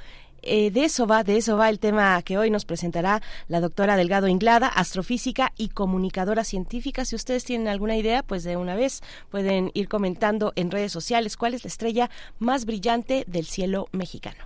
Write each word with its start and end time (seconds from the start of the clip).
Eh, 0.43 0.71
de 0.71 0.85
eso 0.85 1.07
va, 1.07 1.23
de 1.23 1.37
eso 1.37 1.57
va 1.57 1.69
el 1.69 1.79
tema 1.79 2.21
que 2.23 2.37
hoy 2.37 2.49
nos 2.49 2.65
presentará 2.65 3.21
la 3.47 3.59
doctora 3.59 3.95
Delgado 3.95 4.27
Inglada, 4.27 4.67
astrofísica 4.67 5.53
y 5.57 5.69
comunicadora 5.69 6.43
científica. 6.43 7.05
Si 7.05 7.15
ustedes 7.15 7.43
tienen 7.43 7.67
alguna 7.67 7.95
idea, 7.95 8.23
pues 8.23 8.43
de 8.43 8.57
una 8.57 8.75
vez 8.75 9.01
pueden 9.29 9.71
ir 9.73 9.87
comentando 9.87 10.53
en 10.55 10.71
redes 10.71 10.91
sociales 10.91 11.37
cuál 11.37 11.53
es 11.53 11.63
la 11.63 11.69
estrella 11.69 12.09
más 12.39 12.65
brillante 12.65 13.23
del 13.27 13.45
cielo 13.45 13.87
mexicano. 13.91 14.45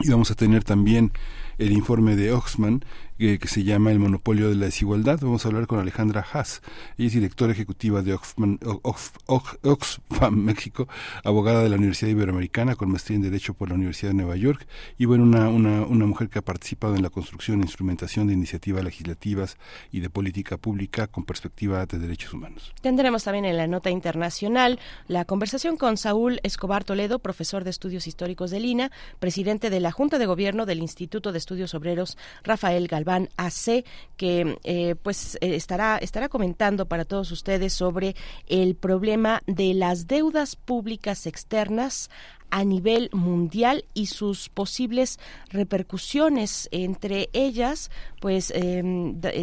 Y 0.00 0.10
vamos 0.10 0.30
a 0.30 0.34
tener 0.34 0.64
también 0.64 1.12
el 1.58 1.72
informe 1.72 2.16
de 2.16 2.32
Oxman 2.32 2.84
que, 3.18 3.38
se 3.46 3.62
llama 3.62 3.92
El 3.92 4.00
monopolio 4.00 4.48
de 4.48 4.56
la 4.56 4.66
desigualdad. 4.66 5.20
Vamos 5.22 5.44
a 5.44 5.48
hablar 5.48 5.66
con 5.68 5.78
Alejandra 5.78 6.26
Haas. 6.32 6.62
Ella 6.98 7.06
es 7.06 7.14
directora 7.14 7.52
ejecutiva 7.52 8.02
de 8.02 8.12
Oxfam, 8.12 8.58
México, 10.32 10.88
abogada 11.22 11.62
de 11.62 11.68
la 11.68 11.76
Universidad 11.76 12.10
Iberoamericana 12.10 12.74
con 12.74 12.90
maestría 12.90 13.16
en 13.16 13.22
Derecho 13.22 13.54
por 13.54 13.68
la 13.68 13.76
Universidad 13.76 14.10
de 14.10 14.16
Nueva 14.16 14.36
York 14.36 14.66
y 14.98 15.04
bueno, 15.04 15.22
una, 15.24 15.48
una, 15.48 15.82
una 15.82 16.06
mujer 16.06 16.28
que 16.28 16.40
ha 16.40 16.42
participado 16.42 16.96
en 16.96 17.02
la 17.02 17.10
construcción 17.10 17.60
e 17.60 17.62
instrumentación 17.62 18.26
de 18.26 18.32
iniciativas 18.32 18.82
legislativas 18.82 19.58
y 19.92 20.00
de 20.00 20.10
política 20.10 20.56
pública 20.56 21.06
con 21.06 21.24
perspectiva 21.24 21.86
de 21.86 21.98
derechos 21.98 22.32
humanos. 22.34 22.72
Tendremos 22.80 23.22
también 23.24 23.44
en 23.44 23.56
la 23.56 23.68
nota 23.68 23.90
internacional 23.90 24.80
la 25.06 25.24
conversación 25.24 25.76
con 25.76 25.96
Saúl 25.96 26.40
Escobar 26.42 26.82
Toledo, 26.82 27.20
profesor 27.20 27.62
de 27.62 27.70
estudios 27.70 28.08
históricos 28.08 28.50
de 28.50 28.58
Lina, 28.60 28.90
presidente 29.20 29.70
de 29.70 29.78
la 29.80 29.92
Junta 29.92 30.18
de 30.18 30.26
Gobierno 30.26 30.66
del 30.66 30.80
Instituto 30.80 31.30
de 31.30 31.38
Estudios 31.38 31.74
Obreros 31.74 32.18
Rafael 32.42 32.88
Galván 32.88 33.03
Van 33.04 33.28
AC, 33.36 33.84
que 34.16 34.58
eh, 34.64 34.94
pues 35.02 35.36
eh, 35.36 35.54
estará, 35.54 35.98
estará 35.98 36.28
comentando 36.28 36.86
para 36.86 37.04
todos 37.04 37.30
ustedes 37.30 37.72
sobre 37.72 38.16
el 38.46 38.74
problema 38.74 39.42
de 39.46 39.74
las 39.74 40.06
deudas 40.06 40.56
públicas 40.56 41.26
externas 41.26 42.10
a 42.50 42.62
nivel 42.62 43.10
mundial 43.12 43.84
y 43.94 44.06
sus 44.06 44.48
posibles 44.48 45.18
repercusiones. 45.50 46.68
Entre 46.70 47.28
ellas 47.32 47.90
pues 48.24 48.50
eh, 48.54 48.82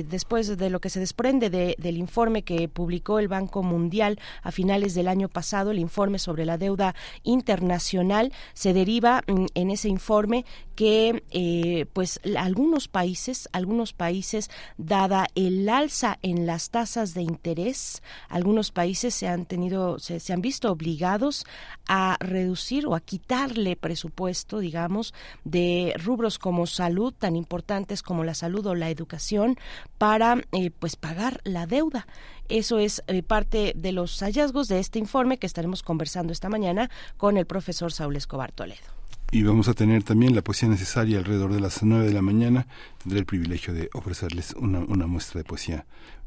después 0.08 0.58
de 0.58 0.70
lo 0.72 0.80
que 0.80 0.90
se 0.90 1.00
desprende 1.00 1.50
del 1.50 1.98
informe 1.98 2.42
que 2.42 2.68
publicó 2.68 3.20
el 3.20 3.28
Banco 3.28 3.62
Mundial 3.62 4.18
a 4.42 4.52
finales 4.52 4.96
del 4.96 5.08
año 5.08 5.30
pasado 5.30 5.70
el 5.70 5.78
informe 5.78 6.18
sobre 6.18 6.46
la 6.46 6.58
deuda 6.58 6.96
internacional 7.22 8.34
se 8.54 8.74
deriva 8.74 9.22
mm, 9.28 9.46
en 9.54 9.70
ese 9.70 9.88
informe 9.88 10.46
que 10.82 11.24
eh, 11.30 11.86
pues 11.94 12.20
algunos 12.36 12.88
países 12.88 13.48
algunos 13.52 13.94
países 13.94 14.50
dada 14.80 15.28
el 15.36 15.70
alza 15.70 16.18
en 16.24 16.48
las 16.48 16.72
tasas 16.72 17.14
de 17.14 17.22
interés 17.22 18.02
algunos 18.30 18.72
países 18.72 19.14
se 19.14 19.28
han 19.28 19.46
tenido 19.46 20.00
se, 20.00 20.20
se 20.20 20.34
han 20.34 20.42
visto 20.42 20.72
obligados 20.72 21.46
a 21.88 22.18
reducir 22.20 22.88
o 22.88 22.96
a 22.96 23.00
quitarle 23.00 23.76
presupuesto, 23.76 24.58
digamos, 24.58 25.14
de 25.44 25.94
rubros 26.04 26.40
como 26.40 26.66
salud, 26.66 27.14
tan 27.14 27.36
importantes 27.36 28.02
como 28.02 28.24
la 28.24 28.34
salud 28.34 28.66
o 28.66 28.74
la 28.74 28.90
educación, 28.90 29.58
para 29.98 30.42
eh, 30.52 30.72
pues 30.72 30.96
pagar 30.96 31.42
la 31.44 31.68
deuda. 31.68 32.08
Eso 32.50 32.80
es 32.80 33.04
eh, 33.08 33.22
parte 33.22 33.74
de 33.76 33.92
los 33.92 34.20
hallazgos 34.22 34.68
de 34.68 34.80
este 34.80 34.98
informe 34.98 35.38
que 35.38 35.48
estaremos 35.48 35.84
conversando 35.84 36.34
esta 36.34 36.50
mañana 36.50 36.90
con 37.18 37.38
el 37.38 37.46
profesor 37.46 37.92
Saúl 37.92 38.16
Escobar 38.16 38.52
Toledo. 38.52 39.01
Y 39.34 39.44
vamos 39.44 39.70
a 39.70 39.74
tener 39.74 40.04
también 40.04 40.36
la 40.36 40.42
poesía 40.42 40.68
necesaria 40.68 41.18
alrededor 41.18 41.54
de 41.54 41.62
las 41.62 41.82
nueve 41.84 42.06
de 42.06 42.14
la 42.14 42.22
mañana. 42.22 42.68
Tendré 43.02 43.20
el 43.20 43.26
privilegio 43.26 43.74
de 43.74 43.90
ofrecerles 43.94 44.54
una, 44.58 44.80
una 44.80 45.08
muestra 45.08 45.40
de 45.40 45.46
poesía, 45.46 45.86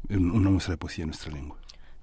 una 0.09 0.49
muestra 0.49 0.71
de 0.71 0.77
poesía 0.77 1.03
en 1.03 1.09
nuestra 1.09 1.31
lengua. 1.31 1.55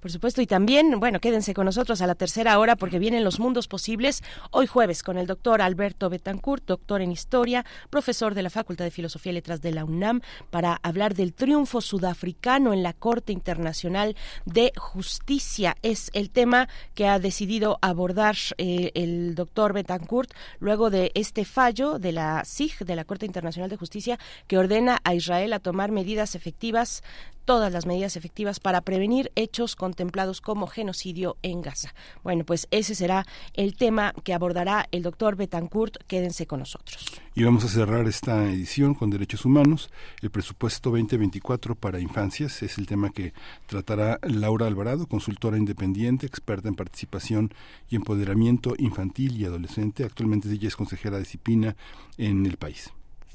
Por 0.03 0.11
supuesto, 0.11 0.41
y 0.41 0.47
también, 0.47 0.99
bueno, 0.99 1.21
quédense 1.21 1.53
con 1.53 1.63
nosotros 1.63 2.01
a 2.01 2.07
la 2.07 2.15
tercera 2.15 2.59
hora 2.59 2.75
porque 2.75 2.99
vienen 2.99 3.23
los 3.23 3.39
mundos 3.39 3.69
posibles 3.69 4.21
hoy 4.51 4.67
jueves 4.67 5.01
con 5.01 5.17
el 5.17 5.27
doctor 5.27 5.61
Alberto 5.61 6.09
Betancourt, 6.09 6.65
doctor 6.65 7.01
en 7.01 7.13
historia, 7.13 7.63
profesor 7.89 8.35
de 8.35 8.43
la 8.43 8.49
Facultad 8.49 8.83
de 8.83 8.91
Filosofía 8.91 9.31
y 9.31 9.35
Letras 9.35 9.61
de 9.61 9.71
la 9.71 9.85
UNAM, 9.85 10.19
para 10.49 10.77
hablar 10.83 11.15
del 11.15 11.33
triunfo 11.33 11.79
sudafricano 11.79 12.73
en 12.73 12.83
la 12.83 12.91
Corte 12.91 13.31
Internacional 13.31 14.17
de 14.43 14.73
Justicia. 14.75 15.77
Es 15.83 16.09
el 16.11 16.31
tema 16.31 16.67
que 16.95 17.07
ha 17.07 17.17
decidido 17.17 17.79
abordar 17.81 18.35
eh, 18.57 18.91
el 18.95 19.35
doctor 19.35 19.71
Betancourt 19.71 20.33
luego 20.59 20.89
de 20.89 21.13
este 21.15 21.45
fallo 21.45 21.97
de 21.97 22.11
la 22.11 22.43
CIG, 22.43 22.79
de 22.79 22.97
la 22.97 23.05
Corte 23.05 23.25
Internacional 23.25 23.69
de 23.69 23.77
Justicia, 23.77 24.19
que 24.47 24.57
ordena 24.57 24.99
a 25.05 25.15
Israel 25.15 25.53
a 25.53 25.59
tomar 25.59 25.91
medidas 25.91 26.35
efectivas 26.35 27.03
todas 27.45 27.71
las 27.71 27.85
medidas 27.85 28.15
efectivas 28.15 28.59
para 28.59 28.81
prevenir 28.81 29.31
hechos 29.35 29.75
contemplados 29.75 30.41
como 30.41 30.67
genocidio 30.67 31.37
en 31.43 31.61
Gaza. 31.61 31.93
Bueno, 32.23 32.43
pues 32.43 32.67
ese 32.71 32.95
será 32.95 33.25
el 33.53 33.75
tema 33.75 34.13
que 34.23 34.33
abordará 34.33 34.87
el 34.91 35.03
doctor 35.03 35.35
Betancourt. 35.35 35.97
Quédense 36.07 36.47
con 36.47 36.59
nosotros. 36.59 37.05
Y 37.35 37.43
vamos 37.43 37.63
a 37.63 37.67
cerrar 37.67 38.07
esta 38.07 38.45
edición 38.45 38.93
con 38.93 39.09
derechos 39.09 39.45
humanos. 39.45 39.89
El 40.21 40.29
presupuesto 40.29 40.91
2024 40.91 41.75
para 41.75 41.99
infancias 41.99 42.61
es 42.63 42.77
el 42.77 42.85
tema 42.85 43.09
que 43.09 43.33
tratará 43.65 44.19
Laura 44.21 44.67
Alvarado, 44.67 45.07
consultora 45.07 45.57
independiente, 45.57 46.25
experta 46.25 46.67
en 46.67 46.75
participación 46.75 47.53
y 47.89 47.95
empoderamiento 47.95 48.75
infantil 48.77 49.39
y 49.39 49.45
adolescente. 49.45 50.03
Actualmente 50.03 50.51
ella 50.51 50.67
es 50.67 50.75
consejera 50.75 51.17
de 51.17 51.23
disciplina 51.23 51.75
en 52.17 52.45
el 52.45 52.57
país. 52.57 52.93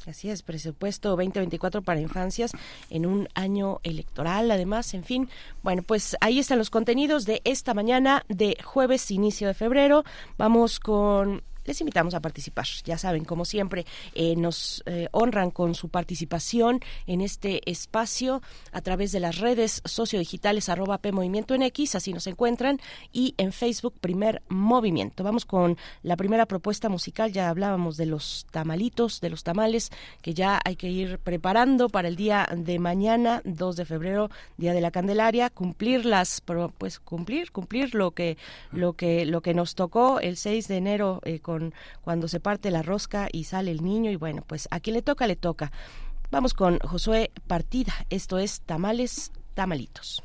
Así 0.08 0.31
es, 0.31 0.43
presupuesto 0.43 1.10
2024 1.10 1.82
para 1.82 2.00
infancias 2.00 2.52
en 2.88 3.05
un 3.05 3.28
año 3.34 3.81
electoral, 3.82 4.50
además, 4.50 4.94
en 4.94 5.05
fin. 5.05 5.28
Bueno, 5.62 5.82
pues 5.82 6.16
ahí 6.20 6.38
están 6.38 6.58
los 6.58 6.70
contenidos 6.70 7.26
de 7.26 7.43
esta 7.44 7.75
mañana 7.75 8.25
de 8.28 8.56
jueves, 8.64 9.10
inicio 9.10 9.49
de 9.49 9.55
febrero. 9.55 10.05
Vamos 10.38 10.81
con 10.81 11.43
les 11.69 11.81
invitamos 11.81 12.15
a 12.15 12.20
participar. 12.20 12.67
Ya 12.85 12.99
saben, 12.99 13.25
como 13.25 13.44
siempre, 13.44 13.87
eh, 14.15 14.35
nos 14.37 14.82
eh, 14.87 15.09
honran 15.12 15.50
con 15.50 15.75
su 15.75 15.91
participación 15.91 16.81
en 17.06 17.20
este 17.20 17.61
espacio 17.70 18.43
a 18.73 18.81
través 18.81 19.12
de 19.12 19.20
las 19.20 19.38
redes 19.38 19.82
sociodigitales 19.85 20.69
arroba 20.69 20.99
P 20.99 21.12
Movimiento 21.12 21.55
en 21.55 21.62
X, 21.62 21.94
así 21.94 22.12
nos 22.12 22.26
encuentran, 22.26 22.81
y 23.12 23.35
en 23.37 23.53
Facebook 23.53 23.94
Primer 24.00 24.43
Movimiento. 24.49 25.23
Vamos 25.23 25.44
con 25.44 25.76
la 26.03 26.17
primera 26.17 26.47
propuesta 26.47 26.88
musical, 26.88 27.32
ya 27.32 27.50
hablábamos 27.50 27.97
de 27.97 28.06
los 28.06 28.47
tamalitos, 28.50 29.20
de 29.20 29.31
los 29.31 29.44
tamales, 29.44 29.91
que 30.23 30.32
ya 30.32 30.61
hay 30.65 30.76
que 30.76 30.88
ir 30.88 31.19
preparando 31.19 31.91
para 31.91 32.09
el 32.09 32.17
día 32.17 32.49
de 32.56 32.79
mañana, 32.79 33.43
2 33.44 33.76
de 33.76 33.85
febrero, 33.85 34.31
Día 34.56 34.73
de 34.73 34.81
la 34.81 34.91
Candelaria, 34.91 35.50
cumplirlas, 35.50 36.43
pues 36.79 36.99
cumplir, 36.99 37.53
cumplir 37.53 37.94
lo 37.94 38.12
que, 38.12 38.38
lo 38.73 38.94
que, 38.94 39.26
lo 39.26 39.43
que 39.43 39.53
nos 39.53 39.75
tocó 39.75 40.19
el 40.20 40.38
6 40.38 40.67
de 40.69 40.76
enero 40.76 41.20
eh, 41.25 41.41
con 41.41 41.57
cuando 42.02 42.28
se 42.28 42.40
parte 42.40 42.70
la 42.70 42.82
rosca 42.82 43.28
y 43.32 43.44
sale 43.44 43.70
el 43.70 43.82
niño 43.82 44.10
y 44.10 44.16
bueno, 44.16 44.43
pues 44.46 44.69
a 44.70 44.81
quien 44.81 44.94
le 44.94 45.02
toca, 45.02 45.26
le 45.26 45.37
toca. 45.37 45.72
Vamos 46.31 46.55
con 46.55 46.78
Josué 46.81 47.31
Partida, 47.46 47.94
esto 48.10 48.38
es 48.38 48.60
Tamales, 48.60 49.32
Tamalitos. 49.55 50.22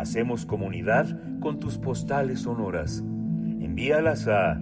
Hacemos 0.00 0.46
comunidad 0.46 1.06
con 1.40 1.60
tus 1.60 1.76
postales 1.76 2.40
sonoras. 2.40 3.00
Envíalas 3.00 4.26
a 4.28 4.58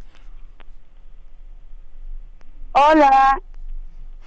Hola. 2.77 3.41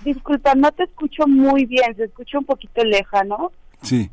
Disculpa, 0.04 0.56
no 0.56 0.72
te 0.72 0.84
escucho 0.84 1.28
muy 1.28 1.66
bien, 1.66 1.96
se 1.96 2.06
escucha 2.06 2.40
un 2.40 2.46
poquito 2.46 2.84
lejano. 2.84 3.52
Sí. 3.84 4.10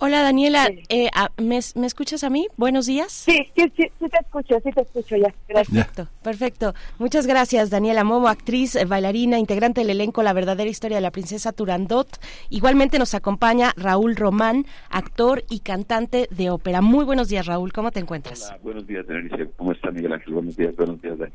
Hola 0.00 0.22
Daniela, 0.22 0.68
eh, 0.90 1.08
ah, 1.12 1.28
¿me, 1.38 1.56
escuchas 1.58 2.22
a 2.22 2.30
mí? 2.30 2.46
Buenos 2.56 2.86
días. 2.86 3.10
Sí, 3.10 3.36
sí, 3.56 3.64
sí, 3.76 3.90
sí, 3.98 4.08
te 4.08 4.18
escucho, 4.20 4.60
sí 4.62 4.70
te 4.70 4.82
escucho 4.82 5.16
ya. 5.16 5.34
Perfecto, 5.48 6.06
perfecto. 6.22 6.74
Muchas 7.00 7.26
gracias 7.26 7.68
Daniela 7.68 8.04
Momo, 8.04 8.28
actriz, 8.28 8.76
eh, 8.76 8.84
bailarina, 8.84 9.40
integrante 9.40 9.80
del 9.80 9.90
elenco 9.90 10.22
La 10.22 10.32
verdadera 10.32 10.70
historia 10.70 10.98
de 10.98 11.00
la 11.00 11.10
princesa 11.10 11.50
Turandot. 11.50 12.08
Igualmente 12.48 13.00
nos 13.00 13.14
acompaña 13.14 13.72
Raúl 13.76 14.14
Román, 14.14 14.66
actor 14.88 15.42
y 15.50 15.60
cantante 15.60 16.28
de 16.30 16.50
ópera. 16.50 16.80
Muy 16.80 17.04
buenos 17.04 17.28
días 17.28 17.46
Raúl, 17.46 17.72
¿cómo 17.72 17.90
te 17.90 17.98
encuentras? 17.98 18.46
Hola, 18.50 18.58
buenos 18.62 18.86
días 18.86 19.04
Denise, 19.04 19.50
¿cómo 19.56 19.72
está 19.72 19.90
Miguel 19.90 20.12
Ángel? 20.12 20.32
Buenos 20.32 20.56
días, 20.56 20.76
buenos 20.76 21.02
días 21.02 21.18
Dani. 21.18 21.32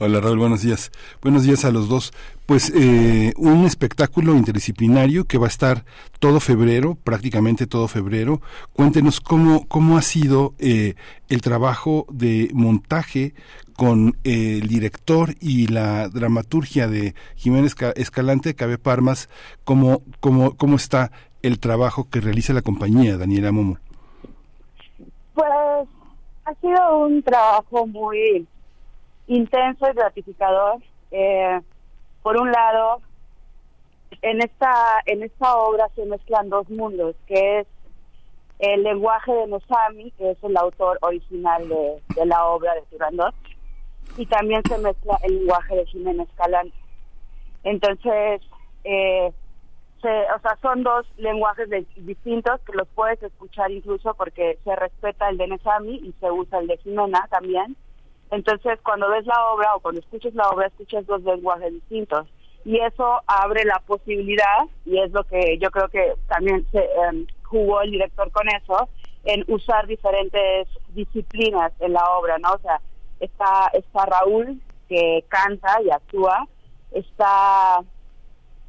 Hola 0.00 0.20
Raúl, 0.20 0.38
buenos 0.38 0.62
días. 0.62 0.92
Buenos 1.22 1.42
días 1.42 1.64
a 1.64 1.72
los 1.72 1.88
dos. 1.88 2.12
Pues 2.46 2.72
eh, 2.72 3.32
un 3.36 3.64
espectáculo 3.64 4.36
interdisciplinario 4.36 5.24
que 5.24 5.38
va 5.38 5.46
a 5.46 5.48
estar 5.48 5.84
todo 6.20 6.38
febrero, 6.38 6.94
prácticamente 6.94 7.66
todo 7.66 7.88
febrero. 7.88 8.40
Cuéntenos 8.74 9.20
cómo, 9.20 9.66
cómo 9.66 9.98
ha 9.98 10.02
sido 10.02 10.54
eh, 10.60 10.94
el 11.28 11.40
trabajo 11.40 12.06
de 12.12 12.48
montaje 12.54 13.34
con 13.76 14.16
eh, 14.22 14.60
el 14.62 14.68
director 14.68 15.34
y 15.40 15.66
la 15.66 16.08
dramaturgia 16.08 16.86
de 16.86 17.16
Jiménez 17.34 17.74
Escalante, 17.96 18.54
Cabe 18.54 18.78
Parmas, 18.78 19.28
cómo, 19.64 20.02
cómo, 20.20 20.56
cómo 20.56 20.76
está 20.76 21.10
el 21.42 21.58
trabajo 21.58 22.08
que 22.08 22.20
realiza 22.20 22.52
la 22.52 22.62
compañía, 22.62 23.18
Daniela 23.18 23.50
Momo. 23.50 23.78
Pues 25.34 25.48
ha 26.44 26.54
sido 26.60 26.98
un 26.98 27.20
trabajo 27.20 27.84
muy 27.88 28.46
intenso 29.28 29.88
y 29.88 29.94
gratificador. 29.94 30.82
Eh, 31.10 31.60
por 32.22 32.36
un 32.36 32.50
lado, 32.50 33.00
en 34.22 34.40
esta 34.42 34.74
en 35.06 35.22
esta 35.22 35.56
obra 35.56 35.88
se 35.94 36.04
mezclan 36.06 36.48
dos 36.48 36.68
mundos, 36.68 37.14
que 37.26 37.60
es 37.60 37.66
el 38.58 38.82
lenguaje 38.82 39.32
de 39.32 39.46
Nosami, 39.46 40.10
que 40.12 40.32
es 40.32 40.42
el 40.42 40.56
autor 40.56 40.98
original 41.02 41.68
de, 41.68 42.26
la 42.26 42.46
obra 42.46 42.74
de 42.74 42.82
Turandot, 42.90 43.34
y 44.16 44.26
también 44.26 44.62
se 44.68 44.78
mezcla 44.78 45.16
el 45.22 45.38
lenguaje 45.38 45.76
de 45.76 45.86
Jiménez 45.86 46.28
Escalante. 46.28 46.76
Entonces, 47.62 48.42
eh, 48.82 49.32
o 49.98 50.40
sea, 50.40 50.56
son 50.62 50.82
dos 50.82 51.06
lenguajes 51.18 51.68
distintos 51.96 52.60
que 52.62 52.72
los 52.72 52.88
puedes 52.88 53.22
escuchar 53.22 53.70
incluso 53.70 54.14
porque 54.14 54.58
se 54.64 54.74
respeta 54.74 55.28
el 55.28 55.38
de 55.38 55.48
Nesami 55.48 55.96
y 55.96 56.14
se 56.20 56.30
usa 56.30 56.58
el 56.60 56.68
de 56.68 56.78
Jimena 56.78 57.26
también 57.30 57.76
entonces, 58.30 58.78
cuando 58.84 59.08
ves 59.10 59.26
la 59.26 59.52
obra 59.52 59.74
o 59.74 59.80
cuando 59.80 60.00
escuchas 60.00 60.34
la 60.34 60.48
obra, 60.50 60.66
escuchas 60.66 61.06
dos 61.06 61.22
lenguajes 61.22 61.72
distintos. 61.72 62.26
Y 62.64 62.78
eso 62.78 63.20
abre 63.26 63.64
la 63.64 63.80
posibilidad, 63.86 64.66
y 64.84 64.98
es 64.98 65.10
lo 65.12 65.24
que 65.24 65.58
yo 65.58 65.70
creo 65.70 65.88
que 65.88 66.14
también 66.28 66.66
se 66.70 66.78
em, 66.78 67.26
jugó 67.44 67.80
el 67.80 67.92
director 67.92 68.30
con 68.30 68.46
eso, 68.48 68.88
en 69.24 69.44
usar 69.48 69.86
diferentes 69.86 70.68
disciplinas 70.90 71.72
en 71.80 71.94
la 71.94 72.04
obra, 72.18 72.38
¿no? 72.38 72.50
O 72.52 72.58
sea, 72.58 72.80
está, 73.20 73.70
está 73.72 74.06
Raúl, 74.06 74.60
que 74.88 75.24
canta 75.28 75.80
y 75.82 75.90
actúa, 75.90 76.46
está 76.92 77.80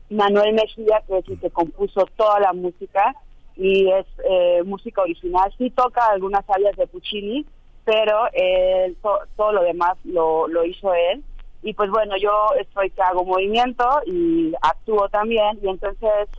Manuel 0.10 0.54
Mejía, 0.54 1.04
que 1.08 1.18
es 1.18 1.28
el 1.28 1.40
que 1.40 1.50
compuso 1.50 2.06
toda 2.16 2.40
la 2.40 2.54
música, 2.54 3.16
y 3.56 3.92
es 3.92 4.06
eh, 4.24 4.64
música 4.64 5.02
original, 5.02 5.54
sí 5.58 5.70
toca 5.72 6.06
algunas 6.08 6.50
áreas 6.50 6.78
de 6.78 6.88
Puccini, 6.88 7.46
pero 7.90 8.28
él, 8.34 8.96
todo 9.36 9.52
lo 9.52 9.64
demás 9.64 9.98
lo, 10.04 10.48
lo 10.48 10.64
hizo 10.64 10.94
él. 10.94 11.24
Y 11.64 11.74
pues 11.74 11.90
bueno, 11.90 12.16
yo 12.22 12.32
estoy 12.60 12.92
que 12.92 13.02
hago 13.02 13.26
movimiento 13.26 13.84
y 14.06 14.54
actúo 14.62 15.10
también 15.10 15.60
y 15.62 15.68
entonces 15.68 16.30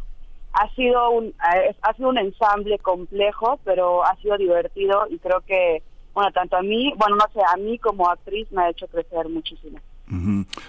ha 0.53 0.69
sido 0.75 1.11
un 1.11 1.35
ha 1.83 1.95
sido 1.95 2.09
un 2.09 2.19
ensamble 2.19 2.79
complejo, 2.79 3.59
pero 3.65 4.05
ha 4.05 4.17
sido 4.17 4.39
divertido 4.39 5.07
y 5.11 5.19
creo 5.19 5.41
que 5.41 5.83
bueno, 6.15 6.31
tanto 6.33 6.57
a 6.57 6.63
mí, 6.63 6.93
bueno, 6.97 7.17
no 7.17 7.25
sé, 7.33 7.41
a 7.53 7.57
mí 7.57 7.79
como 7.79 8.09
actriz 8.09 8.51
me 8.51 8.63
ha 8.63 8.71
hecho 8.71 8.87
crecer 8.87 9.29
muchísimo. 9.29 9.79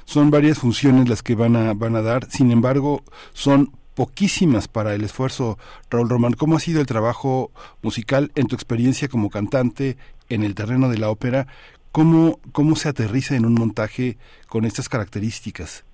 Son 0.06 0.30
varias 0.30 0.60
funciones 0.60 1.10
las 1.10 1.24
que 1.24 1.36
van 1.36 1.56
a 1.56 1.74
van 1.74 1.96
a 1.96 2.02
dar, 2.02 2.26
sin 2.26 2.52
embargo, 2.52 3.02
son 3.34 3.72
poquísimas 3.96 4.68
para 4.68 4.94
el 4.94 5.04
esfuerzo, 5.04 5.58
Raúl 5.90 6.10
Román. 6.10 6.34
¿Cómo 6.34 6.58
ha 6.58 6.60
sido 6.60 6.82
el 6.82 6.88
trabajo 6.88 7.52
musical 7.82 8.32
en 8.36 8.48
tu 8.48 8.56
experiencia 8.56 9.08
como 9.08 9.30
cantante 9.30 9.98
en 10.32 10.44
el 10.44 10.56
terreno 10.56 10.90
de 10.90 10.98
la 10.98 11.10
ópera, 11.10 11.48
¿cómo, 11.92 12.40
cómo 12.52 12.76
se 12.76 12.90
aterriza 12.90 13.36
en 13.36 13.46
un 13.46 13.54
montaje 13.54 14.18
con 14.48 14.66
estas 14.66 14.90
características? 14.90 15.86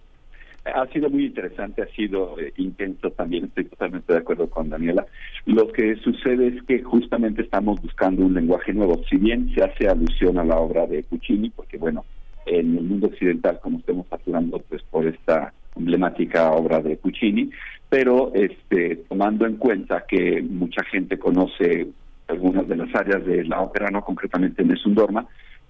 Ha 0.65 0.86
sido 0.88 1.10
muy 1.10 1.25
interesante, 1.27 1.82
ha 1.82 1.88
sido 1.88 2.38
eh, 2.39 2.53
intenso 2.58 3.10
también, 3.12 3.46
estoy 3.46 3.65
totalmente 3.65 4.12
de 4.12 4.20
acuerdo 4.20 4.50
con 4.50 4.70
Daniela. 4.70 5.06
Lo 5.46 5.72
que 5.72 5.96
sucede 5.98 6.48
es 6.48 6.63
que 6.63 6.84
justamente 6.84 7.41
estamos 7.41 7.82
buscando 7.82 8.25
un 8.25 8.34
lenguaje 8.34 8.74
nuevo. 8.74 9.01
Si 9.10 9.15
bien 9.15 9.50
se 9.56 9.63
hace 9.63 9.88
alusión 9.88 10.38
a 10.38 10.44
la 10.44 10.58
obra 10.58 10.86
de 10.86 11.03
Puccini, 11.03 11.50
porque 11.51 11.77
bueno, 11.77 12.03
en 12.46 12.77
el 12.77 12.84
mundo 12.84 13.08
occidental, 13.08 13.60
como 13.62 13.79
estamos 13.79 14.08
hablando 14.12 14.60
pues 14.67 14.82
por 14.84 15.08
esta 15.08 15.53
emblemática 15.75 16.51
obra 16.51 16.82
de 16.82 16.98
Puccini, 16.98 17.50
pero 17.89 18.34
este 18.34 18.98
tomando 19.08 19.46
en 19.46 19.56
cuenta 19.56 20.03
que 20.08 20.41
mucha 20.41 20.84
gente 20.84 21.17
conoce 21.17 21.88
algunas 22.27 22.67
de 22.67 22.75
las 22.75 22.93
áreas 22.96 23.25
de 23.25 23.43
la 23.46 23.62
ópera, 23.62 23.89
no 23.89 24.03
concretamente 24.03 24.62
en 24.62 24.72
Esundorma, 24.72 25.27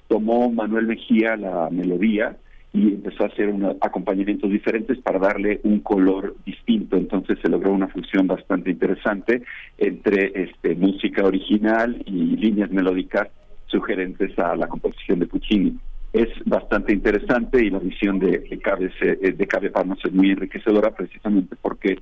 tomó 0.07 0.49
Manuel 0.51 0.87
Mejía 0.87 1.35
la 1.37 1.69
melodía 1.69 2.37
y 2.73 2.93
empezó 2.93 3.23
a 3.23 3.27
hacer 3.27 3.53
acompañamientos 3.81 4.49
diferentes 4.49 4.97
para 4.99 5.19
darle 5.19 5.59
un 5.63 5.79
color 5.79 6.35
distinto. 6.45 6.97
Entonces 6.97 7.39
se 7.41 7.49
logró 7.49 7.71
una 7.71 7.87
fusión 7.87 8.27
bastante 8.27 8.71
interesante 8.71 9.41
entre 9.77 10.31
este, 10.35 10.75
música 10.75 11.23
original 11.23 12.01
y 12.05 12.11
líneas 12.11 12.69
melódicas 12.71 13.29
sugerentes 13.67 14.37
a 14.37 14.55
la 14.55 14.67
composición 14.67 15.19
de 15.19 15.27
Puccini. 15.27 15.77
Es 16.13 16.29
bastante 16.45 16.93
interesante 16.93 17.63
y 17.63 17.69
la 17.69 17.79
visión 17.79 18.19
de, 18.19 18.39
de 18.39 18.57
Cabe, 18.59 18.91
de 18.99 19.47
Cabe 19.47 19.71
Parnos 19.71 19.99
es 20.03 20.13
muy 20.13 20.31
enriquecedora 20.31 20.91
precisamente 20.91 21.55
porque 21.61 21.97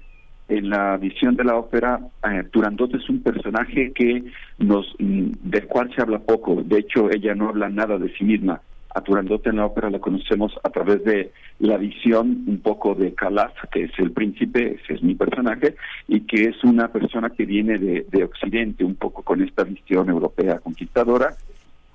en 0.48 0.70
la 0.70 0.98
visión 0.98 1.36
de 1.36 1.44
la 1.44 1.56
ópera, 1.56 2.00
eh, 2.30 2.44
Turandot 2.52 2.94
es 2.94 3.10
un 3.10 3.22
personaje 3.22 3.92
que 3.94 4.24
nos, 4.60 4.94
mm, 5.00 5.32
del 5.44 5.66
cual 5.66 5.92
se 5.96 6.02
habla 6.02 6.20
poco. 6.20 6.62
De 6.64 6.80
hecho, 6.80 7.10
ella 7.12 7.34
no 7.34 7.50
habla 7.50 7.70
nada 7.70 7.98
de 7.98 8.14
sí 8.14 8.24
misma. 8.24 8.62
a 8.98 9.02
Turandot 9.02 9.46
en 9.48 9.58
la 9.58 9.66
ópera 9.66 9.90
la 9.90 10.00
conocemos 10.00 10.58
a 10.64 10.70
través 10.70 11.04
de 11.04 11.34
la 11.60 11.76
visión 11.76 12.46
un 12.48 12.60
poco 12.60 12.96
de 12.96 13.14
Calaf, 13.14 13.52
que 13.70 13.84
es 13.84 13.92
el 14.00 14.12
príncipe, 14.12 14.80
ese 14.82 14.94
es 14.94 15.04
mi 15.04 15.16
personaje, 15.16 15.76
y 16.08 16.22
que 16.22 16.46
es 16.46 16.64
una 16.64 16.88
persona 16.88 17.30
que 17.30 17.46
viene 17.46 17.78
de, 17.78 18.06
de 18.10 18.24
Occidente, 18.24 18.86
un 18.86 18.96
poco 18.96 19.22
con 19.22 19.42
esta 19.42 19.66
visión 19.66 20.10
europea 20.10 20.60
conquistadora, 20.60 21.36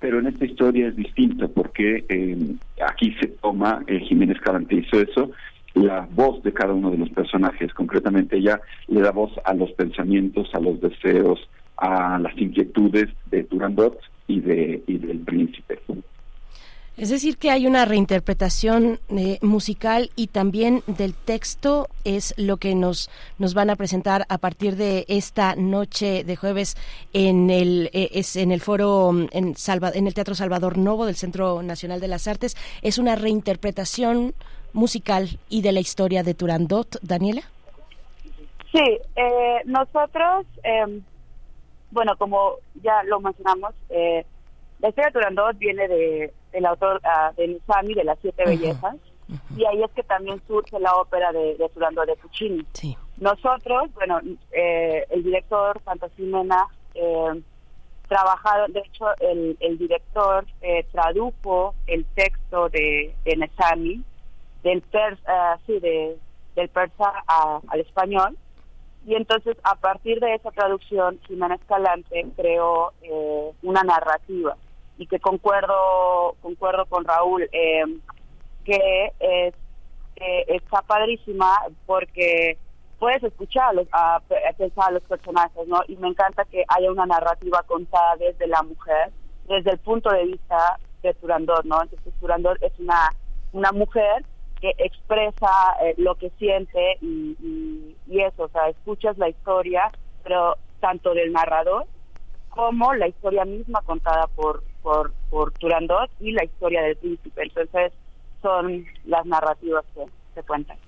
pero 0.01 0.19
en 0.19 0.27
esta 0.27 0.47
historia 0.47 0.89
es 0.89 0.97
distinto 0.97 1.49
porque 1.49 2.05
eh, 2.09 2.55
aquí 2.87 3.15
se 3.21 3.29
toma, 3.29 3.85
eh, 3.87 4.01
Jiménez 4.01 4.41
Calante 4.41 4.75
hizo 4.75 4.99
eso, 4.99 5.31
la 5.75 6.09
voz 6.11 6.43
de 6.43 6.53
cada 6.53 6.73
uno 6.73 6.91
de 6.91 6.99
los 6.99 7.11
personajes, 7.11 7.73
concretamente 7.75 8.37
ella 8.37 8.61
le 8.89 9.01
da 9.01 9.13
voz 9.13 9.33
a 9.45 9.55
los 9.55 9.71
pensamientos, 9.73 10.49
a 10.55 10.61
los 10.61 10.81
deseos, 10.81 11.49
a 11.77 12.19
las 12.19 12.37
inquietudes 12.37 13.09
de 13.31 13.45
Turandot 13.45 13.99
y 14.27 14.41
de 14.41 14.83
y 14.87 14.99
del 14.99 15.21
príncipe. 15.21 15.81
Es 17.01 17.09
decir, 17.09 17.39
que 17.39 17.51
hay 17.51 17.67
una 17.67 17.87
reinterpretación 17.87 19.01
eh, 19.09 19.39
musical 19.41 20.11
y 20.17 20.27
también 20.27 20.83
del 20.87 21.15
texto 21.15 21.89
es 22.05 22.35
lo 22.37 22.59
que 22.59 22.75
nos, 22.75 23.09
nos 23.39 23.55
van 23.55 23.71
a 23.71 23.77
presentar 23.77 24.27
a 24.29 24.37
partir 24.37 24.77
de 24.77 25.07
esta 25.09 25.57
noche 25.57 26.25
de 26.25 26.37
jueves 26.37 26.77
en 27.15 27.49
el, 27.49 27.89
eh, 27.95 28.11
es 28.13 28.37
en 28.37 28.53
el 28.53 28.61
foro 28.61 29.15
en, 29.33 29.57
Salva, 29.57 29.93
en 29.95 30.09
el 30.09 30.13
Teatro 30.13 30.35
Salvador 30.35 30.77
Novo 30.77 31.07
del 31.07 31.17
Centro 31.17 31.63
Nacional 31.63 32.01
de 32.01 32.09
las 32.09 32.29
Artes. 32.29 32.55
Es 32.83 32.99
una 32.99 33.17
reinterpretación 33.17 34.35
musical 34.73 35.39
y 35.49 35.63
de 35.63 35.73
la 35.73 35.81
historia 35.81 36.23
de 36.23 36.35
Turandot, 36.35 36.99
Daniela. 37.03 37.43
Sí, 38.73 38.99
eh, 39.17 39.61
nosotros, 39.65 40.47
em, 40.63 41.03
bueno, 41.91 42.17
como 42.17 42.57
ya 42.83 43.03
lo 43.05 43.21
mencionamos, 43.21 43.75
la 43.89 44.89
historia 44.89 45.09
de 45.09 45.13
Turandot 45.13 45.59
viene 45.59 45.89
de 45.89 46.33
el 46.53 46.67
autor 46.67 47.01
uh, 47.05 47.35
de 47.37 47.49
Nusami, 47.49 47.95
de 47.95 48.05
las 48.05 48.19
siete 48.21 48.45
bellezas, 48.45 48.97
y 49.57 49.65
ahí 49.65 49.83
es 49.83 49.91
que 49.93 50.03
también 50.03 50.41
surge 50.47 50.79
la 50.81 50.95
ópera 50.97 51.33
de, 51.33 51.55
de 51.57 51.69
Turandot 51.69 52.07
de 52.07 52.17
Puccini. 52.17 52.67
Nosotros, 53.19 53.93
bueno, 53.95 54.21
eh, 54.53 55.05
el 55.11 55.23
director 55.23 55.81
Fantasy 55.83 56.23
Mena, 56.23 56.67
eh, 56.95 57.41
trabajaron, 58.09 58.73
de 58.73 58.81
hecho, 58.81 59.07
el, 59.21 59.57
el 59.61 59.79
director 59.79 60.45
eh, 60.63 60.85
tradujo 60.91 61.75
el 61.87 62.05
texto 62.17 62.69
de, 62.71 63.15
de 63.25 63.37
Nesami, 63.37 64.03
del, 64.63 64.83
persa, 64.83 65.59
sí, 65.67 65.79
de, 65.81 66.17
del 66.57 66.69
persa 66.69 67.13
al 67.27 67.81
español, 67.81 68.37
y 69.07 69.15
entonces 69.15 69.57
a 69.63 69.77
partir 69.77 70.21
de 70.21 70.35
esa 70.35 70.51
traducción, 70.51 71.19
Jimena 71.27 71.55
Escalante 71.55 72.27
creó 72.37 72.93
eh, 73.03 73.53
una 73.63 73.83
narrativa. 73.83 74.57
Y 74.99 75.07
que 75.07 75.19
concuerdo 75.19 76.37
concuerdo 76.43 76.85
con 76.85 77.05
Raúl 77.05 77.49
eh, 77.53 77.85
que 78.65 79.13
es 79.19 79.55
está 80.49 80.83
padrísima 80.83 81.57
porque 81.87 82.59
puedes 82.99 83.23
escuchar 83.25 83.71
a, 83.71 83.73
los, 83.73 83.89
a, 83.93 84.21
pensar 84.59 84.89
a 84.89 84.93
los 84.93 85.03
personajes 85.05 85.67
no 85.67 85.81
y 85.89 85.97
me 85.97 86.09
encanta 86.09 86.45
que 86.45 86.63
haya 86.69 86.93
una 86.93 87.07
narrativa 87.07 87.63
contada 87.67 88.17
desde 88.17 88.47
la 88.47 88.63
mujer 88.63 89.11
desde 89.49 89.71
el 89.71 89.79
punto 89.79 90.11
de 90.11 90.27
vista 90.27 90.79
de 91.03 91.15
Turandot 91.15 91.65
no 91.65 91.83
entonces 91.83 92.13
Turandot 92.21 92.63
es 92.63 92.79
una 92.79 93.09
una 93.53 93.73
mujer 93.73 94.27
que 94.61 94.75
expresa 94.79 95.51
eh, 95.83 95.95
lo 95.97 96.15
que 96.17 96.31
siente 96.39 96.99
y, 97.01 97.37
y, 97.41 97.97
y 98.07 98.21
eso 98.21 98.45
o 98.45 98.49
sea 98.49 98.69
escuchas 98.69 99.17
la 99.19 99.29
historia 99.29 99.91
pero 100.23 100.57
tanto 100.81 101.15
del 101.15 101.33
narrador 101.33 101.87
como 102.51 102.93
la 102.95 103.09
historia 103.09 103.45
misma 103.45 103.81
contada 103.83 104.27
por 104.27 104.63
por, 104.83 105.13
por 105.31 105.53
Turandot 105.53 106.11
y 106.21 106.33
la 106.33 106.45
historia 106.45 106.83
del 106.83 106.97
príncipe. 106.97 107.43
Entonces 107.43 107.93
son 108.43 108.87
las 109.05 109.25
narrativas 109.27 109.85
que 109.95 110.07
se 110.35 110.43
cuentan. 110.43 110.79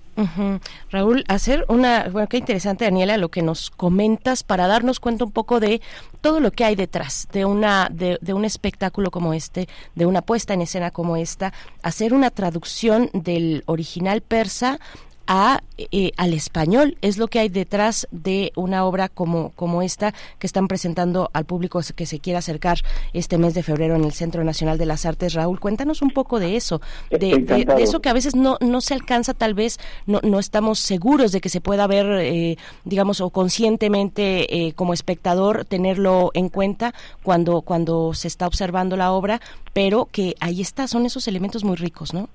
Raúl, 0.91 1.23
hacer 1.27 1.65
una, 1.69 2.07
bueno, 2.09 2.27
qué 2.27 2.37
interesante 2.37 2.85
Daniela 2.85 3.17
lo 3.17 3.29
que 3.29 3.41
nos 3.41 3.69
comentas 3.71 4.43
para 4.43 4.67
darnos 4.67 4.99
cuenta 4.99 5.25
un 5.25 5.31
poco 5.31 5.59
de 5.59 5.81
todo 6.21 6.39
lo 6.39 6.51
que 6.51 6.65
hay 6.65 6.75
detrás 6.75 7.27
de 7.31 7.45
una 7.45 7.89
de, 7.91 8.17
de, 8.21 8.33
un 8.33 8.45
espectáculo 8.45 9.11
como 9.11 9.33
este, 9.33 9.67
de 9.95 10.05
una 10.05 10.21
puesta 10.21 10.53
en 10.53 10.61
escena 10.61 10.91
como 10.91 11.17
esta, 11.17 11.53
hacer 11.81 12.13
una 12.13 12.29
traducción 12.29 13.09
del 13.13 13.63
original 13.65 14.21
persa 14.21 14.79
a, 15.27 15.61
eh, 15.77 16.11
al 16.17 16.33
español. 16.33 16.97
Es 17.01 17.17
lo 17.17 17.27
que 17.27 17.39
hay 17.39 17.49
detrás 17.49 18.07
de 18.11 18.51
una 18.55 18.85
obra 18.85 19.09
como, 19.09 19.51
como 19.51 19.81
esta 19.81 20.13
que 20.39 20.47
están 20.47 20.67
presentando 20.67 21.29
al 21.33 21.45
público 21.45 21.81
que 21.95 22.05
se 22.05 22.19
quiera 22.19 22.39
acercar 22.39 22.79
este 23.13 23.37
mes 23.37 23.53
de 23.53 23.63
febrero 23.63 23.95
en 23.95 24.03
el 24.03 24.13
Centro 24.13 24.43
Nacional 24.43 24.77
de 24.77 24.85
las 24.85 25.05
Artes. 25.05 25.33
Raúl, 25.33 25.59
cuéntanos 25.59 26.01
un 26.01 26.11
poco 26.11 26.39
de 26.39 26.55
eso, 26.55 26.81
de, 27.09 27.65
eso 27.79 28.01
que 28.01 28.09
a 28.09 28.13
veces 28.13 28.35
no, 28.35 28.57
no 28.61 28.81
se 28.81 28.93
alcanza, 28.93 29.33
tal 29.33 29.53
vez 29.53 29.79
no, 30.05 30.19
no 30.23 30.39
estamos 30.39 30.79
seguros 30.79 31.31
de 31.31 31.41
que 31.41 31.49
se 31.49 31.61
pueda 31.61 31.87
ver, 31.87 32.05
eh, 32.19 32.57
digamos, 32.83 33.21
o 33.21 33.29
conscientemente 33.29 34.67
eh, 34.67 34.73
como 34.73 34.93
espectador 34.93 35.65
tenerlo 35.65 36.31
en 36.33 36.49
cuenta 36.49 36.93
cuando, 37.23 37.61
cuando 37.61 38.13
se 38.13 38.27
está 38.27 38.47
observando 38.47 38.97
la 38.97 39.11
obra, 39.11 39.41
pero 39.73 40.07
que 40.11 40.35
ahí 40.39 40.61
está, 40.61 40.87
son 40.87 41.05
esos 41.05 41.27
elementos 41.27 41.63
muy 41.63 41.75
ricos, 41.75 42.13
¿no? 42.13 42.29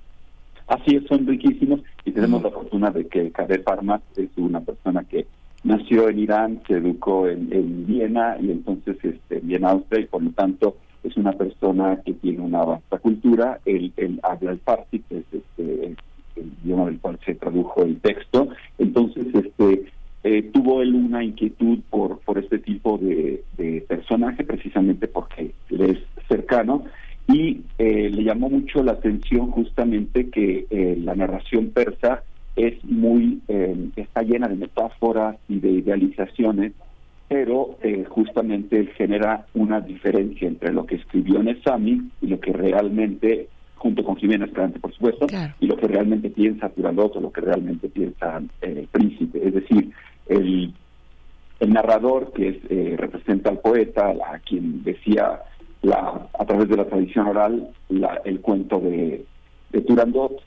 Así 0.69 0.95
es, 0.95 1.03
son 1.05 1.25
riquísimos 1.25 1.81
y 2.05 2.11
tenemos 2.11 2.43
la 2.43 2.51
fortuna 2.51 2.91
de 2.91 3.07
que 3.07 3.31
Kader 3.31 3.63
Parmas 3.63 4.01
es 4.15 4.29
una 4.37 4.61
persona 4.61 5.03
que 5.03 5.25
nació 5.63 6.09
en 6.09 6.19
Irán, 6.19 6.61
se 6.67 6.75
educó 6.75 7.27
en, 7.27 7.87
Viena 7.87 8.37
y 8.39 8.51
entonces 8.51 8.97
este, 9.03 9.41
en 9.43 9.65
Austria 9.65 10.01
y 10.01 10.05
por 10.05 10.21
lo 10.21 10.29
tanto 10.29 10.77
es 11.03 11.17
una 11.17 11.31
persona 11.33 11.99
que 12.05 12.13
tiene 12.13 12.41
una 12.41 12.63
vasta 12.63 12.99
cultura. 12.99 13.59
Él, 13.65 13.91
habla 14.21 14.51
el 14.51 14.59
farsi, 14.59 14.99
que 14.99 15.17
es 15.17 15.23
este, 15.31 15.95
el 16.35 16.51
idioma 16.63 16.85
del 16.85 16.99
cual 16.99 17.17
se 17.25 17.33
tradujo 17.33 17.83
el 17.83 17.99
texto. 17.99 18.49
Entonces, 18.77 19.25
este 19.33 19.85
eh, 20.23 20.51
tuvo 20.53 20.83
él 20.83 20.93
una 20.93 21.23
inquietud 21.23 21.79
por, 21.89 22.19
por 22.19 22.37
este 22.37 22.59
tipo 22.59 22.99
de, 22.99 23.43
de 23.57 23.83
personaje, 23.87 24.43
precisamente 24.43 25.07
porque 25.07 25.51
le 25.69 25.91
es 25.93 25.99
cercano 26.27 26.83
y 27.31 27.61
eh, 27.77 28.09
le 28.09 28.23
llamó 28.23 28.49
mucho 28.49 28.81
la 28.81 28.93
atención 28.93 29.51
justamente 29.51 30.29
que 30.29 30.65
eh, 30.69 30.97
la 30.99 31.15
narración 31.15 31.69
persa 31.69 32.23
es 32.55 32.83
muy 32.83 33.39
eh, 33.47 33.89
está 33.95 34.23
llena 34.23 34.47
de 34.47 34.55
metáforas 34.55 35.37
y 35.47 35.59
de 35.59 35.69
idealizaciones 35.69 36.73
pero 37.27 37.77
justamente 38.07 38.87
genera 38.97 39.45
una 39.53 39.81
diferencia 39.81 40.47
entre 40.47 40.73
lo 40.73 40.87
que 40.87 40.95
escribió 40.95 41.43
Nesami 41.43 42.09
y 42.23 42.25
lo 42.25 42.39
que 42.39 42.51
realmente 42.51 43.47
junto 43.75 44.03
con 44.03 44.15
Jiménez 44.15 44.49
Escalante 44.49 44.79
por 44.79 44.91
supuesto 44.93 45.27
y 45.59 45.67
lo 45.67 45.77
que 45.77 45.87
realmente 45.87 46.31
piensa 46.31 46.69
Turandot 46.69 47.15
o 47.15 47.21
lo 47.21 47.31
que 47.31 47.41
realmente 47.41 47.87
piensa 47.87 48.41
el 48.61 48.87
príncipe. 48.87 49.47
Es 49.47 49.53
decir 49.53 49.91
el 50.27 50.73
el 51.59 51.73
narrador 51.73 52.31
que 52.33 52.47
es, 52.47 52.97
representa 52.97 53.51
al 53.51 53.59
poeta 53.59 54.09
a 54.09 54.39
quien 54.39 54.81
decía 54.83 55.39
la, 55.81 56.27
a 56.37 56.45
través 56.45 56.67
de 56.69 56.77
la 56.77 56.85
tradición 56.85 57.27
oral 57.27 57.69
la, 57.89 58.21
el 58.25 58.41
cuento 58.41 58.79
de, 58.79 59.25
de 59.71 59.81
Turandot. 59.81 60.41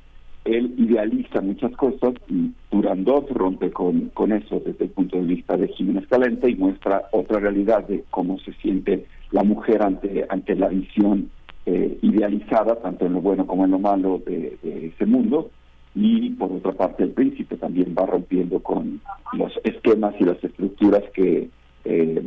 Él 0.45 0.75
idealiza 0.77 1.41
muchas 1.41 1.71
cosas 1.77 2.15
y 2.29 2.51
Turandot 2.71 3.31
rompe 3.31 3.71
con, 3.71 4.09
con 4.11 4.33
eso 4.33 4.61
desde 4.65 4.87
el 4.87 4.91
punto 4.91 5.17
de 5.17 5.23
vista 5.23 5.57
de 5.57 5.69
Jiménez 5.69 6.07
Calente 6.09 6.51
y 6.51 6.57
muestra 6.57 7.05
otra 7.13 7.39
realidad 7.39 7.87
de 7.87 8.05
cómo 8.11 8.39
se 8.41 8.53
siente 8.55 9.07
la 9.31 9.45
mujer 9.45 9.83
ante, 9.83 10.27
ante 10.29 10.57
la 10.57 10.69
visión 10.69 11.31
eh, 11.65 11.97
idealizada, 12.03 12.75
tanto 12.77 13.07
en 13.07 13.13
lo 13.13 13.21
bueno 13.21 13.47
como 13.47 13.65
en 13.65 13.71
lo 13.71 13.79
malo 13.79 14.21
de, 14.27 14.59
ese 14.95 15.07
mundo. 15.07 15.51
Y 15.95 16.31
por 16.31 16.51
otra 16.51 16.73
parte, 16.73 17.05
el 17.05 17.11
príncipe 17.11 17.57
también 17.57 17.95
va 17.97 18.07
rompiendo 18.07 18.61
con 18.61 19.01
los 19.35 19.53
esquemas 19.63 20.15
y 20.19 20.25
las 20.25 20.43
estructuras 20.43 21.05
que 21.15 21.51
eh, 21.85 22.23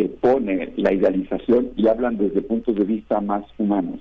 que 0.00 0.08
pone 0.08 0.72
la 0.76 0.94
idealización 0.94 1.72
y 1.76 1.86
hablan 1.86 2.16
desde 2.16 2.40
puntos 2.40 2.74
de 2.74 2.84
vista 2.84 3.20
más 3.20 3.44
humanos. 3.58 4.00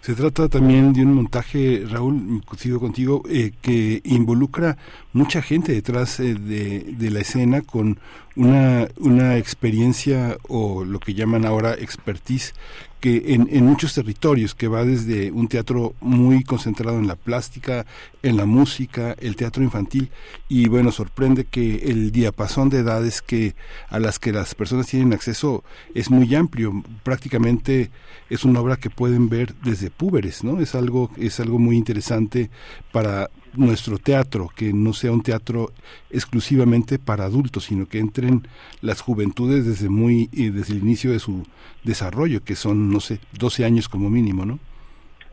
Se 0.00 0.14
trata 0.14 0.48
también 0.48 0.92
de 0.92 1.02
un 1.02 1.14
montaje, 1.14 1.84
Raúl, 1.88 2.42
coincido 2.44 2.80
contigo, 2.80 3.22
eh, 3.30 3.52
que 3.62 4.02
involucra 4.04 4.76
mucha 5.12 5.40
gente 5.42 5.72
detrás 5.72 6.18
eh, 6.20 6.34
de, 6.34 6.80
de, 6.80 7.10
la 7.10 7.20
escena 7.20 7.62
con 7.62 7.98
una, 8.34 8.88
una 8.98 9.38
experiencia 9.38 10.36
o 10.48 10.84
lo 10.84 10.98
que 10.98 11.14
llaman 11.14 11.46
ahora 11.46 11.74
expertise 11.74 12.52
que 13.00 13.34
en, 13.34 13.48
en, 13.50 13.64
muchos 13.64 13.94
territorios, 13.94 14.54
que 14.54 14.68
va 14.68 14.84
desde 14.84 15.30
un 15.30 15.48
teatro 15.48 15.94
muy 16.00 16.44
concentrado 16.44 16.98
en 16.98 17.06
la 17.06 17.16
plástica, 17.16 17.86
en 18.22 18.36
la 18.36 18.46
música, 18.46 19.14
el 19.20 19.36
teatro 19.36 19.62
infantil, 19.62 20.10
y 20.48 20.68
bueno, 20.68 20.90
sorprende 20.92 21.44
que 21.44 21.90
el 21.90 22.10
diapasón 22.10 22.70
de 22.70 22.78
edades 22.78 23.22
que 23.22 23.54
a 23.88 23.98
las 23.98 24.18
que 24.18 24.32
las 24.32 24.54
personas 24.54 24.86
tienen 24.86 25.12
acceso 25.12 25.62
es 25.94 26.10
muy 26.10 26.34
amplio, 26.34 26.82
prácticamente 27.02 27.90
es 28.30 28.44
una 28.44 28.60
obra 28.60 28.76
que 28.76 28.90
pueden 28.90 29.28
ver 29.28 29.54
desde 29.62 29.90
púberes, 29.90 30.42
¿no? 30.42 30.60
Es 30.60 30.74
algo, 30.74 31.10
es 31.16 31.38
algo 31.40 31.58
muy 31.58 31.76
interesante 31.76 32.50
para 32.92 33.30
nuestro 33.56 33.98
teatro, 33.98 34.48
que 34.54 34.72
no 34.72 34.92
sea 34.92 35.12
un 35.12 35.22
teatro 35.22 35.70
exclusivamente 36.10 36.98
para 36.98 37.24
adultos, 37.24 37.64
sino 37.64 37.86
que 37.86 37.98
entren 37.98 38.42
las 38.80 39.00
juventudes 39.00 39.66
desde 39.66 39.88
muy 39.88 40.28
desde 40.32 40.74
el 40.74 40.82
inicio 40.82 41.12
de 41.12 41.18
su 41.18 41.44
desarrollo, 41.84 42.42
que 42.44 42.54
son 42.54 42.90
no 42.90 43.00
sé, 43.00 43.18
12 43.38 43.64
años 43.64 43.88
como 43.88 44.10
mínimo, 44.10 44.44
¿no? 44.44 44.58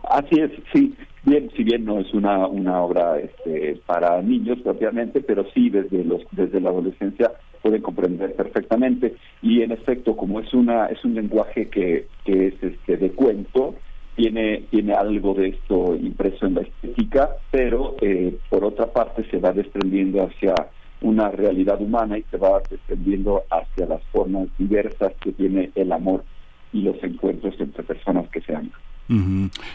Así 0.09 0.39
es, 0.39 0.51
sí. 0.73 0.93
Bien, 1.25 1.49
si 1.55 1.63
bien 1.63 1.85
no 1.85 1.99
es 1.99 2.13
una, 2.13 2.47
una 2.47 2.81
obra 2.81 3.17
este, 3.17 3.79
para 3.85 4.21
niños 4.21 4.59
propiamente, 4.61 5.21
pero 5.21 5.45
sí 5.53 5.69
desde 5.69 6.03
los 6.03 6.21
desde 6.31 6.59
la 6.59 6.69
adolescencia 6.69 7.31
pueden 7.61 7.81
comprender 7.81 8.35
perfectamente 8.35 9.15
y 9.41 9.61
en 9.61 9.71
efecto 9.71 10.17
como 10.17 10.41
es 10.41 10.53
una 10.53 10.87
es 10.87 11.03
un 11.05 11.15
lenguaje 11.15 11.69
que, 11.69 12.07
que 12.25 12.47
es 12.47 12.55
este 12.61 12.97
de 12.97 13.11
cuento 13.11 13.75
tiene 14.15 14.65
tiene 14.69 14.93
algo 14.93 15.33
de 15.33 15.49
esto 15.49 15.95
impreso 15.95 16.45
en 16.45 16.55
la 16.55 16.61
estética, 16.61 17.31
pero 17.51 17.95
eh, 18.01 18.37
por 18.49 18.63
otra 18.63 18.87
parte 18.87 19.29
se 19.29 19.39
va 19.39 19.51
desprendiendo 19.51 20.23
hacia 20.23 20.53
una 21.01 21.29
realidad 21.29 21.81
humana 21.81 22.17
y 22.17 22.23
se 22.31 22.37
va 22.37 22.61
desprendiendo 22.69 23.43
hacia 23.49 23.85
las 23.85 24.03
formas 24.05 24.47
diversas 24.57 25.13
que 25.21 25.33
tiene 25.33 25.71
el 25.75 25.91
amor 25.91 26.23
y 26.71 26.81
los 26.81 27.01
encuentros 27.03 27.55
entre 27.59 27.83
personas 27.83 28.29
que 28.29 28.41
se 28.41 28.55
aman. 28.55 28.71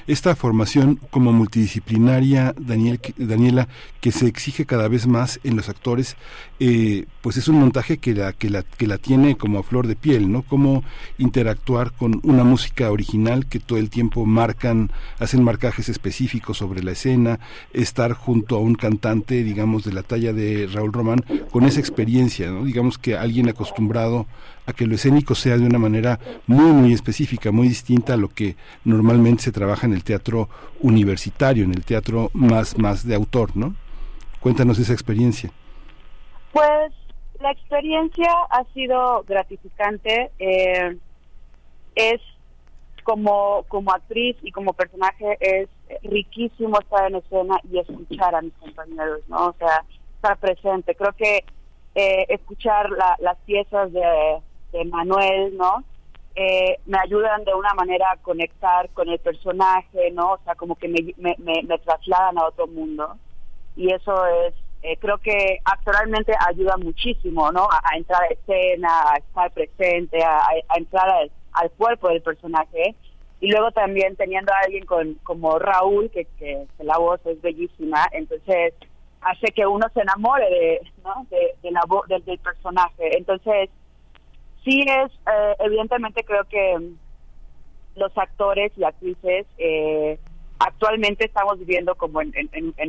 Esta 0.06 0.34
formación 0.34 0.98
como 1.10 1.32
multidisciplinaria, 1.32 2.54
Daniel, 2.58 2.98
Daniela, 3.18 3.68
que 4.00 4.10
se 4.10 4.26
exige 4.26 4.64
cada 4.64 4.88
vez 4.88 5.06
más 5.06 5.38
en 5.44 5.54
los 5.56 5.68
actores, 5.68 6.16
eh, 6.60 7.04
pues 7.20 7.36
es 7.36 7.46
un 7.46 7.60
montaje 7.60 7.98
que 7.98 8.14
la, 8.14 8.32
que, 8.32 8.48
la, 8.48 8.62
que 8.62 8.86
la 8.86 8.98
tiene 8.98 9.36
como 9.36 9.58
a 9.58 9.62
flor 9.62 9.86
de 9.86 9.96
piel, 9.96 10.32
¿no? 10.32 10.42
Cómo 10.42 10.82
interactuar 11.18 11.92
con 11.92 12.20
una 12.24 12.42
música 12.42 12.90
original 12.90 13.46
que 13.46 13.60
todo 13.60 13.78
el 13.78 13.90
tiempo 13.90 14.24
marcan, 14.24 14.90
hacen 15.18 15.44
marcajes 15.44 15.88
específicos 15.88 16.56
sobre 16.56 16.82
la 16.82 16.92
escena, 16.92 17.38
estar 17.72 18.14
junto 18.14 18.56
a 18.56 18.60
un 18.60 18.74
cantante, 18.74 19.44
digamos, 19.44 19.84
de 19.84 19.92
la 19.92 20.02
talla 20.02 20.32
de 20.32 20.68
Raúl 20.72 20.92
Román, 20.92 21.24
con 21.50 21.64
esa 21.64 21.80
experiencia, 21.80 22.50
¿no? 22.50 22.64
Digamos 22.64 22.98
que 22.98 23.16
alguien 23.16 23.48
acostumbrado 23.48 24.26
a 24.68 24.74
que 24.74 24.86
lo 24.86 24.96
escénico 24.96 25.34
sea 25.34 25.56
de 25.56 25.64
una 25.64 25.78
manera 25.78 26.18
muy, 26.46 26.72
muy 26.72 26.92
específica, 26.92 27.50
muy 27.50 27.68
distinta 27.68 28.12
a 28.12 28.16
lo 28.18 28.28
que 28.28 28.54
normalmente 28.84 29.44
se 29.44 29.52
trabaja 29.52 29.86
en 29.86 29.94
el 29.94 30.04
teatro 30.04 30.50
universitario, 30.80 31.64
en 31.64 31.72
el 31.72 31.86
teatro 31.86 32.30
más, 32.34 32.76
más 32.76 33.06
de 33.06 33.14
autor, 33.14 33.56
¿no? 33.56 33.74
Cuéntanos 34.40 34.78
esa 34.78 34.92
experiencia. 34.92 35.50
Pues 36.52 36.92
la 37.40 37.50
experiencia 37.50 38.30
ha 38.50 38.62
sido 38.74 39.24
gratificante. 39.26 40.32
Eh, 40.38 40.98
es 41.94 42.20
como, 43.04 43.64
como 43.68 43.90
actriz 43.92 44.36
y 44.42 44.52
como 44.52 44.74
personaje 44.74 45.38
es 45.40 45.68
riquísimo 46.02 46.78
estar 46.78 47.10
en 47.10 47.16
escena 47.16 47.58
y 47.72 47.78
escuchar 47.78 48.34
a 48.34 48.42
mis 48.42 48.52
compañeros, 48.54 49.20
¿no? 49.28 49.46
O 49.46 49.54
sea, 49.58 49.82
estar 50.16 50.36
presente. 50.36 50.94
Creo 50.94 51.12
que 51.14 51.42
eh, 51.94 52.26
escuchar 52.28 52.90
las 52.90 53.38
piezas 53.46 53.90
de, 53.92 54.42
Manuel, 54.90 55.56
¿no? 55.56 55.84
Eh, 56.34 56.78
me 56.86 56.98
ayudan 56.98 57.44
de 57.44 57.52
una 57.52 57.74
manera 57.74 58.12
a 58.12 58.16
conectar 58.18 58.88
con 58.90 59.08
el 59.08 59.18
personaje, 59.18 60.10
¿no? 60.12 60.34
O 60.34 60.38
sea, 60.44 60.54
como 60.54 60.76
que 60.76 60.86
me, 60.86 61.14
me, 61.16 61.34
me, 61.38 61.78
trasladan 61.78 62.38
a 62.38 62.46
otro 62.46 62.68
mundo. 62.68 63.16
Y 63.74 63.92
eso 63.92 64.24
es, 64.26 64.54
eh, 64.82 64.96
creo 64.98 65.18
que 65.18 65.58
actualmente 65.64 66.32
ayuda 66.46 66.76
muchísimo, 66.76 67.50
¿no? 67.50 67.64
A, 67.64 67.96
entrar 67.96 68.22
a 68.22 68.26
escena, 68.26 68.88
a 69.10 69.16
estar 69.16 69.50
presente, 69.50 70.22
a, 70.22 70.46
entrar 70.76 71.08
al, 71.52 71.70
cuerpo 71.72 72.08
del 72.08 72.22
personaje. 72.22 72.94
Y 73.40 73.50
luego 73.50 73.72
también 73.72 74.14
teniendo 74.14 74.52
a 74.52 74.64
alguien 74.64 74.84
con, 74.86 75.14
como 75.24 75.58
Raúl, 75.58 76.08
que, 76.10 76.26
que, 76.38 76.66
la 76.78 76.98
voz 76.98 77.20
es 77.26 77.40
bellísima, 77.40 78.06
entonces 78.12 78.74
hace 79.20 79.52
que 79.52 79.66
uno 79.66 79.86
se 79.92 80.02
enamore 80.02 80.48
de, 80.48 80.80
¿no? 81.04 81.26
de, 81.30 81.70
la 81.70 81.82
voz 81.88 82.06
del 82.06 82.38
personaje. 82.38 83.16
Entonces, 83.16 83.70
sí 84.68 84.84
es, 84.86 85.10
eh, 85.12 85.56
evidentemente 85.60 86.24
creo 86.24 86.44
que 86.44 86.90
los 87.96 88.16
actores 88.16 88.70
y 88.76 88.84
actrices 88.84 89.46
eh, 89.56 90.18
actualmente 90.58 91.24
estamos 91.24 91.58
viviendo 91.58 91.94
como 91.94 92.20
en, 92.20 92.32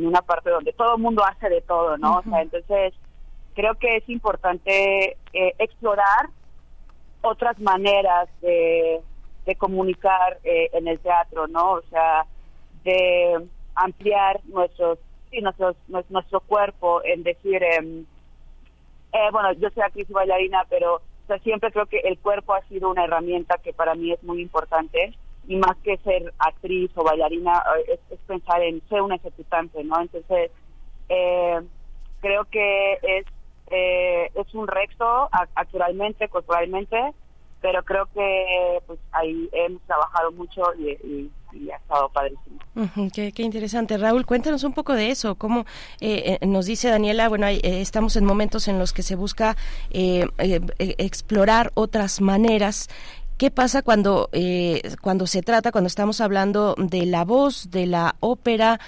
una 0.06 0.20
parte 0.22 0.50
donde 0.50 0.72
todo 0.72 0.96
el 0.96 1.02
mundo 1.02 1.24
hace 1.24 1.48
de 1.48 1.62
todo, 1.62 1.96
¿no? 1.96 2.18
O 2.18 2.22
sea, 2.22 2.42
entonces 2.42 2.92
creo 3.54 3.74
que 3.76 3.96
es 3.96 4.08
importante 4.08 5.16
eh, 5.32 5.54
explorar 5.58 6.28
otras 7.22 7.58
maneras 7.60 8.28
de, 8.40 9.00
comunicar 9.58 10.38
en 10.44 10.86
el 10.86 11.00
teatro, 11.00 11.48
¿no? 11.48 11.72
O 11.72 11.82
sea, 11.90 12.24
de 12.84 13.48
ampliar 13.74 14.40
nuestros, 14.44 15.00
sí, 15.28 15.40
nuestros, 15.40 15.74
nuestro 16.08 16.38
cuerpo, 16.38 17.02
en 17.02 17.24
decir, 17.24 17.60
em, 17.60 18.06
bueno, 19.32 19.52
yo 19.54 19.70
soy 19.70 19.82
actriz 19.82 20.08
y 20.08 20.12
bailarina, 20.12 20.64
pero 20.70 21.02
siempre 21.38 21.72
creo 21.72 21.86
que 21.86 21.98
el 21.98 22.18
cuerpo 22.18 22.54
ha 22.54 22.62
sido 22.68 22.90
una 22.90 23.04
herramienta 23.04 23.58
que 23.58 23.72
para 23.72 23.94
mí 23.94 24.12
es 24.12 24.22
muy 24.22 24.42
importante 24.42 25.14
y 25.46 25.56
más 25.56 25.76
que 25.78 25.96
ser 25.98 26.32
actriz 26.38 26.90
o 26.94 27.04
bailarina 27.04 27.62
eh, 27.86 27.98
es, 28.10 28.18
pensar 28.20 28.62
en 28.62 28.80
ser 28.88 29.02
un 29.02 29.12
ejecutante, 29.12 29.82
¿no? 29.84 30.00
Entonces, 30.00 30.50
eh, 31.08 31.60
creo 32.20 32.44
que 32.44 32.92
es, 33.02 33.26
eh, 33.70 34.30
es 34.34 34.54
un 34.54 34.68
reto 34.68 35.28
actualmente, 35.54 36.28
culturalmente, 36.28 37.14
pero 37.60 37.82
creo 37.82 38.06
que 38.14 38.80
pues 38.86 38.98
ahí 39.12 39.48
hemos 39.52 39.82
trabajado 39.82 40.32
mucho 40.32 40.62
y, 40.78 41.30
ha 41.72 41.76
estado 41.76 42.08
padrísimo. 42.10 42.60
qué, 43.12 43.42
interesante. 43.42 43.98
Raúl, 43.98 44.24
cuéntanos 44.24 44.62
un 44.62 44.72
poco 44.72 44.94
de 44.94 45.10
eso. 45.10 45.34
¿Cómo 45.34 45.66
eh, 46.00 46.38
eh, 46.40 46.46
nos 46.46 46.66
dice 46.66 46.88
Daniela? 46.88 47.28
Bueno, 47.28 47.48
eh, 47.48 47.60
estamos 47.62 48.14
en 48.14 48.24
momentos 48.24 48.68
en 48.68 48.78
los 48.78 48.92
que 48.92 49.02
se 49.02 49.16
busca 49.16 49.56
explorar 49.90 51.72
otras 51.74 52.20
maneras 52.20 52.88
¿Qué 53.36 53.50
pasa 53.50 53.80
cuando, 53.80 54.28
cuando 55.00 55.26
se 55.26 55.40
trata, 55.40 55.72
cuando 55.72 55.88
estamos 55.88 56.20
hablando 56.20 56.74
de 56.76 57.06
la 57.06 57.24
voz, 57.24 57.70
de 57.70 57.86
la 57.86 58.16
ópera, 58.20 58.78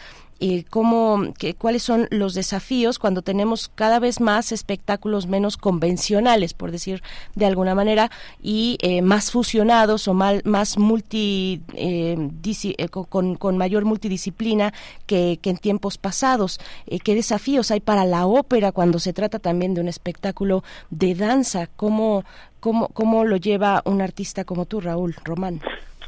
cómo, 0.71 1.33
cuáles 1.59 1.83
son 1.83 2.09
los 2.11 2.35
desafíos 2.35 2.99
cuando 2.99 3.23
tenemos 3.23 3.71
cada 3.75 3.99
vez 3.99 4.21
más 4.21 4.53
espectáculos 4.53 5.27
menos 5.27 5.57
convencionales, 5.57 6.55
por 6.55 6.71
decir 6.71 7.03
de 7.35 7.47
alguna 7.47 7.75
manera, 7.75 8.11
y 8.43 8.79
eh, 8.81 9.03
más 9.03 9.31
fusionados 9.31 10.09
o 10.09 10.15
más 10.15 10.79
multi, 10.79 11.63
eh, 11.75 12.17
eh, 12.45 12.89
con, 12.89 13.37
con, 13.37 13.57
mayor 13.57 13.85
multidisciplina 13.85 14.73
que, 15.07 15.39
en 15.43 15.57
tiempos 15.59 15.99
pasados. 15.99 16.59
¿Qué 17.05 17.15
desafíos 17.15 17.71
hay 17.71 17.81
para 17.81 18.05
la 18.05 18.27
ópera 18.27 18.73
cuando 18.73 18.99
se 18.99 19.13
trata 19.13 19.39
también 19.39 19.75
de 19.75 19.81
un 19.81 19.89
espectáculo 19.89 20.65
de 20.91 21.15
danza? 21.15 21.69
¿Cómo, 21.77 22.25
cómo, 22.61 22.89
cómo 22.89 23.25
lo 23.25 23.37
lleva 23.37 23.83
un 23.85 24.01
artista 24.01 24.45
como 24.45 24.67
tú, 24.67 24.81
Raúl 24.81 25.15
Román? 25.25 25.61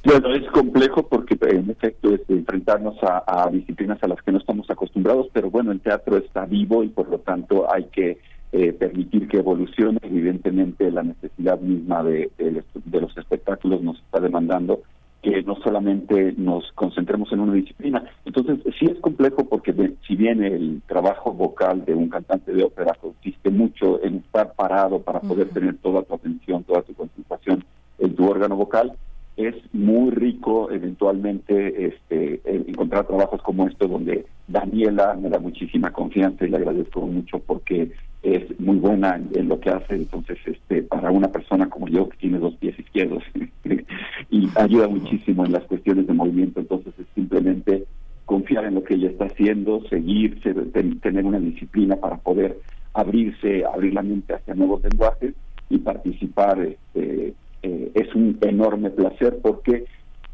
Bueno, 0.04 0.34
es 0.34 0.44
complejo 0.50 1.08
porque 1.08 1.38
en 1.40 1.70
efecto 1.70 2.12
es 2.12 2.20
enfrentarnos 2.28 2.96
a, 3.02 3.48
disciplinas 3.50 4.02
a 4.02 4.08
las 4.08 4.20
que 4.20 4.32
no 4.32 4.38
estamos 4.38 4.68
acostumbrados, 4.70 5.28
pero 5.32 5.50
bueno, 5.50 5.72
el 5.72 5.80
teatro 5.80 6.18
está 6.18 6.44
vivo 6.44 6.84
y 6.84 6.88
por 6.88 7.08
lo 7.08 7.20
tanto 7.20 7.72
hay 7.72 7.84
que 7.84 8.18
eh, 8.52 8.74
permitir 8.74 9.28
que 9.28 9.38
evolucione. 9.38 9.98
Evidentemente 10.02 10.90
la 10.90 11.04
necesidad 11.04 11.58
misma 11.58 12.02
de, 12.02 12.30
de, 12.36 13.00
los 13.00 13.16
espectáculos 13.16 13.80
nos 13.80 13.96
está 13.96 14.20
demandando 14.20 14.82
que 15.22 15.42
no 15.42 15.56
solamente 15.64 16.34
nos 16.36 16.70
concentremos 16.72 17.32
en 17.32 17.40
una 17.40 17.54
disciplina. 17.54 18.04
Entonces, 18.26 18.58
sí 18.78 18.84
es 18.84 19.00
complejo 19.00 19.48
porque 19.48 19.72
si 20.06 20.16
bien 20.16 20.44
el 20.44 20.82
trabajo 20.86 21.32
vocal 21.32 21.82
de 21.86 21.94
un 21.94 22.10
cantante 22.10 22.52
de 22.52 22.62
ópera 22.62 22.92
consiste 23.00 23.48
mucho 23.48 24.04
en 24.04 24.16
estar 24.16 24.52
parado 24.52 25.00
para 25.00 25.20
poder 25.20 25.48
tener 25.48 25.78
toda 25.78 26.02
tu 26.02 26.12
atención, 26.12 26.62
toda 26.64 26.82
tu 26.82 26.92
concentración 26.92 27.64
en 27.98 28.14
tu 28.14 28.28
órgano 28.28 28.54
vocal, 28.54 28.92
es 29.36 29.54
muy 29.72 30.10
rico 30.10 30.70
eventualmente 30.70 31.86
este, 31.86 32.40
encontrar 32.44 33.06
trabajos 33.06 33.42
como 33.42 33.66
estos 33.66 33.90
donde 33.90 34.26
Daniela 34.46 35.14
me 35.14 35.28
da 35.28 35.38
muchísima 35.38 35.90
confianza 35.90 36.44
y 36.44 36.50
le 36.50 36.58
agradezco 36.58 37.00
mucho 37.00 37.40
porque 37.40 37.90
es 38.22 38.60
muy 38.60 38.76
buena 38.76 39.20
en, 39.34 39.48
lo 39.48 39.58
que 39.58 39.70
hace. 39.70 39.96
Entonces 39.96 40.38
este 40.46 40.82
para 40.82 41.10
una 41.10 41.28
persona 41.28 41.68
como 41.68 41.88
yo 41.88 42.08
que 42.08 42.16
tiene 42.18 42.38
dos 42.38 42.54
pies 42.56 42.78
izquierdos 42.78 43.24
y 44.30 44.48
ayuda 44.54 44.86
muchísimo 44.88 45.44
en 45.44 45.52
las 45.52 45.64
cuestiones 45.64 46.06
de 46.06 46.12
movimiento 46.12 46.60
entonces 46.60 46.94
es 46.98 47.06
simplemente 47.14 47.84
confiar 48.24 48.64
en 48.64 48.74
lo 48.74 48.84
que 48.84 48.94
ella 48.94 49.10
está 49.10 49.26
haciendo 49.26 49.82
seguir 49.88 50.40
tener 50.40 51.24
una 51.24 51.40
disciplina 51.40 51.96
para 51.96 52.16
poder 52.16 52.58
abrirse 52.94 53.64
abrir 53.64 53.92
la 53.94 54.02
mente 54.02 54.34
hacia 54.34 54.54
nuevos 54.54 54.82
lenguajes 54.82 55.34
y 55.68 55.78
participar 55.78 56.60
este, 56.60 57.34
eh, 57.64 57.90
es 57.94 58.14
un 58.14 58.36
enorme 58.42 58.90
placer 58.90 59.38
porque 59.42 59.86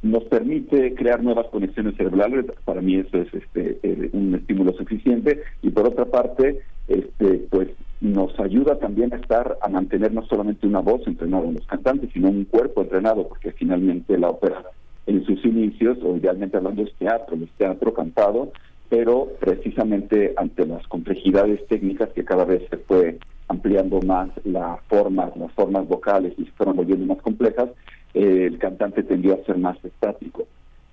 nos 0.03 0.25
permite 0.25 0.95
crear 0.95 1.23
nuevas 1.23 1.47
conexiones 1.47 1.95
cerebrales. 1.97 2.47
Para 2.65 2.81
mí 2.81 2.97
eso 2.97 3.19
es 3.19 3.33
este 3.33 3.79
eh, 3.83 4.11
un 4.13 4.35
estímulo 4.35 4.73
suficiente 4.73 5.43
y 5.63 5.71
por 5.71 5.87
otra 5.87 6.07
parte, 6.07 6.61
este 6.89 7.47
pues 7.51 7.69
nos 8.01 8.39
ayuda 8.41 8.79
también 8.81 9.13
a 9.13 9.19
estar 9.19 9.59
a 9.63 9.69
mantener 9.69 10.13
no 10.13 10.27
solamente 10.27 10.67
una 10.67 10.81
voz 10.81 11.07
entrenada 11.07 11.47
en 11.47 11.55
los 11.55 11.67
cantantes, 11.67 12.11
sino 12.13 12.29
un 12.31 12.47
cuerpo 12.47 12.83
entrenado, 12.83 13.29
porque 13.29 13.53
finalmente 13.53 14.19
la 14.19 14.31
ópera 14.31 14.65
en 15.07 15.25
sus 15.25 15.45
inicios, 15.45 15.99
o 16.03 16.17
idealmente 16.17 16.57
hablando 16.57 16.83
es 16.83 16.95
teatro, 16.95 17.37
es 17.37 17.51
teatro 17.59 17.95
cantado, 17.95 18.53
pero 18.91 19.29
precisamente 19.39 20.35
ante 20.37 20.67
las 20.67 20.87
complejidades 20.89 21.67
técnicas 21.69 22.11
que 22.11 22.25
cada 22.25 22.45
vez 22.45 22.69
se 22.69 22.77
fue 22.77 23.19
ampliando 23.49 24.01
más 24.03 24.29
las 24.45 24.81
formas, 24.89 25.35
las 25.37 25.51
formas 25.53 25.87
vocales 25.89 26.35
y 26.37 26.45
se 26.45 26.51
fueron 26.53 26.77
volviendo 26.77 27.07
más 27.07 27.23
complejas, 27.23 27.71
eh, 28.15 28.49
el 28.51 28.59
cantante 28.59 29.05
tendió 29.05 29.35
a 29.35 29.45
ser 29.47 29.57
más 29.57 29.83
estático. 29.83 30.47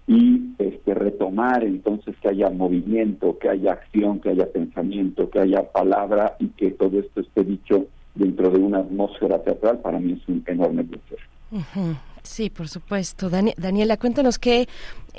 y 0.10 0.54
este, 0.58 0.94
retomar 0.94 1.66
entonces 1.66 2.16
que 2.22 2.30
haya 2.30 2.50
movimiento, 2.50 3.38
que 3.40 3.50
haya 3.50 3.74
acción, 3.74 4.22
que 4.22 4.30
haya 4.30 4.50
pensamiento, 4.50 5.30
que 5.30 5.40
haya 5.40 5.70
palabra 5.70 6.38
y 6.40 6.48
que 6.48 6.72
todo 6.72 6.98
esto 6.98 7.20
esté 7.20 7.44
dicho 7.44 7.88
dentro 8.16 8.50
de 8.50 8.60
una 8.60 8.80
atmósfera 8.80 9.44
teatral, 9.44 9.80
para 9.80 10.00
mí 10.00 10.14
es 10.14 10.26
un 10.30 10.46
enorme 10.48 10.86
placer. 10.86 11.20
Sí, 12.28 12.50
por 12.50 12.68
supuesto. 12.68 13.30
Daniela, 13.30 13.98
cuéntanos 13.98 14.38
qué, 14.38 14.68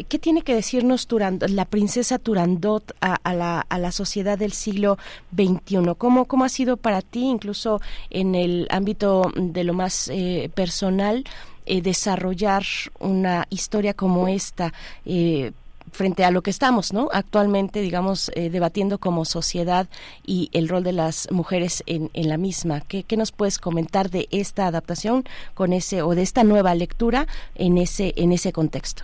qué 0.08 0.18
tiene 0.18 0.42
que 0.42 0.54
decirnos 0.54 1.08
la 1.48 1.64
princesa 1.64 2.18
Turandot 2.18 2.94
a, 3.00 3.34
la, 3.34 3.60
a, 3.60 3.78
la, 3.78 3.92
sociedad 3.92 4.38
del 4.38 4.52
siglo 4.52 4.98
XXI. 5.34 5.94
¿Cómo, 5.96 6.26
¿Cómo 6.26 6.44
ha 6.44 6.48
sido 6.48 6.76
para 6.76 7.00
ti, 7.00 7.24
incluso 7.24 7.80
en 8.10 8.34
el 8.34 8.68
ámbito 8.70 9.32
de 9.34 9.64
lo 9.64 9.72
más 9.72 10.08
eh, 10.12 10.50
personal, 10.54 11.24
eh, 11.66 11.80
desarrollar 11.80 12.62
una 13.00 13.46
historia 13.48 13.94
como 13.94 14.28
esta? 14.28 14.72
Eh, 15.06 15.52
frente 15.98 16.24
a 16.24 16.30
lo 16.30 16.42
que 16.42 16.50
estamos, 16.50 16.92
¿no? 16.92 17.08
Actualmente, 17.12 17.80
digamos, 17.80 18.30
eh, 18.36 18.50
debatiendo 18.50 18.98
como 18.98 19.24
sociedad 19.24 19.88
y 20.24 20.48
el 20.52 20.68
rol 20.68 20.84
de 20.84 20.92
las 20.92 21.28
mujeres 21.32 21.82
en, 21.86 22.08
en 22.14 22.28
la 22.28 22.36
misma. 22.38 22.80
¿Qué, 22.88 23.02
¿Qué, 23.02 23.16
nos 23.16 23.32
puedes 23.32 23.58
comentar 23.58 24.08
de 24.08 24.28
esta 24.30 24.68
adaptación 24.68 25.24
con 25.54 25.72
ese 25.72 26.02
o 26.02 26.14
de 26.14 26.22
esta 26.22 26.44
nueva 26.44 26.74
lectura 26.76 27.26
en 27.56 27.78
ese 27.78 28.14
en 28.16 28.30
ese 28.32 28.52
contexto? 28.52 29.02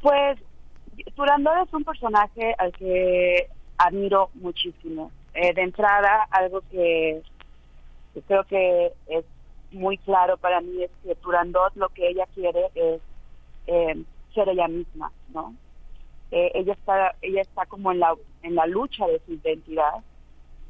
Pues 0.00 0.38
Turandot 1.14 1.66
es 1.66 1.74
un 1.74 1.84
personaje 1.84 2.54
al 2.58 2.72
que 2.72 3.48
admiro 3.76 4.30
muchísimo. 4.34 5.12
Eh, 5.34 5.52
de 5.52 5.62
entrada, 5.62 6.26
algo 6.30 6.62
que, 6.70 7.22
creo 8.26 8.44
que 8.44 8.92
es 9.08 9.24
muy 9.70 9.98
claro 9.98 10.38
para 10.38 10.60
mí 10.62 10.82
es 10.82 10.90
que 11.04 11.14
Turandot 11.16 11.76
lo 11.76 11.90
que 11.90 12.08
ella 12.08 12.26
quiere 12.34 12.70
es 12.74 13.00
eh, 13.66 14.02
ser 14.38 14.48
ella 14.48 14.68
misma, 14.68 15.12
¿no? 15.34 15.54
Eh, 16.30 16.52
ella 16.54 16.74
está 16.74 17.14
ella 17.22 17.40
está 17.40 17.66
como 17.66 17.90
en 17.90 18.00
la 18.00 18.14
en 18.42 18.54
la 18.54 18.66
lucha 18.66 19.06
de 19.06 19.20
su 19.24 19.32
identidad 19.32 20.04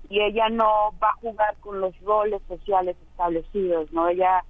y 0.09 0.21
ella 0.21 0.49
no 0.49 0.95
va 1.03 1.11
a 1.11 1.21
jugar 1.21 1.57
con 1.61 1.81
los 1.81 1.99
roles 2.01 2.41
sociales 2.49 2.97
establecidos, 3.11 3.93
¿no? 3.93 4.09
Ella 4.09 4.45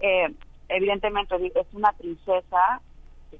eh, 0.00 0.34
evidentemente 0.68 1.36
es 1.36 1.66
una 1.72 1.92
princesa, 1.92 2.80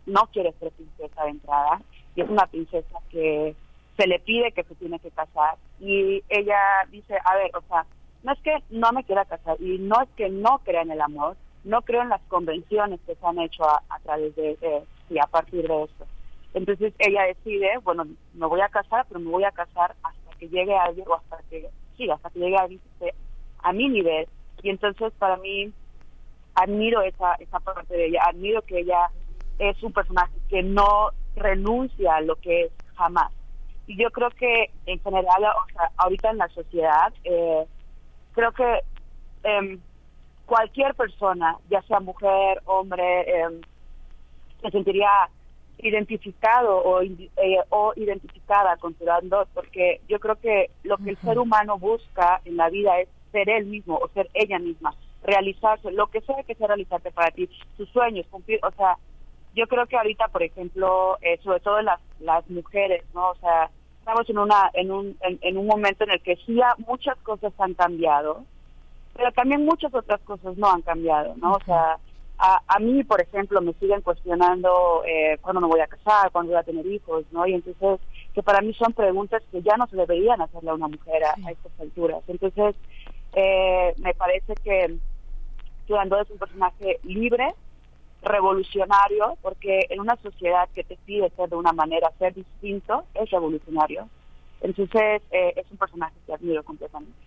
no 0.07 0.27
quiere 0.33 0.53
ser 0.61 0.71
princesa 0.73 1.25
de 1.25 1.31
entrada 1.31 1.81
y 2.15 2.21
es 2.21 2.29
una 2.29 2.47
princesa 2.47 2.99
que 3.11 3.57
se 3.97 4.07
le 4.07 4.19
pide 4.21 4.53
que 4.53 4.65
se 4.65 4.75
tiene 4.75 4.99
que 4.99 5.11
casar 5.11 5.57
y 5.81 6.23
ella 6.29 6.59
dice, 6.91 7.17
a 7.25 7.37
ver, 7.37 7.51
o 7.57 7.63
sea, 7.63 7.87
no 8.23 8.33
es 8.33 8.41
que 8.41 8.63
no 8.71 8.93
me 8.93 9.05
quiera 9.05 9.25
casar 9.25 9.61
y 9.61 9.79
no 9.79 10.01
es 10.03 10.09
que 10.17 10.29
no 10.29 10.61
crea 10.65 10.83
en 10.83 10.91
el 10.91 11.01
amor, 11.01 11.37
no 11.65 11.83
creo 11.83 12.03
en 12.03 12.11
las 12.11 12.23
convenciones 12.23 13.01
que 13.07 13.15
se 13.15 13.27
han 13.27 13.39
hecho 13.39 13.65
a, 13.65 13.99
través 14.03 14.37
de, 14.37 14.57
de, 14.57 14.83
y 15.11 15.19
a 15.19 15.27
partir 15.27 15.67
de 15.67 15.83
esto. 15.85 16.07
Entonces 16.55 16.95
ella 16.99 17.23
decide, 17.25 17.79
bueno, 17.83 18.05
me 18.35 18.47
voy 18.47 18.61
a 18.61 18.69
casar, 18.69 19.07
pero 19.09 19.21
me 19.21 19.31
voy 19.31 19.45
a 19.45 19.51
casar 19.51 19.95
hasta 20.03 20.39
que 20.39 20.49
llegue 20.49 20.77
alguien 20.77 21.07
o 21.09 21.15
hasta 21.15 21.39
que, 21.51 21.69
sí, 21.97 22.09
hasta 22.09 22.31
que 22.31 22.39
llegue 22.39 22.57
alguien 22.57 22.81
a 23.63 23.73
mi 23.73 23.89
nivel. 23.89 24.29
Y 24.63 24.71
entonces 24.71 25.13
para 25.19 25.37
mí 25.39 25.73
admiro 26.55 27.03
esa, 27.03 27.35
esa 27.35 27.59
parte 27.61 27.95
de 27.95 28.07
ella, 28.07 28.23
admiro 28.29 28.63
que 28.63 28.81
ella 28.81 29.11
es 29.59 29.83
un 29.83 29.93
personaje 29.93 30.33
que 30.49 30.63
no 30.63 31.11
renuncia 31.37 32.17
a 32.17 32.21
lo 32.21 32.37
que 32.37 32.65
es 32.65 32.73
jamás. 32.97 33.33
Y 33.87 34.01
yo 34.01 34.11
creo 34.11 34.31
que 34.31 34.71
en 34.87 35.01
general, 35.01 35.45
o 35.45 35.73
sea, 35.73 35.91
ahorita 35.97 36.31
en 36.31 36.39
la 36.39 36.49
sociedad, 36.49 37.13
eh, 37.25 37.67
creo 38.33 38.53
que 38.53 38.81
eh, 39.45 39.79
cualquier 40.47 40.95
persona, 40.95 41.59
ya 41.69 41.83
sea 41.83 42.01
mujer, 42.01 42.63
hombre, 42.65 43.21
eh, 43.23 43.61
se 44.65 44.71
sentiría 44.71 45.09
identificado 45.79 46.77
o, 46.77 47.03
eh, 47.03 47.59
o 47.69 47.93
identificada 47.97 48.77
con 48.77 48.95
Turandot, 48.95 49.49
porque 49.53 50.01
yo 50.09 50.19
creo 50.21 50.37
que 50.37 50.71
lo 50.83 50.97
que 50.99 51.11
el 51.11 51.19
ser 51.19 51.39
humano 51.39 51.79
busca 51.79 52.41
en 52.45 52.57
la 52.57 52.71
vida 52.71 53.01
es 53.01 53.09
ser 53.33 53.51
él 53.51 53.67
mismo 53.67 53.97
o 53.97 54.09
ser 54.09 54.29
ella 54.35 54.59
misma, 54.59 54.95
realizarse, 55.25 55.91
lo 55.91 56.07
que 56.07 56.21
sea 56.23 56.43
que 56.45 56.55
sea 56.55 56.69
realizarte 56.69 57.11
para 57.11 57.31
ti, 57.33 57.49
sus 57.77 57.89
sueños, 57.91 58.27
cumplir, 58.31 58.61
o 58.65 58.71
sea, 58.73 58.97
yo 59.55 59.67
creo 59.67 59.87
que 59.87 59.97
ahorita, 59.97 60.29
por 60.29 60.43
ejemplo, 60.43 61.19
eh, 61.21 61.39
sobre 61.43 61.61
todo 61.61 61.81
las, 61.83 62.01
las 62.21 62.49
mujeres, 62.49 63.05
¿no? 63.15 63.31
O 63.31 63.35
sea, 63.37 63.71
estamos 63.99 64.29
en 64.29 64.39
una 64.39 64.71
en 64.75 64.91
un 64.91 65.17
en, 65.21 65.57
un 65.57 65.67
momento 65.67 66.05
en 66.05 66.11
el 66.11 66.21
que 66.21 66.37
sí 66.45 66.61
muchas 66.87 67.17
cosas 67.19 67.53
han 67.59 67.75
cambiado, 67.75 68.45
pero 69.15 69.33
también 69.33 69.65
muchas 69.65 69.95
otras 69.95 70.21
cosas 70.23 70.57
no 70.57 70.71
han 70.71 70.83
cambiado, 70.83 71.35
¿no? 71.37 71.53
O 71.53 71.61
sea, 71.65 71.99
a, 72.39 72.61
a 72.67 72.79
mí, 72.79 73.05
por 73.05 73.21
ejemplo, 73.21 73.61
me 73.61 73.75
siguen 73.75 74.01
cuestionando 74.01 75.03
eh, 75.07 75.39
cuándo 75.41 75.61
me 75.61 75.69
voy 75.69 75.81
a 75.81 75.87
casar, 75.87 76.31
cuándo 76.33 76.53
voy 76.53 76.61
a 76.61 76.65
tener 76.65 76.87
hijos, 76.87 77.25
¿no? 77.31 77.47
Y 77.47 77.55
entonces, 77.55 78.01
que 78.35 78.43
para 78.43 78.61
mí 78.61 78.75
son 78.75 78.93
preguntas 78.93 79.43
que 79.53 79.63
ya 79.63 79.77
no 79.77 79.87
se 79.87 79.97
deberían 79.97 80.41
hacerle 80.41 80.71
a 80.71 80.75
una 80.75 80.89
mujer 80.89 81.23
a, 81.25 81.51
estas 81.51 81.73
alturas. 81.81 82.23
Entonces, 82.27 82.75
eh, 83.35 83.95
me 83.99 84.15
parece 84.15 84.55
que 84.65 84.97
Turandot 85.87 86.23
es 86.23 86.31
un 86.31 86.39
personaje 86.39 86.99
libre, 87.05 87.55
revolucionario, 88.23 89.37
porque 89.43 89.87
en 89.91 90.01
una 90.01 90.17
sociedad 90.17 90.69
que 90.75 90.83
te 90.83 90.97
pide 91.05 91.31
ser 91.31 91.51
de 91.51 91.57
una 91.57 91.73
manera, 91.73 92.11
ser 92.19 92.35
distinto, 92.35 93.05
es 93.15 93.31
revolucionario. 93.31 94.09
Entonces, 94.61 95.23
eh, 95.31 95.53
es 95.57 95.71
un 95.71 95.77
personaje 95.77 96.17
que 96.27 96.33
admiro 96.33 96.63
completamente 96.65 97.25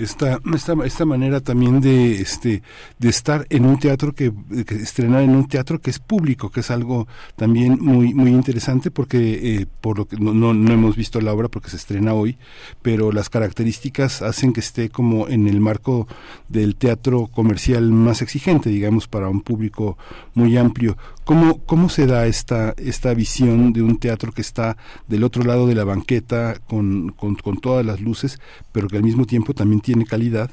esta, 0.00 0.40
esta, 0.54 0.74
esta 0.84 1.04
manera 1.04 1.40
también 1.40 1.80
de 1.80 2.20
este 2.20 2.62
de 2.98 3.08
estar 3.08 3.46
en 3.50 3.66
un 3.66 3.78
teatro 3.78 4.14
que, 4.14 4.32
estrenar 4.68 5.22
en 5.22 5.30
un 5.30 5.46
teatro 5.46 5.80
que 5.80 5.90
es 5.90 5.98
público 5.98 6.50
que 6.50 6.60
es 6.60 6.70
algo 6.70 7.06
también 7.36 7.78
muy 7.80 8.14
muy 8.14 8.30
interesante 8.30 8.90
porque 8.90 9.58
eh, 9.60 9.66
por 9.80 9.98
lo 9.98 10.06
que 10.06 10.16
no, 10.16 10.32
no, 10.32 10.72
hemos 10.72 10.96
visto 10.96 11.20
la 11.20 11.32
obra 11.32 11.48
porque 11.48 11.70
se 11.70 11.76
estrena 11.76 12.14
hoy 12.14 12.38
pero 12.82 13.12
las 13.12 13.28
características 13.28 14.22
hacen 14.22 14.52
que 14.52 14.60
esté 14.60 14.88
como 14.88 15.28
en 15.28 15.46
el 15.46 15.60
marco 15.60 16.08
del 16.48 16.76
teatro 16.76 17.26
comercial 17.26 17.90
más 17.90 18.22
exigente 18.22 18.70
digamos 18.70 19.06
para 19.06 19.28
un 19.28 19.42
público 19.42 19.98
muy 20.34 20.56
amplio. 20.56 20.96
Cómo 21.24 21.58
cómo 21.64 21.88
se 21.88 22.06
da 22.06 22.26
esta 22.26 22.74
esta 22.76 23.14
visión 23.14 23.72
de 23.72 23.82
un 23.82 23.98
teatro 23.98 24.32
que 24.32 24.40
está 24.40 24.76
del 25.06 25.24
otro 25.24 25.44
lado 25.44 25.66
de 25.66 25.74
la 25.74 25.84
banqueta 25.84 26.58
con, 26.66 27.10
con, 27.10 27.36
con 27.36 27.58
todas 27.58 27.84
las 27.84 28.00
luces 28.00 28.40
pero 28.72 28.88
que 28.88 28.96
al 28.96 29.02
mismo 29.02 29.26
tiempo 29.26 29.54
también 29.54 29.80
tiene 29.80 29.89
calidad 30.06 30.50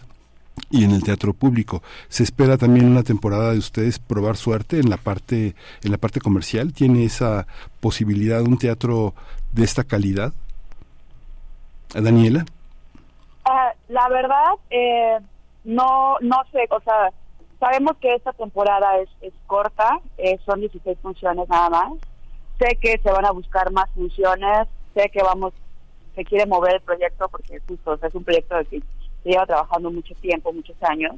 y 0.70 0.84
en 0.84 0.92
el 0.92 1.04
teatro 1.04 1.34
público. 1.34 1.82
¿Se 2.10 2.24
espera 2.24 2.58
también 2.58 2.88
una 2.88 3.04
temporada 3.04 3.52
de 3.52 3.60
ustedes 3.60 4.00
probar 4.00 4.38
suerte 4.38 4.80
en 4.80 4.90
la 4.90 4.98
parte 4.98 5.56
en 5.84 5.92
la 5.92 5.98
parte 5.98 6.20
comercial? 6.20 6.74
¿Tiene 6.74 7.06
esa 7.06 7.48
posibilidad 7.80 8.42
un 8.42 8.58
teatro 8.58 9.14
de 9.54 9.64
esta 9.64 9.84
calidad? 9.84 10.34
Daniela? 11.94 12.46
Ah, 13.46 13.72
la 13.88 14.10
verdad, 14.10 14.54
eh, 14.70 15.20
no, 15.64 16.18
no 16.20 16.44
sé, 16.52 16.68
o 16.70 16.82
sea, 16.82 17.12
sabemos 17.60 17.96
que 18.02 18.14
esta 18.14 18.34
temporada 18.34 18.98
es, 19.00 19.10
es 19.22 19.34
corta, 19.46 20.00
eh, 20.18 20.38
son 20.46 20.60
16 20.60 20.98
funciones 21.02 21.48
nada 21.48 21.70
más. 21.70 21.94
Sé 22.60 22.78
que 22.82 23.00
se 23.02 23.12
van 23.12 23.26
a 23.26 23.32
buscar 23.32 23.72
más 23.72 23.90
funciones, 23.92 24.68
sé 24.94 25.10
que 25.14 25.22
vamos 25.24 25.54
se 26.18 26.26
quiere 26.26 26.48
mover 26.48 26.74
el 26.74 26.82
proyecto 26.82 27.30
porque 27.30 27.60
justo 27.68 27.94
es 28.02 28.16
un 28.16 28.24
proyecto 28.24 28.56
que 28.72 28.82
lleva 29.32 29.46
trabajando 29.46 29.92
mucho 29.92 30.14
tiempo, 30.16 30.54
muchos 30.54 30.76
años. 30.84 31.16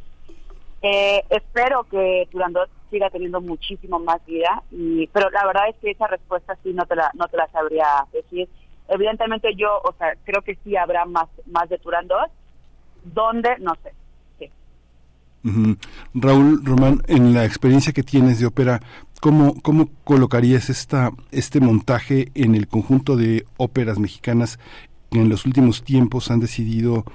Eh, 0.81 1.23
espero 1.29 1.83
que 1.83 2.27
Turandot 2.31 2.69
siga 2.89 3.09
teniendo 3.09 3.41
muchísimo 3.41 3.99
más 3.99 4.25
vida, 4.25 4.63
y, 4.71 5.07
pero 5.07 5.29
la 5.29 5.45
verdad 5.45 5.69
es 5.69 5.75
que 5.77 5.91
esa 5.91 6.07
respuesta 6.07 6.57
sí 6.63 6.73
no 6.73 6.85
te 6.85 6.95
la, 6.95 7.11
no 7.13 7.27
te 7.27 7.37
la 7.37 7.47
sabría 7.47 7.87
decir. 8.11 8.49
Evidentemente 8.87 9.53
yo, 9.55 9.81
o 9.83 9.93
sea, 9.97 10.15
creo 10.23 10.41
que 10.41 10.57
sí 10.63 10.75
habrá 10.75 11.05
más, 11.05 11.27
más 11.45 11.69
de 11.69 11.77
Turandot. 11.77 12.29
¿Dónde? 13.03 13.55
No 13.59 13.75
sé. 13.83 13.93
Raúl 16.13 16.65
Román, 16.65 17.01
en 17.07 17.33
la 17.33 17.45
experiencia 17.45 17.93
que 17.93 18.03
tienes 18.03 18.39
de 18.39 18.45
ópera, 18.45 18.81
¿cómo, 19.21 19.61
cómo 19.61 19.89
colocarías 20.03 20.69
esta, 20.69 21.11
este 21.31 21.61
montaje 21.61 22.31
en 22.35 22.55
el 22.55 22.67
conjunto 22.67 23.15
de 23.15 23.45
óperas 23.57 23.99
mexicanas 23.99 24.59
en 25.11 25.29
los 25.29 25.45
últimos 25.45 25.83
tiempos 25.83 26.29
han 26.29 26.39
decidido 26.39 27.05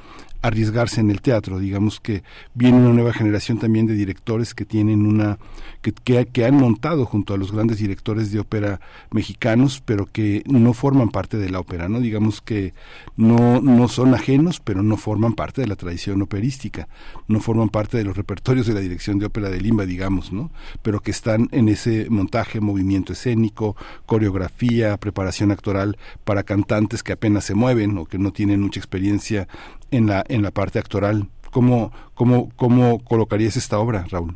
arriesgarse 0.45 1.01
en 1.01 1.11
el 1.11 1.23
teatro. 1.23 1.59
Digamos 1.59 2.01
que 2.01 2.23
viene 2.53 2.77
una 2.77 2.93
nueva 2.93 3.15
generación 3.15 3.59
también 3.59 3.87
de 3.87 3.95
directores 3.95 4.53
que 4.53 4.67
tienen 4.67 5.07
una 5.07 5.39
que, 5.81 6.27
que, 6.27 6.45
han 6.45 6.57
montado 6.57 7.07
junto 7.07 7.33
a 7.33 7.39
los 7.39 7.51
grandes 7.51 7.79
directores 7.79 8.31
de 8.31 8.41
ópera 8.41 8.81
mexicanos, 9.11 9.83
pero 9.85 10.07
que 10.07 10.43
no 10.47 10.75
forman 10.75 11.09
parte 11.09 11.39
de 11.39 11.49
la 11.49 11.61
ópera, 11.61 11.89
¿no? 11.89 12.01
Digamos 12.01 12.43
que 12.43 12.75
no, 13.17 13.61
no 13.63 13.89
son 13.89 14.15
ajenos, 14.15 14.61
pero 14.61 14.83
no 14.83 14.99
forman 14.99 15.33
parte 15.33 15.63
de 15.63 15.67
la 15.67 15.77
tradición 15.77 16.21
operística, 16.21 16.89
no 17.27 17.41
forman 17.41 17.71
parte 17.71 17.97
de 17.97 18.05
los 18.05 18.17
repertorios 18.17 18.67
de 18.67 18.75
la 18.75 18.81
dirección 18.81 19.19
de 19.19 19.27
ópera 19.27 19.49
de 19.49 19.61
Limba, 19.61 19.87
digamos, 19.87 20.31
¿no? 20.31 20.51
Pero 20.83 21.01
que 21.01 21.11
están 21.11 21.49
en 21.53 21.71
ese 21.71 22.07
montaje, 22.11 22.61
movimiento 22.61 23.15
escénico, 23.15 23.77
coreografía, 24.05 24.99
preparación 24.99 25.53
actoral 25.53 25.97
para 26.25 26.43
cantantes 26.43 27.03
que 27.03 27.13
apenas 27.13 27.45
se 27.45 27.55
mueven 27.55 27.97
o 27.97 28.05
que 28.05 28.19
no 28.19 28.31
tienen 28.31 28.61
mucha 28.61 28.81
experiencia 28.81 29.49
en 29.91 30.07
la, 30.07 30.25
en 30.29 30.43
la 30.43 30.51
parte 30.51 30.79
actoral. 30.79 31.25
¿Cómo, 31.51 31.93
cómo, 32.15 32.51
cómo 32.57 32.99
colocarías 33.05 33.57
esta 33.57 33.79
obra, 33.79 34.05
Raúl? 34.11 34.35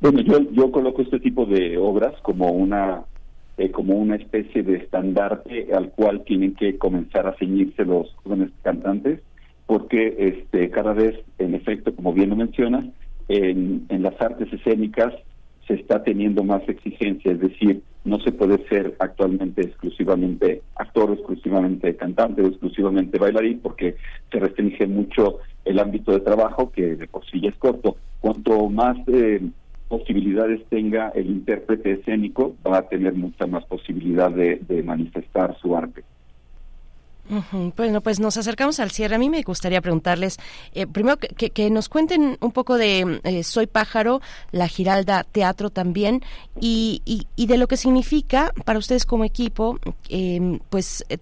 Bueno, 0.00 0.20
yo, 0.20 0.38
yo 0.52 0.70
coloco 0.70 1.02
este 1.02 1.18
tipo 1.18 1.46
de 1.46 1.78
obras 1.78 2.12
como 2.22 2.50
una 2.50 3.04
eh, 3.56 3.70
como 3.70 3.94
una 3.94 4.16
especie 4.16 4.64
de 4.64 4.78
estandarte 4.78 5.68
al 5.72 5.90
cual 5.90 6.24
tienen 6.24 6.54
que 6.54 6.76
comenzar 6.76 7.26
a 7.26 7.36
ceñirse 7.36 7.84
los 7.84 8.12
jóvenes 8.16 8.50
cantantes, 8.62 9.20
porque 9.66 10.14
este 10.18 10.70
cada 10.70 10.92
vez, 10.92 11.18
en 11.38 11.54
efecto, 11.54 11.94
como 11.94 12.12
bien 12.12 12.30
lo 12.30 12.36
mencionas, 12.36 12.84
en, 13.28 13.86
en 13.88 14.02
las 14.02 14.20
artes 14.20 14.52
escénicas 14.52 15.14
se 15.66 15.74
está 15.74 16.02
teniendo 16.02 16.44
más 16.44 16.68
exigencia, 16.68 17.32
es 17.32 17.40
decir, 17.40 17.82
no 18.04 18.20
se 18.20 18.32
puede 18.32 18.66
ser 18.68 18.94
actualmente 18.98 19.62
exclusivamente 19.62 20.62
actor, 20.76 21.12
exclusivamente 21.12 21.96
cantante 21.96 22.42
exclusivamente 22.42 23.18
bailarín, 23.18 23.60
porque 23.60 23.96
se 24.30 24.38
restringe 24.38 24.86
mucho 24.86 25.38
el 25.64 25.78
ámbito 25.78 26.12
de 26.12 26.20
trabajo, 26.20 26.70
que 26.70 26.96
de 26.96 27.06
por 27.06 27.24
sí 27.26 27.40
ya 27.40 27.48
es 27.48 27.56
corto. 27.56 27.96
Cuanto 28.20 28.68
más 28.68 28.96
eh, 29.08 29.40
posibilidades 29.88 30.64
tenga 30.68 31.10
el 31.10 31.26
intérprete 31.26 31.92
escénico, 31.92 32.56
va 32.66 32.78
a 32.78 32.88
tener 32.88 33.14
mucha 33.14 33.46
más 33.46 33.64
posibilidad 33.64 34.30
de, 34.30 34.82
manifestar 34.84 35.56
su 35.60 35.76
arte. 35.76 36.04
Bueno, 37.76 38.02
pues 38.02 38.20
nos 38.20 38.36
acercamos 38.36 38.80
al 38.80 38.90
cierre. 38.90 39.14
A 39.14 39.18
mí 39.18 39.30
me 39.30 39.42
gustaría 39.42 39.80
preguntarles, 39.80 40.38
eh, 40.74 40.86
primero 40.86 41.16
que, 41.18 41.70
nos 41.70 41.88
cuenten 41.88 42.36
un 42.40 42.52
poco 42.52 42.76
de 42.76 43.20
eh, 43.24 43.42
Soy 43.42 43.66
Pájaro, 43.66 44.20
La 44.52 44.68
Giralda 44.68 45.24
Teatro 45.24 45.70
también, 45.70 46.20
y, 46.60 47.02
y, 47.04 47.46
de 47.46 47.56
lo 47.56 47.66
que 47.66 47.76
significa 47.76 48.52
para 48.64 48.78
ustedes 48.78 49.06
como 49.06 49.24
equipo, 49.24 49.78
em, 50.08 50.58
pues 50.68 51.04
eh, 51.08 51.18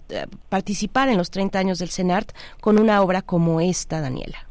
participar 0.49 1.07
en 1.07 1.17
los 1.17 1.31
30 1.31 1.59
años 1.59 1.79
del 1.79 1.89
CENART 1.89 2.31
con 2.59 2.79
una 2.79 3.01
obra 3.01 3.21
como 3.21 3.61
esta, 3.61 4.01
Daniela. 4.01 4.47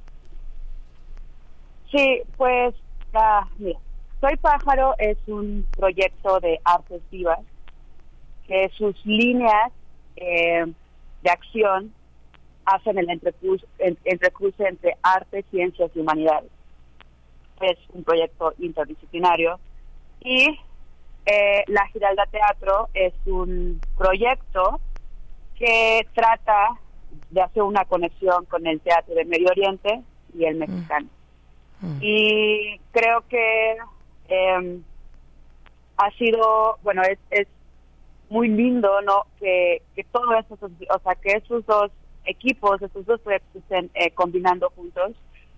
Sí, 1.90 2.22
pues, 2.38 2.74
ah, 3.12 3.46
mira, 3.58 3.78
soy 4.20 4.36
Pájaro 4.36 4.94
es 4.98 5.18
un 5.26 5.66
proyecto 5.76 6.40
de 6.40 6.58
artes 6.64 7.02
vivas 7.10 7.40
que 8.46 8.70
sus 8.78 8.94
líneas 9.04 9.72
eh, 10.16 10.64
de 11.22 11.30
acción 11.30 11.92
hacen 12.64 12.98
el 12.98 13.10
entrecruce, 13.10 14.64
entre 14.68 14.96
arte, 15.02 15.44
ciencias 15.50 15.90
y 15.94 16.00
humanidades. 16.00 16.50
Es 17.60 17.78
un 17.92 18.04
proyecto 18.04 18.54
interdisciplinario 18.58 19.58
y 20.20 20.58
eh, 21.26 21.64
la 21.68 21.86
Giralda 21.88 22.26
Teatro 22.26 22.88
es 22.94 23.14
un 23.26 23.80
proyecto 23.96 24.80
que 25.56 26.06
trata 26.14 26.70
de 27.30 27.40
hacer 27.40 27.62
una 27.62 27.84
conexión 27.84 28.44
con 28.46 28.66
el 28.66 28.80
teatro 28.80 29.14
del 29.14 29.26
Medio 29.26 29.48
Oriente 29.48 30.02
y 30.34 30.44
el 30.44 30.56
mexicano. 30.56 31.08
Mm. 31.80 31.98
Y 32.00 32.80
creo 32.90 33.22
que 33.28 33.76
eh, 34.28 34.80
ha 35.96 36.10
sido, 36.12 36.78
bueno, 36.82 37.02
es, 37.02 37.18
es 37.30 37.46
muy 38.32 38.48
lindo, 38.48 38.88
¿no? 39.02 39.26
Que, 39.38 39.82
que 39.94 40.04
todo 40.04 40.32
eso, 40.34 40.56
o 40.58 40.98
sea, 41.00 41.14
que 41.16 41.32
esos 41.32 41.66
dos 41.66 41.90
equipos, 42.24 42.80
esos 42.80 43.04
dos 43.04 43.20
proyectos 43.20 43.56
estén 43.56 43.90
eh, 43.94 44.10
combinando 44.12 44.70
juntos, 44.70 45.12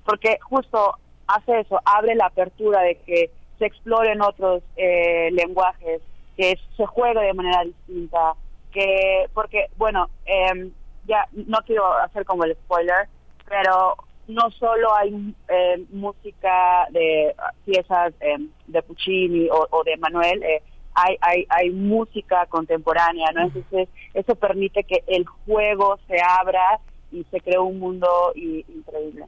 porque 0.05 0.39
justo 0.43 0.97
hace 1.29 1.61
eso, 1.61 1.81
abre 1.85 2.17
la 2.17 2.27
apertura 2.27 2.81
de 2.81 2.97
que 3.07 3.31
se 3.61 3.67
exploren 3.67 4.21
otros 4.23 4.65
eh, 4.77 5.31
lenguajes, 5.31 6.03
que 6.37 6.59
se 6.77 6.85
juegue 6.85 7.21
de 7.21 7.33
manera 7.33 7.63
distinta, 7.63 8.35
que, 8.73 9.29
porque, 9.33 9.67
bueno, 9.77 10.09
eh, 10.27 10.69
ya 11.07 11.29
no 11.33 11.59
quiero 11.65 11.93
hacer 11.99 12.25
como 12.25 12.43
el 12.43 12.57
spoiler, 12.57 13.07
pero 13.49 13.95
no 14.27 14.51
solo 14.51 14.95
hay 14.97 15.33
eh, 15.49 15.85
música 15.91 16.89
de 16.91 17.37
piezas 17.65 18.13
eh, 18.21 18.39
de 18.67 18.83
Puccini 18.83 19.49
o, 19.51 19.85
de 19.85 19.97
Manuel, 19.99 20.43
eh, 20.43 20.63
hay, 20.95 21.17
hay, 21.21 21.47
hay 21.49 21.71
música 21.71 22.47
contemporánea, 22.47 23.31
¿no? 23.35 23.43
Entonces, 23.43 23.89
eso 24.15 24.35
permite 24.35 24.85
que 24.85 25.03
el 25.07 25.25
juego 25.27 25.99
se 26.07 26.17
abra 26.21 26.81
y 27.13 27.25
se 27.31 27.41
cree 27.41 27.59
un 27.59 27.79
mundo 27.79 28.09
increíble. 28.35 29.25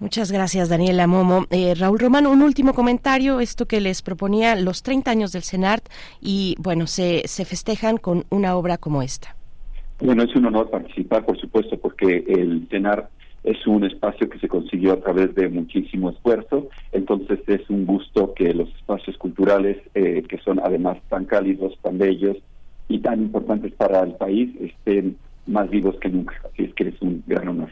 Muchas 0.00 0.30
gracias, 0.30 0.68
Daniela 0.68 1.08
Momo. 1.08 1.46
Raúl 1.76 1.98
Román, 1.98 2.26
un 2.28 2.42
último 2.42 2.72
comentario, 2.72 3.40
esto 3.40 3.66
que 3.66 3.80
les 3.80 4.00
proponía 4.00 4.54
los 4.54 4.84
30 4.84 5.10
años 5.10 5.32
del 5.32 5.42
CENART 5.42 5.88
y, 6.20 6.54
bueno, 6.58 6.86
se, 6.86 7.26
se 7.26 7.44
festejan 7.44 7.96
con 7.96 8.24
una 8.30 8.56
obra 8.56 8.78
como 8.78 9.02
esta. 9.02 9.34
Bueno, 10.00 10.22
es 10.22 10.34
un 10.36 10.46
honor 10.46 10.70
participar, 10.70 11.24
por 11.24 11.36
supuesto, 11.40 11.76
porque 11.78 12.24
el 12.28 12.68
CENART 12.70 13.10
es 13.44 13.66
un 13.66 13.84
espacio 13.84 14.28
que 14.28 14.38
se 14.38 14.48
consiguió 14.48 14.92
a 14.92 15.00
través 15.00 15.34
de 15.34 15.48
muchísimo 15.48 16.10
esfuerzo, 16.10 16.68
entonces 16.92 17.40
es 17.46 17.68
un 17.70 17.86
gusto 17.86 18.34
que 18.34 18.52
los 18.52 18.68
espacios 18.76 19.16
culturales, 19.16 19.78
eh, 19.94 20.22
que 20.28 20.38
son 20.38 20.60
además 20.60 20.98
tan 21.08 21.24
cálidos, 21.24 21.78
tan 21.82 21.98
bellos 21.98 22.36
y 22.88 22.98
tan 23.00 23.22
importantes 23.22 23.72
para 23.72 24.02
el 24.02 24.14
país, 24.14 24.50
estén 24.60 25.16
más 25.46 25.68
vivos 25.70 25.96
que 26.00 26.08
nunca. 26.08 26.34
Así 26.52 26.64
es 26.64 26.74
que 26.74 26.88
es 26.88 27.00
un 27.00 27.22
gran 27.26 27.48
honor. 27.48 27.70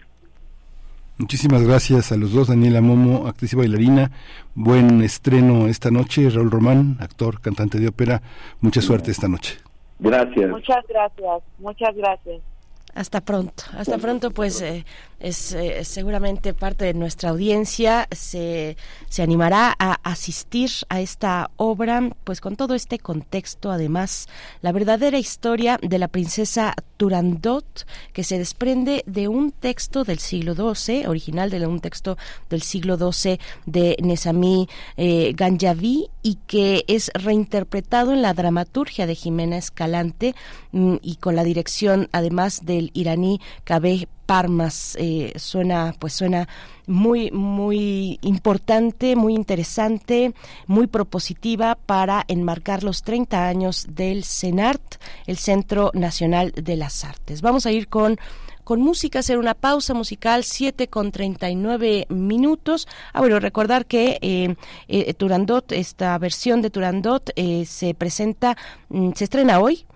Muchísimas 1.18 1.66
gracias 1.66 2.12
a 2.12 2.16
los 2.16 2.32
dos, 2.32 2.48
Daniela 2.48 2.82
Momo, 2.82 3.26
actriz 3.26 3.54
y 3.54 3.56
bailarina. 3.56 4.10
Buen 4.54 5.00
estreno 5.00 5.66
esta 5.66 5.90
noche, 5.90 6.28
Raúl 6.28 6.50
Román, 6.50 6.98
actor, 7.00 7.40
cantante 7.40 7.78
de 7.78 7.88
ópera. 7.88 8.20
Mucha 8.60 8.82
suerte 8.82 9.10
esta 9.12 9.26
noche. 9.26 9.56
Gracias. 9.98 10.50
Muchas 10.50 10.84
gracias, 10.86 11.42
muchas 11.58 11.96
gracias. 11.96 12.42
Hasta 12.94 13.20
pronto. 13.22 13.62
Hasta 13.76 13.98
pronto, 13.98 14.30
pues 14.30 14.60
eh, 14.62 14.84
es 15.18 15.52
eh, 15.52 15.84
seguramente 15.84 16.54
parte 16.54 16.84
de 16.84 16.94
nuestra 16.94 17.30
audiencia 17.30 18.08
se, 18.12 18.76
se 19.08 19.22
animará 19.22 19.74
a 19.78 19.94
asistir 20.02 20.70
a 20.88 21.00
esta 21.00 21.50
obra, 21.56 22.10
pues 22.24 22.40
con 22.40 22.56
todo 22.56 22.74
este 22.74 22.98
contexto, 22.98 23.70
además, 23.70 24.28
la 24.62 24.72
verdadera 24.72 25.18
historia 25.18 25.78
de 25.82 25.98
la 25.98 26.08
princesa 26.08 26.74
Turandot, 26.96 27.86
que 28.12 28.24
se 28.24 28.38
desprende 28.38 29.02
de 29.06 29.28
un 29.28 29.52
texto 29.52 30.04
del 30.04 30.18
siglo 30.18 30.54
XII, 30.54 31.06
original 31.06 31.50
de 31.50 31.66
un 31.66 31.80
texto 31.80 32.16
del 32.48 32.62
siglo 32.62 32.96
XII 32.96 33.38
de 33.66 33.96
Nesami 34.02 34.68
eh, 34.96 35.32
Ganjavi, 35.34 36.08
y 36.22 36.38
que 36.46 36.84
es 36.88 37.10
reinterpretado 37.14 38.12
en 38.12 38.22
la 38.22 38.34
dramaturgia 38.34 39.06
de 39.06 39.14
Jimena 39.14 39.56
Escalante 39.56 40.34
mm, 40.72 40.96
y 41.02 41.16
con 41.16 41.36
la 41.36 41.44
dirección, 41.44 42.08
además, 42.12 42.64
del 42.64 42.90
iraní 42.94 43.40
Kabeh 43.64 44.08
Parmas. 44.26 44.96
Eh, 44.98 45.32
suena, 45.36 45.94
pues 45.98 46.12
suena 46.12 46.48
muy, 46.86 47.30
muy 47.30 48.18
importante, 48.22 49.16
muy 49.16 49.34
interesante, 49.34 50.34
muy 50.66 50.86
propositiva 50.86 51.76
para 51.76 52.24
enmarcar 52.28 52.84
los 52.84 53.02
30 53.02 53.48
años 53.48 53.86
del 53.88 54.24
CENART, 54.24 54.96
el 55.26 55.38
Centro 55.38 55.90
Nacional 55.94 56.52
de 56.52 56.76
las 56.76 57.04
Artes. 57.04 57.40
Vamos 57.40 57.66
a 57.66 57.72
ir 57.72 57.88
con 57.88 58.18
con 58.66 58.80
música, 58.80 59.20
hacer 59.20 59.38
una 59.38 59.54
pausa 59.54 59.94
musical, 59.94 60.42
7 60.42 60.88
con 60.88 61.12
39 61.12 62.06
minutos. 62.08 62.88
Ah, 63.12 63.20
bueno, 63.20 63.38
recordar 63.38 63.86
que 63.86 64.18
eh, 64.22 64.56
eh, 64.88 65.14
Turandot, 65.14 65.70
esta 65.70 66.18
versión 66.18 66.62
de 66.62 66.70
Turandot 66.70 67.30
eh, 67.36 67.64
se 67.64 67.94
presenta, 67.94 68.56
mm, 68.88 69.12
se 69.12 69.22
estrena 69.22 69.60
hoy, 69.60 69.86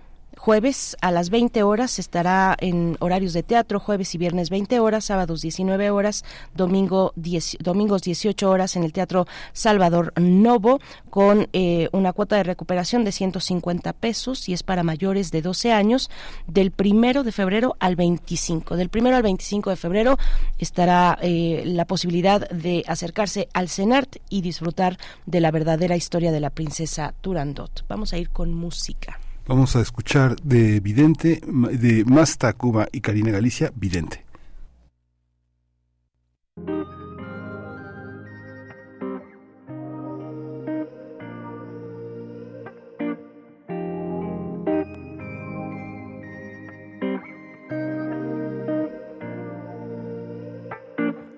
Jueves 0.41 0.97
a 1.01 1.11
las 1.11 1.29
20 1.29 1.61
horas 1.61 1.99
estará 1.99 2.57
en 2.59 2.97
horarios 2.99 3.33
de 3.33 3.43
teatro, 3.43 3.79
jueves 3.79 4.15
y 4.15 4.17
viernes 4.17 4.49
20 4.49 4.79
horas, 4.79 5.05
sábados 5.05 5.43
19 5.43 5.91
horas, 5.91 6.25
domingo 6.55 7.13
domingos 7.59 8.01
18 8.01 8.49
horas 8.49 8.75
en 8.75 8.81
el 8.81 8.91
Teatro 8.91 9.27
Salvador 9.53 10.19
Novo, 10.19 10.79
con 11.11 11.47
eh, 11.53 11.89
una 11.91 12.11
cuota 12.11 12.37
de 12.37 12.43
recuperación 12.43 13.03
de 13.03 13.11
150 13.11 13.93
pesos 13.93 14.49
y 14.49 14.53
es 14.53 14.63
para 14.63 14.81
mayores 14.81 15.29
de 15.29 15.43
12 15.43 15.73
años, 15.73 16.09
del 16.47 16.71
primero 16.71 17.21
de 17.21 17.33
febrero 17.33 17.75
al 17.79 17.95
25. 17.95 18.77
Del 18.77 18.89
primero 18.89 19.17
al 19.17 19.21
25 19.21 19.69
de 19.69 19.75
febrero 19.75 20.17
estará 20.57 21.19
eh, 21.21 21.61
la 21.67 21.85
posibilidad 21.85 22.49
de 22.49 22.83
acercarse 22.87 23.47
al 23.53 23.69
CENART 23.69 24.15
y 24.29 24.41
disfrutar 24.41 24.97
de 25.27 25.39
la 25.39 25.51
verdadera 25.51 25.95
historia 25.95 26.31
de 26.31 26.39
la 26.39 26.49
princesa 26.49 27.13
Turandot. 27.21 27.85
Vamos 27.87 28.11
a 28.13 28.17
ir 28.17 28.31
con 28.31 28.55
música. 28.55 29.19
Vamos 29.47 29.75
a 29.75 29.81
escuchar 29.81 30.35
de 30.43 30.79
Vidente, 30.79 31.41
de 31.43 32.05
Masta 32.05 32.53
Cuba 32.53 32.87
y 32.91 33.01
Karina 33.01 33.31
Galicia, 33.31 33.73
Vidente. 33.75 34.23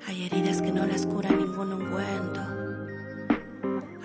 Hay 0.05 0.25
heridas 0.25 0.61
que 0.61 0.71
no 0.71 0.85
las 0.85 1.05
cura 1.07 1.31
ningún 1.31 1.73
ungüento. 1.73 2.41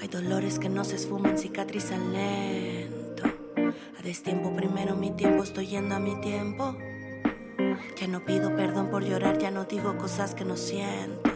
Hay 0.01 0.09
dolores 0.09 0.59
que 0.59 0.69
no 0.69 0.85
se 0.85 0.97
esfuman, 0.97 1.37
cicatrizan 1.37 2.13
lento. 2.13 2.88
A 4.09 4.11
destiempo 4.11 4.51
primero 4.57 4.97
mi 4.97 5.11
tiempo, 5.11 5.43
estoy 5.43 5.67
yendo 5.67 5.95
a 5.95 5.99
mi 5.99 6.19
tiempo. 6.23 6.75
Ya 8.01 8.07
no 8.07 8.25
pido 8.25 8.57
perdón 8.57 8.89
por 8.91 9.05
llorar, 9.05 9.37
ya 9.37 9.51
no 9.51 9.67
digo 9.67 9.99
cosas 9.99 10.35
que 10.35 10.47
no 10.47 10.57
siento. 10.57 11.31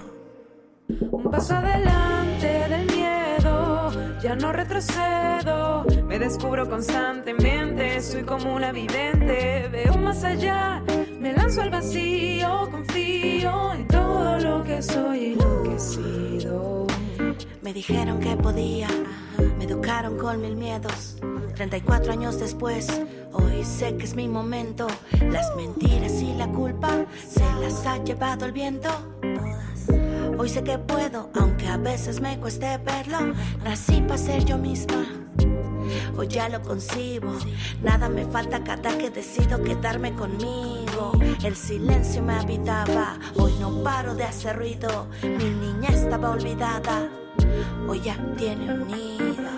Un 1.11 1.31
paso 1.31 1.55
adelante 1.55 2.47
del 2.70 2.87
miedo 2.87 3.91
ya 4.23 4.35
no 4.37 4.53
retrocedo, 4.53 5.85
me 6.07 6.18
descubro 6.18 6.66
constantemente, 6.66 8.01
soy 8.01 8.23
como 8.23 8.55
una 8.55 8.73
vidente, 8.73 9.68
veo 9.70 9.99
más 9.99 10.25
allá, 10.25 10.83
me 11.20 11.35
lanzo 11.35 11.61
al 11.61 11.68
vacío, 11.68 12.70
confío 12.70 13.75
en 13.75 13.87
todo 13.87 14.39
lo 14.39 14.64
que 14.64 14.81
soy 14.81 15.18
y 15.18 15.35
lo 15.35 15.62
que 15.62 15.75
he 15.75 15.79
sido. 15.79 16.87
Me 17.63 17.73
dijeron 17.73 18.19
que 18.19 18.37
podía, 18.37 18.89
me 19.57 19.65
educaron 19.65 20.19
con 20.19 20.41
mil 20.41 20.57
miedos. 20.57 21.17
34 21.55 22.13
años 22.13 22.41
después, 22.41 22.89
hoy 23.33 23.63
sé 23.65 23.97
que 23.97 24.05
es 24.05 24.17
mi 24.17 24.27
momento. 24.27 24.89
Las 25.31 25.55
mentiras 25.55 26.21
y 26.21 26.35
la 26.35 26.49
culpa 26.49 27.07
se 27.25 27.45
las 27.61 27.87
ha 27.87 28.03
llevado 28.03 28.47
el 28.47 28.53
viento. 28.53 28.89
Hoy 30.37 30.49
sé 30.49 30.65
que 30.65 30.77
puedo, 30.77 31.31
aunque 31.39 31.69
a 31.69 31.77
veces 31.77 32.21
me 32.21 32.37
cueste 32.41 32.79
verlo. 32.79 33.33
Nací 33.63 34.01
para 34.01 34.19
ser 34.19 34.45
yo 34.45 34.59
misma. 34.59 35.07
Hoy 36.17 36.27
ya 36.27 36.49
lo 36.49 36.61
concibo. 36.63 37.33
Nada 37.81 38.09
me 38.09 38.25
falta 38.25 38.65
cada 38.65 38.99
que 38.99 39.11
decido 39.11 39.63
quedarme 39.63 40.15
conmigo. 40.15 41.13
El 41.45 41.55
silencio 41.55 42.25
me 42.25 42.35
habitaba. 42.35 43.21
Hoy 43.37 43.53
no 43.61 43.85
paro 43.85 44.17
de 44.17 44.25
hacer 44.25 44.57
ruido. 44.57 45.07
Mi 45.23 45.45
niña 45.45 45.91
estaba 45.91 46.31
olvidada. 46.31 47.22
Hoy 47.89 48.01
ya 48.01 48.16
tiene 48.37 48.72
un. 48.72 49.52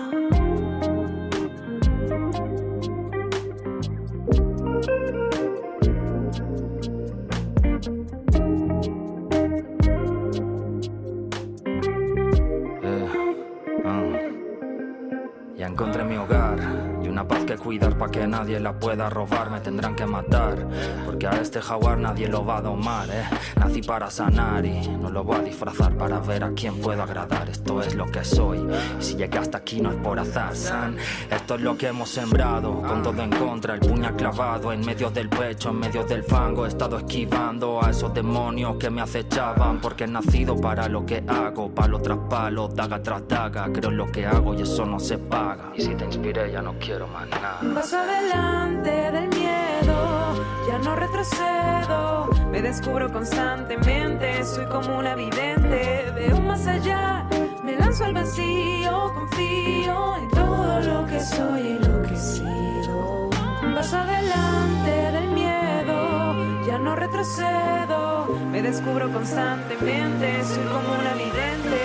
Que 17.45 17.57
cuidar 17.57 17.97
para 17.97 18.11
que 18.11 18.27
nadie 18.27 18.59
la 18.59 18.73
pueda 18.73 19.09
robar. 19.09 19.51
Me 19.51 19.59
tendrán 19.59 19.95
que 19.95 20.05
matar 20.05 20.67
porque 21.05 21.27
a 21.27 21.41
este 21.41 21.61
jaguar 21.61 21.97
nadie 21.97 22.27
lo 22.27 22.45
va 22.45 22.57
a 22.57 22.61
domar. 22.61 23.07
Eh. 23.09 23.23
Nací 23.57 23.81
para 23.81 24.09
sanar 24.09 24.65
y 24.65 24.87
no 24.87 25.09
lo 25.09 25.23
voy 25.23 25.37
a 25.37 25.41
disfrazar 25.41 25.95
para 25.95 26.19
ver 26.19 26.43
a 26.43 26.51
quién 26.51 26.79
puedo 26.81 27.01
agradar. 27.03 27.49
Esto 27.49 27.81
es 27.81 27.95
lo 27.95 28.05
que 28.07 28.23
soy. 28.23 28.59
Y 28.99 29.03
si 29.03 29.15
llegué 29.15 29.37
hasta 29.37 29.59
aquí 29.59 29.79
no 29.79 29.91
es 29.91 29.97
por 29.97 30.19
azar, 30.19 30.55
san. 30.55 30.97
Esto 31.29 31.55
es 31.55 31.61
lo 31.61 31.77
que 31.77 31.87
hemos 31.87 32.09
sembrado 32.09 32.81
con 32.81 33.03
todo 33.03 33.21
en 33.21 33.29
contra. 33.31 33.75
El 33.75 33.79
puñal 33.81 34.15
clavado 34.15 34.71
en 34.71 34.81
medio 34.81 35.09
del 35.11 35.29
pecho, 35.29 35.69
en 35.69 35.79
medio 35.79 36.03
del 36.03 36.23
fango. 36.23 36.65
He 36.65 36.69
estado 36.69 36.97
esquivando 36.97 37.83
a 37.83 37.91
esos 37.91 38.13
demonios 38.13 38.77
que 38.77 38.89
me 38.89 39.01
acechaban 39.01 39.79
porque 39.79 40.05
he 40.05 40.07
nacido 40.07 40.59
para 40.59 40.87
lo 40.87 41.05
que 41.05 41.23
hago. 41.27 41.69
Palo 41.69 42.01
tras 42.01 42.19
palo, 42.29 42.67
daga 42.69 43.01
tras 43.01 43.27
daga. 43.27 43.69
Creo 43.71 43.91
en 43.91 43.97
lo 43.97 44.11
que 44.11 44.25
hago 44.25 44.55
y 44.55 44.61
eso 44.61 44.85
no 44.85 44.99
se 44.99 45.17
paga. 45.17 45.71
Y 45.75 45.81
si 45.81 45.93
te 45.95 46.05
inspiré, 46.05 46.51
ya 46.51 46.61
no 46.61 46.75
quiero 46.79 47.07
más 47.07 47.34
nada. 47.41 47.59
Paso 47.73 47.97
adelante 47.97 49.11
del 49.11 49.27
miedo, 49.29 50.35
ya 50.67 50.77
no 50.79 50.95
retrocedo. 50.95 52.29
Me 52.51 52.61
descubro 52.61 53.11
constantemente, 53.11 54.43
soy 54.45 54.65
como 54.67 54.97
una 54.97 55.15
vidente. 55.15 56.11
Veo 56.15 56.39
más 56.39 56.65
allá, 56.67 57.25
me 57.63 57.75
lanzo 57.77 58.05
al 58.05 58.13
vacío, 58.13 59.11
confío 59.13 60.17
en 60.17 60.29
todo 60.29 60.79
lo 60.81 61.05
que 61.05 61.19
soy 61.19 61.61
y 61.61 61.79
lo 61.79 62.01
que 62.03 62.13
he 62.13 62.17
sido. 62.17 63.29
Paso 63.75 63.97
adelante 63.97 64.91
del 65.11 65.27
miedo, 65.31 66.65
ya 66.65 66.77
no 66.79 66.95
retrocedo. 66.95 68.27
Me 68.49 68.61
descubro 68.61 69.11
constantemente, 69.11 70.43
soy 70.45 70.63
como 70.63 70.93
una 70.97 71.13
vidente. 71.13 71.79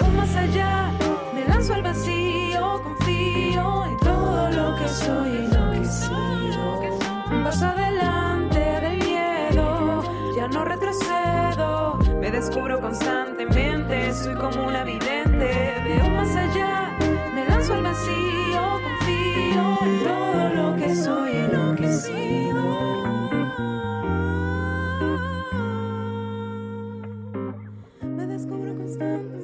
Veo 0.00 0.08
más 0.12 0.34
allá, 0.36 0.83
soy 5.04 5.30
y 5.30 5.46
lo. 5.48 6.88
Paso 7.44 7.66
adelante 7.66 8.58
del 8.58 8.98
miedo, 8.98 10.02
ya 10.36 10.48
no 10.48 10.64
retrocedo. 10.64 11.98
Me 12.20 12.30
descubro 12.30 12.80
constantemente, 12.80 14.12
soy 14.14 14.34
como 14.34 14.66
una 14.66 14.84
vidente. 14.84 15.74
Veo 15.84 16.08
más 16.10 16.34
allá, 16.34 16.96
me 17.34 17.46
lanzo 17.48 17.74
al 17.74 17.82
vacío, 17.82 18.62
confío 18.82 19.78
en 19.82 20.04
todo 20.04 20.48
lo 20.54 20.76
que 20.76 20.94
soy 20.94 21.32
y. 21.36 22.24
Me 28.02 28.26
descubro 28.26 28.74
constantemente 28.74 29.43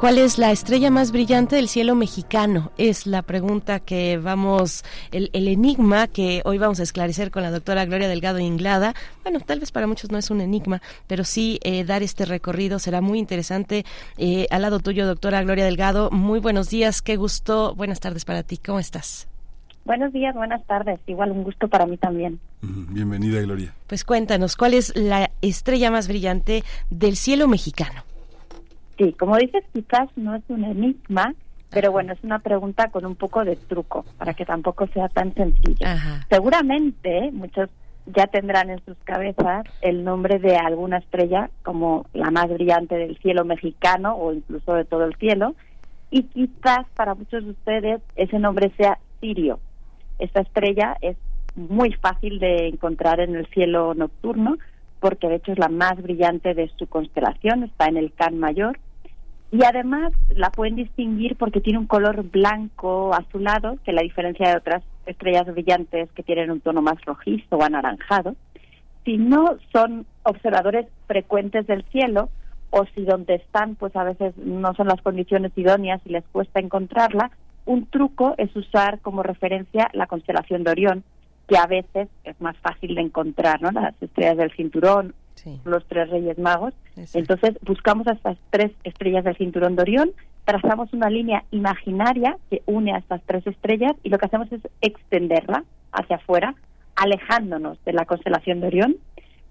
¿Cuál 0.00 0.16
es 0.16 0.38
la 0.38 0.50
estrella 0.50 0.90
más 0.90 1.12
brillante 1.12 1.56
del 1.56 1.68
cielo 1.68 1.94
mexicano? 1.94 2.72
Es 2.78 3.06
la 3.06 3.20
pregunta 3.20 3.80
que 3.80 4.16
vamos, 4.16 4.82
el, 5.12 5.28
el, 5.34 5.46
enigma 5.46 6.06
que 6.06 6.40
hoy 6.46 6.56
vamos 6.56 6.80
a 6.80 6.84
esclarecer 6.84 7.30
con 7.30 7.42
la 7.42 7.50
doctora 7.50 7.84
Gloria 7.84 8.08
Delgado 8.08 8.38
Inglada. 8.38 8.94
Bueno, 9.24 9.40
tal 9.40 9.60
vez 9.60 9.72
para 9.72 9.86
muchos 9.86 10.10
no 10.10 10.16
es 10.16 10.30
un 10.30 10.40
enigma, 10.40 10.80
pero 11.06 11.22
sí 11.22 11.60
eh, 11.64 11.84
dar 11.84 12.02
este 12.02 12.24
recorrido 12.24 12.78
será 12.78 13.02
muy 13.02 13.18
interesante. 13.18 13.84
Eh, 14.16 14.46
al 14.50 14.62
lado 14.62 14.80
tuyo, 14.80 15.06
doctora 15.06 15.42
Gloria 15.42 15.66
Delgado, 15.66 16.10
muy 16.10 16.40
buenos 16.40 16.70
días, 16.70 17.02
qué 17.02 17.16
gusto, 17.16 17.74
buenas 17.74 18.00
tardes 18.00 18.24
para 18.24 18.42
ti, 18.42 18.56
¿cómo 18.56 18.78
estás? 18.78 19.28
Buenos 19.84 20.14
días, 20.14 20.34
buenas 20.34 20.64
tardes. 20.64 20.98
Igual 21.08 21.32
un 21.32 21.44
gusto 21.44 21.68
para 21.68 21.84
mí 21.84 21.98
también. 21.98 22.40
Bienvenida, 22.62 23.42
Gloria. 23.42 23.74
Pues 23.86 24.04
cuéntanos, 24.04 24.56
¿cuál 24.56 24.72
es 24.72 24.96
la 24.96 25.30
estrella 25.42 25.90
más 25.90 26.08
brillante 26.08 26.64
del 26.88 27.16
cielo 27.16 27.48
mexicano? 27.48 28.04
Sí, 29.00 29.14
como 29.14 29.38
dices, 29.38 29.64
quizás 29.72 30.10
no 30.16 30.34
es 30.34 30.42
un 30.48 30.62
enigma, 30.62 31.34
pero 31.70 31.90
bueno, 31.90 32.12
es 32.12 32.22
una 32.22 32.40
pregunta 32.40 32.90
con 32.90 33.06
un 33.06 33.14
poco 33.14 33.46
de 33.46 33.56
truco, 33.56 34.04
para 34.18 34.34
que 34.34 34.44
tampoco 34.44 34.86
sea 34.88 35.08
tan 35.08 35.32
sencillo. 35.32 35.86
Ajá. 35.86 36.26
Seguramente 36.28 37.30
muchos 37.32 37.70
ya 38.04 38.26
tendrán 38.26 38.68
en 38.68 38.84
sus 38.84 38.98
cabezas 39.04 39.64
el 39.80 40.04
nombre 40.04 40.38
de 40.38 40.56
alguna 40.56 40.98
estrella 40.98 41.48
como 41.62 42.04
la 42.12 42.30
más 42.30 42.50
brillante 42.50 42.96
del 42.96 43.16
cielo 43.18 43.46
mexicano 43.46 44.16
o 44.16 44.34
incluso 44.34 44.74
de 44.74 44.84
todo 44.84 45.06
el 45.06 45.14
cielo, 45.16 45.54
y 46.10 46.24
quizás 46.24 46.86
para 46.94 47.14
muchos 47.14 47.42
de 47.42 47.52
ustedes 47.52 48.02
ese 48.16 48.38
nombre 48.38 48.70
sea 48.76 48.98
Sirio. 49.18 49.60
Esta 50.18 50.40
estrella 50.40 50.98
es 51.00 51.16
muy 51.56 51.94
fácil 51.94 52.38
de 52.38 52.68
encontrar 52.68 53.20
en 53.20 53.34
el 53.34 53.46
cielo 53.46 53.94
nocturno, 53.94 54.58
porque 54.98 55.28
de 55.28 55.36
hecho 55.36 55.52
es 55.52 55.58
la 55.58 55.68
más 55.68 56.02
brillante 56.02 56.52
de 56.52 56.70
su 56.76 56.86
constelación, 56.86 57.62
está 57.62 57.86
en 57.86 57.96
el 57.96 58.12
Can 58.12 58.38
Mayor, 58.38 58.78
y 59.52 59.64
además 59.64 60.12
la 60.34 60.50
pueden 60.50 60.76
distinguir 60.76 61.36
porque 61.36 61.60
tiene 61.60 61.78
un 61.78 61.86
color 61.86 62.22
blanco 62.22 63.12
azulado, 63.14 63.78
que 63.84 63.92
la 63.92 64.02
diferencia 64.02 64.48
de 64.48 64.56
otras 64.56 64.82
estrellas 65.06 65.46
brillantes 65.46 66.10
que 66.12 66.22
tienen 66.22 66.50
un 66.50 66.60
tono 66.60 66.82
más 66.82 67.04
rojizo 67.04 67.56
o 67.56 67.62
anaranjado. 67.62 68.36
Si 69.04 69.16
no 69.18 69.56
son 69.72 70.06
observadores 70.22 70.86
frecuentes 71.06 71.66
del 71.66 71.84
cielo, 71.90 72.28
o 72.70 72.84
si 72.94 73.04
donde 73.04 73.34
están, 73.34 73.74
pues 73.74 73.94
a 73.96 74.04
veces 74.04 74.36
no 74.36 74.74
son 74.74 74.86
las 74.86 75.02
condiciones 75.02 75.50
idóneas 75.56 76.00
y 76.04 76.10
les 76.10 76.24
cuesta 76.30 76.60
encontrarla, 76.60 77.32
un 77.66 77.86
truco 77.86 78.34
es 78.38 78.54
usar 78.54 79.00
como 79.00 79.22
referencia 79.24 79.90
la 79.92 80.06
constelación 80.06 80.62
de 80.62 80.70
Orión, 80.70 81.04
que 81.48 81.58
a 81.58 81.66
veces 81.66 82.08
es 82.22 82.40
más 82.40 82.56
fácil 82.58 82.94
de 82.94 83.02
encontrar, 83.02 83.60
¿no? 83.60 83.72
Las 83.72 84.00
estrellas 84.00 84.36
del 84.36 84.52
cinturón, 84.52 85.14
Sí. 85.42 85.58
los 85.64 85.84
tres 85.86 86.10
reyes 86.10 86.38
magos. 86.38 86.74
Exacto. 86.96 87.18
Entonces 87.18 87.58
buscamos 87.62 88.06
a 88.06 88.12
estas 88.12 88.36
tres 88.50 88.72
estrellas 88.84 89.24
del 89.24 89.36
cinturón 89.36 89.74
de 89.74 89.82
Orión, 89.82 90.10
trazamos 90.44 90.92
una 90.92 91.08
línea 91.08 91.44
imaginaria 91.50 92.36
que 92.50 92.62
une 92.66 92.92
a 92.92 92.98
estas 92.98 93.22
tres 93.24 93.46
estrellas 93.46 93.92
y 94.02 94.10
lo 94.10 94.18
que 94.18 94.26
hacemos 94.26 94.52
es 94.52 94.60
extenderla 94.82 95.64
hacia 95.92 96.16
afuera, 96.16 96.54
alejándonos 96.96 97.82
de 97.84 97.92
la 97.92 98.04
constelación 98.04 98.60
de 98.60 98.66
Orión. 98.66 98.96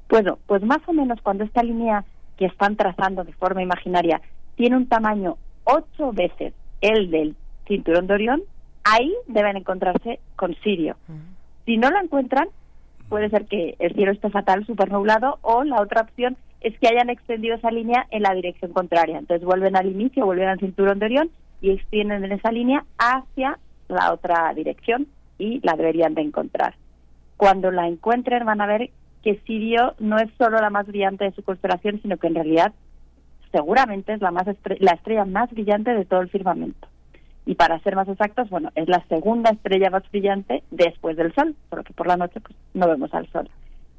Bueno, 0.10 0.38
pues 0.46 0.62
más 0.64 0.80
o 0.88 0.94
menos 0.94 1.20
cuando 1.22 1.44
esta 1.44 1.64
línea 1.64 2.06
que 2.38 2.46
están 2.46 2.76
trazando 2.76 3.24
de 3.24 3.34
forma 3.34 3.64
imaginaria 3.64 4.22
tiene 4.56 4.78
un 4.78 4.88
tamaño 4.88 5.38
ocho 5.64 6.12
veces 6.12 6.54
el 6.82 7.10
del 7.10 7.36
cinturón 7.68 8.08
de 8.08 8.14
Orión, 8.14 8.42
ahí 8.84 9.14
deben 9.28 9.58
encontrarse 9.58 10.20
con 10.36 10.56
Sirio. 10.64 10.96
Si 11.66 11.78
no 11.78 11.90
lo 11.92 12.00
encuentran, 12.00 12.48
puede 13.10 13.30
ser 13.30 13.46
que 13.46 13.76
el 13.80 13.94
cielo 13.94 14.12
esté 14.12 14.30
fatal, 14.30 14.66
supernublado, 14.66 15.40
o 15.42 15.64
la 15.64 15.82
otra 15.82 16.02
opción 16.02 16.38
es 16.62 16.78
que 16.80 16.88
hayan 16.88 17.10
extendido 17.10 17.56
esa 17.56 17.72
línea 17.72 18.08
en 18.12 18.24
la 18.24 18.34
dirección 18.34 18.72
contraria. 18.74 19.18
Entonces 19.18 19.46
vuelven 19.46 19.76
al 19.76 19.88
inicio, 19.88 20.26
vuelven 20.26 20.50
al 20.50 20.60
cinturón 20.60 21.00
de 21.00 21.06
Orión 21.06 21.30
y 21.62 21.72
extienden 21.72 22.24
en 22.24 22.34
esa 22.34 22.52
línea 22.52 22.86
hacia 22.98 23.58
la 23.88 24.14
otra 24.14 24.54
dirección 24.54 25.08
y 25.38 25.60
la 25.64 25.74
deberían 25.74 26.14
de 26.14 26.22
encontrar. 26.22 26.76
Cuando 27.38 27.72
la 27.72 27.88
encuentren 27.88 28.46
van 28.46 28.62
a 28.62 28.68
ver 28.68 28.92
que 29.24 29.40
Sirio 29.46 29.96
no 30.00 30.18
es 30.18 30.30
solo 30.38 30.60
la 30.60 30.70
más 30.70 30.86
brillante 30.88 31.26
de 31.26 31.32
su 31.32 31.44
constelación, 31.44 32.02
sino 32.02 32.18
que 32.18 32.28
en 32.28 32.36
realidad 32.36 32.74
seguramente 33.52 34.14
es 34.14 34.22
la, 34.22 34.32
más 34.32 34.46
la 34.80 34.92
estrella 34.92 35.26
más 35.26 35.50
brillante 35.50 35.94
de 35.94 36.06
todo 36.06 36.22
el 36.22 36.30
firmamento. 36.30 36.89
Y 37.50 37.56
para 37.56 37.80
ser 37.80 37.96
más 37.96 38.08
exactos, 38.08 38.48
bueno, 38.52 38.70
es 38.76 38.88
la 38.88 39.04
segunda 39.08 39.50
estrella 39.50 39.90
más 39.90 40.04
brillante 40.12 40.62
después 40.70 41.18
del 41.18 41.34
Sol, 41.34 41.56
porque 41.70 41.94
por 41.94 42.06
la 42.06 42.16
noche 42.16 42.40
pues, 42.42 42.56
no 42.76 42.88
vemos 42.88 43.12
al 43.12 43.26
Sol. 43.32 43.50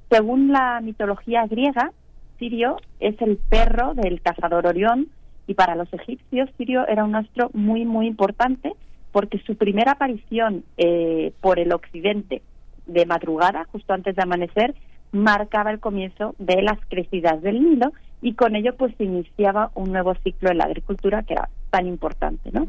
Según 0.08 0.52
la 0.52 0.80
mitología 0.80 1.44
griega, 1.48 1.90
Sirio 2.38 2.76
es 3.00 3.20
el 3.20 3.38
perro 3.38 3.94
del 3.94 4.22
cazador 4.22 4.68
Orión 4.68 5.08
y 5.48 5.54
para 5.54 5.74
los 5.74 5.92
egipcios 5.92 6.48
Sirio 6.56 6.86
era 6.86 7.02
un 7.02 7.16
astro 7.16 7.50
muy, 7.52 7.84
muy 7.84 8.06
importante 8.06 8.72
porque 9.10 9.40
su 9.40 9.56
primera 9.56 9.92
aparición 9.92 10.62
eh, 10.76 11.32
por 11.40 11.58
el 11.58 11.72
occidente 11.72 12.42
de 12.86 13.04
madrugada, 13.04 13.66
justo 13.72 13.92
antes 13.92 14.14
de 14.14 14.22
amanecer, 14.22 14.76
marcaba 15.10 15.72
el 15.72 15.80
comienzo 15.80 16.36
de 16.38 16.62
las 16.62 16.78
crecidas 16.88 17.42
del 17.42 17.60
Nilo 17.60 17.90
y 18.22 18.34
con 18.34 18.54
ello 18.54 18.76
pues 18.76 18.94
iniciaba 19.00 19.72
un 19.74 19.90
nuevo 19.90 20.14
ciclo 20.22 20.52
en 20.52 20.58
la 20.58 20.66
agricultura 20.66 21.24
que 21.24 21.32
era 21.32 21.48
tan 21.70 21.88
importante, 21.88 22.52
¿no? 22.52 22.68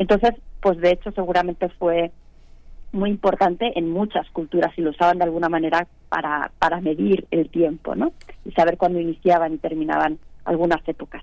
Entonces, 0.00 0.32
pues 0.62 0.78
de 0.78 0.92
hecho 0.92 1.12
seguramente 1.12 1.68
fue 1.68 2.10
muy 2.90 3.10
importante 3.10 3.78
en 3.78 3.90
muchas 3.90 4.28
culturas 4.30 4.72
y 4.78 4.80
lo 4.80 4.90
usaban 4.90 5.18
de 5.18 5.24
alguna 5.24 5.50
manera 5.50 5.86
para, 6.08 6.50
para 6.58 6.80
medir 6.80 7.26
el 7.30 7.50
tiempo, 7.50 7.94
¿no? 7.94 8.12
Y 8.46 8.52
saber 8.52 8.78
cuándo 8.78 8.98
iniciaban 8.98 9.52
y 9.52 9.58
terminaban 9.58 10.18
algunas 10.46 10.80
épocas. 10.88 11.22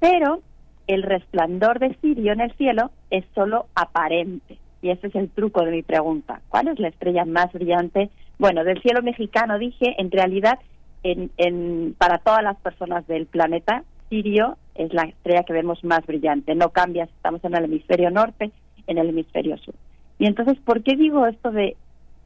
Pero 0.00 0.40
el 0.88 1.04
resplandor 1.04 1.78
de 1.78 1.94
Sirio 2.00 2.32
en 2.32 2.40
el 2.40 2.52
cielo 2.56 2.90
es 3.10 3.24
solo 3.32 3.66
aparente. 3.76 4.58
Y 4.82 4.90
ese 4.90 5.06
es 5.06 5.14
el 5.14 5.30
truco 5.30 5.64
de 5.64 5.70
mi 5.70 5.82
pregunta. 5.82 6.40
¿Cuál 6.48 6.66
es 6.66 6.80
la 6.80 6.88
estrella 6.88 7.24
más 7.24 7.52
brillante? 7.52 8.10
Bueno, 8.40 8.64
del 8.64 8.82
cielo 8.82 9.02
mexicano 9.02 9.56
dije, 9.56 9.94
en 9.98 10.10
realidad, 10.10 10.58
en, 11.04 11.30
en, 11.36 11.94
para 11.96 12.18
todas 12.18 12.42
las 12.42 12.56
personas 12.56 13.06
del 13.06 13.26
planeta, 13.26 13.84
Sirio 14.14 14.56
es 14.76 14.94
la 14.94 15.02
estrella 15.02 15.42
que 15.42 15.52
vemos 15.52 15.82
más 15.82 16.06
brillante. 16.06 16.54
No 16.54 16.70
cambia 16.70 17.06
si 17.06 17.12
estamos 17.14 17.44
en 17.44 17.56
el 17.56 17.64
hemisferio 17.64 18.12
norte, 18.12 18.52
en 18.86 18.98
el 18.98 19.08
hemisferio 19.08 19.58
sur. 19.58 19.74
Y 20.20 20.26
entonces, 20.26 20.56
¿por 20.64 20.84
qué 20.84 20.94
digo 20.94 21.26
esto 21.26 21.50
de 21.50 21.76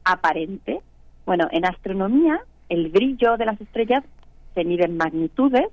aparente? 0.05 0.81
Bueno, 1.25 1.47
en 1.51 1.65
astronomía, 1.65 2.41
el 2.69 2.89
brillo 2.89 3.37
de 3.37 3.45
las 3.45 3.59
estrellas 3.59 4.03
se 4.53 4.63
mide 4.65 4.85
en 4.85 4.97
magnitudes, 4.97 5.65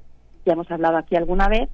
ya 0.47 0.55
hemos 0.55 0.71
hablado 0.71 0.97
aquí 0.97 1.17
alguna 1.17 1.49
vez. 1.49 1.69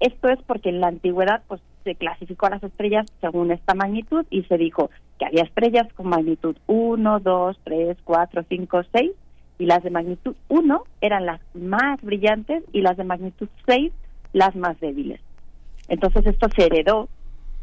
Esto 0.00 0.30
es 0.30 0.42
porque 0.42 0.70
en 0.70 0.80
la 0.80 0.88
antigüedad 0.88 1.42
pues, 1.46 1.60
se 1.84 1.94
clasificó 1.94 2.46
a 2.46 2.50
las 2.50 2.64
estrellas 2.64 3.06
según 3.20 3.52
esta 3.52 3.74
magnitud 3.74 4.26
y 4.30 4.42
se 4.44 4.58
dijo 4.58 4.90
que 5.20 5.26
había 5.26 5.44
estrellas 5.44 5.86
con 5.92 6.08
magnitud 6.08 6.56
1, 6.66 7.20
2, 7.20 7.60
3, 7.62 7.98
4, 8.02 8.44
5, 8.48 8.82
6 8.90 9.12
y 9.58 9.66
las 9.66 9.82
de 9.82 9.90
magnitud 9.90 10.34
1 10.48 10.84
eran 11.00 11.26
las 11.26 11.40
más 11.54 12.00
brillantes 12.02 12.62
y 12.72 12.82
las 12.82 12.96
de 12.96 13.04
magnitud 13.04 13.48
6 13.66 13.92
las 14.32 14.54
más 14.54 14.78
débiles. 14.80 15.20
Entonces 15.88 16.26
esto 16.26 16.48
se 16.54 16.66
heredó 16.66 17.08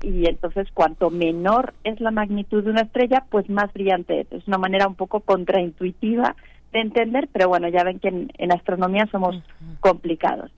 y 0.02 0.28
entonces 0.28 0.68
cuanto 0.74 1.10
menor 1.10 1.74
es 1.84 2.00
la 2.02 2.12
magnitud 2.12 2.64
de 2.64 2.72
una 2.72 2.82
estrella, 2.82 3.26
pues 3.30 3.50
más 3.50 3.72
brillante 3.74 4.22
es. 4.22 4.32
Es 4.32 4.48
una 4.48 4.58
manera 4.58 4.88
un 4.88 4.96
poco 4.96 5.22
contraintuitiva 5.22 6.36
de 6.74 6.82
entender, 6.82 7.30
pero 7.32 7.48
bueno, 7.48 7.70
ya 7.70 7.84
ven 7.84 8.00
que 8.00 8.10
en, 8.10 8.52
astronomía 8.52 9.08
somos 9.12 9.42
complicados. 9.80 10.52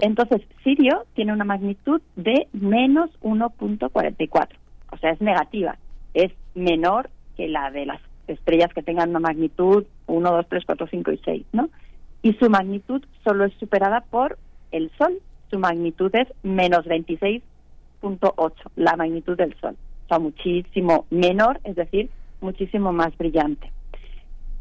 Entonces, 0.00 0.42
Sirio 0.64 1.04
tiene 1.14 1.32
una 1.32 1.44
magnitud 1.44 2.02
de 2.16 2.48
menos 2.52 3.10
1.44, 3.22 4.48
o 4.90 4.96
sea, 4.98 5.10
es 5.12 5.20
negativa, 5.20 5.76
es 6.14 6.32
menor 6.54 7.10
que 7.36 7.48
la 7.48 7.70
de 7.70 7.86
las 7.86 8.00
estrellas 8.30 8.72
que 8.72 8.82
tengan 8.82 9.10
una 9.10 9.20
magnitud 9.20 9.84
1, 10.06 10.30
2, 10.30 10.46
3, 10.48 10.64
4, 10.64 10.86
5 10.90 11.12
y 11.12 11.20
6, 11.24 11.46
¿no? 11.52 11.68
Y 12.22 12.34
su 12.34 12.48
magnitud 12.48 13.02
solo 13.24 13.44
es 13.44 13.52
superada 13.54 14.02
por 14.02 14.38
el 14.72 14.90
Sol, 14.96 15.20
su 15.50 15.58
magnitud 15.58 16.14
es 16.14 16.28
menos 16.42 16.84
26 16.86 17.42
la 18.76 18.96
magnitud 18.96 19.36
del 19.36 19.54
Sol. 19.60 19.76
O 20.04 20.08
sea, 20.08 20.18
muchísimo 20.18 21.06
menor, 21.10 21.60
es 21.64 21.76
decir, 21.76 22.10
muchísimo 22.40 22.92
más 22.92 23.16
brillante. 23.16 23.70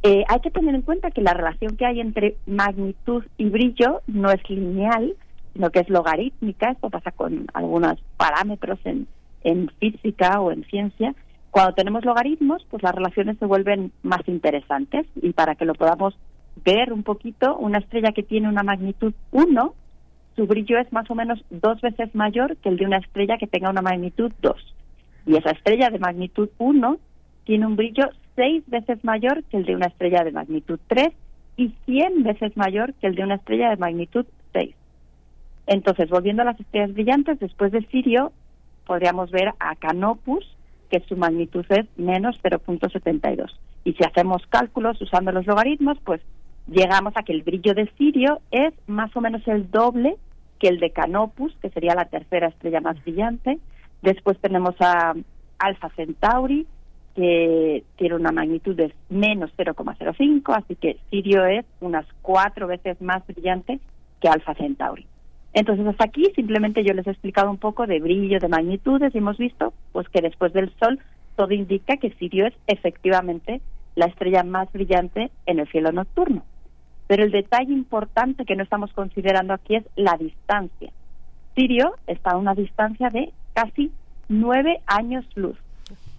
Eh, 0.04 0.24
hay 0.28 0.40
que 0.40 0.52
tener 0.52 0.76
en 0.76 0.82
cuenta 0.82 1.12
que 1.12 1.22
la 1.22 1.34
relación 1.34 1.76
que 1.76 1.86
hay 1.86 2.00
entre 2.00 2.38
magnitud 2.46 3.24
y 3.38 3.50
brillo 3.50 4.02
no 4.08 4.32
es 4.32 4.50
lineal, 4.50 5.16
sino 5.54 5.70
que 5.72 5.80
es 5.80 5.90
logarítmica. 5.90 6.72
Esto 6.72 6.90
pasa 6.90 7.12
con 7.12 7.48
algunos 7.54 8.02
parámetros 8.18 8.80
en, 8.86 9.08
en 9.44 9.70
física 9.80 10.40
o 10.40 10.52
en 10.52 10.64
ciencia. 10.66 11.14
Cuando 11.52 11.74
tenemos 11.74 12.06
logaritmos, 12.06 12.66
pues 12.70 12.84
las 12.84 12.94
relaciones 12.94 13.38
se 13.38 13.46
vuelven 13.46 13.92
más 14.04 14.28
interesantes. 14.28 15.06
Y 15.22 15.34
para 15.34 15.56
que 15.56 15.66
lo 15.66 15.74
podamos 15.74 16.18
ver 16.64 16.94
un 16.94 17.04
poquito, 17.04 17.58
una 17.58 17.80
estrella 17.80 18.12
que 18.12 18.24
tiene 18.24 18.48
una 18.50 18.64
magnitud 18.64 19.14
1 19.32 19.74
su 20.40 20.48
brillo 20.48 20.80
es 20.80 20.90
más 20.94 21.12
o 21.12 21.16
menos 21.16 21.44
dos 21.50 21.82
veces 21.82 22.16
mayor 22.16 22.56
que 22.58 22.70
el 22.70 22.78
de 22.78 22.86
una 22.86 23.00
estrella 23.00 23.38
que 23.38 23.46
tenga 23.46 23.70
una 23.70 23.82
magnitud 23.82 24.32
2. 24.42 24.56
Y 25.26 25.36
esa 25.36 25.52
estrella 25.52 25.90
de 25.90 26.00
magnitud 26.00 26.48
1 26.60 26.98
tiene 27.44 27.66
un 27.66 27.76
brillo 27.76 28.06
seis 28.38 28.64
veces 28.68 29.04
mayor 29.04 29.44
que 29.44 29.58
el 29.58 29.66
de 29.66 29.76
una 29.76 29.88
estrella 29.88 30.24
de 30.24 30.32
magnitud 30.32 30.80
3 30.88 31.10
y 31.58 31.74
100 31.86 32.24
veces 32.24 32.56
mayor 32.56 32.94
que 32.94 33.08
el 33.08 33.16
de 33.16 33.24
una 33.24 33.36
estrella 33.36 33.70
de 33.72 33.76
magnitud 33.76 34.26
6. 34.54 34.74
Entonces, 35.68 36.10
volviendo 36.10 36.44
a 36.44 36.46
las 36.46 36.60
estrellas 36.60 36.94
brillantes, 36.94 37.38
después 37.40 37.74
de 37.74 37.86
Sirio, 37.88 38.32
podríamos 38.86 39.32
ver 39.32 39.50
a 39.60 39.76
Canopus, 39.76 40.56
que 40.90 41.00
su 41.02 41.16
magnitud 41.16 41.66
es 41.70 41.86
menos 41.98 42.40
0.72. 42.44 43.50
Y 43.84 43.94
si 43.94 44.04
hacemos 44.04 44.46
cálculos 44.48 45.02
usando 45.02 45.32
los 45.32 45.46
logaritmos, 45.46 45.98
pues 46.04 46.22
llegamos 46.68 47.14
a 47.16 47.24
que 47.24 47.34
el 47.34 47.44
brillo 47.44 47.74
de 47.74 47.90
Sirio 47.98 48.40
es 48.52 48.74
más 48.88 49.16
o 49.16 49.22
menos 49.22 49.48
el 49.48 49.70
doble 49.72 50.18
que 50.60 50.68
el 50.68 50.80
de 50.80 50.92
Canopus, 50.92 51.56
que 51.62 51.70
sería 51.70 51.96
la 51.96 52.06
tercera 52.06 52.48
estrella 52.48 52.82
más 52.82 53.02
brillante. 53.04 53.60
Después 54.02 54.38
tenemos 54.40 54.76
a 54.80 55.14
Alpha 55.58 55.90
Centauri, 55.96 56.68
que 57.16 57.84
tiene 57.98 58.16
una 58.16 58.32
magnitud 58.32 58.76
de 58.76 58.94
menos 59.10 59.52
0,05, 59.58 60.56
así 60.56 60.76
que 60.76 60.98
Sirio 61.10 61.46
es 61.46 61.66
unas 61.82 62.06
cuatro 62.22 62.68
veces 62.68 63.02
más 63.02 63.26
brillante 63.26 63.80
que 64.22 64.30
Alpha 64.30 64.54
Centauri. 64.56 65.06
Entonces, 65.54 65.86
hasta 65.88 66.06
aquí 66.06 66.26
simplemente 66.36 66.84
yo 66.84 66.94
les 66.94 67.08
he 67.08 67.12
explicado 67.12 67.50
un 67.50 67.58
poco 67.58 67.88
de 67.88 68.00
brillo, 68.00 68.40
de 68.40 68.48
magnitudes, 68.48 69.14
y 69.14 69.18
hemos 69.18 69.38
visto 69.38 69.74
pues 69.92 70.08
que 70.10 70.22
después 70.22 70.54
del 70.54 70.72
Sol 70.80 71.00
todo 71.36 71.54
indica 71.54 71.98
que 71.98 72.12
Sirio 72.12 72.48
es 72.48 72.54
efectivamente 72.68 73.62
la 73.96 74.06
estrella 74.06 74.44
más 74.44 74.72
brillante 74.72 75.32
en 75.46 75.60
el 75.60 75.68
cielo 75.70 75.92
nocturno. 75.92 76.44
Pero 77.08 77.24
el 77.24 77.32
detalle 77.32 77.74
importante 77.74 78.46
que 78.46 78.56
no 78.56 78.64
estamos 78.64 78.94
considerando 78.94 79.54
aquí 79.54 79.76
es 79.76 79.84
la 79.96 80.16
distancia. 80.18 80.92
Sirio 81.56 81.96
está 82.08 82.32
a 82.32 82.38
una 82.38 82.54
distancia 82.54 83.10
de 83.10 83.34
casi 83.54 83.92
nueve 84.28 84.82
años 84.86 85.26
luz, 85.36 85.58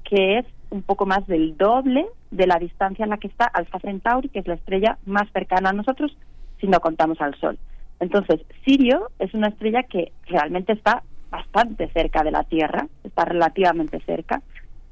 que 0.05 0.39
es 0.39 0.47
un 0.71 0.83
poco 0.83 1.07
más 1.07 1.27
del 1.27 1.57
doble 1.57 2.07
de 2.31 2.47
la 2.47 2.59
distancia 2.59 3.05
en 3.05 3.11
la 3.11 3.19
que 3.19 3.29
está 3.29 3.45
Alpha 3.45 3.79
Centauri, 3.79 4.29
que 4.29 4.41
es 4.41 4.47
la 4.47 4.55
estrella 4.55 4.99
más 5.07 5.31
cercana 5.33 5.71
a 5.71 5.73
nosotros 5.73 6.17
si 6.61 6.67
no 6.67 6.81
contamos 6.81 7.21
al 7.21 7.35
Sol. 7.37 7.59
Entonces, 8.01 8.41
Sirio 8.65 9.11
es 9.19 9.33
una 9.35 9.49
estrella 9.49 9.83
que 9.83 10.13
realmente 10.27 10.73
está 10.73 11.03
bastante 11.31 11.89
cerca 11.93 12.25
de 12.25 12.33
la 12.33 12.45
Tierra, 12.45 12.89
está 13.05 13.25
relativamente 13.25 14.01
cerca, 14.01 14.43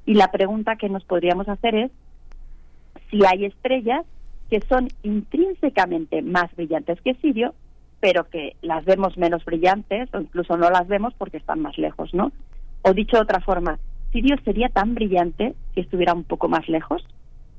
y 0.06 0.14
la 0.14 0.30
pregunta 0.30 0.76
que 0.76 0.88
nos 0.88 1.04
podríamos 1.04 1.48
hacer 1.48 1.74
es 1.74 1.90
si 3.10 3.24
hay 3.26 3.46
estrellas 3.46 4.04
que 4.50 4.60
son 4.68 4.88
intrínsecamente 5.02 6.22
más 6.22 6.54
brillantes 6.56 7.00
que 7.02 7.14
Sirio, 7.14 7.54
pero 8.00 8.28
que 8.28 8.56
las 8.62 8.84
vemos 8.84 9.18
menos 9.18 9.44
brillantes 9.44 10.08
o 10.14 10.20
incluso 10.20 10.56
no 10.56 10.70
las 10.70 10.86
vemos 10.86 11.12
porque 11.14 11.36
están 11.36 11.60
más 11.60 11.76
lejos, 11.76 12.14
¿no? 12.14 12.32
O 12.82 12.92
dicho 12.92 13.16
de 13.16 13.22
otra 13.22 13.40
forma, 13.40 13.78
¿Sirio 14.12 14.36
sería 14.44 14.68
tan 14.68 14.94
brillante 14.94 15.54
si 15.74 15.80
estuviera 15.80 16.14
un 16.14 16.24
poco 16.24 16.48
más 16.48 16.66
lejos? 16.68 17.04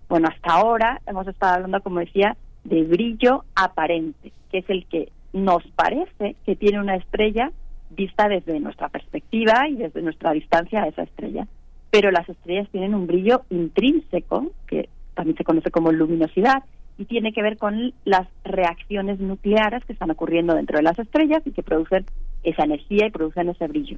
Bueno, 0.08 0.30
hasta 0.30 0.54
ahora 0.54 1.02
hemos 1.06 1.28
estado 1.28 1.56
hablando, 1.56 1.82
como 1.84 2.00
decía, 2.00 2.36
de 2.64 2.84
brillo 2.84 3.44
aparente, 3.56 4.32
que 4.52 4.60
es 4.60 4.70
el 4.70 4.88
que 4.88 5.12
nos 5.34 5.64
parece 5.76 6.36
que 6.46 6.56
tiene 6.56 6.80
una 6.80 6.96
estrella 6.96 7.52
vista 7.90 8.28
desde 8.28 8.60
nuestra 8.60 8.90
perspectiva 8.90 9.68
y 9.68 9.76
desde 9.76 10.02
nuestra 10.02 10.32
distancia 10.32 10.84
a 10.84 10.88
esa 10.88 11.04
estrella. 11.04 11.48
Pero 11.92 12.12
las 12.12 12.28
estrellas 12.30 12.68
tienen 12.72 12.94
un 12.94 13.08
brillo 13.08 13.44
intrínseco, 13.50 14.52
que 14.68 14.90
también 15.16 15.38
se 15.38 15.44
conoce 15.44 15.72
como 15.72 15.92
luminosidad, 15.92 16.64
y 16.98 17.06
tiene 17.06 17.32
que 17.32 17.42
ver 17.42 17.58
con 17.58 17.94
las 18.04 18.28
reacciones 18.44 19.20
nucleares 19.20 19.84
que 19.86 19.94
están 19.94 20.12
ocurriendo 20.12 20.54
dentro 20.54 20.78
de 20.78 20.84
las 20.84 21.00
estrellas 21.00 21.42
y 21.46 21.52
que 21.52 21.64
producen 21.64 22.06
esa 22.44 22.64
energía 22.64 23.08
y 23.08 23.12
producen 23.12 23.50
ese 23.50 23.68
brillo. 23.68 23.98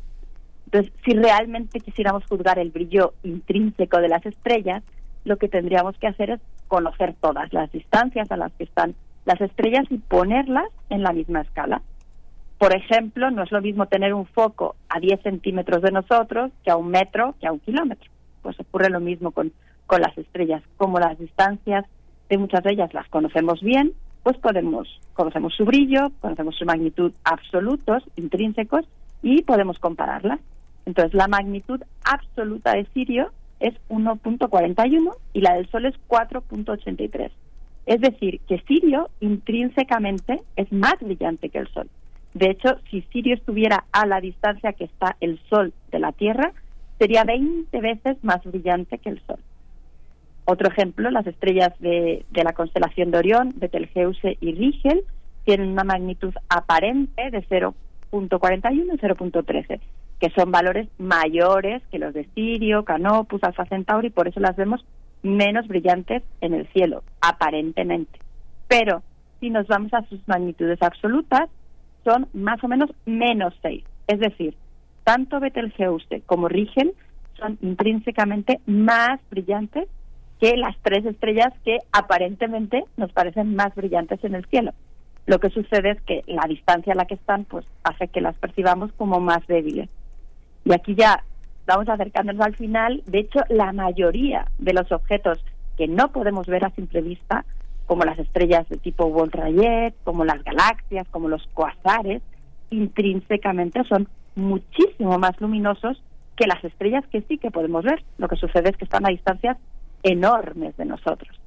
Entonces, 0.66 0.94
si 1.04 1.12
realmente 1.14 1.80
quisiéramos 1.80 2.24
juzgar 2.26 2.60
el 2.60 2.70
brillo 2.70 3.14
intrínseco 3.24 4.00
de 4.00 4.08
las 4.08 4.26
estrellas, 4.26 4.84
lo 5.26 5.38
que 5.38 5.50
tendríamos 5.50 5.98
que 5.98 6.08
hacer 6.08 6.30
es 6.30 6.40
conocer 6.68 7.16
todas 7.20 7.52
las 7.52 7.72
distancias 7.72 8.32
a 8.32 8.38
las 8.38 8.54
que 8.54 8.64
están 8.64 8.96
las 9.26 9.40
estrellas 9.42 9.86
y 9.90 9.98
ponerlas 9.98 10.68
en 10.90 11.04
la 11.04 11.14
misma 11.14 11.42
escala. 11.42 11.82
Por 12.58 12.76
ejemplo, 12.76 13.32
no 13.32 13.44
es 13.44 13.52
lo 13.52 13.62
mismo 13.62 13.88
tener 13.88 14.14
un 14.14 14.26
foco 14.26 14.76
a 14.90 15.00
10 15.00 15.22
centímetros 15.22 15.82
de 15.82 15.92
nosotros 15.92 16.52
que 16.64 16.72
a 16.72 16.78
un 16.78 16.90
metro, 16.90 17.36
que 17.40 17.48
a 17.48 17.52
un 17.52 17.60
kilómetro. 17.60 18.10
Pues 18.42 18.60
ocurre 18.60 18.90
lo 18.90 19.00
mismo 19.00 19.32
con, 19.32 19.52
con 19.88 20.02
las 20.02 20.16
estrellas. 20.18 20.62
Como 20.78 21.00
las 21.00 21.18
distancias 21.18 21.86
de 22.30 22.38
muchas 22.38 22.64
de 22.64 22.74
ellas 22.74 22.94
las 22.94 23.08
conocemos 23.10 23.62
bien, 23.62 23.94
pues 24.24 24.38
podemos, 24.38 24.88
conocemos 25.14 25.56
su 25.56 25.66
brillo, 25.66 26.12
conocemos 26.20 26.56
su 26.56 26.66
magnitud 26.66 27.12
absolutos, 27.24 28.04
intrínsecos, 28.16 28.86
y 29.22 29.44
podemos 29.44 29.80
compararlas. 29.80 30.40
Entonces, 30.86 31.14
la 31.14 31.28
magnitud 31.28 31.82
absoluta 32.04 32.74
de 32.74 32.86
Sirio 32.94 33.32
es 33.60 33.76
1.41 33.90 35.16
y 35.34 35.42
la 35.42 35.54
del 35.54 35.70
Sol 35.70 35.86
es 35.86 35.96
4.83. 36.08 37.32
Es 37.86 38.00
decir, 38.00 38.40
que 38.48 38.60
Sirio 38.68 39.10
intrínsecamente 39.20 40.42
es 40.56 40.72
más 40.72 40.96
brillante 41.02 41.50
que 41.50 41.60
el 41.60 41.68
Sol. 41.70 41.90
De 42.34 42.52
hecho, 42.52 42.78
si 42.90 43.02
Sirio 43.12 43.36
estuviera 43.36 43.86
a 43.92 44.06
la 44.06 44.22
distancia 44.22 44.74
que 44.74 44.86
está 44.86 45.18
el 45.20 45.40
Sol 45.50 45.74
de 45.92 46.00
la 46.00 46.12
Tierra, 46.12 46.54
sería 46.98 47.24
20 47.24 47.82
veces 47.82 48.18
más 48.24 48.44
brillante 48.44 49.00
que 49.00 49.10
el 49.10 49.22
Sol. 49.26 49.40
Otro 50.46 50.70
ejemplo, 50.70 51.10
las 51.12 51.28
estrellas 51.28 51.74
de, 51.80 52.26
la 52.32 52.54
constelación 52.54 53.12
de 53.12 53.18
Orión, 53.18 53.54
Betelgeuse 53.56 54.38
y 54.40 54.54
Rigel, 54.54 55.04
tienen 55.46 55.70
una 55.70 55.84
magnitud 55.84 56.34
aparente 56.50 57.30
de 57.32 57.44
0.41 57.48 58.72
y 58.72 58.98
0.13, 58.98 59.80
que 60.20 60.30
son 60.32 60.52
valores 60.52 60.88
mayores 60.98 61.82
que 61.92 62.00
los 62.00 62.14
de 62.14 62.28
Sirio, 62.36 62.86
Canopus, 62.86 63.44
Alfa 63.44 63.66
Centauri, 63.66 64.10
por 64.10 64.28
eso 64.28 64.40
las 64.40 64.56
vemos 64.56 64.86
menos 65.24 65.68
brillantes 65.68 66.24
en 66.42 66.54
el 66.54 66.68
cielo, 66.70 67.04
aparentemente. 67.22 68.20
Pero 68.68 69.04
si 69.40 69.50
nos 69.50 69.68
vamos 69.68 69.94
a 69.94 70.04
sus 70.04 70.20
magnitudes 70.28 70.82
absolutas, 70.82 71.50
son 72.04 72.28
más 72.34 72.64
o 72.64 72.68
menos 72.68 72.90
menos 73.06 73.54
6. 73.62 73.84
Es 74.08 74.20
decir, 74.20 74.56
tanto 75.04 75.40
Betelgeuse 75.40 76.22
como 76.26 76.48
Rigel 76.48 76.94
son 77.38 77.58
intrínsecamente 77.62 78.60
más 78.66 79.20
brillantes 79.30 79.88
que 80.40 80.58
las 80.58 80.76
tres 80.82 81.06
estrellas 81.06 81.54
que 81.64 81.78
aparentemente 81.92 82.84
nos 82.98 83.12
parecen 83.12 83.56
más 83.56 83.74
brillantes 83.76 84.24
en 84.24 84.36
el 84.36 84.46
cielo. 84.46 84.74
Lo 85.28 85.40
que 85.40 85.50
sucede 85.50 85.92
es 85.92 86.02
que 86.02 86.24
la 86.28 86.48
distancia 86.48 86.94
a 86.94 86.96
la 86.96 87.06
que 87.06 87.14
están 87.14 87.46
pues 87.46 87.66
hace 87.84 88.08
que 88.08 88.22
las 88.22 88.36
percibamos 88.38 88.92
como 88.94 89.20
más 89.20 89.46
débiles. 89.48 89.90
Y 90.66 90.74
aquí 90.74 90.96
ya 90.96 91.24
vamos 91.66 91.90
acercándonos 91.90 92.46
al 92.46 92.56
final. 92.56 93.04
De 93.06 93.20
hecho, 93.20 93.40
la 93.50 93.72
mayoría 93.74 94.48
de 94.58 94.74
los 94.74 94.92
objetos 94.92 95.40
que 95.78 95.88
no 95.88 96.12
podemos 96.12 96.48
ver 96.48 96.66
a 96.66 96.72
simple 96.72 97.02
vista, 97.02 97.46
como 97.86 98.04
las 98.04 98.20
estrellas 98.20 98.68
de 98.70 98.78
tipo 98.78 99.10
Wolf-Rayet, 99.10 99.96
como 100.04 100.26
las 100.26 100.44
galaxias, 100.44 101.08
como 101.10 101.28
los 101.28 101.46
cuasares, 101.54 102.22
intrínsecamente 102.70 103.84
son 103.84 104.08
muchísimo 104.36 105.18
más 105.18 105.40
luminosos 105.42 106.02
que 106.36 106.48
las 106.48 106.64
estrellas 106.64 107.06
que 107.12 107.22
sí 107.24 107.38
que 107.38 107.52
podemos 107.52 107.84
ver. 107.84 108.04
Lo 108.18 108.28
que 108.28 108.36
sucede 108.36 108.70
es 108.70 108.78
que 108.78 108.86
están 108.86 109.06
a 109.06 109.10
distancias 109.10 109.58
enormes 110.04 110.76
de 110.78 110.86
nosotros. 110.86 111.40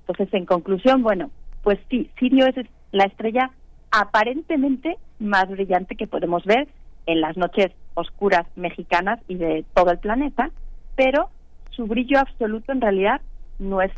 Entonces, 0.00 0.32
en 0.34 0.46
conclusión, 0.46 1.02
bueno, 1.02 1.30
pues 1.62 1.78
sí, 1.90 2.10
Sirio 2.18 2.46
es 2.46 2.56
la 2.92 3.04
estrella 3.04 3.50
aparentemente 3.90 4.96
más 5.18 5.48
brillante 5.48 5.96
que 5.96 6.06
podemos 6.06 6.44
ver 6.44 6.68
en 7.10 7.20
las 7.20 7.36
noches 7.36 7.72
oscuras 7.94 8.46
mexicanas 8.56 9.20
y 9.26 9.34
de 9.34 9.64
todo 9.74 9.90
el 9.90 9.98
planeta, 9.98 10.50
pero 10.96 11.28
su 11.70 11.86
brillo 11.86 12.18
absoluto 12.18 12.72
en 12.72 12.80
realidad 12.80 13.20
no 13.58 13.82
es 13.82 13.92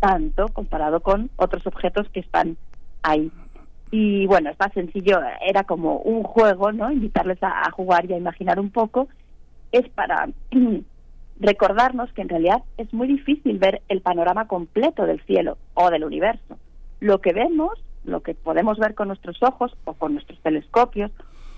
tanto 0.00 0.48
comparado 0.48 1.00
con 1.00 1.30
otros 1.36 1.66
objetos 1.66 2.08
que 2.10 2.20
están 2.20 2.56
ahí. 3.02 3.30
Y 3.90 4.26
bueno, 4.26 4.50
es 4.50 4.58
más 4.58 4.72
sencillo, 4.72 5.20
era 5.40 5.64
como 5.64 5.98
un 5.98 6.22
juego, 6.22 6.72
¿no? 6.72 6.90
Invitarles 6.90 7.38
a, 7.42 7.70
jugar 7.70 8.06
y 8.06 8.14
a 8.14 8.18
imaginar 8.18 8.60
un 8.60 8.70
poco. 8.70 9.08
Es 9.72 9.88
para 9.90 10.28
recordarnos 11.40 12.12
que 12.12 12.22
en 12.22 12.28
realidad 12.28 12.62
es 12.76 12.92
muy 12.92 13.08
difícil 13.08 13.58
ver 13.58 13.82
el 13.88 14.00
panorama 14.00 14.46
completo 14.46 15.06
del 15.06 15.20
cielo 15.22 15.58
o 15.74 15.90
del 15.90 16.04
universo. 16.04 16.58
Lo 17.00 17.20
que 17.20 17.32
vemos, 17.32 17.82
lo 18.04 18.22
que 18.22 18.34
podemos 18.34 18.78
ver 18.78 18.94
con 18.94 19.08
nuestros 19.08 19.42
ojos 19.42 19.76
o 19.84 19.94
con 19.94 20.14
nuestros 20.14 20.38
telescopios 20.40 21.10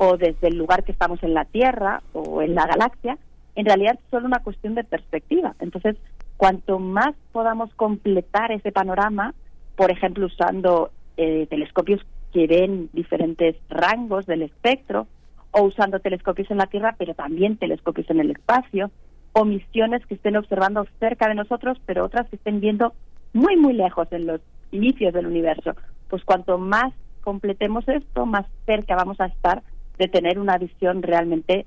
o 0.03 0.17
desde 0.17 0.49
el 0.49 0.57
lugar 0.57 0.83
que 0.83 0.93
estamos 0.93 1.23
en 1.23 1.35
la 1.35 1.45
Tierra 1.45 2.03
o 2.15 2.41
en 2.41 2.55
la 2.55 2.67
galaxia, 2.67 3.19
en 3.55 3.67
realidad 3.67 3.99
es 3.99 4.11
solo 4.11 4.27
una 4.27 4.39
cuestión 4.39 4.75
de 4.75 4.83
perspectiva. 4.83 5.55
Entonces, 5.61 5.97
cuanto 6.39 6.79
más 6.79 7.15
podamos 7.33 7.75
completar 7.75 8.51
ese 8.51 8.73
panorama, 8.73 9.35
por 9.77 9.91
ejemplo, 9.91 10.25
usando 10.25 10.91
eh, 11.19 11.47
telescopios 11.51 12.01
que 12.33 12.47
ven 12.47 12.89
diferentes 12.95 13.57
rangos 13.69 14.25
del 14.25 14.41
espectro, 14.41 15.07
o 15.51 15.65
usando 15.65 16.01
telescopios 16.01 16.51
en 16.51 16.57
la 16.57 16.67
Tierra, 16.67 16.95
pero 16.97 17.13
también 17.13 17.59
telescopios 17.59 18.09
en 18.09 18.21
el 18.21 18.31
espacio, 18.31 18.91
o 19.35 19.45
misiones 19.45 20.07
que 20.07 20.15
estén 20.15 20.39
observando 20.39 20.87
cerca 20.99 21.29
de 21.29 21.35
nosotros, 21.35 21.77
pero 21.85 22.07
otras 22.07 22.27
que 22.31 22.37
estén 22.37 22.61
viendo 22.61 22.95
muy, 23.35 23.59
muy 23.59 23.75
lejos 23.75 24.09
en 24.13 24.27
los 24.27 24.41
inicios 24.71 25.13
del 25.13 25.27
universo. 25.27 25.75
Pues 26.09 26.25
cuanto 26.25 26.57
más 26.57 26.95
completemos 27.21 27.87
esto, 27.87 28.25
más 28.25 28.47
cerca 28.65 28.97
vamos 28.97 29.21
a 29.21 29.27
estar 29.27 29.63
de 30.01 30.09
tener 30.09 30.39
una 30.39 30.57
visión 30.57 31.03
realmente 31.03 31.67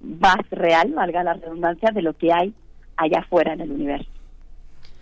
más 0.00 0.38
real, 0.50 0.94
valga 0.94 1.22
la 1.22 1.34
redundancia, 1.34 1.90
de 1.92 2.00
lo 2.00 2.16
que 2.16 2.32
hay 2.32 2.54
allá 2.96 3.20
afuera 3.20 3.52
en 3.52 3.60
el 3.60 3.70
universo. 3.70 4.08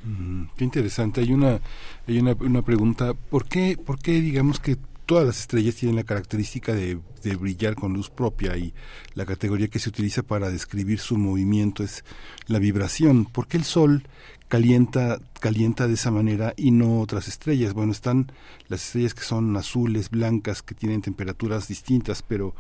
Mm, 0.03 0.47
qué 0.57 0.65
interesante. 0.65 1.21
Hay 1.21 1.33
una 1.33 1.61
hay 2.09 2.19
una, 2.19 2.35
una 2.41 2.63
pregunta. 2.63 3.15
¿Por 3.31 3.47
qué 3.47 3.77
por 3.79 4.01
qué 4.01 4.21
digamos 4.21 4.59
que 4.59 4.77
todas 5.07 5.25
las 5.25 5.39
estrellas 5.39 5.77
tienen 5.77 5.97
la 5.97 6.05
característica 6.05 6.75
de, 6.75 6.99
brillar 7.41 7.75
con 7.75 7.93
luz 7.93 8.09
propia 8.09 8.57
y 8.57 8.73
la 9.15 9.27
categoría 9.27 9.67
que 9.67 9.81
se 9.81 9.89
utiliza 9.89 10.23
para 10.23 10.49
describir 10.49 11.01
su 11.01 11.17
movimiento 11.17 11.83
es 11.83 12.05
la 12.47 12.61
vibración. 12.61 13.25
¿Por 13.25 13.49
qué 13.49 13.57
el 13.57 13.65
Sol 13.65 14.05
calienta, 14.47 15.19
calienta 15.41 15.89
de 15.89 15.95
esa 15.95 16.13
manera 16.13 16.55
y 16.57 16.71
no 16.71 17.01
otras 17.01 17.27
estrellas? 17.27 17.73
Bueno, 17.73 17.91
están 17.91 18.31
las 18.69 18.85
estrellas 18.85 19.15
que 19.15 19.23
son 19.23 19.57
azules, 19.57 20.11
blancas, 20.11 20.63
que 20.63 20.77
tienen 20.77 21.03
temperaturas 21.03 21.67
distintas, 21.67 22.23
pero 22.23 22.55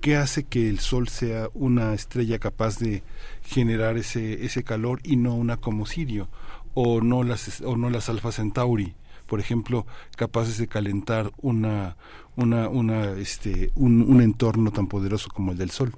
¿qué 0.00 0.16
hace 0.16 0.44
que 0.44 0.68
el 0.68 0.80
Sol 0.80 1.08
sea 1.08 1.48
una 1.54 1.94
estrella 1.94 2.40
capaz 2.40 2.78
de 2.78 3.04
generar 3.42 3.96
ese, 3.96 4.44
ese 4.44 4.64
calor 4.64 5.00
y 5.04 5.14
no 5.14 5.34
una 5.34 5.58
como 5.58 5.86
Sirio? 5.86 6.28
O 6.74 7.00
no 7.00 7.22
las, 7.22 7.60
o 7.60 7.76
no 7.76 7.88
las 7.90 8.08
Alfa 8.08 8.32
Centauri 8.32 8.94
por 9.28 9.40
ejemplo, 9.40 9.86
capaces 10.16 10.58
de 10.58 10.66
calentar 10.66 11.30
una, 11.40 11.96
una, 12.36 12.68
una, 12.68 13.10
este, 13.12 13.70
un, 13.76 14.20
entorno 14.20 14.70
tan 14.70 14.88
poderoso 14.88 15.28
como 15.32 15.52
el 15.52 15.58
del 15.58 15.70
Sol? 15.70 15.92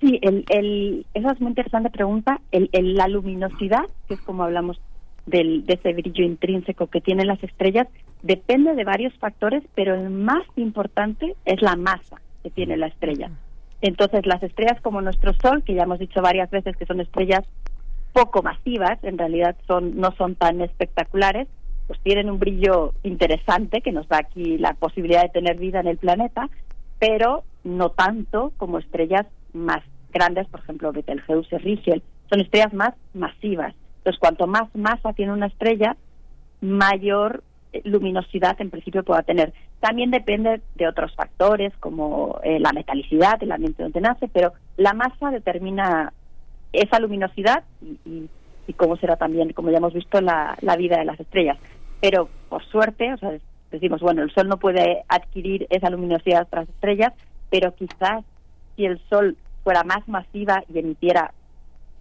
Sí, 0.00 0.18
el, 0.22 0.44
el, 0.48 1.06
esa 1.14 1.32
es 1.32 1.40
muy 1.40 1.50
interesante 1.50 1.90
pregunta. 1.90 2.40
El, 2.50 2.70
el, 2.72 2.94
la 2.94 3.06
luminosidad, 3.06 3.84
que 4.08 4.14
es 4.14 4.20
como 4.22 4.42
hablamos 4.42 4.80
del, 5.26 5.64
de 5.66 5.74
ese 5.74 5.92
brillo 5.92 6.24
intrínseco 6.24 6.88
que 6.88 7.00
tienen 7.00 7.28
las 7.28 7.42
estrellas, 7.44 7.86
depende 8.22 8.74
de 8.74 8.84
varios 8.84 9.14
factores, 9.18 9.62
pero 9.74 9.94
el 9.94 10.10
más 10.10 10.44
importante 10.56 11.36
es 11.44 11.60
la 11.62 11.76
masa 11.76 12.20
que 12.42 12.50
tiene 12.50 12.76
la 12.76 12.86
estrella. 12.86 13.30
Entonces, 13.82 14.26
las 14.26 14.42
estrellas 14.42 14.80
como 14.80 15.02
nuestro 15.02 15.34
Sol, 15.34 15.62
que 15.62 15.74
ya 15.74 15.82
hemos 15.82 15.98
dicho 15.98 16.22
varias 16.22 16.50
veces 16.50 16.76
que 16.76 16.86
son 16.86 17.00
estrellas 17.00 17.44
poco 18.12 18.42
masivas, 18.42 19.02
en 19.02 19.18
realidad 19.18 19.56
son 19.66 19.96
no 19.96 20.12
son 20.16 20.34
tan 20.34 20.60
espectaculares, 20.60 21.48
pues 21.92 22.04
tienen 22.04 22.30
un 22.30 22.38
brillo 22.38 22.94
interesante 23.02 23.82
que 23.82 23.92
nos 23.92 24.08
da 24.08 24.16
aquí 24.16 24.56
la 24.56 24.72
posibilidad 24.72 25.24
de 25.24 25.28
tener 25.28 25.58
vida 25.58 25.80
en 25.80 25.88
el 25.88 25.98
planeta, 25.98 26.48
pero 26.98 27.44
no 27.64 27.90
tanto 27.90 28.54
como 28.56 28.78
estrellas 28.78 29.26
más 29.52 29.82
grandes, 30.10 30.48
por 30.48 30.60
ejemplo, 30.60 30.90
Betelgeuse, 30.90 31.58
Rigel, 31.58 32.02
son 32.30 32.40
estrellas 32.40 32.72
más 32.72 32.94
masivas. 33.12 33.74
Entonces, 33.98 34.18
cuanto 34.18 34.46
más 34.46 34.74
masa 34.74 35.12
tiene 35.12 35.34
una 35.34 35.48
estrella, 35.48 35.98
mayor 36.62 37.42
eh, 37.74 37.82
luminosidad 37.84 38.58
en 38.62 38.70
principio 38.70 39.04
pueda 39.04 39.22
tener. 39.22 39.52
También 39.80 40.10
depende 40.10 40.62
de 40.76 40.88
otros 40.88 41.14
factores 41.14 41.74
como 41.78 42.40
eh, 42.42 42.58
la 42.58 42.72
metalicidad, 42.72 43.42
el 43.42 43.52
ambiente 43.52 43.82
donde 43.82 44.00
nace, 44.00 44.28
pero 44.28 44.54
la 44.78 44.94
masa 44.94 45.30
determina 45.30 46.10
esa 46.72 46.98
luminosidad 47.00 47.64
y 48.06 48.30
y 48.66 48.72
cómo 48.74 48.96
será 48.96 49.16
también, 49.16 49.52
como 49.52 49.70
ya 49.70 49.78
hemos 49.78 49.92
visto, 49.92 50.20
la, 50.20 50.56
la 50.60 50.76
vida 50.76 50.98
de 50.98 51.04
las 51.04 51.18
estrellas. 51.18 51.58
Pero 52.02 52.28
por 52.48 52.64
suerte, 52.64 53.14
o 53.14 53.16
sea, 53.16 53.30
decimos, 53.70 54.00
bueno, 54.00 54.22
el 54.22 54.32
Sol 54.32 54.48
no 54.48 54.56
puede 54.56 55.04
adquirir 55.08 55.68
esa 55.70 55.88
luminosidad 55.88 56.48
de 56.48 56.62
estrellas, 56.62 57.12
pero 57.48 57.72
quizás 57.76 58.24
si 58.74 58.86
el 58.86 59.00
Sol 59.08 59.36
fuera 59.62 59.84
más 59.84 60.06
masiva 60.08 60.64
y 60.68 60.80
emitiera 60.80 61.32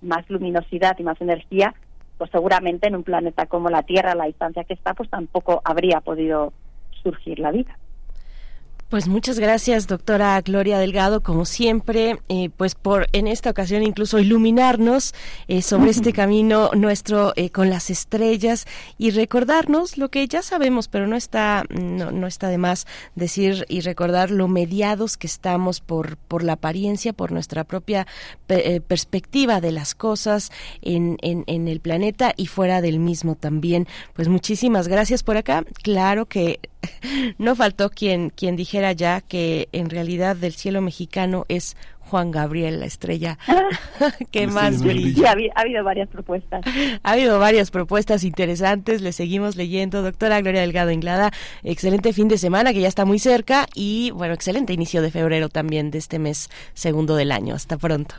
más 0.02 0.28
luminosidad 0.28 0.97
y 0.97 1.04
más 1.04 1.22
energía, 1.22 1.76
pues 2.18 2.32
seguramente 2.32 2.88
en 2.88 2.95
un 2.95 3.04
planeta 3.04 3.45
como 3.45 3.70
la 3.70 3.84
Tierra, 3.84 4.14
a 4.14 4.16
la 4.16 4.26
distancia 4.26 4.64
que 4.64 4.74
está, 4.74 4.95
pues 4.95 5.08
tampoco 5.08 5.62
habría 5.64 6.02
podido 6.02 6.52
surgir 7.04 7.38
la 7.38 7.52
vida. 7.52 7.78
Pues 8.92 9.08
muchas 9.08 9.39
gracias, 9.39 9.88
doctora 9.88 10.42
Gloria 10.42 10.78
Delgado, 10.78 11.24
como 11.24 11.46
siempre, 11.46 12.20
eh, 12.28 12.50
pues 12.58 12.76
por 12.76 13.08
en 13.14 13.28
esta 13.28 13.50
ocasión 13.50 13.84
incluso 13.84 14.20
iluminarnos 14.20 15.14
eh, 15.48 15.62
sobre 15.62 15.92
este 15.92 16.12
camino 16.12 16.72
nuestro 16.76 17.32
eh, 17.38 17.52
con 17.52 17.70
las 17.70 17.89
estrellas 17.89 18.66
y 18.98 19.12
recordarnos 19.12 19.98
lo 19.98 20.10
que 20.10 20.28
ya 20.28 20.42
sabemos, 20.42 20.89
pero 20.89 21.08
no 21.08 21.16
está 21.16 21.64
no, 21.70 22.12
no 22.12 22.28
está 22.28 22.50
de 22.50 22.58
más 22.58 22.86
decir 23.16 23.66
y 23.70 23.80
recordar 23.80 24.30
lo 24.30 24.50
mediados 24.50 25.16
que 25.16 25.28
estamos 25.28 25.80
por 25.80 26.18
por 26.18 26.44
la 26.44 26.54
apariencia, 26.54 27.14
por 27.14 27.32
nuestra 27.32 27.64
propia 27.64 28.06
perspectiva 28.89 29.62
de 29.62 29.72
las 29.72 29.96
cosas 29.96 30.52
en, 30.82 31.16
en, 31.22 31.46
en 31.48 31.70
el 31.70 31.80
planeta 31.80 32.34
y 32.36 32.48
fuera 32.48 32.82
del 32.82 33.00
mismo 33.00 33.36
también. 33.36 33.88
Pues 34.14 34.28
muchísimas 34.28 34.89
gracias 34.89 35.24
por 35.24 35.38
acá. 35.38 35.64
Claro 35.82 36.26
que 36.26 36.60
no 37.38 37.56
faltó 37.56 37.89
quien, 37.89 38.30
quien 38.30 38.56
dijera 38.56 38.80
ya 38.91 39.21
que 39.21 39.69
en 39.71 39.89
realidad 39.89 40.36
del 40.36 40.53
cielo 40.53 40.82
mexicano 40.82 41.45
es 41.47 41.77
Juan 41.99 42.32
Gabriel, 42.32 42.79
la 42.79 42.88
estrella 42.88 43.38
que 44.32 44.47
más 44.47 44.84
brilla. 44.84 45.29
ha, 45.29 45.61
habido 45.61 45.84
varias 45.84 46.09
propuestas. 46.09 46.61
Ha 47.03 47.11
habido 47.13 47.39
varias 47.39 47.71
propuestas 47.71 48.23
interesantes, 48.23 49.01
le 49.01 49.11
seguimos 49.11 49.55
leyendo. 49.55 50.01
Doctora 50.01 50.41
Gloria 50.41 50.61
Delgado 50.61 50.91
Inglada, 50.91 51.32
excelente 51.63 52.13
fin 52.13 52.27
de 52.27 52.38
semana 52.38 52.73
que 52.73 52.82
ya 52.82 52.88
está 52.88 53.05
muy 53.05 53.19
cerca 53.19 53.67
y 53.75 54.11
bueno, 54.11 54.34
excelente 54.34 54.73
inicio 54.73 55.01
de 55.01 55.11
febrero 55.11 55.49
también 55.49 55.91
de 55.91 55.99
este 55.99 56.19
mes 56.19 56.49
segundo 56.73 57.15
del 57.15 57.32
año. 57.32 57.55
Hasta 57.55 57.77
pronto. 57.77 58.15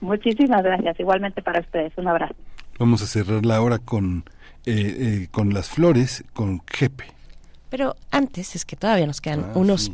Muchísimas 0.00 0.62
gracias, 0.62 0.98
igualmente 0.98 1.42
para 1.42 1.60
ustedes. 1.60 1.92
Un 1.96 2.08
abrazo. 2.08 2.34
Vamos 2.78 3.02
a 3.02 3.06
cerrar 3.06 3.44
la 3.44 3.60
hora 3.60 3.78
con, 3.78 4.24
eh, 4.64 4.72
eh, 4.74 5.28
con 5.30 5.52
las 5.52 5.68
flores, 5.68 6.24
con 6.32 6.62
Jepe. 6.66 7.04
Pero 7.70 7.96
antes 8.10 8.56
es 8.56 8.64
que 8.64 8.76
todavía 8.76 9.06
nos 9.06 9.20
quedan 9.20 9.46
ah, 9.48 9.52
unos, 9.54 9.90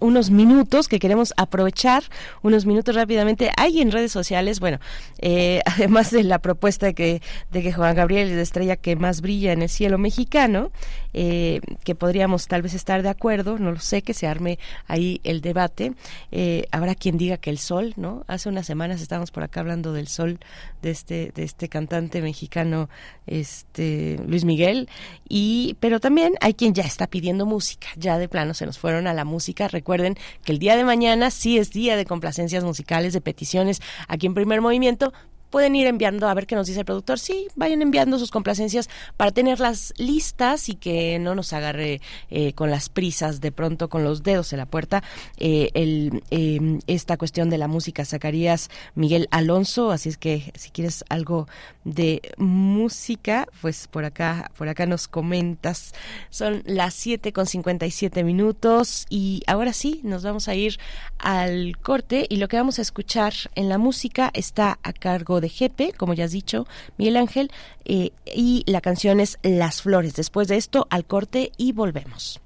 unos 0.00 0.30
minutos 0.30 0.88
que 0.88 0.98
queremos 0.98 1.34
aprovechar, 1.36 2.04
unos 2.42 2.64
minutos 2.64 2.94
rápidamente. 2.94 3.50
Hay 3.56 3.80
en 3.80 3.92
redes 3.92 4.12
sociales, 4.12 4.60
bueno, 4.60 4.78
eh, 5.18 5.60
además 5.66 6.10
de 6.10 6.22
la 6.22 6.38
propuesta 6.38 6.86
de 6.86 6.94
que, 6.94 7.22
de 7.50 7.62
que 7.62 7.72
Juan 7.72 7.94
Gabriel 7.94 8.30
es 8.30 8.36
la 8.36 8.42
estrella 8.42 8.76
que 8.76 8.96
más 8.96 9.20
brilla 9.20 9.52
en 9.52 9.62
el 9.62 9.68
cielo 9.68 9.98
mexicano, 9.98 10.70
eh, 11.12 11.60
que 11.84 11.94
podríamos 11.94 12.46
tal 12.46 12.62
vez 12.62 12.74
estar 12.74 13.02
de 13.02 13.08
acuerdo, 13.08 13.58
no 13.58 13.72
lo 13.72 13.80
sé, 13.80 14.02
que 14.02 14.14
se 14.14 14.26
arme 14.26 14.58
ahí 14.86 15.20
el 15.24 15.40
debate. 15.40 15.92
Eh, 16.30 16.66
habrá 16.70 16.94
quien 16.94 17.18
diga 17.18 17.36
que 17.38 17.50
el 17.50 17.58
sol, 17.58 17.92
¿no? 17.96 18.24
Hace 18.28 18.48
unas 18.48 18.66
semanas 18.66 19.00
estábamos 19.00 19.30
por 19.30 19.42
acá 19.42 19.60
hablando 19.60 19.92
del 19.92 20.08
sol 20.08 20.38
de 20.82 20.90
este, 20.90 21.32
de 21.34 21.42
este 21.42 21.68
cantante 21.68 22.22
mexicano, 22.22 22.88
este 23.26 24.20
Luis 24.26 24.44
Miguel, 24.44 24.88
y, 25.28 25.76
pero 25.80 26.00
también 26.00 26.34
hay 26.40 26.54
quien 26.54 26.74
ya 26.74 26.84
está 26.84 27.06
pidiendo 27.16 27.46
música. 27.46 27.86
Ya 27.96 28.18
de 28.18 28.28
plano 28.28 28.52
se 28.52 28.66
nos 28.66 28.78
fueron 28.78 29.06
a 29.06 29.14
la 29.14 29.24
música. 29.24 29.68
Recuerden 29.68 30.18
que 30.44 30.52
el 30.52 30.58
día 30.58 30.76
de 30.76 30.84
mañana 30.84 31.30
sí 31.30 31.56
es 31.56 31.70
día 31.70 31.96
de 31.96 32.04
complacencias 32.04 32.62
musicales, 32.62 33.14
de 33.14 33.22
peticiones 33.22 33.80
aquí 34.06 34.26
en 34.26 34.34
Primer 34.34 34.60
Movimiento, 34.60 35.14
pueden 35.48 35.74
ir 35.74 35.86
enviando 35.86 36.28
a 36.28 36.34
ver 36.34 36.46
qué 36.46 36.54
nos 36.54 36.66
dice 36.66 36.80
el 36.80 36.84
productor. 36.84 37.18
Sí, 37.18 37.48
vayan 37.56 37.80
enviando 37.80 38.18
sus 38.18 38.30
complacencias 38.30 38.90
para 39.16 39.30
tenerlas 39.30 39.94
listas 39.96 40.68
y 40.68 40.74
que 40.74 41.18
no 41.18 41.34
nos 41.34 41.54
agarre 41.54 42.02
eh, 42.28 42.52
con 42.52 42.70
las 42.70 42.90
prisas 42.90 43.40
de 43.40 43.52
pronto 43.52 43.88
con 43.88 44.04
los 44.04 44.22
dedos 44.22 44.52
en 44.52 44.58
la 44.58 44.66
puerta 44.66 45.02
eh, 45.38 45.70
el, 45.72 46.22
em, 46.28 46.80
esta 46.86 47.16
cuestión 47.16 47.48
de 47.48 47.56
la 47.56 47.68
música. 47.68 48.04
Zacarías 48.04 48.68
Miguel 48.94 49.28
Alonso, 49.30 49.92
así 49.92 50.10
es 50.10 50.18
que 50.18 50.52
si 50.56 50.70
quieres 50.70 51.04
algo 51.08 51.48
de 51.86 52.20
música, 52.36 53.46
pues 53.62 53.86
por 53.86 54.04
acá, 54.04 54.50
por 54.58 54.68
acá 54.68 54.86
nos 54.86 55.06
comentas. 55.06 55.94
Son 56.30 56.62
las 56.66 56.94
7 56.94 57.32
con 57.32 57.46
57 57.46 58.24
minutos 58.24 59.06
y 59.08 59.42
ahora 59.46 59.72
sí, 59.72 60.00
nos 60.02 60.24
vamos 60.24 60.48
a 60.48 60.54
ir 60.56 60.78
al 61.18 61.78
corte 61.80 62.26
y 62.28 62.36
lo 62.36 62.48
que 62.48 62.56
vamos 62.56 62.80
a 62.80 62.82
escuchar 62.82 63.32
en 63.54 63.68
la 63.68 63.78
música 63.78 64.30
está 64.34 64.80
a 64.82 64.92
cargo 64.92 65.40
de 65.40 65.48
Jepe, 65.48 65.92
como 65.92 66.12
ya 66.12 66.24
has 66.24 66.32
dicho, 66.32 66.66
Miguel 66.98 67.16
Ángel, 67.16 67.52
eh, 67.84 68.10
y 68.34 68.64
la 68.66 68.80
canción 68.80 69.20
es 69.20 69.38
Las 69.42 69.82
Flores. 69.82 70.16
Después 70.16 70.48
de 70.48 70.56
esto, 70.56 70.88
al 70.90 71.04
corte 71.04 71.52
y 71.56 71.70
volvemos. 71.70 72.40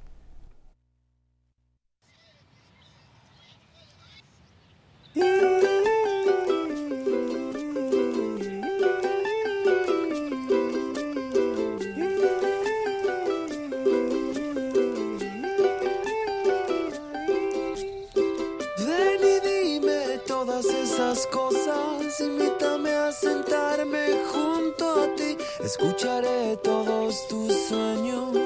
Cosas, 21.26 22.20
invítame 22.20 22.90
a 22.92 23.12
sentarme 23.12 24.24
junto 24.32 25.02
a 25.02 25.14
ti. 25.14 25.36
Escucharé 25.62 26.56
todos 26.58 27.28
tus 27.28 27.52
sueños 27.68 28.36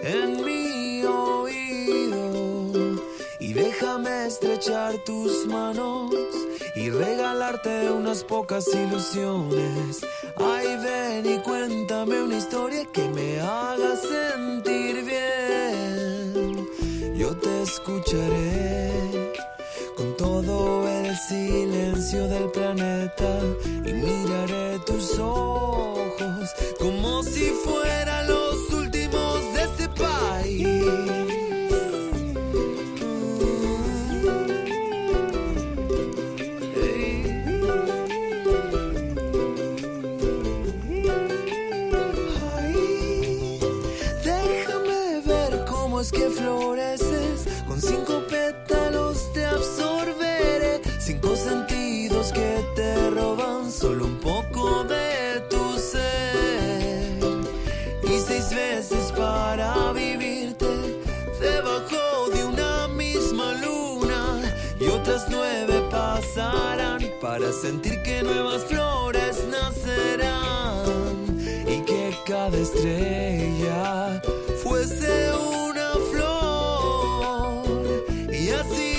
en 0.00 0.44
mi 0.44 1.04
oído. 1.04 2.96
Y 3.40 3.52
déjame 3.52 4.26
estrechar 4.26 4.98
tus 5.04 5.46
manos 5.46 6.12
y 6.74 6.90
regalarte 6.90 7.90
unas 7.90 8.24
pocas 8.24 8.66
ilusiones. 8.68 10.00
Ay, 10.36 10.76
ven 10.82 11.26
y 11.34 11.38
cuéntame 11.38 12.22
una 12.22 12.36
historia 12.36 12.84
que 12.92 13.08
me 13.08 13.40
haga 13.40 13.96
sentir 13.96 15.04
bien. 15.04 16.68
Yo 17.16 17.36
te 17.36 17.62
escucharé 17.62 19.27
todo 20.18 20.86
el 20.88 21.16
silencio 21.16 22.26
del 22.26 22.50
planeta 22.50 23.38
y 23.86 23.92
miraré 23.92 24.78
tus 24.84 25.18
ojos 25.18 26.50
como 26.78 27.22
si 27.22 27.46
fueran 27.64 28.26
los 28.26 28.70
últimos 28.72 29.54
de 29.54 29.62
este 29.62 29.88
país. 29.90 30.47
Pasarán 66.18 67.00
para 67.20 67.52
sentir 67.52 68.02
que 68.02 68.22
nuevas 68.22 68.64
flores 68.64 69.46
nacerán. 69.46 71.16
Y 71.66 71.80
que 71.82 72.16
cada 72.26 72.56
estrella 72.56 74.20
fuese 74.62 75.32
una 75.32 75.90
flor. 76.10 77.64
Y 78.32 78.50
así 78.50 78.94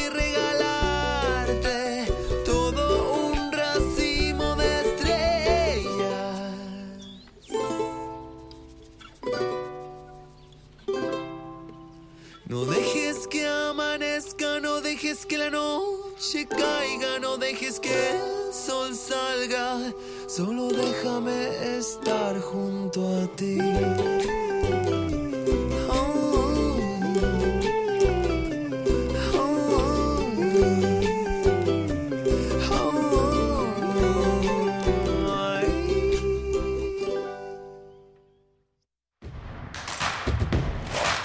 No 12.47 12.65
dejes 12.65 13.27
que 13.27 13.45
amanezca, 13.45 14.59
no 14.59 14.81
dejes 14.81 15.23
que 15.27 15.37
la 15.37 15.51
noche 15.51 16.08
caiga, 16.47 17.17
no 17.19 17.37
dejes 17.37 17.79
que 17.79 17.89
el 17.89 18.53
sol 18.53 18.93
salga, 18.93 19.93
solo 20.27 20.67
déjame 20.67 21.77
estar 21.77 22.39
junto 22.41 23.07
a 23.07 23.27
ti. 23.37 23.57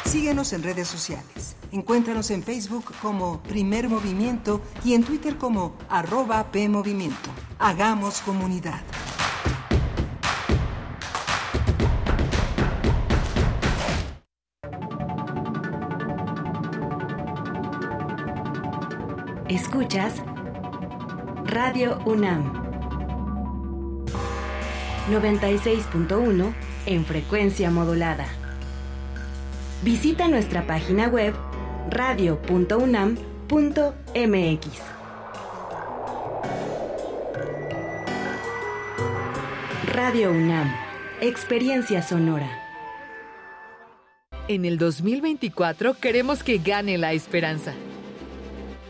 Síguenos 0.04 0.52
en 0.52 0.62
redes 0.62 0.86
sociales. 0.86 1.56
Encuéntranos 1.74 2.30
en 2.30 2.44
Facebook 2.44 2.84
como 3.02 3.42
Primer 3.42 3.88
Movimiento 3.88 4.60
y 4.84 4.94
en 4.94 5.02
Twitter 5.02 5.36
como 5.36 5.74
arroba 5.88 6.52
PMovimiento. 6.52 7.30
Hagamos 7.58 8.20
comunidad. 8.20 8.80
Escuchas 19.48 20.22
Radio 21.44 21.98
UNAM 22.06 22.52
96.1 25.10 26.54
en 26.86 27.04
frecuencia 27.04 27.68
modulada. 27.72 28.28
Visita 29.82 30.28
nuestra 30.28 30.66
página 30.66 31.08
web 31.08 31.34
radio.unam.mx. 31.90 33.24
Radio 39.92 40.30
UNAM, 40.30 40.74
experiencia 41.20 42.02
sonora. 42.02 42.60
En 44.48 44.64
el 44.64 44.76
2024 44.76 45.94
queremos 46.00 46.42
que 46.42 46.58
gane 46.58 46.98
la 46.98 47.12
esperanza, 47.12 47.72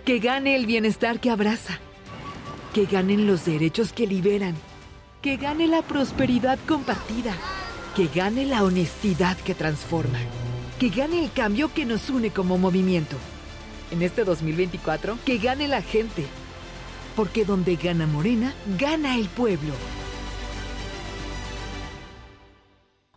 que 0.04 0.18
gane 0.18 0.56
el 0.56 0.66
bienestar 0.66 1.20
que 1.20 1.30
abraza, 1.30 1.78
que 2.72 2.86
ganen 2.86 3.26
los 3.26 3.44
derechos 3.44 3.92
que 3.92 4.06
liberan, 4.06 4.54
que 5.22 5.36
gane 5.36 5.68
la 5.68 5.82
prosperidad 5.82 6.58
compartida, 6.66 7.34
que 7.94 8.08
gane 8.08 8.46
la 8.46 8.64
honestidad 8.64 9.36
que 9.36 9.54
transforma, 9.54 10.18
que 10.78 10.88
gane 10.88 11.22
el 11.22 11.32
cambio 11.32 11.72
que 11.72 11.84
nos 11.84 12.10
une 12.10 12.30
como 12.30 12.58
movimiento. 12.58 13.16
En 13.90 14.02
este 14.02 14.24
2024, 14.24 15.18
que 15.24 15.38
gane 15.38 15.68
la 15.68 15.82
gente, 15.82 16.26
porque 17.14 17.44
donde 17.44 17.76
gana 17.76 18.06
Morena, 18.06 18.54
gana 18.78 19.16
el 19.16 19.28
pueblo. 19.28 19.72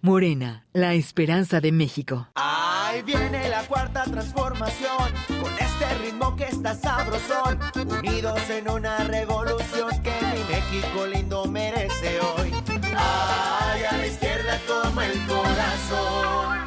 Morena, 0.02 0.66
la 0.74 0.94
esperanza 0.94 1.60
de 1.60 1.72
México. 1.72 2.28
Ahí 2.36 3.02
viene 3.02 3.50
la 3.50 3.64
cuarta 3.64 4.04
transformación, 4.04 5.12
con 5.42 5.52
este 5.60 5.94
ritmo 6.04 6.36
que 6.36 6.46
está 6.46 6.76
sabrosón, 6.76 7.60
unidos 7.76 8.40
en 8.50 8.70
una 8.70 9.00
revolución 9.00 9.90
que 10.04 10.14
mi 10.34 10.44
México 10.54 11.08
lindo 11.08 11.46
merece 11.46 12.20
hoy. 12.22 12.54
Ay, 12.96 13.84
a 13.84 13.98
la 13.98 14.08
izquierda 14.08 14.60
como 14.68 15.02
el 15.02 15.26
corazón. 15.26 16.67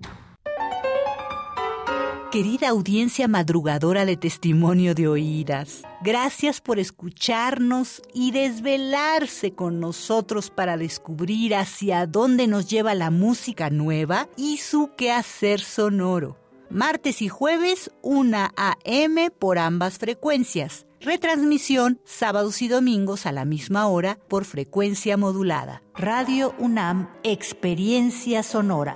Querida 2.31 2.69
audiencia 2.69 3.27
madrugadora 3.27 4.05
de 4.05 4.15
testimonio 4.15 4.95
de 4.95 5.09
oídas, 5.09 5.81
gracias 6.01 6.61
por 6.61 6.79
escucharnos 6.79 8.01
y 8.13 8.31
desvelarse 8.31 9.51
con 9.51 9.81
nosotros 9.81 10.49
para 10.49 10.77
descubrir 10.77 11.53
hacia 11.55 12.07
dónde 12.07 12.47
nos 12.47 12.69
lleva 12.69 12.95
la 12.95 13.11
música 13.11 13.69
nueva 13.69 14.29
y 14.37 14.59
su 14.59 14.91
quehacer 14.95 15.59
sonoro. 15.59 16.37
Martes 16.69 17.21
y 17.21 17.27
jueves, 17.27 17.91
1 18.01 18.37
a.m. 18.55 19.29
por 19.31 19.59
ambas 19.59 19.97
frecuencias. 19.97 20.85
Retransmisión 21.01 21.99
sábados 22.05 22.61
y 22.61 22.69
domingos 22.69 23.25
a 23.25 23.33
la 23.33 23.43
misma 23.43 23.87
hora 23.87 24.19
por 24.29 24.45
frecuencia 24.45 25.17
modulada. 25.17 25.83
Radio 25.95 26.55
UNAM, 26.59 27.09
Experiencia 27.23 28.41
Sonora. 28.41 28.95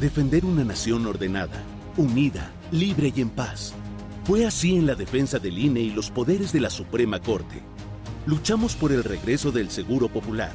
Defender 0.00 0.44
una 0.44 0.62
nación 0.62 1.06
ordenada, 1.06 1.60
unida, 1.96 2.52
libre 2.70 3.12
y 3.16 3.20
en 3.20 3.30
paz. 3.30 3.74
Fue 4.22 4.46
así 4.46 4.76
en 4.76 4.86
la 4.86 4.94
defensa 4.94 5.40
del 5.40 5.58
INE 5.58 5.80
y 5.80 5.90
los 5.90 6.10
poderes 6.12 6.52
de 6.52 6.60
la 6.60 6.70
Suprema 6.70 7.20
Corte. 7.20 7.62
Luchamos 8.24 8.76
por 8.76 8.92
el 8.92 9.02
regreso 9.02 9.50
del 9.50 9.70
Seguro 9.70 10.08
Popular, 10.08 10.52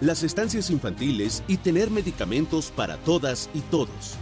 las 0.00 0.22
estancias 0.22 0.70
infantiles 0.70 1.42
y 1.46 1.58
tener 1.58 1.90
medicamentos 1.90 2.72
para 2.74 2.96
todas 2.96 3.50
y 3.52 3.60
todos. 3.60 4.14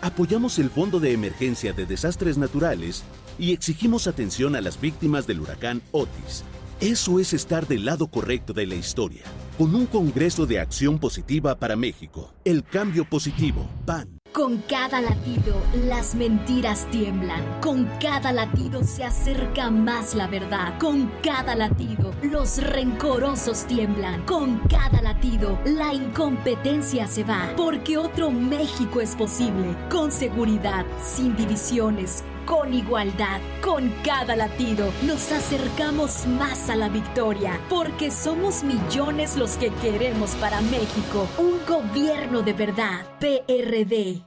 Apoyamos 0.00 0.58
el 0.58 0.70
Fondo 0.70 0.98
de 0.98 1.12
Emergencia 1.12 1.74
de 1.74 1.84
Desastres 1.84 2.38
Naturales 2.38 3.04
y 3.38 3.52
exigimos 3.52 4.06
atención 4.06 4.56
a 4.56 4.62
las 4.62 4.80
víctimas 4.80 5.26
del 5.26 5.40
huracán 5.40 5.82
Otis. 5.90 6.42
Eso 6.82 7.20
es 7.20 7.32
estar 7.32 7.68
del 7.68 7.84
lado 7.84 8.08
correcto 8.08 8.52
de 8.52 8.66
la 8.66 8.74
historia, 8.74 9.22
con 9.56 9.72
un 9.76 9.86
Congreso 9.86 10.46
de 10.46 10.58
Acción 10.58 10.98
Positiva 10.98 11.54
para 11.54 11.76
México. 11.76 12.34
El 12.44 12.64
cambio 12.64 13.04
positivo, 13.04 13.68
PAN. 13.86 14.18
Con 14.32 14.58
cada 14.62 15.00
latido, 15.00 15.62
las 15.86 16.16
mentiras 16.16 16.90
tiemblan. 16.90 17.60
Con 17.60 17.84
cada 18.00 18.32
latido 18.32 18.82
se 18.82 19.04
acerca 19.04 19.70
más 19.70 20.16
la 20.16 20.26
verdad. 20.26 20.76
Con 20.80 21.08
cada 21.22 21.54
latido, 21.54 22.12
los 22.20 22.60
rencorosos 22.60 23.64
tiemblan. 23.68 24.24
Con 24.24 24.58
cada 24.68 25.00
latido, 25.02 25.56
la 25.64 25.94
incompetencia 25.94 27.06
se 27.06 27.22
va. 27.22 27.52
Porque 27.56 27.96
otro 27.96 28.32
México 28.32 29.00
es 29.00 29.14
posible. 29.14 29.76
Con 29.88 30.10
seguridad, 30.10 30.84
sin 31.00 31.36
divisiones. 31.36 32.24
Con 32.46 32.74
igualdad, 32.74 33.40
con 33.62 33.88
cada 34.04 34.34
latido, 34.34 34.92
nos 35.02 35.30
acercamos 35.30 36.26
más 36.26 36.68
a 36.70 36.76
la 36.76 36.88
victoria, 36.88 37.60
porque 37.68 38.10
somos 38.10 38.64
millones 38.64 39.36
los 39.36 39.52
que 39.56 39.70
queremos 39.74 40.30
para 40.36 40.60
México 40.62 41.28
un 41.38 41.64
gobierno 41.66 42.42
de 42.42 42.52
verdad, 42.52 43.06
PRD. 43.20 44.22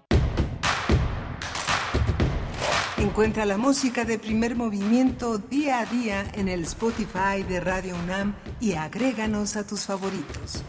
Encuentra 2.97 3.45
la 3.45 3.57
música 3.57 4.05
de 4.05 4.17
primer 4.17 4.55
movimiento 4.55 5.37
día 5.37 5.81
a 5.81 5.85
día 5.85 6.25
en 6.33 6.47
el 6.47 6.63
Spotify 6.63 7.43
de 7.47 7.59
Radio 7.59 7.95
UNAM 7.95 8.33
y 8.61 8.73
agréganos 8.73 9.57
a 9.57 9.67
tus 9.67 9.81
favoritos. 9.81 10.63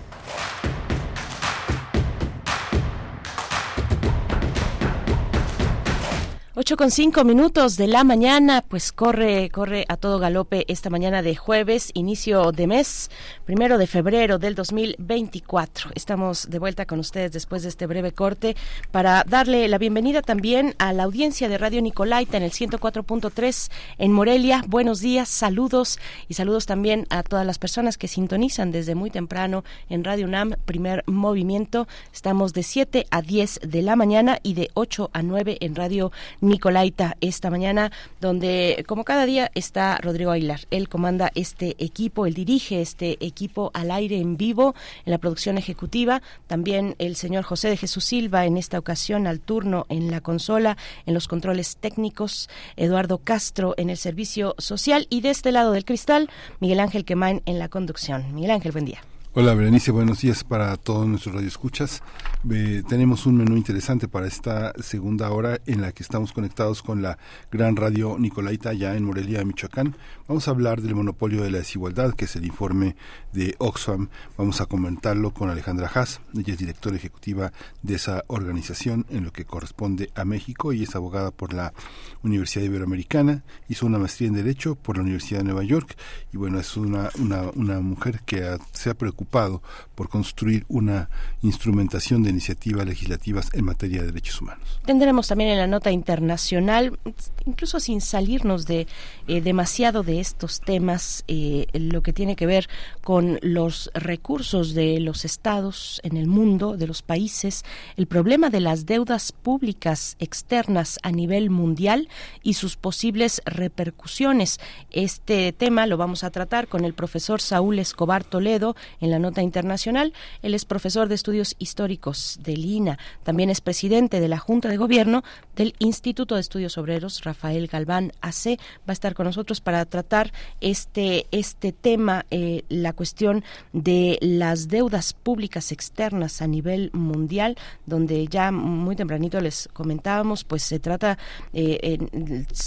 8 6.59 6.79
con 6.79 6.91
cinco 6.91 7.23
minutos 7.23 7.77
de 7.77 7.87
la 7.87 8.03
mañana, 8.03 8.65
pues 8.67 8.91
corre, 8.91 9.51
corre 9.51 9.85
a 9.91 9.99
todo 9.99 10.19
galope 10.19 10.65
esta 10.69 10.89
mañana 10.89 11.21
de 11.21 11.37
jueves, 11.37 11.91
inicio 11.93 12.51
de 12.51 12.67
mes, 12.67 13.11
primero 13.47 13.79
de 13.79 13.87
febrero 13.87 14.39
del 14.39 14.57
2024. 14.57 15.93
Estamos 15.95 16.51
de 16.51 16.59
vuelta 16.59 16.85
con 16.85 16.99
ustedes 16.99 17.31
después 17.31 17.63
de 17.63 17.69
este 17.69 17.87
breve 17.87 18.11
corte 18.11 18.57
para 18.91 19.23
darle 19.25 19.69
la 19.69 19.79
bienvenida 19.79 20.21
también 20.21 20.75
a 20.79 20.93
la 20.93 21.05
audiencia 21.05 21.49
de 21.49 21.57
Radio 21.57 21.81
Nicolaita 21.81 22.37
en 22.37 22.43
el 22.43 22.51
104.3 22.51 23.71
en 23.99 24.11
Morelia. 24.11 24.65
Buenos 24.67 24.99
días, 24.99 25.29
saludos 25.29 26.01
y 26.29 26.35
saludos 26.35 26.67
también 26.67 27.07
a 27.09 27.23
todas 27.23 27.47
las 27.47 27.59
personas 27.59 27.97
que 27.97 28.09
sintonizan 28.09 28.73
desde 28.73 28.97
muy 28.97 29.11
temprano 29.11 29.63
en 29.89 30.03
Radio 30.03 30.27
UNAM, 30.27 30.57
primer 30.65 31.05
movimiento. 31.07 31.87
Estamos 32.13 32.53
de 32.53 32.65
7 32.65 33.07
a 33.11 33.23
10 33.23 33.61
de 33.63 33.83
la 33.83 33.95
mañana 33.95 34.41
y 34.43 34.55
de 34.55 34.71
8 34.75 35.11
a 35.13 35.23
9 35.23 35.59
en 35.61 35.77
Radio 35.77 36.11
Nicolaita 36.41 37.17
esta 37.21 37.49
mañana, 37.51 37.93
donde 38.21 38.85
como 38.89 39.05
cada 39.05 39.25
día 39.25 39.53
está 39.55 39.99
Rodrigo 39.99 40.33
Aguilar. 40.33 40.63
Él 40.73 40.89
comanda 40.89 41.31
este 41.37 41.77
equipo, 41.79 42.27
él 42.27 42.35
dirige 42.35 42.81
este 42.81 43.13
equipo 43.25 43.36
al 43.74 43.91
aire 43.91 44.18
en 44.18 44.37
vivo 44.37 44.74
en 45.05 45.12
la 45.12 45.18
producción 45.18 45.59
ejecutiva. 45.59 46.22
También 46.47 46.95
el 46.99 47.16
señor 47.16 47.45
José 47.45 47.68
de 47.68 47.76
Jesús 47.76 48.05
Silva 48.05 48.47
en 48.47 48.57
esta 48.57 48.78
ocasión 48.78 49.26
al 49.26 49.41
turno 49.41 49.87
en 49.89 50.11
la 50.11 50.20
consola, 50.20 50.76
en 51.05 51.14
los 51.14 51.28
controles 51.28 51.76
técnicos, 51.76 52.49
Eduardo 52.76 53.18
Castro 53.18 53.74
en 53.76 53.91
el 53.91 53.97
servicio 53.97 54.55
social 54.59 55.07
y 55.11 55.20
de 55.20 55.30
este 55.30 55.53
lado 55.53 55.72
del 55.72 55.84
cristal, 55.84 56.30
Miguel 56.61 56.80
Ángel 56.80 57.05
Quemain 57.05 57.43
en 57.47 57.59
la 57.59 57.68
conducción. 57.68 58.34
Miguel 58.34 58.53
Ángel, 58.53 58.72
buen 58.72 58.87
día. 58.87 59.16
Hola 59.39 59.53
Berenice, 59.53 59.91
buenos 59.91 60.22
días 60.22 60.45
para 60.45 60.74
todos 60.78 61.07
nuestros 61.07 61.34
radioescuchas. 61.34 62.03
Eh, 62.51 62.82
tenemos 62.89 63.26
un 63.26 63.37
menú 63.37 63.55
interesante 63.59 64.09
para 64.09 64.26
esta 64.26 64.72
segunda 64.82 65.30
hora 65.30 65.61
en 65.66 65.82
la 65.82 65.93
que 65.93 66.03
estamos 66.03 66.32
conectados 66.32 66.82
con 66.82 67.03
la 67.03 67.18
gran 67.53 67.76
radio 67.76 68.16
Nicolaita 68.18 68.72
ya 68.72 68.97
en 68.97 69.05
Morelia, 69.05 69.45
Michoacán. 69.45 69.95
Vamos 70.26 70.49
a 70.49 70.53
hablar 70.53 70.80
del 70.80 70.95
monopolio 70.95 71.43
de 71.43 71.51
la 71.51 71.59
desigualdad, 71.59 72.14
que 72.14 72.24
es 72.24 72.34
el 72.37 72.47
informe 72.47 72.97
de 73.34 73.55
Oxfam. 73.59 74.09
Vamos 74.39 74.62
a 74.62 74.66
comentarlo 74.66 75.34
con 75.34 75.51
Alejandra 75.51 75.91
Haas, 75.95 76.22
ella 76.34 76.55
es 76.55 76.59
directora 76.59 76.97
ejecutiva 76.97 77.53
de 77.82 77.97
esa 77.97 78.24
organización 78.28 79.05
en 79.11 79.24
lo 79.24 79.34
que 79.34 79.45
corresponde 79.45 80.09
a 80.14 80.24
México 80.24 80.72
y 80.72 80.84
es 80.84 80.97
abogada 80.97 81.30
por 81.30 81.53
la 81.53 81.74
Universidad 82.22 82.64
Iberoamericana. 82.64 83.45
Hizo 83.68 83.84
una 83.84 83.99
maestría 83.99 84.28
en 84.28 84.34
Derecho 84.37 84.76
por 84.76 84.97
la 84.97 85.03
Universidad 85.03 85.41
de 85.41 85.45
Nueva 85.45 85.64
York 85.64 85.95
y 86.32 86.39
bueno, 86.39 86.59
es 86.59 86.74
una, 86.78 87.11
una 87.18 87.80
mujer 87.80 88.20
que 88.24 88.57
se 88.72 88.89
ha 88.89 88.95
preocupado 88.95 89.26
por 89.27 90.09
construir 90.09 90.64
una 90.68 91.09
instrumentación 91.43 92.22
de 92.22 92.31
iniciativas 92.31 92.87
legislativas 92.87 93.51
en 93.53 93.64
materia 93.64 94.01
de 94.01 94.09
derechos 94.09 94.41
humanos. 94.41 94.81
Tendremos 94.85 95.29
también 95.29 95.51
en 95.51 95.59
la 95.59 95.66
nota 95.66 95.91
internacional, 95.91 96.99
incluso 97.45 97.81
sin 97.81 98.01
salirnos 98.01 98.66
de 98.66 98.87
eh, 99.27 99.41
demasiado 99.41 100.03
de 100.03 100.20
estos 100.20 100.61
temas, 100.61 101.24
eh, 101.29 101.66
lo 101.72 102.03
que 102.03 102.12
tiene 102.12 102.37
que 102.37 102.47
ver 102.47 102.68
con 103.03 103.39
los 103.43 103.91
recursos 103.95 104.74
de 104.74 105.01
los 105.01 105.24
estados 105.24 106.01
en 106.03 106.16
el 106.16 106.27
mundo, 106.27 106.77
de 106.77 106.87
los 106.87 107.03
países, 107.03 107.64
el 107.97 108.07
problema 108.07 108.51
de 108.51 108.61
las 108.61 108.87
deudas 108.87 109.33
públicas 109.33 110.16
externas 110.18 110.99
a 111.03 111.11
nivel 111.12 111.51
mundial 111.51 112.09
y 112.43 112.55
sus 112.55 112.77
posibles 112.77 113.43
repercusiones. 113.45 114.61
Este 114.91 115.53
tema 115.53 115.87
lo 115.87 115.97
vamos 115.97 116.24
a 116.24 116.31
tratar 116.31 116.68
con 116.68 116.85
el 116.85 116.95
profesor 116.95 117.41
Saúl 117.41 117.79
Escobar 117.79 118.24
Toledo 118.24 118.77
en 119.01 119.11
la 119.11 119.16
nota 119.19 119.43
internacional. 119.43 120.12
Él 120.43 120.55
es 120.55 120.64
profesor 120.64 121.09
de 121.09 121.14
estudios 121.14 121.57
históricos 121.59 122.39
del 122.43 122.64
INA. 122.64 122.99
También 123.23 123.51
es 123.51 123.61
presidente 123.61 124.21
de 124.21 124.29
la 124.29 124.39
Junta 124.39 124.69
de 124.69 124.77
Gobierno 124.77 125.23
del 125.55 125.75
Instituto 125.79 126.35
de 126.35 126.41
Estudios 126.41 126.79
Obreros, 126.79 127.23
Rafael 127.25 127.67
Galván 127.67 128.12
AC. 128.21 128.59
Va 128.59 128.89
a 128.89 128.93
estar 128.93 129.14
con 129.14 129.27
nosotros 129.27 129.61
para 129.61 129.85
tratar 129.85 130.33
este, 130.61 131.27
este 131.31 131.73
tema, 131.73 132.27
eh, 132.31 132.62
la 132.69 132.93
cuestión 132.93 133.45
de 133.73 134.19
las 134.21 134.69
deudas 134.69 135.12
públicas 135.12 135.73
externas 135.73 136.43
a 136.43 136.47
nivel 136.47 136.91
mundial, 136.93 137.57
donde 137.87 138.27
ya 138.27 138.51
muy 138.51 138.97
tempranito 138.97 139.41
les 139.41 139.69
comentábamos, 139.73 140.45
pues 140.45 140.62
se 140.62 140.79
trata, 140.79 141.19
eh, 141.53 141.99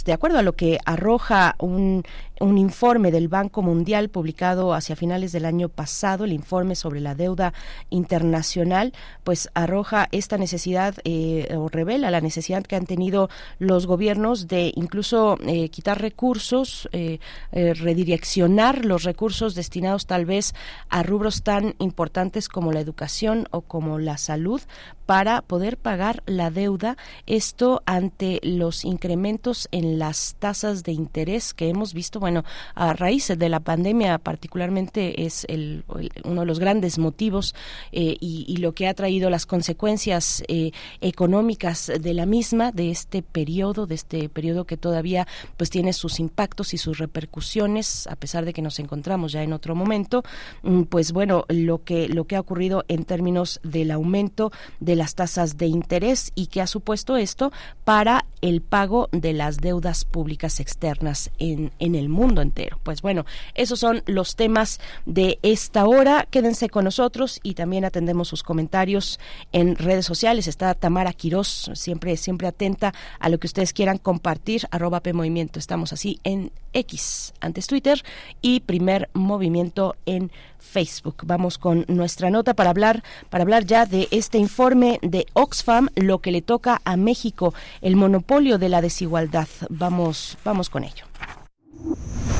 de 0.05 0.13
acuerdo 0.13 0.39
a 0.39 0.43
lo 0.43 0.53
que 0.53 0.79
arroja 0.85 1.55
un, 1.59 2.03
un 2.39 2.57
informe 2.57 3.11
del 3.11 3.27
Banco 3.27 3.61
Mundial 3.61 4.09
publicado 4.09 4.73
hacia 4.73 4.95
finales 4.95 5.31
del 5.31 5.45
año 5.45 5.69
pasado, 5.69 6.25
el 6.25 6.33
informe 6.33 6.75
sobre 6.75 6.99
la 6.99 7.15
deuda 7.15 7.53
internacional, 7.89 8.93
pues 9.23 9.49
arroja 9.53 10.07
esta 10.11 10.37
necesidad 10.37 10.95
eh, 11.03 11.55
o 11.55 11.69
revela 11.69 12.11
la 12.11 12.21
necesidad 12.21 12.63
que 12.63 12.75
han 12.75 12.85
tenido 12.85 13.29
los 13.59 13.87
gobiernos 13.87 14.47
de 14.47 14.71
incluso 14.75 15.37
eh, 15.45 15.69
quitar 15.69 16.01
recursos, 16.01 16.89
eh, 16.91 17.19
redireccionar 17.51 18.85
los 18.85 19.03
recursos 19.03 19.55
destinados 19.55 20.05
tal 20.05 20.25
vez 20.25 20.53
a 20.89 21.03
rubros 21.03 21.43
tan 21.43 21.75
importantes 21.79 22.47
como 22.49 22.71
la 22.71 22.79
educación 22.79 23.47
o 23.51 23.61
como 23.61 23.99
la 23.99 24.17
salud 24.17 24.61
para 25.09 25.41
poder 25.41 25.77
pagar 25.77 26.21
la 26.27 26.51
deuda, 26.51 26.95
esto 27.25 27.81
ante 27.87 28.39
los 28.43 28.85
incrementos 28.85 29.67
en 29.71 29.97
las 29.97 30.35
tasas 30.37 30.83
de 30.83 30.91
interés 30.91 31.55
que 31.55 31.67
hemos 31.67 31.95
visto, 31.95 32.19
bueno, 32.19 32.43
a 32.75 32.93
raíz 32.93 33.27
de 33.35 33.49
la 33.49 33.59
pandemia 33.59 34.19
particularmente 34.19 35.25
es 35.25 35.47
el, 35.49 35.83
uno 36.25 36.41
de 36.41 36.45
los 36.45 36.59
grandes 36.59 36.99
motivos 36.99 37.55
eh, 37.91 38.17
y, 38.19 38.57
lo 38.57 38.73
que 38.73 38.87
ha 38.87 38.93
traído 38.93 39.31
las 39.31 39.47
consecuencias 39.47 40.43
eh, 40.47 40.73
económicas 41.01 41.91
de 41.99 42.13
la 42.13 42.27
misma, 42.27 42.71
de 42.71 42.91
este 42.91 43.23
periodo, 43.23 43.87
de 43.87 43.95
este 43.95 44.29
periodo 44.29 44.65
que 44.65 44.77
todavía 44.77 45.25
pues 45.57 45.71
tiene 45.71 45.93
sus 45.93 46.19
impactos 46.19 46.75
y 46.75 46.77
sus 46.77 46.99
repercusiones, 46.99 48.05
a 48.05 48.15
pesar 48.15 48.45
de 48.45 48.53
que 48.53 48.61
nos 48.61 48.77
encontramos 48.77 49.31
ya 49.31 49.41
en 49.41 49.53
otro 49.53 49.73
momento, 49.73 50.21
mm, 50.61 50.83
pues 50.83 51.13
bueno, 51.13 51.45
lo 51.47 51.83
que, 51.83 52.09
lo 52.09 52.25
que 52.25 52.35
ha 52.35 52.39
ocurrido 52.39 52.85
en 52.89 53.05
términos 53.05 53.59
del 53.63 53.89
aumento 53.89 54.51
de 54.79 54.98
las 54.99 55.15
tasas 55.15 55.57
de 55.57 55.65
interés 55.65 56.31
y 56.35 56.47
que 56.47 56.61
ha 56.61 56.67
supuesto 56.67 57.17
esto 57.17 57.51
para 57.83 58.25
el 58.41 58.61
pago 58.61 59.09
de 59.11 59.33
las 59.33 59.57
deudas 59.57 60.05
públicas 60.05 60.59
externas 60.59 61.31
en, 61.39 61.71
en 61.79 61.95
el 61.95 62.09
mundo 62.09 62.41
entero. 62.41 62.79
Pues 62.83 63.01
bueno, 63.01 63.25
esos 63.55 63.79
son 63.79 64.03
los 64.05 64.35
temas 64.35 64.79
de 65.05 65.39
esta 65.41 65.87
hora. 65.87 66.27
Quédense 66.29 66.69
con 66.69 66.83
nosotros 66.83 67.39
y 67.43 67.55
también 67.55 67.85
atendemos 67.85 68.27
sus 68.27 68.43
comentarios 68.43 69.19
en 69.51 69.75
redes 69.75 70.05
sociales. 70.05 70.47
Está 70.47 70.73
Tamara 70.75 71.13
Quirós, 71.13 71.71
siempre, 71.73 72.15
siempre 72.17 72.47
atenta 72.47 72.93
a 73.19 73.29
lo 73.29 73.39
que 73.39 73.47
ustedes 73.47 73.73
quieran 73.73 73.97
compartir, 73.97 74.67
arroba 74.71 74.99
P 74.99 75.13
Movimiento. 75.13 75.59
Estamos 75.59 75.93
así 75.93 76.19
en 76.23 76.51
X, 76.73 77.33
antes 77.39 77.67
Twitter, 77.67 78.03
y 78.41 78.59
primer 78.59 79.09
movimiento 79.13 79.95
en 80.05 80.31
Facebook. 80.59 81.23
Vamos 81.23 81.57
con 81.57 81.85
nuestra 81.87 82.29
nota 82.29 82.53
para 82.53 82.69
hablar, 82.69 83.03
para 83.29 83.43
hablar 83.43 83.65
ya 83.65 83.85
de 83.85 84.07
este 84.11 84.37
informe 84.37 84.88
de 85.03 85.27
Oxfam, 85.33 85.89
lo 85.95 86.17
que 86.19 86.31
le 86.31 86.41
toca 86.41 86.81
a 86.83 86.97
México, 86.97 87.53
el 87.81 87.95
monopolio 87.95 88.57
de 88.57 88.69
la 88.69 88.81
desigualdad. 88.81 89.47
Vamos, 89.69 90.39
vamos 90.43 90.71
con 90.71 90.83
ello. 90.83 91.05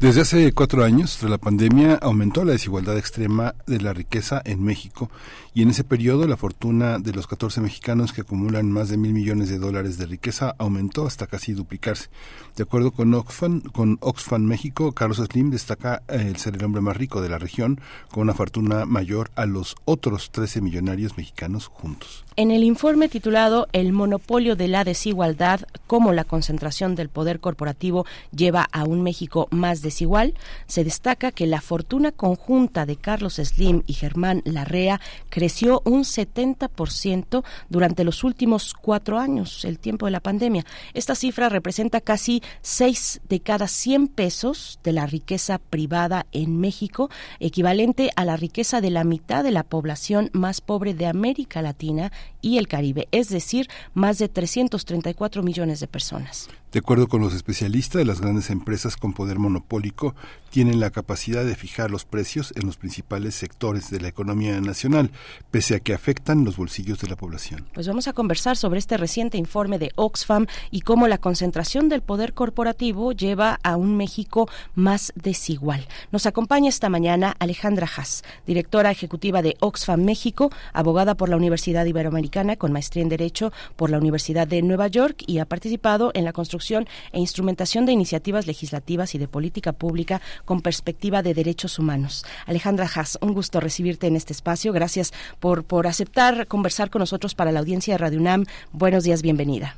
desde 0.00 0.20
hace 0.20 0.52
cuatro 0.52 0.84
años, 0.84 1.16
tras 1.18 1.28
la 1.28 1.38
pandemia, 1.38 1.94
aumentó 1.96 2.44
la 2.44 2.52
desigualdad 2.52 2.96
extrema 2.96 3.56
de 3.66 3.80
la 3.80 3.92
riqueza 3.92 4.40
en 4.44 4.62
México 4.62 5.10
y 5.58 5.62
en 5.62 5.70
ese 5.70 5.82
periodo 5.82 6.28
la 6.28 6.36
fortuna 6.36 7.00
de 7.00 7.12
los 7.12 7.26
14 7.26 7.60
mexicanos 7.60 8.12
que 8.12 8.20
acumulan 8.20 8.70
más 8.70 8.90
de 8.90 8.96
mil 8.96 9.12
millones 9.12 9.48
de 9.48 9.58
dólares 9.58 9.98
de 9.98 10.06
riqueza 10.06 10.54
aumentó 10.56 11.04
hasta 11.04 11.26
casi 11.26 11.52
duplicarse. 11.52 12.10
De 12.54 12.62
acuerdo 12.62 12.92
con 12.92 13.12
Oxfam, 13.12 13.62
con 13.62 13.98
Oxfam 14.00 14.42
México, 14.42 14.92
Carlos 14.92 15.18
Slim 15.18 15.50
destaca 15.50 16.04
el 16.06 16.36
ser 16.36 16.54
el 16.54 16.64
hombre 16.64 16.80
más 16.80 16.96
rico 16.96 17.20
de 17.20 17.28
la 17.28 17.38
región 17.38 17.80
con 18.12 18.22
una 18.22 18.34
fortuna 18.34 18.84
mayor 18.84 19.32
a 19.34 19.46
los 19.46 19.74
otros 19.84 20.30
13 20.30 20.60
millonarios 20.60 21.16
mexicanos 21.16 21.66
juntos. 21.66 22.24
En 22.36 22.52
el 22.52 22.62
informe 22.62 23.08
titulado 23.08 23.66
El 23.72 23.92
monopolio 23.92 24.54
de 24.54 24.68
la 24.68 24.84
desigualdad, 24.84 25.62
cómo 25.88 26.12
la 26.12 26.22
concentración 26.22 26.94
del 26.94 27.08
poder 27.08 27.40
corporativo 27.40 28.06
lleva 28.30 28.68
a 28.70 28.84
un 28.84 29.02
México 29.02 29.48
más 29.50 29.82
desigual, 29.82 30.34
se 30.68 30.84
destaca 30.84 31.32
que 31.32 31.48
la 31.48 31.60
fortuna 31.60 32.12
conjunta 32.12 32.86
de 32.86 32.94
Carlos 32.94 33.40
Slim 33.42 33.82
y 33.88 33.94
Germán 33.94 34.42
Larrea 34.44 35.00
creció 35.30 35.47
un 35.84 36.04
70% 36.04 37.44
durante 37.68 38.04
los 38.04 38.24
últimos 38.24 38.74
cuatro 38.74 39.18
años, 39.18 39.64
el 39.64 39.78
tiempo 39.78 40.06
de 40.06 40.12
la 40.12 40.20
pandemia. 40.20 40.64
Esta 40.94 41.14
cifra 41.14 41.48
representa 41.48 42.00
casi 42.00 42.42
6 42.62 43.22
de 43.28 43.40
cada 43.40 43.66
100 43.66 44.08
pesos 44.08 44.78
de 44.82 44.92
la 44.92 45.06
riqueza 45.06 45.58
privada 45.58 46.26
en 46.32 46.58
México, 46.60 47.10
equivalente 47.40 48.10
a 48.16 48.24
la 48.24 48.36
riqueza 48.36 48.80
de 48.80 48.90
la 48.90 49.04
mitad 49.04 49.42
de 49.42 49.52
la 49.52 49.64
población 49.64 50.30
más 50.32 50.60
pobre 50.60 50.94
de 50.94 51.06
América 51.06 51.62
Latina 51.62 52.12
y 52.40 52.58
el 52.58 52.68
Caribe, 52.68 53.08
es 53.10 53.28
decir, 53.28 53.68
más 53.94 54.18
de 54.18 54.28
334 54.28 55.42
millones 55.42 55.80
de 55.80 55.88
personas. 55.88 56.48
De 56.70 56.80
acuerdo 56.80 57.08
con 57.08 57.22
los 57.22 57.32
especialistas, 57.32 58.06
las 58.06 58.20
grandes 58.20 58.50
empresas 58.50 58.98
con 58.98 59.14
poder 59.14 59.38
monopólico 59.38 60.14
tienen 60.50 60.80
la 60.80 60.90
capacidad 60.90 61.42
de 61.42 61.56
fijar 61.56 61.90
los 61.90 62.04
precios 62.04 62.52
en 62.56 62.66
los 62.66 62.76
principales 62.76 63.34
sectores 63.34 63.90
de 63.90 64.00
la 64.00 64.08
economía 64.08 64.60
nacional, 64.60 65.10
pese 65.50 65.76
a 65.76 65.80
que 65.80 65.94
afectan 65.94 66.44
los 66.44 66.58
bolsillos 66.58 67.00
de 67.00 67.08
la 67.08 67.16
población. 67.16 67.66
Pues 67.72 67.88
vamos 67.88 68.06
a 68.06 68.12
conversar 68.12 68.58
sobre 68.58 68.78
este 68.78 68.98
reciente 68.98 69.38
informe 69.38 69.78
de 69.78 69.92
Oxfam 69.94 70.46
y 70.70 70.82
cómo 70.82 71.08
la 71.08 71.16
concentración 71.16 71.88
del 71.88 72.02
poder 72.02 72.34
corporativo 72.34 73.12
lleva 73.12 73.58
a 73.62 73.76
un 73.76 73.96
México 73.96 74.46
más 74.74 75.12
desigual. 75.14 75.88
Nos 76.12 76.26
acompaña 76.26 76.68
esta 76.68 76.90
mañana 76.90 77.34
Alejandra 77.38 77.88
Haas, 77.96 78.24
directora 78.46 78.90
ejecutiva 78.90 79.40
de 79.40 79.56
Oxfam 79.60 80.04
México, 80.04 80.50
abogada 80.74 81.14
por 81.14 81.30
la 81.30 81.36
Universidad 81.36 81.86
Iberoamericana 81.86 82.27
con 82.58 82.72
maestría 82.72 83.02
en 83.02 83.08
Derecho 83.08 83.52
por 83.76 83.90
la 83.90 83.98
Universidad 83.98 84.46
de 84.46 84.60
Nueva 84.60 84.86
York 84.86 85.22
y 85.26 85.38
ha 85.38 85.46
participado 85.46 86.10
en 86.14 86.24
la 86.24 86.32
construcción 86.32 86.86
e 87.12 87.18
instrumentación 87.18 87.86
de 87.86 87.92
iniciativas 87.92 88.46
legislativas 88.46 89.14
y 89.14 89.18
de 89.18 89.28
política 89.28 89.72
pública 89.72 90.20
con 90.44 90.60
perspectiva 90.60 91.22
de 91.22 91.32
derechos 91.32 91.78
humanos. 91.78 92.24
Alejandra 92.46 92.86
Haas, 92.94 93.18
un 93.22 93.32
gusto 93.32 93.60
recibirte 93.60 94.06
en 94.06 94.16
este 94.16 94.32
espacio. 94.32 94.72
Gracias 94.72 95.12
por, 95.40 95.64
por 95.64 95.86
aceptar 95.86 96.46
conversar 96.46 96.90
con 96.90 97.00
nosotros 97.00 97.34
para 97.34 97.50
la 97.50 97.60
audiencia 97.60 97.94
de 97.94 97.98
Radio 97.98 98.20
UNAM. 98.20 98.44
Buenos 98.72 99.04
días, 99.04 99.22
bienvenida. 99.22 99.76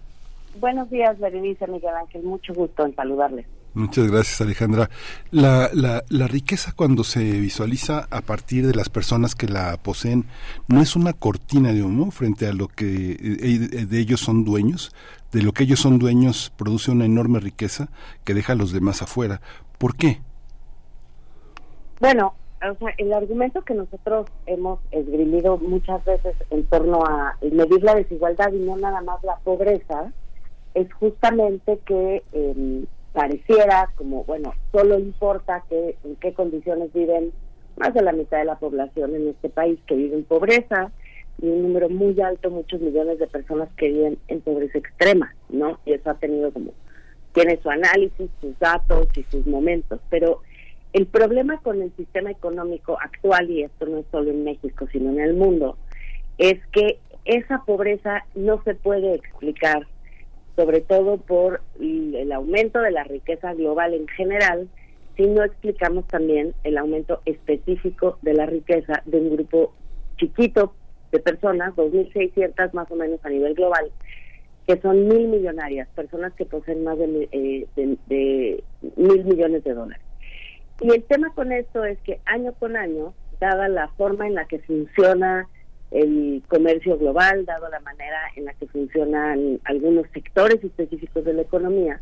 Buenos 0.58 0.90
días, 0.90 1.18
Berenice 1.20 1.66
Miguel 1.68 1.94
Ángel. 1.94 2.22
Mucho 2.24 2.52
gusto 2.52 2.84
en 2.84 2.94
saludarles. 2.96 3.46
Muchas 3.72 4.10
gracias, 4.10 4.40
Alejandra. 4.40 4.90
La, 5.30 5.70
la, 5.72 6.02
la, 6.08 6.26
riqueza 6.26 6.72
cuando 6.74 7.04
se 7.04 7.20
visualiza 7.20 8.08
a 8.10 8.20
partir 8.20 8.66
de 8.66 8.74
las 8.74 8.88
personas 8.88 9.36
que 9.36 9.46
la 9.46 9.76
poseen 9.76 10.26
no 10.66 10.82
es 10.82 10.96
una 10.96 11.12
cortina 11.12 11.72
de 11.72 11.84
humo 11.84 12.10
frente 12.10 12.48
a 12.48 12.52
lo 12.52 12.66
que 12.66 13.12
eh, 13.12 13.86
de 13.86 13.98
ellos 14.00 14.20
son 14.20 14.44
dueños. 14.44 14.92
De 15.30 15.42
lo 15.42 15.52
que 15.52 15.62
ellos 15.62 15.78
son 15.78 16.00
dueños 16.00 16.52
produce 16.56 16.90
una 16.90 17.04
enorme 17.04 17.38
riqueza 17.38 17.88
que 18.24 18.34
deja 18.34 18.54
a 18.54 18.56
los 18.56 18.72
demás 18.72 19.02
afuera. 19.02 19.40
¿Por 19.78 19.94
qué? 19.94 20.20
Bueno, 22.00 22.34
o 22.68 22.74
sea, 22.74 22.92
el 22.98 23.12
argumento 23.12 23.62
que 23.62 23.74
nosotros 23.74 24.26
hemos 24.46 24.80
esgrimido 24.90 25.58
muchas 25.58 26.04
veces 26.04 26.34
en 26.50 26.64
torno 26.64 27.04
a 27.04 27.36
medir 27.40 27.84
la 27.84 27.94
desigualdad 27.94 28.52
y 28.52 28.58
no 28.58 28.76
nada 28.76 29.00
más 29.02 29.22
la 29.22 29.36
pobreza 29.36 30.12
es 30.74 30.92
justamente 30.94 31.78
que 31.86 32.22
eh, 32.32 32.84
pareciera 33.12 33.90
como, 33.96 34.24
bueno, 34.24 34.54
solo 34.72 34.98
importa 34.98 35.64
que 35.68 35.96
en 36.04 36.16
qué 36.16 36.32
condiciones 36.32 36.92
viven 36.92 37.32
más 37.76 37.94
de 37.94 38.02
la 38.02 38.12
mitad 38.12 38.38
de 38.38 38.44
la 38.44 38.58
población 38.58 39.14
en 39.14 39.28
este 39.28 39.48
país 39.48 39.78
que 39.86 39.96
vive 39.96 40.16
en 40.16 40.24
pobreza 40.24 40.92
y 41.40 41.46
un 41.46 41.62
número 41.62 41.88
muy 41.88 42.20
alto, 42.20 42.50
muchos 42.50 42.80
millones 42.80 43.18
de 43.18 43.26
personas 43.26 43.68
que 43.76 43.88
viven 43.88 44.18
en 44.28 44.40
pobreza 44.40 44.78
extrema, 44.78 45.34
¿no? 45.48 45.78
Y 45.86 45.94
eso 45.94 46.10
ha 46.10 46.14
tenido 46.14 46.52
como, 46.52 46.72
tiene 47.32 47.58
su 47.62 47.70
análisis, 47.70 48.30
sus 48.40 48.58
datos 48.58 49.08
y 49.16 49.22
sus 49.24 49.46
momentos, 49.46 50.00
pero 50.10 50.42
el 50.92 51.06
problema 51.06 51.58
con 51.62 51.80
el 51.80 51.92
sistema 51.96 52.30
económico 52.30 52.98
actual, 53.00 53.50
y 53.50 53.62
esto 53.62 53.86
no 53.86 53.98
es 53.98 54.06
solo 54.10 54.30
en 54.30 54.44
México, 54.44 54.86
sino 54.92 55.10
en 55.10 55.20
el 55.20 55.34
mundo, 55.34 55.76
es 56.38 56.58
que 56.72 56.98
esa 57.24 57.62
pobreza 57.64 58.24
no 58.34 58.62
se 58.64 58.74
puede 58.74 59.14
explicar 59.14 59.86
sobre 60.56 60.80
todo 60.80 61.18
por 61.18 61.62
el 61.80 62.32
aumento 62.32 62.80
de 62.80 62.90
la 62.90 63.04
riqueza 63.04 63.54
global 63.54 63.94
en 63.94 64.06
general, 64.08 64.68
si 65.16 65.26
no 65.26 65.44
explicamos 65.44 66.06
también 66.08 66.54
el 66.64 66.78
aumento 66.78 67.20
específico 67.24 68.18
de 68.22 68.34
la 68.34 68.46
riqueza 68.46 69.02
de 69.04 69.18
un 69.18 69.36
grupo 69.36 69.72
chiquito 70.16 70.74
de 71.12 71.18
personas, 71.18 71.74
2.600 71.74 72.72
más 72.72 72.90
o 72.90 72.96
menos 72.96 73.20
a 73.24 73.28
nivel 73.28 73.54
global, 73.54 73.90
que 74.66 74.80
son 74.80 75.08
mil 75.08 75.28
millonarias, 75.28 75.88
personas 75.94 76.32
que 76.34 76.46
poseen 76.46 76.84
más 76.84 76.98
de, 76.98 77.28
eh, 77.32 77.66
de 78.06 78.62
mil 78.96 79.24
millones 79.24 79.64
de 79.64 79.74
dólares. 79.74 80.04
Y 80.80 80.90
el 80.90 81.02
tema 81.04 81.34
con 81.34 81.52
esto 81.52 81.84
es 81.84 81.98
que 82.00 82.20
año 82.24 82.52
con 82.58 82.76
año, 82.76 83.12
dada 83.40 83.68
la 83.68 83.88
forma 83.88 84.26
en 84.26 84.34
la 84.34 84.46
que 84.46 84.60
funciona 84.60 85.48
el 85.90 86.42
comercio 86.48 86.96
global, 86.98 87.44
dado 87.44 87.68
la 87.68 87.80
manera 87.80 88.20
en 88.36 88.44
la 88.44 88.54
que 88.54 88.66
funcionan 88.66 89.60
algunos 89.64 90.06
sectores 90.12 90.62
específicos 90.62 91.24
de 91.24 91.34
la 91.34 91.42
economía, 91.42 92.00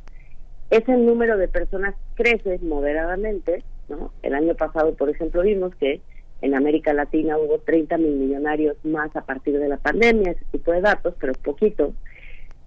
ese 0.70 0.92
número 0.92 1.38
de 1.38 1.48
personas 1.48 1.94
crece 2.14 2.58
moderadamente, 2.58 3.64
¿no? 3.88 4.12
El 4.22 4.34
año 4.34 4.54
pasado, 4.54 4.94
por 4.94 5.08
ejemplo, 5.08 5.42
vimos 5.42 5.74
que 5.76 6.02
en 6.42 6.54
América 6.54 6.92
Latina 6.92 7.38
hubo 7.38 7.58
30 7.58 7.96
mil 7.96 8.12
millonarios 8.12 8.76
más 8.84 9.14
a 9.16 9.22
partir 9.24 9.58
de 9.58 9.68
la 9.68 9.78
pandemia, 9.78 10.32
ese 10.32 10.44
tipo 10.52 10.72
de 10.72 10.82
datos, 10.82 11.14
pero 11.18 11.32
poquito. 11.32 11.94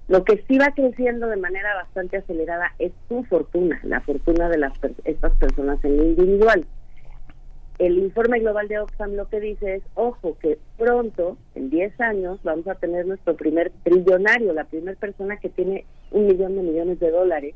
Lo 0.08 0.26
que 0.26 0.44
sí 0.48 0.58
va 0.58 0.74
creciendo 0.74 1.28
de 1.28 1.38
manera 1.38 1.76
bastante 1.76 2.18
acelerada 2.18 2.74
es 2.80 2.92
su 3.08 3.24
fortuna, 3.26 3.80
la 3.84 4.02
fortuna 4.02 4.50
de 4.50 4.58
las 4.58 4.74
estas 5.06 5.34
personas 5.38 5.84
en 5.86 5.98
lo 5.98 6.04
individual 6.04 6.66
el 7.82 7.98
informe 7.98 8.40
global 8.40 8.68
de 8.68 8.78
Oxfam 8.78 9.16
lo 9.16 9.28
que 9.28 9.40
dice 9.40 9.76
es, 9.76 9.84
ojo, 9.96 10.38
que 10.40 10.60
pronto, 10.78 11.38
en 11.56 11.72
10 11.72 12.00
años, 12.00 12.40
vamos 12.44 12.68
a 12.68 12.76
tener 12.76 13.08
nuestro 13.08 13.36
primer 13.36 13.72
trillonario, 13.84 14.54
la 14.54 14.66
primera 14.66 14.96
persona 15.00 15.38
que 15.38 15.50
tiene 15.50 15.86
un 16.12 16.28
millón 16.28 16.56
de 16.58 16.62
millones 16.62 17.00
de 17.00 17.10
dólares, 17.10 17.56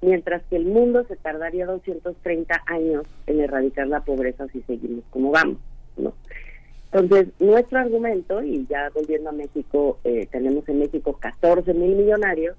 mientras 0.00 0.42
que 0.50 0.56
el 0.56 0.64
mundo 0.64 1.04
se 1.04 1.14
tardaría 1.14 1.66
230 1.66 2.62
años 2.66 3.04
en 3.28 3.40
erradicar 3.40 3.86
la 3.86 4.00
pobreza 4.00 4.48
si 4.48 4.60
seguimos 4.62 5.04
como 5.10 5.30
vamos, 5.30 5.58
¿no? 5.96 6.14
Entonces, 6.90 7.28
nuestro 7.38 7.78
argumento, 7.78 8.42
y 8.42 8.66
ya 8.66 8.90
volviendo 8.92 9.30
a 9.30 9.32
México, 9.32 9.98
eh, 10.02 10.26
tenemos 10.32 10.68
en 10.68 10.80
México 10.80 11.16
14 11.20 11.72
mil 11.74 11.94
millonarios, 11.94 12.56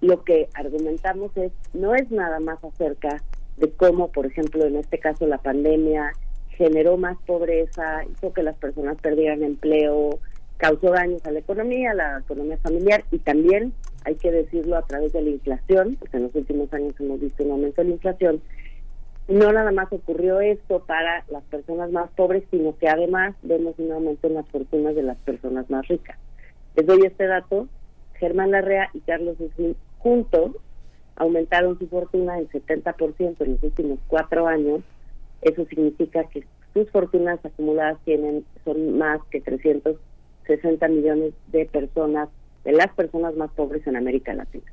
lo 0.00 0.24
que 0.24 0.48
argumentamos 0.54 1.36
es, 1.36 1.52
no 1.72 1.94
es 1.94 2.10
nada 2.10 2.40
más 2.40 2.62
acerca 2.64 3.22
de 3.56 3.70
cómo, 3.72 4.08
por 4.12 4.26
ejemplo, 4.26 4.64
en 4.64 4.76
este 4.76 4.98
caso 4.98 5.26
la 5.26 5.38
pandemia 5.38 6.12
generó 6.50 6.96
más 6.96 7.16
pobreza, 7.26 8.04
hizo 8.04 8.32
que 8.32 8.42
las 8.42 8.56
personas 8.56 8.96
perdieran 9.00 9.42
empleo, 9.42 10.18
causó 10.56 10.90
daños 10.90 11.24
a 11.26 11.30
la 11.30 11.40
economía, 11.40 11.90
a 11.90 11.94
la 11.94 12.18
economía 12.18 12.56
familiar 12.58 13.04
y 13.10 13.18
también, 13.18 13.72
hay 14.04 14.14
que 14.16 14.30
decirlo, 14.30 14.76
a 14.76 14.82
través 14.82 15.12
de 15.12 15.22
la 15.22 15.30
inflación, 15.30 15.96
porque 15.98 16.16
en 16.16 16.24
los 16.24 16.34
últimos 16.34 16.72
años 16.72 16.94
hemos 16.98 17.20
visto 17.20 17.44
un 17.44 17.52
aumento 17.52 17.82
de 17.82 17.88
la 17.88 17.94
inflación, 17.94 18.40
no 19.28 19.52
nada 19.52 19.72
más 19.72 19.92
ocurrió 19.92 20.40
esto 20.40 20.84
para 20.86 21.24
las 21.28 21.42
personas 21.44 21.90
más 21.90 22.08
pobres, 22.10 22.44
sino 22.50 22.76
que 22.78 22.88
además 22.88 23.34
vemos 23.42 23.74
un 23.78 23.90
aumento 23.92 24.28
en 24.28 24.34
las 24.34 24.48
fortunas 24.48 24.94
de 24.94 25.02
las 25.02 25.16
personas 25.18 25.68
más 25.68 25.86
ricas. 25.88 26.16
Les 26.76 26.86
doy 26.86 27.00
este 27.04 27.26
dato, 27.26 27.68
Germán 28.14 28.52
Larrea 28.52 28.88
y 28.94 29.00
Carlos 29.00 29.36
Slim 29.56 29.74
juntos 29.98 30.52
aumentaron 31.16 31.78
su 31.78 31.88
fortuna 31.88 32.38
en 32.38 32.48
70% 32.48 33.40
en 33.40 33.52
los 33.52 33.62
últimos 33.62 33.98
cuatro 34.06 34.46
años, 34.46 34.80
eso 35.42 35.64
significa 35.66 36.24
que 36.24 36.44
sus 36.74 36.90
fortunas 36.90 37.42
acumuladas 37.44 37.98
tienen 38.04 38.44
son 38.64 38.98
más 38.98 39.20
que 39.30 39.40
360 39.40 40.88
millones 40.88 41.32
de 41.48 41.66
personas, 41.66 42.28
de 42.64 42.72
las 42.72 42.88
personas 42.94 43.34
más 43.36 43.50
pobres 43.52 43.86
en 43.86 43.96
América 43.96 44.34
Latina. 44.34 44.70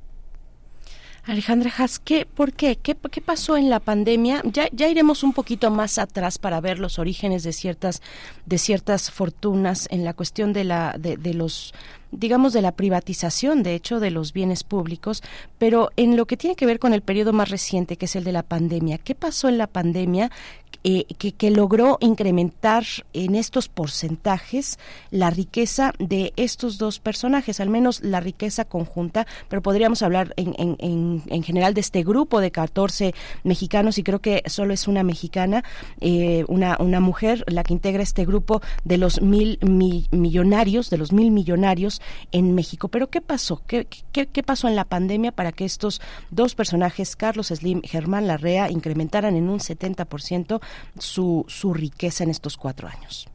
Alejandra 1.26 1.72
Haas, 1.78 2.00
¿qué, 2.00 2.26
¿por 2.26 2.52
qué? 2.52 2.76
qué? 2.76 2.96
¿Qué 2.96 3.22
pasó 3.22 3.56
en 3.56 3.70
la 3.70 3.80
pandemia? 3.80 4.42
Ya, 4.44 4.68
ya 4.74 4.90
iremos 4.90 5.24
un 5.24 5.32
poquito 5.32 5.72
más 5.72 5.98
atrás 5.98 6.38
para 6.38 6.60
ver 6.60 6.80
los 6.80 7.00
orígenes 7.00 7.44
de 7.44 7.54
ciertas, 7.54 8.02
de 8.46 8.58
ciertas 8.58 9.10
fortunas 9.10 9.88
en 9.90 10.04
la 10.04 10.14
cuestión 10.14 10.52
de, 10.52 10.66
la, 10.66 10.96
de, 11.00 11.16
de 11.16 11.34
los 11.34 11.74
digamos, 12.12 12.54
de 12.54 12.62
la 12.62 12.74
privatización, 12.74 13.64
de 13.64 13.74
hecho, 13.74 14.00
de 14.00 14.12
los 14.12 14.34
bienes 14.34 14.64
públicos, 14.64 15.24
pero 15.58 15.90
en 15.98 16.16
lo 16.16 16.26
que 16.26 16.38
tiene 16.38 16.56
que 16.56 16.66
ver 16.66 16.80
con 16.80 16.94
el 16.94 17.02
periodo 17.02 17.34
más 17.34 17.50
reciente, 17.50 17.98
que 17.98 18.06
es 18.06 18.16
el 18.16 18.24
de 18.24 18.32
la 18.32 18.44
pandemia, 18.44 18.98
¿qué 18.98 19.16
pasó 19.16 19.50
en 19.50 19.58
la 19.58 19.68
pandemia 19.68 20.30
eh, 20.86 21.06
que, 21.18 21.50
logró 21.50 21.98
incrementar 22.02 22.84
en 23.14 23.36
estos 23.36 23.70
porcentajes 23.70 24.80
la 25.12 25.30
riqueza 25.30 25.94
de 26.00 26.34
estos 26.36 26.78
dos 26.78 27.00
personajes, 27.00 27.60
al 27.60 27.70
menos 27.70 28.02
la 28.04 28.20
riqueza 28.20 28.66
conjunta, 28.66 29.28
pero 29.48 29.62
podríamos 29.62 30.02
hablar 30.02 30.34
en, 30.36 30.56
en, 30.58 31.24
en, 31.28 31.44
general 31.44 31.74
de 31.74 31.82
este 31.82 32.04
grupo 32.04 32.42
de 32.42 32.52
14 32.52 33.14
mexicanos 33.44 33.98
y 33.98 34.04
creo 34.04 34.20
que 34.20 34.44
solo 34.48 34.74
es 34.74 34.88
una 34.88 35.04
mexicana, 35.04 35.64
eh, 36.02 36.44
una, 36.48 36.76
una 36.80 37.00
mujer 37.00 37.46
la 37.48 37.64
que 37.64 37.74
integra 37.74 38.04
este 38.04 38.26
grupo 38.26 38.62
de 38.84 38.98
los 38.98 39.22
mil 39.22 39.60
millonarios, 40.12 40.90
de 40.90 40.98
los 40.98 41.14
mil 41.14 41.32
millonarios 41.32 42.02
en 42.32 42.56
México. 42.56 42.88
Pero 42.90 43.10
¿qué 43.10 43.22
pasó? 43.22 43.62
¿Qué, 43.68 43.88
qué, 44.12 44.28
qué 44.28 44.44
pasó 44.44 44.68
en 44.68 44.76
la 44.76 44.86
pandemia 44.86 45.32
para 45.32 45.52
que 45.52 45.66
estos 45.66 46.02
dos 46.32 46.56
personajes, 46.56 47.16
Carlos 47.16 47.48
Slim, 47.48 47.82
Germán 47.84 48.28
Larrea, 48.28 48.70
incrementaran 48.70 49.36
en 49.36 49.50
un 49.50 49.60
70% 49.60 50.62
su, 50.98 51.46
su 51.48 51.74
riqueza 51.74 52.24
en 52.24 52.30
estos 52.30 52.58
cuatro 52.58 52.88
años? 52.88 53.28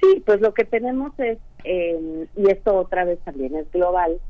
Sí, 0.00 0.22
pues 0.24 0.40
lo 0.40 0.52
que 0.54 0.64
tenemos 0.64 1.12
es, 1.18 1.38
eh, 1.64 2.26
y 2.36 2.50
esto 2.50 2.76
otra 2.76 3.04
vez 3.04 3.18
también 3.20 3.56
es 3.56 3.70
global, 3.72 4.20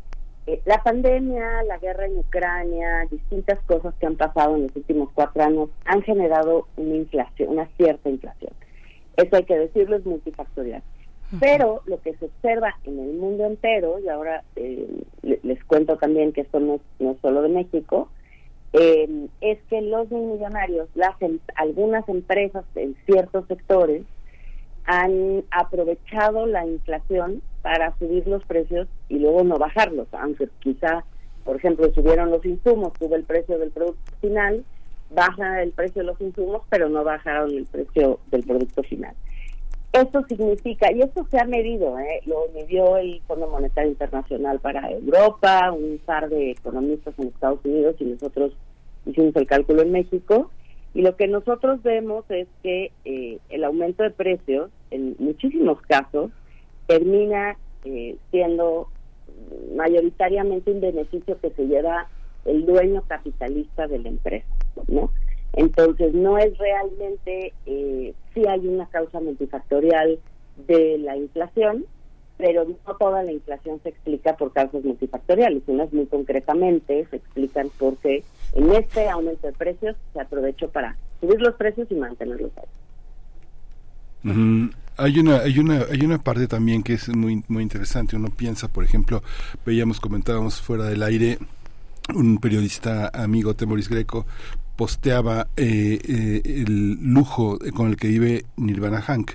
eh, 0.47 0.63
la 0.65 0.81
pandemia, 0.83 1.65
la 1.65 1.79
guerra 1.79 2.07
en 2.07 2.19
Ucrania, 2.19 3.07
distintas 3.11 3.59
cosas 3.67 3.95
que 3.99 4.07
han 4.07 4.15
pasado 4.15 4.55
en 4.55 4.63
los 4.65 4.77
últimos 4.77 5.11
cuatro 5.13 5.43
años 5.43 5.71
han 5.85 6.03
generado 6.03 6.69
una 6.77 6.95
inflación, 6.95 7.51
una 7.51 7.67
cierta 7.77 8.09
inflación. 8.09 8.53
Eso 9.17 9.37
hay 9.37 9.45
que 9.45 9.59
decirlo, 9.59 9.97
es 9.97 10.07
multifactorial. 10.07 10.83
Pero 11.41 11.83
lo 11.87 12.01
que 12.01 12.15
se 12.17 12.27
observa 12.27 12.77
en 12.85 13.01
el 13.01 13.15
mundo 13.15 13.45
entero, 13.47 13.99
y 13.99 14.09
ahora 14.09 14.45
eh, 14.55 14.87
les 15.23 15.65
cuento 15.65 15.97
también 15.97 16.33
que 16.33 16.43
esto 16.43 16.61
no, 16.61 16.79
no 17.01 17.13
es 17.13 17.21
solo 17.21 17.43
de 17.43 17.49
México, 17.49 18.09
eh, 18.79 19.29
es 19.41 19.59
que 19.71 19.81
los 19.81 20.11
millonarios, 20.11 20.89
las 20.95 21.21
em, 21.23 21.39
algunas 21.55 22.07
empresas 22.11 22.65
en 22.75 22.95
ciertos 23.07 23.47
sectores 23.49 24.03
han 24.85 25.45
aprovechado 25.51 26.45
la 26.47 26.67
inflación 26.67 27.41
para 27.63 27.97
subir 27.99 28.29
los 28.29 28.45
precios 28.45 28.87
y 29.09 29.19
luego 29.19 29.45
no 29.45 29.57
bajarlos, 29.57 30.09
aunque 30.13 30.49
quizá, 30.61 31.05
por 31.45 31.57
ejemplo, 31.57 31.91
subieron 31.95 32.31
los 32.31 32.45
insumos, 32.45 32.93
sube 32.99 33.17
el 33.17 33.25
precio 33.25 33.59
del 33.59 33.71
producto 33.71 34.13
final, 34.21 34.63
baja 35.11 35.63
el 35.63 35.73
precio 35.73 36.03
de 36.03 36.09
los 36.09 36.21
insumos, 36.21 36.63
pero 36.69 36.91
no 36.91 37.03
bajaron 37.03 37.51
el 37.53 37.65
precio 37.65 38.21
del 38.31 38.45
producto 38.45 38.83
final. 38.83 39.15
Esto 39.93 40.23
significa, 40.29 40.93
y 40.93 41.01
esto 41.01 41.27
se 41.31 41.41
ha 41.41 41.47
medido, 41.47 41.99
¿eh? 41.99 42.21
lo 42.27 42.49
midió 42.55 42.99
el 42.99 43.23
Fondo 43.27 43.49
Monetario 43.49 43.91
Internacional 43.91 44.61
para 44.61 44.91
Europa, 44.91 45.73
un 45.73 45.99
par 46.05 46.29
de 46.29 46.51
economistas 46.51 47.19
en 47.19 47.29
Estados 47.29 47.61
Unidos 47.65 47.97
y 48.01 48.05
nosotros 48.05 48.53
hicimos 49.07 49.35
el 49.37 49.47
cálculo 49.47 49.83
en 49.83 49.93
México, 49.93 50.51
y 50.95 51.03
lo 51.03 51.17
que 51.17 51.29
nosotros 51.29 51.83
vemos 51.83 52.25
es 52.31 52.49
que 52.63 52.91
eh, 53.05 53.39
el 53.51 53.65
aumento 53.65 54.03
de 54.03 54.11
precios, 54.11 54.71
en 54.91 55.15
muchísimos 55.19 55.81
casos, 55.83 56.31
termina 56.87 57.57
eh, 57.85 58.17
siendo 58.31 58.89
mayoritariamente 59.77 60.71
un 60.71 60.81
beneficio 60.81 61.39
que 61.41 61.51
se 61.51 61.67
lleva 61.67 62.09
el 62.45 62.65
dueño 62.65 63.03
capitalista 63.07 63.87
de 63.87 63.99
la 63.99 64.09
empresa, 64.09 64.47
¿no? 64.89 65.11
Entonces 65.53 66.15
no 66.15 66.39
es 66.39 66.57
realmente, 66.59 67.53
eh, 67.67 68.15
sí 68.35 68.47
hay 68.47 68.67
una 68.67 68.87
causa 68.87 69.21
multifactorial 69.21 70.19
de 70.67 70.99
la 70.99 71.17
inflación, 71.17 71.85
pero 72.37 72.65
no 72.65 72.97
toda 72.97 73.23
la 73.23 73.33
inflación 73.33 73.81
se 73.83 73.89
explica 73.89 74.37
por 74.37 74.53
causas 74.53 74.85
multifactoriales, 74.85 75.63
unas 75.67 75.93
muy 75.93 76.07
concretamente 76.07 77.07
se 77.11 77.17
explican 77.17 77.71
porque 77.79 78.23
en 78.55 78.73
este 78.73 79.09
aumento 79.09 79.47
de 79.47 79.53
precios 79.53 79.97
se 80.13 80.21
aprovechó 80.21 80.69
para 80.69 80.97
subir 81.21 81.41
los 81.41 81.55
precios 81.55 81.89
y 81.91 81.95
mantenerlos 81.95 82.51
ahí. 82.57 82.69
Hay 84.99 85.19
una, 85.19 85.39
hay 85.39 85.59
una, 85.59 85.85
hay 85.91 86.05
una 86.05 86.19
parte 86.19 86.49
también 86.49 86.83
que 86.83 86.95
es 86.95 87.09
muy, 87.09 87.45
muy 87.49 87.63
interesante. 87.63 88.17
Uno 88.17 88.29
piensa, 88.31 88.69
por 88.69 88.83
ejemplo, 88.83 89.23
veíamos, 89.65 90.01
comentábamos 90.01 90.61
fuera 90.61 90.85
del 90.85 91.03
aire, 91.03 91.39
un 92.15 92.39
periodista 92.39 93.11
amigo, 93.15 93.55
Temoris 93.55 93.89
Greco, 93.89 94.27
posteaba 94.77 95.49
eh, 95.57 95.99
eh, 96.03 96.43
el 96.45 96.99
lujo 97.03 97.59
con 97.75 97.89
el 97.89 97.97
que 97.97 98.09
vive 98.09 98.45
Nirvana 98.57 99.01
Hank 99.01 99.33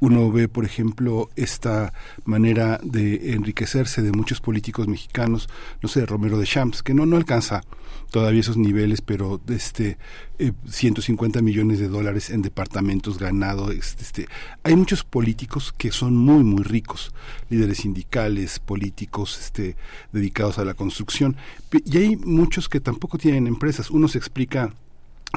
uno 0.00 0.32
ve, 0.32 0.48
por 0.48 0.64
ejemplo, 0.64 1.28
esta 1.36 1.92
manera 2.24 2.80
de 2.82 3.34
enriquecerse 3.34 4.02
de 4.02 4.12
muchos 4.12 4.40
políticos 4.40 4.88
mexicanos, 4.88 5.48
no 5.82 5.88
sé, 5.88 6.06
Romero 6.06 6.38
de 6.38 6.46
Champs, 6.46 6.82
que 6.82 6.94
no, 6.94 7.06
no 7.06 7.16
alcanza 7.16 7.62
todavía 8.10 8.40
esos 8.40 8.56
niveles, 8.56 9.02
pero 9.02 9.40
este 9.48 9.98
eh, 10.38 10.52
150 10.68 11.42
millones 11.42 11.78
de 11.78 11.88
dólares 11.88 12.30
en 12.30 12.42
departamentos 12.42 13.18
ganado. 13.18 13.70
Este, 13.70 14.02
este, 14.02 14.26
hay 14.62 14.74
muchos 14.74 15.04
políticos 15.04 15.74
que 15.76 15.92
son 15.92 16.16
muy, 16.16 16.42
muy 16.44 16.62
ricos, 16.62 17.12
líderes 17.50 17.78
sindicales, 17.78 18.58
políticos 18.58 19.38
este, 19.38 19.76
dedicados 20.12 20.58
a 20.58 20.64
la 20.64 20.74
construcción, 20.74 21.36
y 21.84 21.98
hay 21.98 22.16
muchos 22.16 22.68
que 22.68 22.80
tampoco 22.80 23.18
tienen 23.18 23.46
empresas. 23.46 23.90
Uno 23.90 24.08
se 24.08 24.18
explica 24.18 24.74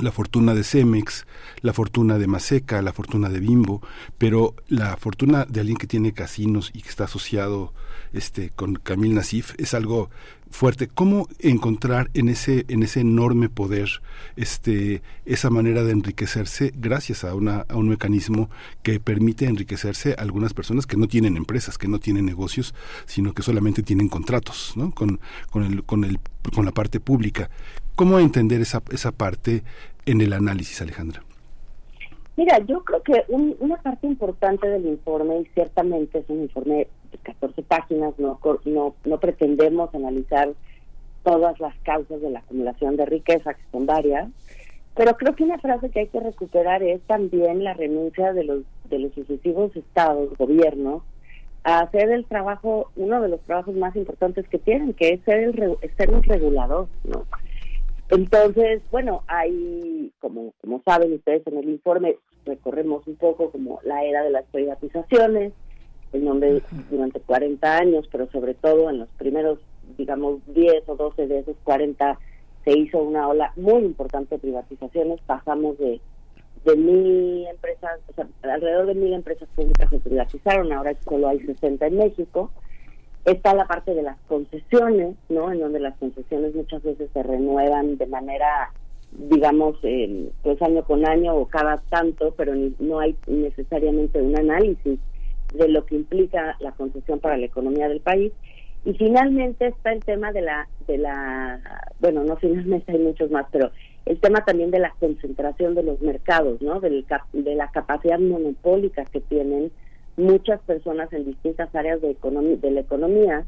la 0.02 0.12
fortuna 0.12 0.54
de 0.54 0.64
Cemex, 0.64 1.26
la 1.62 1.74
fortuna 1.74 2.18
de 2.18 2.28
Maseca, 2.28 2.82
la 2.82 2.94
fortuna 2.94 3.30
de 3.30 3.40
Bimbo, 3.40 3.82
pero 4.18 4.56
la 4.68 4.98
fortuna 4.98 5.46
de 5.46 5.60
alguien 5.60 5.78
que 5.78 5.88
tiene 5.88 6.14
casinos 6.14 6.72
y 6.74 6.82
que 6.82 6.90
está 6.90 7.06
asociado 7.06 7.74
este 8.12 8.50
con 8.50 8.76
Camil 8.76 9.16
Nasif 9.16 9.54
es 9.58 9.74
algo 9.74 10.10
fuerte. 10.50 10.88
¿Cómo 10.88 11.28
encontrar 11.40 12.10
en 12.14 12.30
ese 12.30 12.66
en 12.68 12.84
ese 12.84 13.02
enorme 13.02 13.50
poder 13.50 14.02
este 14.36 15.02
esa 15.26 15.50
manera 15.50 15.84
de 15.84 15.92
enriquecerse 15.92 16.74
gracias 16.76 17.24
a 17.24 17.34
una 17.36 17.66
a 17.68 17.76
un 17.76 17.90
mecanismo 17.90 18.50
que 18.84 19.00
permite 19.00 19.46
enriquecerse 19.46 20.16
a 20.18 20.22
algunas 20.22 20.54
personas 20.54 20.86
que 20.86 20.98
no 20.98 21.08
tienen 21.08 21.38
empresas, 21.38 21.78
que 21.78 21.88
no 21.88 22.00
tienen 22.00 22.26
negocios, 22.26 22.74
sino 23.06 23.34
que 23.34 23.42
solamente 23.42 23.84
tienen 23.84 24.10
contratos, 24.10 24.74
¿no? 24.76 24.92
Con 24.92 25.20
con 25.50 25.64
el 25.64 25.84
con 25.84 26.04
el 26.04 26.20
con 26.54 26.66
la 26.66 26.72
parte 26.72 27.00
pública. 27.00 27.50
¿Cómo 27.96 28.20
entender 28.20 28.62
esa, 28.62 28.82
esa 28.92 29.12
parte 29.12 29.64
en 30.06 30.22
el 30.22 30.34
análisis, 30.34 30.82
Alejandra? 30.82 31.24
Mira, 32.36 32.58
yo 32.66 32.84
creo 32.84 33.04
que 33.04 33.24
una 33.30 33.78
parte 33.78 34.08
importante 34.08 34.68
del 34.68 34.88
informe, 34.88 35.42
y 35.42 35.46
ciertamente 35.54 36.20
es 36.20 36.30
un 36.30 36.42
informe 36.42 36.88
de 37.12 37.18
14 37.20 37.62
páginas, 37.62 38.14
no, 38.18 38.40
no, 38.66 38.96
no 39.06 39.20
pretendemos 39.20 39.94
analizar 39.94 40.54
todas 41.24 41.60
las 41.60 41.76
causas 41.84 42.20
de 42.22 42.32
la 42.32 42.40
acumulación 42.40 42.98
de 42.98 43.06
riqueza, 43.06 43.54
que 43.54 43.62
son 43.72 43.86
varias, 43.86 44.30
pero 44.96 45.16
creo 45.16 45.36
que 45.36 45.44
una 45.44 45.60
frase 45.60 45.90
que 45.90 46.02
hay 46.02 46.08
que 46.08 46.20
recuperar 46.20 46.82
es 46.82 47.02
también 47.04 47.64
la 47.64 47.74
renuncia 47.74 48.34
de 48.34 48.44
los, 48.44 48.64
de 48.90 49.00
los 49.00 49.14
sucesivos 49.14 49.76
estados, 49.76 50.36
gobiernos, 50.38 51.04
a 51.64 51.80
hacer 51.80 52.12
el 52.12 52.26
trabajo, 52.26 52.92
uno 52.96 53.22
de 53.22 53.30
los 53.30 53.42
trabajos 53.42 53.76
más 53.76 53.96
importantes 53.96 54.48
que 54.50 54.60
tienen, 54.60 54.94
que 54.94 55.10
es 55.14 55.22
ser, 55.24 55.40
el, 55.40 55.78
ser 55.98 56.10
un 56.10 56.22
regulador, 56.24 56.88
¿no? 57.06 57.26
Entonces, 58.14 58.84
bueno, 58.92 59.24
hay, 59.26 60.12
como, 60.20 60.54
como 60.62 60.84
saben 60.86 61.14
ustedes 61.14 61.42
en 61.48 61.58
el 61.58 61.68
informe, 61.68 62.18
recorremos 62.46 63.08
un 63.08 63.16
poco 63.16 63.50
como 63.50 63.80
la 63.84 64.04
era 64.04 64.22
de 64.22 64.30
las 64.30 64.46
privatizaciones, 64.52 65.52
en 66.12 66.26
donde 66.26 66.62
durante 66.92 67.20
40 67.22 67.76
años, 67.76 68.08
pero 68.12 68.30
sobre 68.30 68.54
todo 68.54 68.92
en 68.92 69.00
los 69.00 69.10
primeros, 69.18 69.58
digamos, 69.98 70.42
10 70.54 70.88
o 70.90 70.96
12 70.96 71.26
de 71.26 71.40
esos 71.40 71.58
40, 71.64 72.20
se 72.64 72.78
hizo 72.78 73.00
una 73.00 73.28
ola 73.28 73.52
muy 73.56 73.84
importante 73.84 74.36
de 74.36 74.42
privatizaciones. 74.42 75.20
Pasamos 75.26 75.80
de, 75.80 76.00
de 76.66 76.76
mil 76.76 77.48
empresas, 77.48 78.00
o 78.10 78.14
sea, 78.14 78.28
alrededor 78.44 78.86
de 78.86 78.94
mil 78.94 79.14
empresas 79.14 79.50
públicas 79.56 79.90
se 79.90 79.98
privatizaron, 79.98 80.72
ahora 80.72 80.96
solo 81.04 81.30
hay 81.30 81.40
60 81.40 81.88
en 81.88 81.98
México. 81.98 82.52
Está 83.26 83.54
la 83.54 83.66
parte 83.66 83.94
de 83.94 84.04
las 84.04 84.18
concesiones, 84.28 85.16
¿no? 85.30 85.52
En 85.52 85.60
donde 85.60 85.80
las 85.80 85.98
concesiones 85.98 86.54
muchas 86.56 86.84
veces 86.84 87.10
se 87.14 87.24
renuevan 87.24 87.98
de 87.98 88.06
manera, 88.06 88.72
digamos, 89.12 89.78
eh, 89.84 90.30
pues 90.42 90.62
año 90.62 90.84
con 90.84 91.08
año 91.08 91.36
o 91.36 91.48
cada 91.48 91.78
tanto, 91.90 92.34
pero 92.36 92.54
no 92.80 93.00
hay 93.00 93.16
necesariamente 93.28 94.22
un 94.22 94.38
análisis 94.38 95.00
de 95.54 95.68
lo 95.70 95.86
que 95.86 95.96
implica 95.96 96.58
la 96.60 96.72
concesión 96.74 97.20
para 97.20 97.38
la 97.38 97.46
economía 97.46 97.88
del 97.88 98.02
país. 98.02 98.34
Y 98.86 98.94
finalmente 98.96 99.68
está 99.68 99.94
el 99.94 100.04
tema 100.04 100.34
de 100.34 100.42
la, 100.42 100.68
de 100.88 100.98
la, 100.98 101.62
bueno, 102.02 102.24
no 102.26 102.36
finalmente 102.36 102.92
hay 102.92 103.00
muchos 103.00 103.32
más, 103.32 103.46
pero 103.52 103.72
el 104.06 104.20
tema 104.20 104.44
también 104.44 104.72
de 104.72 104.80
la 104.80 104.94
concentración 105.00 105.76
de 105.76 105.84
los 105.84 106.02
mercados, 106.02 106.62
¿no? 106.62 106.82
Del, 106.82 107.06
de 107.32 107.56
la 107.56 107.72
capacidad 107.72 108.20
monopólica 108.20 109.06
que 109.06 109.22
tienen 109.22 109.72
muchas 110.18 110.60
personas 110.62 111.12
en 111.14 111.26
distintas 111.26 111.74
áreas 111.76 112.02
de, 112.02 112.16
de 112.62 112.72
la 112.72 112.80
economía 112.80 113.46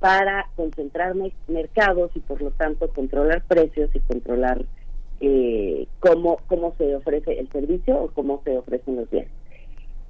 para 0.00 0.48
concentrar 0.54 1.14
mercados 1.48 2.10
y 2.14 2.20
por 2.20 2.42
lo 2.42 2.50
tanto 2.50 2.88
controlar 2.90 3.42
precios 3.44 3.90
y 3.94 4.00
controlar 4.00 4.64
eh, 5.20 5.86
cómo, 6.00 6.38
cómo 6.46 6.74
se 6.76 6.94
ofrece 6.94 7.38
el 7.38 7.48
servicio 7.50 7.96
o 7.96 8.08
cómo 8.08 8.42
se 8.44 8.58
ofrecen 8.58 8.96
los 8.96 9.10
bienes. 9.10 9.30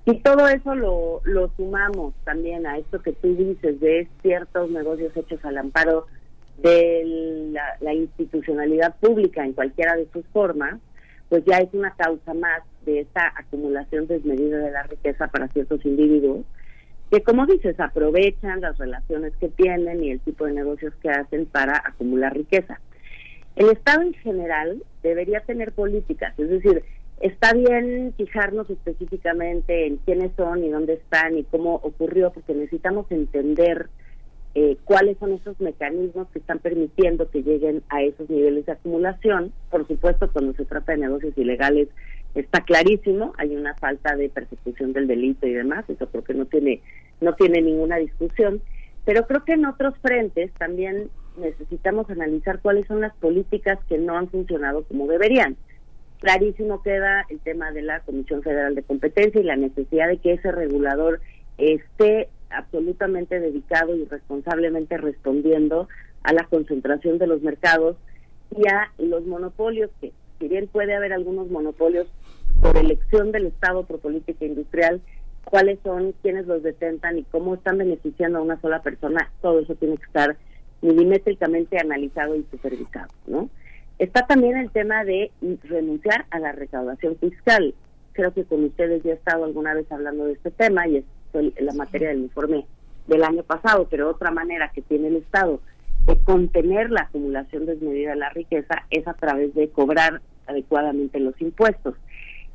Y 0.07 0.19
todo 0.21 0.49
eso 0.49 0.75
lo, 0.75 1.21
lo 1.25 1.51
sumamos 1.57 2.13
también 2.25 2.67
a 2.67 2.77
esto 2.77 3.01
que 3.01 3.13
tú 3.13 3.35
dices 3.37 3.81
de 3.81 4.09
ciertos 4.21 4.71
negocios 4.71 5.17
hechos 5.17 5.43
al 5.45 5.57
amparo 5.57 6.07
de 6.59 7.51
la, 7.53 7.77
la 7.81 7.95
institucionalidad 7.95 8.97
pública 8.97 9.45
en 9.45 9.55
cualquiera 9.55 9.97
de 9.97 10.07
sus 10.13 10.27
formas, 10.27 10.79
pues 11.29 11.43
ya 11.47 11.59
es 11.59 11.73
una 11.73 11.95
causa 11.95 12.35
más 12.35 12.63
de 12.85 13.01
esta 13.01 13.33
acumulación 13.37 14.07
desmedida 14.07 14.59
de 14.59 14.71
la 14.71 14.83
riqueza 14.85 15.29
para 15.29 15.49
ciertos 15.49 15.85
individuos 15.85 16.45
que, 17.11 17.23
como 17.23 17.47
dices, 17.47 17.79
aprovechan 17.79 18.61
las 18.61 18.77
relaciones 18.79 19.35
que 19.37 19.49
tienen 19.49 20.03
y 20.03 20.11
el 20.11 20.21
tipo 20.21 20.47
de 20.47 20.53
negocios 20.53 20.95
que 21.03 21.11
hacen 21.11 21.47
para 21.47 21.83
acumular 21.85 22.35
riqueza. 22.35 22.81
El 23.57 23.71
Estado 23.71 24.03
en 24.03 24.15
general 24.15 24.83
debería 25.03 25.41
tener 25.41 25.73
políticas, 25.73 26.37
es 26.39 26.49
decir, 26.49 26.83
está 27.21 27.53
bien 27.53 28.13
fijarnos 28.17 28.69
específicamente 28.69 29.87
en 29.87 29.99
quiénes 29.99 30.33
son 30.37 30.65
y 30.65 30.71
dónde 30.71 30.95
están 30.95 31.39
y 31.39 31.45
cómo 31.45 31.77
ocurrió, 31.77 32.33
porque 32.33 32.55
necesitamos 32.55 33.07
entender 33.11 33.89
eh, 34.57 34.77
cuáles 34.85 35.17
son 35.19 35.33
esos 35.33 35.61
mecanismos 35.61 36.29
que 36.33 36.39
están 36.39 36.59
permitiendo 36.59 37.31
que 37.31 37.43
lleguen 37.43 37.83
a 37.89 38.03
esos 38.03 38.29
niveles 38.29 38.67
de 38.67 38.73
acumulación. 38.73 39.53
Por 39.71 39.87
supuesto, 39.87 40.31
cuando 40.33 40.53
se 40.55 40.65
trata 40.65 40.93
de 40.93 40.99
negocios 40.99 41.37
ilegales 41.37 41.89
está 42.35 42.63
clarísimo, 42.63 43.33
hay 43.39 43.55
una 43.55 43.75
falta 43.75 44.17
de 44.17 44.29
persecución 44.29 44.93
del 44.93 45.07
delito 45.07 45.47
y 45.47 45.53
demás, 45.53 45.85
eso 45.89 46.09
creo 46.09 46.25
que 46.25 46.35
no 46.35 46.47
tiene 46.47 46.83
no 47.21 47.35
tiene 47.35 47.63
ninguna 47.63 47.97
discusión, 47.97 48.61
pero 49.05 49.27
creo 49.27 49.45
que 49.45 49.53
en 49.53 49.67
otros 49.67 49.95
frentes 49.99 50.53
también 50.55 51.11
necesitamos 51.37 52.09
analizar 52.11 52.61
cuáles 52.61 52.87
son 52.87 53.01
las 53.01 53.15
políticas 53.17 53.79
que 53.89 53.99
no 53.99 54.17
han 54.17 54.29
funcionado 54.29 54.85
como 54.85 55.07
deberían. 55.07 55.57
Clarísimo 56.21 56.83
queda 56.83 57.25
el 57.29 57.41
tema 57.41 57.73
de 57.73 57.83
la 57.83 58.01
Comisión 58.01 58.43
Federal 58.43 58.75
de 58.75 58.83
Competencia 58.83 59.41
y 59.41 59.45
la 59.45 59.57
necesidad 59.57 60.09
de 60.09 60.19
que 60.19 60.33
ese 60.33 60.53
regulador 60.53 61.21
esté 61.59 62.29
absolutamente 62.51 63.41
dedicado 63.41 63.95
y 63.95 64.05
responsablemente 64.05 64.97
respondiendo 64.97 65.89
a 66.23 66.33
la 66.33 66.45
concentración 66.45 67.19
de 67.19 67.27
los 67.27 67.43
mercados 67.43 67.97
y 68.57 68.67
a 68.69 68.93
los 68.99 69.27
monopolios, 69.27 69.91
que 70.01 70.13
si 70.39 70.49
bien 70.49 70.69
puede 70.69 70.95
haber 70.95 71.13
algunos 71.13 71.51
monopolios 71.51 72.07
por 72.65 72.79
elección 72.79 73.31
del 73.31 73.49
Estado, 73.49 73.85
por 73.85 74.01
política 74.01 74.43
industrial, 74.43 75.03
cuáles 75.45 75.79
son, 75.85 76.15
quiénes 76.23 76.47
los 76.47 76.63
detentan 76.63 77.19
y 77.19 77.25
cómo 77.25 77.57
están 77.57 77.77
beneficiando 77.77 78.39
a 78.39 78.43
una 78.43 78.59
sola 78.63 78.81
persona, 78.81 79.31
todo 79.43 79.61
eso 79.61 79.75
tiene 79.75 79.99
que 79.99 80.05
estar 80.05 80.35
milimétricamente 80.81 81.79
analizado 81.79 82.35
y 82.35 82.47
supervisado, 82.51 83.09
¿no? 83.27 83.51
Está 83.99 84.27
también 84.27 84.57
el 84.57 84.71
tema 84.71 85.05
de 85.05 85.31
renunciar 85.65 86.25
a 86.31 86.39
la 86.39 86.53
recaudación 86.53 87.17
fiscal. 87.17 87.75
Creo 88.13 88.33
que 88.33 88.45
con 88.45 88.65
ustedes 88.65 89.03
ya 89.03 89.11
he 89.11 89.15
estado 89.15 89.45
alguna 89.45 89.75
vez 89.75 89.91
hablando 89.93 90.25
de 90.25 90.33
este 90.33 90.51
tema 90.51 90.89
y 90.89 90.97
es 90.97 91.05
la 91.61 91.75
materia 91.75 92.09
del 92.09 92.21
informe 92.21 92.65
del 93.07 93.25
año 93.25 93.43
pasado, 93.43 93.87
pero 93.91 94.09
otra 94.09 94.31
manera 94.31 94.73
que 94.75 94.81
tiene 94.81 95.09
el 95.09 95.17
Estado 95.17 95.61
de 96.07 96.17
contener 96.25 96.91
la 96.91 97.03
acumulación 97.03 97.67
desmedida 97.67 98.11
de 98.11 98.17
la 98.17 98.31
riqueza 98.31 98.87
es 98.91 99.07
a 99.07 99.13
través 99.13 99.55
de 99.55 99.69
cobrar 99.69 100.23
adecuadamente 100.47 101.21
los 101.21 101.39
impuestos. 101.41 101.95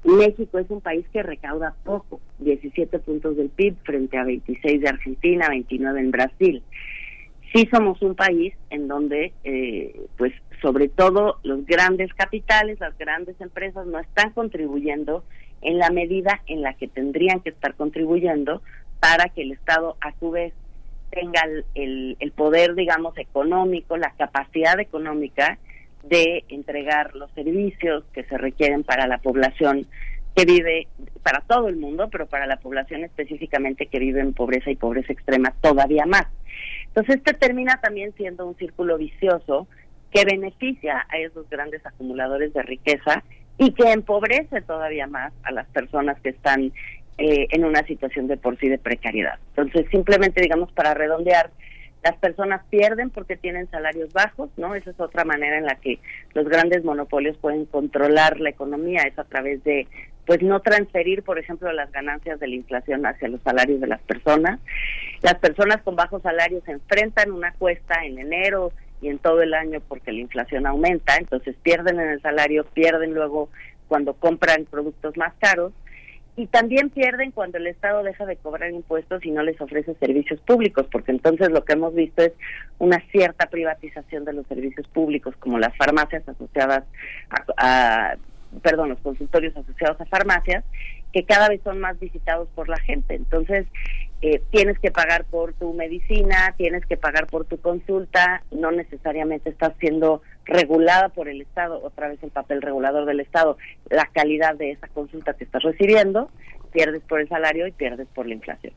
México 0.04 0.60
es 0.60 0.70
un 0.70 0.82
país 0.82 1.06
que 1.12 1.24
recauda 1.24 1.76
poco, 1.84 2.22
17 2.40 3.00
puntos 3.00 3.36
del 3.36 3.50
PIB 3.50 3.76
frente 3.84 4.18
a 4.18 4.24
26 4.24 4.82
de 4.82 4.90
Argentina, 4.90 5.50
29 5.50 6.00
en 6.00 6.12
Brasil. 6.12 6.64
Sí 7.54 7.68
somos 7.72 8.02
un 8.02 8.16
país 8.16 8.54
en 8.70 8.88
donde, 8.88 9.34
eh, 9.44 10.00
pues, 10.18 10.34
sobre 10.62 10.88
todo 10.88 11.40
los 11.44 11.66
grandes 11.66 12.14
capitales, 12.14 12.80
las 12.80 12.98
grandes 12.98 13.40
empresas 13.42 13.88
no 13.88 14.00
están 14.00 14.32
contribuyendo 14.32 15.24
en 15.62 15.78
la 15.80 15.90
medida 15.90 16.42
en 16.48 16.62
la 16.62 16.74
que 16.76 16.88
tendrían 16.88 17.42
que 17.42 17.50
estar 17.50 17.74
contribuyendo 17.74 18.62
para 19.00 19.30
que 19.30 19.42
el 19.42 19.52
Estado 19.52 19.98
a 20.00 20.14
su 20.20 20.32
vez 20.32 20.54
tenga 21.10 21.42
el, 21.76 22.16
el 22.20 22.32
poder, 22.32 22.76
digamos, 22.76 23.18
económico, 23.18 23.98
la 23.98 24.12
capacidad 24.12 24.80
económica 24.80 25.58
de 26.04 26.44
entregar 26.50 27.16
los 27.16 27.30
servicios 27.32 28.04
que 28.14 28.24
se 28.24 28.38
requieren 28.38 28.84
para 28.84 29.08
la 29.08 29.18
población 29.18 29.88
que 30.36 30.46
vive, 30.46 30.88
para 31.24 31.42
todo 31.42 31.68
el 31.68 31.76
mundo, 31.76 32.10
pero 32.12 32.28
para 32.28 32.48
la 32.48 32.58
población 32.58 33.04
específicamente 33.04 33.88
que 33.88 34.00
vive 34.00 34.22
en 34.22 34.34
pobreza 34.34 34.72
y 34.72 34.76
pobreza 34.76 35.12
extrema 35.12 35.54
todavía 35.62 36.06
más. 36.06 36.28
Entonces, 36.88 37.18
este 37.18 37.34
termina 37.34 37.80
también 37.82 38.14
siendo 38.16 38.48
un 38.48 38.56
círculo 38.58 38.98
vicioso 38.98 39.68
que 40.12 40.26
beneficia 40.26 41.06
a 41.10 41.18
esos 41.18 41.50
grandes 41.50 41.86
acumuladores 41.86 42.54
de 42.54 42.64
riqueza 42.64 43.24
y 43.58 43.72
que 43.72 43.92
empobrece 43.92 44.62
todavía 44.62 45.06
más 45.08 45.34
a 45.44 45.52
las 45.52 45.68
personas 45.68 46.20
que 46.22 46.30
están 46.30 46.72
eh, 47.18 47.48
en 47.52 47.66
una 47.66 47.84
situación 47.84 48.28
de 48.28 48.38
por 48.38 48.58
sí 48.58 48.70
de 48.70 48.78
precariedad. 48.78 49.38
Entonces, 49.50 49.86
simplemente, 49.92 50.42
digamos, 50.42 50.72
para 50.72 50.94
redondear, 50.94 51.52
las 52.04 52.16
personas 52.18 52.62
pierden 52.70 53.10
porque 53.10 53.36
tienen 53.36 53.70
salarios 53.70 54.14
bajos, 54.14 54.50
¿no? 54.58 54.76
Esa 54.76 54.92
es 54.92 55.00
otra 55.00 55.26
manera 55.26 55.58
en 55.58 55.66
la 55.66 55.76
que 55.76 56.00
los 56.34 56.48
grandes 56.48 56.84
monopolios 56.84 57.38
pueden 57.38 57.66
controlar 57.66 58.40
la 58.40 58.50
economía, 58.50 59.02
es 59.04 59.18
a 59.20 59.26
través 59.26 59.64
de, 59.64 59.88
pues, 60.26 60.42
no 60.42 60.62
transferir, 60.62 61.24
por 61.24 61.40
ejemplo, 61.40 61.72
las 61.74 61.92
ganancias 61.92 62.40
de 62.40 62.48
la 62.48 62.56
inflación 62.56 63.06
hacia 63.06 63.28
los 63.28 63.42
salarios 63.42 63.82
de 63.82 63.88
las 63.88 64.02
personas. 64.02 64.60
Las 65.22 65.36
personas 65.36 65.82
con 65.82 65.96
bajos 65.96 66.22
salarios 66.22 66.64
se 66.64 66.72
enfrentan 66.72 67.32
una 67.32 67.52
cuesta 67.54 68.06
en 68.06 68.20
enero 68.20 68.72
y 69.02 69.10
en 69.10 69.20
todo 69.20 69.42
el 69.42 69.54
año 69.54 69.82
porque 69.88 70.12
la 70.12 70.20
inflación 70.20 70.66
aumenta, 70.66 71.18
entonces 71.18 71.56
pierden 71.64 72.00
en 72.00 72.10
el 72.10 72.22
salario, 72.22 72.66
pierden 72.66 73.14
luego 73.14 73.50
cuando 73.88 74.14
compran 74.14 74.66
productos 74.66 75.18
más 75.18 75.34
caros 75.40 75.74
y 76.40 76.48
también 76.48 76.90
pierden 76.90 77.32
cuando 77.32 77.58
el 77.58 77.68
Estado 77.68 78.02
deja 78.02 78.26
de 78.26 78.38
cobrar 78.38 78.72
impuestos 78.72 79.26
y 79.26 79.32
no 79.32 79.44
les 79.44 79.60
ofrece 79.60 79.94
servicios 79.96 80.40
públicos, 80.40 80.88
porque 80.90 81.12
entonces 81.12 81.50
lo 81.50 81.66
que 81.66 81.74
hemos 81.74 81.94
visto 81.94 82.22
es 82.22 82.32
una 82.78 82.98
cierta 83.12 83.48
privatización 83.48 84.24
de 84.24 84.32
los 84.32 84.48
servicios 84.48 84.88
públicos, 84.88 85.36
como 85.40 85.60
las 85.60 85.76
farmacias 85.76 86.26
asociadas 86.30 86.86
a, 87.58 88.16
perdón, 88.62 88.88
los 88.88 89.00
consultorios 89.00 89.54
asociados 89.58 90.00
a 90.00 90.06
farmacias, 90.06 90.64
que 91.12 91.26
cada 91.26 91.50
vez 91.50 91.60
son 91.62 91.82
más 91.82 92.00
visitados 92.00 92.48
por 92.56 92.70
la 92.70 92.78
gente. 92.78 93.16
Entonces, 93.16 93.68
eh, 94.22 94.42
tienes 94.52 94.78
que 94.80 94.92
pagar 94.92 95.26
por 95.26 95.54
tu 95.54 95.74
medicina, 95.74 96.54
tienes 96.58 96.86
que 96.86 96.98
pagar 96.98 97.28
por 97.28 97.46
tu 97.46 97.60
consulta, 97.60 98.44
no 98.52 98.72
necesariamente 98.72 99.50
estás 99.50 99.74
siendo 99.80 100.22
regulada 100.46 101.10
por 101.10 101.30
el 101.30 101.42
Estado, 101.42 101.82
otra 101.84 102.10
vez 102.10 102.22
el 102.24 102.32
papel 102.32 102.62
regulador 102.62 103.06
del 103.06 103.22
Estado, 103.22 103.58
la 103.90 104.10
calidad 104.14 104.56
de 104.56 104.72
esa 104.72 104.88
consulta 104.90 105.34
que 105.34 105.46
estás 105.46 105.64
recibiendo, 105.64 106.30
pierdes 106.72 107.02
por 107.04 107.22
el 107.22 107.30
salario 107.30 107.66
y 107.68 107.72
pierdes 107.72 108.08
por 108.14 108.28
la 108.28 108.34
inflación. 108.34 108.74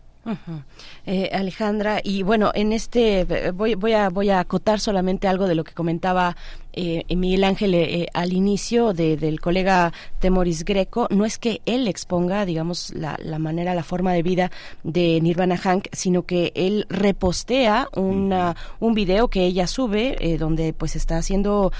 Eh, 1.04 1.30
Alejandra, 1.32 1.98
y 2.02 2.22
bueno, 2.22 2.52
en 2.54 2.72
este 2.72 3.24
voy, 3.52 3.74
voy, 3.74 3.92
a, 3.94 4.08
voy 4.08 4.30
a 4.30 4.38
acotar 4.38 4.78
solamente 4.78 5.26
algo 5.26 5.48
de 5.48 5.56
lo 5.56 5.64
que 5.64 5.74
comentaba 5.74 6.36
eh, 6.72 7.04
Miguel 7.14 7.44
Ángel 7.44 7.74
eh, 7.74 8.08
al 8.14 8.32
inicio 8.32 8.92
del 8.92 9.40
colega 9.40 9.92
Temoris 10.20 10.64
Greco. 10.64 11.06
No 11.10 11.24
es 11.24 11.38
que 11.38 11.60
él 11.66 11.88
exponga, 11.88 12.44
digamos, 12.44 12.92
la, 12.94 13.18
la, 13.22 13.38
manera, 13.38 13.74
la 13.74 13.82
forma 13.82 14.12
de 14.12 14.22
vida 14.22 14.50
de 14.82 15.20
Nirvana 15.20 15.56
Hank, 15.56 15.88
sino 15.92 16.22
que 16.22 16.52
él 16.54 16.86
repostea 16.88 17.88
una, 17.94 18.56
un 18.80 18.94
video 18.94 19.28
que 19.28 19.44
ella 19.44 19.66
sube 19.66 20.16
donde 20.38 20.72
pues 20.72 20.96
está 20.96 21.18
haciendo 21.18 21.72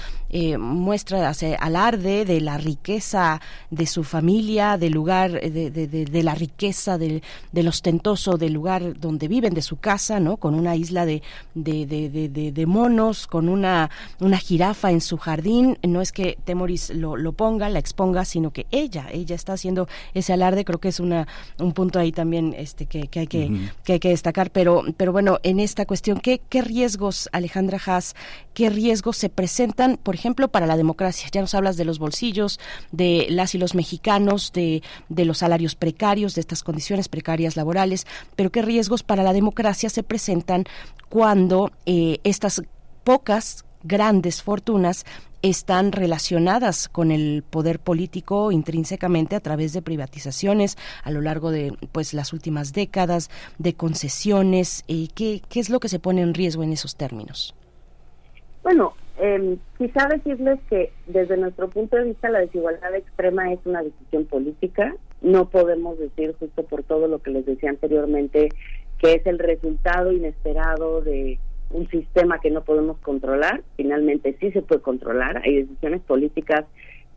muestra, 0.59 1.29
hace 1.29 1.55
alarde 1.55 2.25
de 2.25 2.41
la 2.41 2.57
riqueza 2.57 3.39
de 3.69 3.85
su 3.85 4.03
familia, 4.03 4.77
del 4.77 4.93
lugar, 4.93 5.31
de, 5.31 5.69
de, 5.69 5.87
de, 5.87 6.23
la 6.23 6.33
riqueza, 6.33 6.97
del, 6.97 7.21
del 7.51 7.67
ostentoso 7.67 8.37
del 8.37 8.53
lugar 8.53 8.99
donde 8.99 9.27
viven, 9.27 9.53
de 9.53 9.61
su 9.61 9.77
casa, 9.77 10.19
¿no? 10.19 10.37
Con 10.37 10.55
una 10.55 10.75
isla 10.75 11.05
de, 11.05 11.21
de, 11.53 11.85
de, 11.85 12.51
de, 12.51 12.65
monos, 12.65 13.27
con 13.27 13.49
una, 13.49 13.89
una 14.19 14.37
jirafa 14.37 14.82
en 14.91 15.01
su 15.01 15.17
jardín. 15.17 15.77
No 15.87 16.01
es 16.01 16.11
que 16.11 16.37
Temoris 16.43 16.89
lo, 16.91 17.15
lo 17.15 17.33
ponga, 17.33 17.69
la 17.69 17.79
exponga, 17.79 18.25
sino 18.25 18.51
que 18.51 18.65
ella, 18.71 19.07
ella 19.11 19.35
está 19.35 19.53
haciendo 19.53 19.87
ese 20.13 20.33
alarde. 20.33 20.65
Creo 20.65 20.79
que 20.79 20.89
es 20.89 20.99
una, 20.99 21.27
un 21.59 21.73
punto 21.73 21.99
ahí 21.99 22.11
también 22.11 22.53
este, 22.57 22.85
que, 22.85 23.07
que 23.07 23.21
hay 23.21 23.27
que, 23.27 23.51
que 23.83 23.93
hay 23.93 23.99
que 23.99 24.09
destacar. 24.09 24.51
Pero, 24.51 24.83
pero 24.97 25.11
bueno, 25.11 25.39
en 25.43 25.59
esta 25.59 25.85
cuestión, 25.85 26.19
¿qué, 26.19 26.41
qué 26.49 26.61
riesgos, 26.61 27.29
Alejandra 27.31 27.79
Haas, 27.85 28.15
qué 28.53 28.69
riesgos 28.69 29.17
se 29.17 29.29
presentan, 29.29 29.97
por 29.97 30.15
ejemplo, 30.15 30.47
para 30.47 30.67
la 30.67 30.77
democracia? 30.77 31.29
Ya 31.31 31.41
nos 31.41 31.53
hablas 31.53 31.77
de 31.77 31.85
los 31.85 31.99
bolsillos, 31.99 32.59
de 32.91 33.27
las 33.29 33.55
y 33.55 33.57
los 33.57 33.75
mexicanos, 33.75 34.51
de, 34.53 34.83
de 35.09 35.25
los 35.25 35.39
salarios 35.39 35.75
precarios, 35.75 36.35
de 36.35 36.41
estas 36.41 36.63
condiciones 36.63 37.09
precarias 37.09 37.55
laborales, 37.55 38.05
pero 38.35 38.51
qué 38.51 38.61
riesgos 38.61 39.03
para 39.03 39.23
la 39.23 39.33
democracia 39.33 39.89
se 39.89 40.03
presentan 40.03 40.65
cuando 41.09 41.71
eh, 41.85 42.19
estas 42.23 42.63
pocas 43.03 43.65
grandes 43.83 44.41
fortunas 44.41 45.05
están 45.41 45.91
relacionadas 45.91 46.87
con 46.87 47.11
el 47.11 47.43
poder 47.47 47.79
político 47.79 48.51
intrínsecamente 48.51 49.35
a 49.35 49.41
través 49.41 49.73
de 49.73 49.81
privatizaciones 49.81 50.77
a 51.03 51.11
lo 51.11 51.21
largo 51.21 51.51
de 51.51 51.73
pues 51.91 52.13
las 52.13 52.31
últimas 52.33 52.73
décadas 52.73 53.29
de 53.57 53.73
concesiones 53.73 54.83
y 54.87 55.09
qué, 55.09 55.41
qué 55.49 55.59
es 55.59 55.69
lo 55.69 55.79
que 55.79 55.89
se 55.89 55.99
pone 55.99 56.21
en 56.21 56.33
riesgo 56.33 56.63
en 56.63 56.71
esos 56.71 56.95
términos 56.95 57.53
bueno 58.63 58.93
eh, 59.19 59.57
quizá 59.77 60.07
decirles 60.07 60.59
que 60.69 60.91
desde 61.05 61.37
nuestro 61.37 61.69
punto 61.69 61.97
de 61.97 62.05
vista 62.05 62.29
la 62.29 62.39
desigualdad 62.39 62.95
extrema 62.95 63.53
es 63.53 63.59
una 63.65 63.83
decisión 63.83 64.25
política. 64.25 64.95
No 65.21 65.49
podemos 65.49 65.99
decir 65.99 66.35
justo 66.39 66.63
por 66.63 66.83
todo 66.83 67.07
lo 67.07 67.19
que 67.19 67.31
les 67.31 67.45
decía 67.45 67.69
anteriormente 67.69 68.49
que 68.99 69.13
es 69.13 69.25
el 69.27 69.37
resultado 69.37 70.11
inesperado 70.11 71.01
de 71.01 71.37
un 71.69 71.89
sistema 71.89 72.39
que 72.39 72.51
no 72.51 72.63
podemos 72.63 72.97
controlar. 72.99 73.63
Finalmente 73.75 74.35
sí 74.39 74.51
se 74.51 74.61
puede 74.61 74.81
controlar. 74.81 75.41
Hay 75.43 75.63
decisiones 75.63 76.01
políticas 76.01 76.65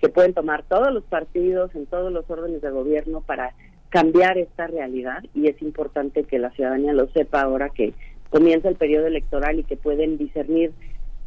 que 0.01 0.09
pueden 0.09 0.35
tomar 0.35 0.63
todos 0.65 0.93
los 0.93 1.05
partidos 1.05 1.75
en 1.75 1.87
todos 1.87 2.13
los 2.13 2.29
órdenes 2.31 2.61
de 2.63 2.71
gobierno 2.71 3.23
para 3.23 3.55
cambiar 3.91 4.37
esta 4.37 4.67
realidad 4.67 5.25
y 5.35 5.49
es 5.49 5.61
importante 5.63 6.25
que 6.25 6.39
la 6.39 6.51
ciudadanía 6.51 6.93
lo 6.93 7.09
sepa 7.09 7.43
ahora 7.43 7.71
que 7.71 7.95
comienza 8.31 8.69
el 8.69 8.77
periodo 8.77 9.07
electoral 9.07 9.59
y 9.59 9.65
que 9.65 9.77
pueden 9.77 10.19
discernir 10.19 10.73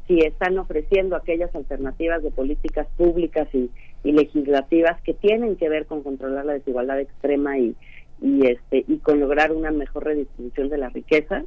si 0.07 0.19
están 0.19 0.57
ofreciendo 0.57 1.15
aquellas 1.15 1.53
alternativas 1.55 2.23
de 2.23 2.31
políticas 2.31 2.87
públicas 2.97 3.47
y, 3.53 3.69
legislativas 4.03 4.99
que 5.01 5.13
tienen 5.13 5.57
que 5.57 5.67
ver 5.67 5.85
con 5.85 6.03
controlar 6.03 6.45
la 6.45 6.53
desigualdad 6.53 6.99
extrema 7.01 7.57
y, 7.57 7.75
y 8.21 8.47
este 8.47 8.85
y 8.87 8.97
con 8.99 9.19
lograr 9.19 9.51
una 9.51 9.71
mejor 9.71 10.05
redistribución 10.05 10.69
de 10.69 10.77
la 10.77 10.89
riqueza. 10.89 11.43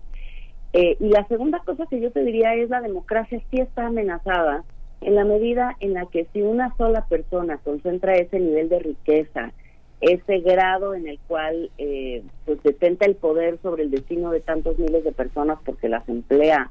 Eh, 0.72 0.96
y 1.00 1.08
la 1.08 1.26
segunda 1.28 1.60
cosa 1.60 1.86
que 1.86 2.00
yo 2.00 2.10
te 2.10 2.24
diría 2.24 2.54
es 2.54 2.70
la 2.70 2.80
democracia 2.80 3.40
sí 3.50 3.60
está 3.60 3.86
amenazada 3.86 4.64
en 5.02 5.16
la 5.16 5.24
medida 5.24 5.76
en 5.80 5.94
la 5.94 6.06
que 6.06 6.26
si 6.32 6.42
una 6.42 6.74
sola 6.76 7.06
persona 7.06 7.58
concentra 7.58 8.14
ese 8.14 8.38
nivel 8.38 8.68
de 8.68 8.78
riqueza, 8.78 9.52
ese 10.00 10.38
grado 10.40 10.94
en 10.94 11.06
el 11.06 11.18
cual 11.26 11.70
eh, 11.78 12.22
pues 12.44 12.62
detenta 12.62 13.06
el 13.06 13.16
poder 13.16 13.58
sobre 13.62 13.82
el 13.82 13.90
destino 13.90 14.30
de 14.30 14.40
tantos 14.40 14.78
miles 14.78 15.04
de 15.04 15.12
personas 15.12 15.58
porque 15.64 15.88
las 15.88 16.08
emplea, 16.08 16.70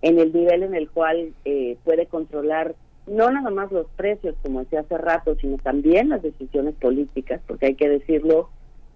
en 0.00 0.18
el 0.18 0.32
nivel 0.32 0.62
en 0.62 0.74
el 0.74 0.90
cual 0.90 1.32
eh, 1.44 1.76
puede 1.84 2.06
controlar 2.06 2.74
no 3.06 3.30
nada 3.30 3.50
más 3.50 3.70
los 3.72 3.86
precios, 3.96 4.34
como 4.42 4.60
decía 4.60 4.80
hace 4.80 4.96
rato, 4.96 5.36
sino 5.40 5.58
también 5.58 6.08
las 6.08 6.22
decisiones 6.22 6.74
políticas, 6.76 7.40
porque 7.46 7.66
hay 7.66 7.74
que 7.74 7.88
decirlo, 7.88 8.48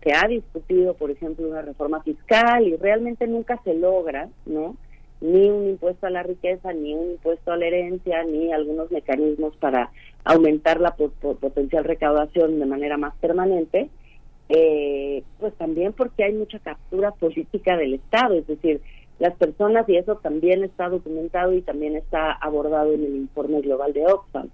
se 0.03 0.13
ha 0.13 0.27
discutido, 0.29 0.95
por 0.95 1.11
ejemplo, 1.11 1.49
una 1.49 1.63
reforma 1.63 2.03
fiscal 2.03 2.67
y 2.67 2.77
realmente 2.77 3.27
nunca 3.27 3.61
se 3.65 3.75
logra, 3.75 4.29
¿no? 4.45 4.77
Ni 5.21 5.49
un 5.49 5.71
impuesto 5.71 6.07
a 6.07 6.11
la 6.11 6.23
riqueza, 6.23 6.73
ni 6.73 6.95
un 6.95 7.13
impuesto 7.13 7.53
a 7.53 7.57
la 7.57 7.67
herencia, 7.67 8.23
ni 8.25 8.53
algunos 8.53 8.91
mecanismos 8.91 9.57
para 9.57 9.91
aumentar 10.25 10.81
la 10.81 10.95
potencial 10.95 11.85
recaudación 11.85 12.59
de 12.59 12.67
manera 12.67 12.97
más 12.99 13.15
permanente, 13.17 13.89
eh, 14.49 15.23
pues 15.41 15.55
también 15.55 15.93
porque 15.93 16.25
hay 16.25 16.33
mucha 16.35 16.59
captura 16.59 17.13
política 17.13 17.77
del 17.77 17.95
Estado, 17.95 18.35
es 18.35 18.47
decir, 18.47 18.81
las 19.19 19.35
personas, 19.37 19.89
y 19.89 19.97
eso 19.97 20.17
también 20.17 20.63
está 20.63 20.89
documentado 20.89 21.55
y 21.55 21.63
también 21.63 21.97
está 21.97 22.33
abordado 22.33 22.93
en 22.93 23.03
el 23.05 23.17
informe 23.17 23.63
global 23.63 23.93
de 23.93 24.05
Oxfam, 24.05 24.51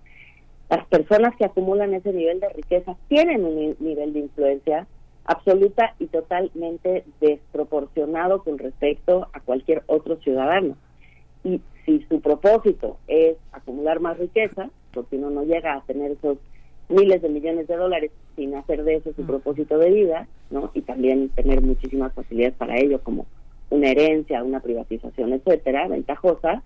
las 0.71 0.87
personas 0.87 1.37
que 1.37 1.45
acumulan 1.45 1.93
ese 1.93 2.15
nivel 2.15 2.41
de 2.41 2.49
riqueza 2.49 2.97
tienen 3.09 3.45
un 3.45 3.77
nivel 3.79 4.15
de 4.15 4.21
influencia 4.21 4.87
absoluta 5.25 5.95
y 5.99 6.07
totalmente 6.07 7.05
desproporcionado 7.21 8.43
con 8.43 8.59
respecto 8.59 9.29
a 9.33 9.41
cualquier 9.41 9.83
otro 9.87 10.17
ciudadano. 10.17 10.77
Y 11.45 11.61
si 11.85 12.05
su 12.09 12.21
propósito 12.21 12.99
es 13.09 13.37
acumular 13.53 14.01
más 14.01 14.19
riqueza, 14.19 14.71
porque 14.93 15.17
uno 15.17 15.31
no 15.31 15.45
llega 15.45 15.75
a 15.75 15.83
tener 15.83 16.13
esos 16.13 16.39
miles 16.89 17.23
de 17.23 17.29
millones 17.29 17.67
de 17.69 17.77
dólares 17.77 18.11
sin 18.37 18.55
hacer 18.55 18.85
de 18.85 18.97
eso 18.97 19.13
su 19.15 19.25
propósito 19.25 19.79
de 19.79 19.91
vida, 19.91 20.29
¿no? 20.51 20.71
Y 20.75 20.83
también 20.83 21.29
tener 21.31 21.63
muchísimas 21.63 22.13
facilidades 22.13 22.57
para 22.57 22.79
ello, 22.79 23.01
como 23.03 23.27
una 23.71 23.91
herencia, 23.91 24.45
una 24.45 24.61
privatización, 24.61 25.33
etcétera, 25.33 25.89
ventajosa, 25.89 26.63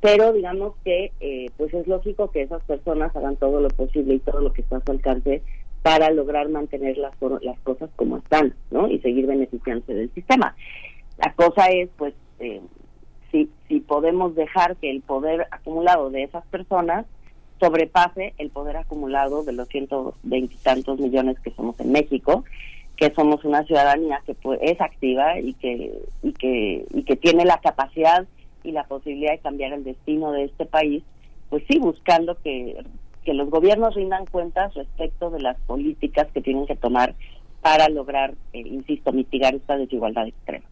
pero 0.00 0.32
digamos 0.32 0.74
que 0.84 1.12
eh, 1.20 1.50
pues 1.56 1.72
es 1.74 1.86
lógico 1.86 2.30
que 2.30 2.42
esas 2.42 2.62
personas 2.64 3.14
hagan 3.16 3.36
todo 3.36 3.60
lo 3.60 3.68
posible 3.68 4.14
y 4.14 4.18
todo 4.20 4.40
lo 4.40 4.52
que 4.52 4.62
está 4.62 4.76
a 4.76 4.84
su 4.84 4.92
alcance 4.92 5.42
para 5.82 6.10
lograr 6.10 6.48
mantener 6.48 6.98
las, 6.98 7.14
las 7.42 7.58
cosas 7.60 7.90
como 7.96 8.18
están, 8.18 8.54
¿no? 8.70 8.88
Y 8.88 8.98
seguir 9.00 9.26
beneficiándose 9.26 9.94
del 9.94 10.10
sistema. 10.14 10.56
La 11.18 11.32
cosa 11.34 11.66
es, 11.68 11.88
pues, 11.96 12.14
eh, 12.40 12.60
si, 13.30 13.48
si 13.68 13.80
podemos 13.80 14.34
dejar 14.34 14.76
que 14.76 14.90
el 14.90 15.00
poder 15.00 15.46
acumulado 15.50 16.10
de 16.10 16.24
esas 16.24 16.44
personas 16.46 17.06
sobrepase 17.58 18.34
el 18.38 18.50
poder 18.50 18.76
acumulado 18.76 19.42
de 19.42 19.52
los 19.52 19.68
ciento 19.68 20.14
veintitantos 20.22 20.98
millones 20.98 21.38
que 21.40 21.50
somos 21.52 21.78
en 21.80 21.92
México, 21.92 22.44
que 22.96 23.12
somos 23.14 23.44
una 23.44 23.64
ciudadanía 23.64 24.22
que 24.26 24.34
pues, 24.34 24.58
es 24.62 24.80
activa 24.80 25.38
y 25.38 25.54
que 25.54 25.92
y 26.22 26.32
que 26.32 26.86
y 26.92 27.02
que 27.04 27.16
tiene 27.16 27.44
la 27.44 27.58
capacidad 27.60 28.26
y 28.62 28.72
la 28.72 28.84
posibilidad 28.84 29.32
de 29.32 29.38
cambiar 29.38 29.72
el 29.72 29.84
destino 29.84 30.32
de 30.32 30.44
este 30.44 30.66
país, 30.66 31.02
pues 31.48 31.62
sí 31.68 31.78
buscando 31.78 32.36
que, 32.42 32.82
que 33.26 33.34
los 33.34 33.50
gobiernos 33.50 33.96
rindan 33.96 34.24
cuentas 34.26 34.72
respecto 34.74 35.30
de 35.30 35.40
las 35.40 35.60
políticas 35.62 36.28
que 36.32 36.40
tienen 36.40 36.64
que 36.64 36.76
tomar 36.76 37.16
para 37.60 37.88
lograr, 37.88 38.32
eh, 38.52 38.60
insisto, 38.60 39.12
mitigar 39.12 39.52
esta 39.52 39.76
desigualdad 39.76 40.28
extrema. 40.28 40.64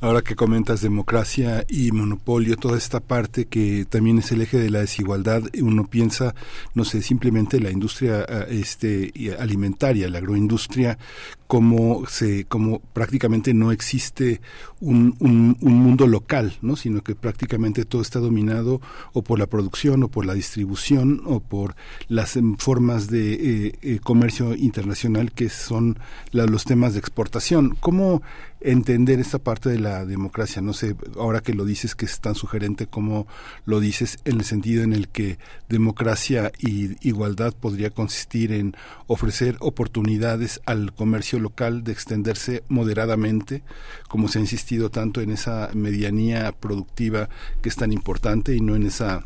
Ahora 0.00 0.22
que 0.22 0.34
comentas 0.34 0.82
democracia 0.82 1.64
y 1.68 1.92
monopolio, 1.92 2.56
toda 2.56 2.76
esta 2.76 2.98
parte 2.98 3.44
que 3.46 3.84
también 3.88 4.18
es 4.18 4.32
el 4.32 4.42
eje 4.42 4.58
de 4.58 4.70
la 4.70 4.80
desigualdad, 4.80 5.42
uno 5.62 5.86
piensa, 5.86 6.34
no 6.74 6.84
sé, 6.84 7.00
simplemente 7.00 7.60
la 7.60 7.70
industria 7.70 8.26
ah, 8.28 8.46
este 8.48 9.12
alimentaria, 9.38 10.08
la 10.08 10.18
agroindustria, 10.18 10.98
como 11.46 12.06
se, 12.06 12.44
como 12.46 12.80
prácticamente 12.80 13.52
no 13.54 13.70
existe 13.70 14.40
un, 14.80 15.14
un, 15.20 15.56
mundo 15.60 16.06
local, 16.06 16.56
¿no? 16.62 16.76
sino 16.76 17.02
que 17.02 17.14
prácticamente 17.14 17.84
todo 17.84 18.02
está 18.02 18.18
dominado 18.18 18.80
o 19.12 19.22
por 19.22 19.38
la 19.38 19.46
producción 19.46 20.02
o 20.02 20.08
por 20.08 20.26
la 20.26 20.34
distribución 20.34 21.22
o 21.26 21.40
por 21.40 21.76
las 22.08 22.36
em, 22.36 22.56
formas 22.56 23.08
de 23.08 23.34
eh, 23.34 23.78
eh, 23.82 23.98
comercio 24.02 24.54
internacional 24.54 25.32
que 25.32 25.48
son 25.48 25.98
los 26.32 26.64
temas 26.64 26.94
de 26.94 27.00
exportación. 27.00 27.76
¿Cómo 27.80 28.22
entender 28.64 29.20
esta 29.20 29.38
parte 29.38 29.68
de 29.68 29.78
la 29.78 30.04
democracia. 30.04 30.62
No 30.62 30.72
sé, 30.72 30.96
ahora 31.16 31.40
que 31.40 31.52
lo 31.52 31.64
dices 31.64 31.94
que 31.94 32.06
es 32.06 32.20
tan 32.20 32.34
sugerente 32.34 32.86
como 32.86 33.26
lo 33.66 33.78
dices 33.78 34.18
en 34.24 34.38
el 34.38 34.44
sentido 34.44 34.82
en 34.82 34.94
el 34.94 35.08
que 35.08 35.38
democracia 35.68 36.50
y 36.58 36.96
igualdad 37.06 37.54
podría 37.54 37.90
consistir 37.90 38.52
en 38.52 38.74
ofrecer 39.06 39.56
oportunidades 39.60 40.60
al 40.64 40.94
comercio 40.94 41.33
local 41.38 41.84
de 41.84 41.92
extenderse 41.92 42.62
moderadamente, 42.68 43.62
como 44.08 44.28
se 44.28 44.38
ha 44.38 44.42
insistido 44.42 44.90
tanto 44.90 45.20
en 45.20 45.30
esa 45.30 45.70
medianía 45.74 46.52
productiva 46.52 47.28
que 47.62 47.68
es 47.68 47.76
tan 47.76 47.92
importante 47.92 48.54
y 48.54 48.60
no 48.60 48.76
en 48.76 48.86
esa 48.86 49.24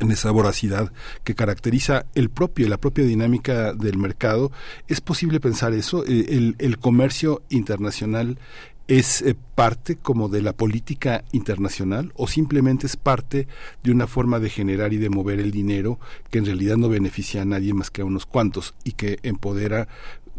en 0.00 0.10
esa 0.10 0.32
voracidad 0.32 0.92
que 1.22 1.36
caracteriza 1.36 2.06
el 2.16 2.28
propio, 2.28 2.68
la 2.68 2.78
propia 2.78 3.04
dinámica 3.04 3.72
del 3.74 3.96
mercado. 3.96 4.50
¿Es 4.88 5.00
posible 5.00 5.38
pensar 5.38 5.72
eso? 5.72 6.04
Eh, 6.04 6.26
el, 6.30 6.56
el 6.58 6.78
comercio 6.78 7.42
internacional 7.48 8.38
es 8.86 9.22
eh, 9.22 9.34
parte 9.54 9.96
como 9.96 10.28
de 10.28 10.42
la 10.42 10.52
política 10.52 11.24
internacional 11.32 12.12
o 12.16 12.26
simplemente 12.26 12.86
es 12.86 12.96
parte 12.96 13.48
de 13.82 13.90
una 13.90 14.06
forma 14.06 14.40
de 14.40 14.50
generar 14.50 14.92
y 14.92 14.98
de 14.98 15.08
mover 15.08 15.40
el 15.40 15.50
dinero 15.50 15.98
que 16.30 16.38
en 16.38 16.46
realidad 16.46 16.76
no 16.76 16.88
beneficia 16.88 17.42
a 17.42 17.46
nadie 17.46 17.72
más 17.72 17.90
que 17.90 18.02
a 18.02 18.04
unos 18.04 18.26
cuantos 18.26 18.74
y 18.84 18.92
que 18.92 19.18
empodera 19.22 19.88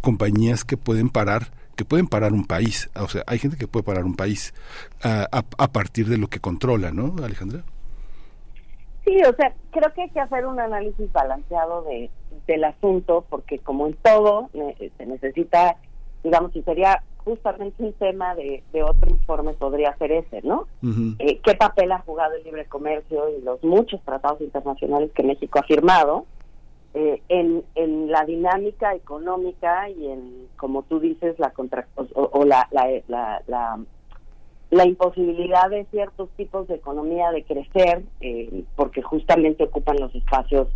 compañías 0.05 0.63
que 0.63 0.77
pueden 0.77 1.09
parar 1.09 1.47
que 1.75 1.83
pueden 1.83 2.07
parar 2.07 2.31
un 2.31 2.45
país, 2.45 2.89
o 2.95 3.09
sea, 3.09 3.23
hay 3.27 3.37
gente 3.37 3.57
que 3.57 3.67
puede 3.67 3.83
parar 3.83 4.05
un 4.05 4.15
país 4.15 4.53
a, 5.03 5.27
a, 5.57 5.67
partir 5.73 6.07
de 6.07 6.17
lo 6.17 6.27
que 6.27 6.39
controla, 6.39 6.91
¿no, 6.91 7.15
Alejandra? 7.21 7.63
Sí, 9.03 9.21
o 9.23 9.35
sea, 9.35 9.53
creo 9.71 9.93
que 9.93 10.03
hay 10.03 10.09
que 10.09 10.21
hacer 10.21 10.45
un 10.45 10.57
análisis 10.57 11.11
balanceado 11.11 11.81
de, 11.81 12.09
del 12.47 12.63
asunto, 12.63 13.25
porque 13.29 13.59
como 13.59 13.87
en 13.87 13.93
todo, 13.95 14.49
se 14.53 15.05
necesita, 15.05 15.75
digamos, 16.23 16.55
y 16.55 16.61
sería 16.61 17.03
justamente 17.25 17.83
un 17.83 17.91
tema 17.93 18.35
de, 18.35 18.63
otro 18.81 19.09
informe 19.09 19.51
podría 19.53 19.97
ser 19.97 20.13
ese, 20.13 20.41
¿no? 20.43 20.67
Eh, 21.19 21.41
¿Qué 21.43 21.55
papel 21.55 21.91
ha 21.91 21.99
jugado 21.99 22.35
el 22.35 22.43
libre 22.43 22.65
comercio 22.65 23.29
y 23.37 23.41
los 23.41 23.61
muchos 23.63 24.01
tratados 24.03 24.39
internacionales 24.39 25.11
que 25.13 25.23
México 25.23 25.59
ha 25.59 25.63
firmado 25.63 26.25
eh, 26.97 27.21
en, 27.27 27.61
en 27.75 28.09
la 28.09 28.23
dinámica 28.23 28.95
económica 28.95 29.89
y 29.89 30.07
en, 30.07 30.47
como 30.55 30.83
tú 30.83 31.01
dices, 31.01 31.37
la 31.39 31.49
contra, 31.49 31.85
o, 31.95 32.45
la, 32.45 32.69
la, 32.71 32.87
la, 33.09 33.43
la, 34.69 34.85
imposibilidad 34.85 35.69
de 35.69 35.83
ciertos 35.91 36.29
tipos 36.37 36.69
de 36.69 36.75
economía 36.75 37.31
de 37.31 37.43
crecer 37.43 38.03
eh, 38.21 38.63
porque 38.77 39.01
justamente 39.01 39.65
ocupan 39.65 39.97
los 39.99 40.15
espacios 40.15 40.69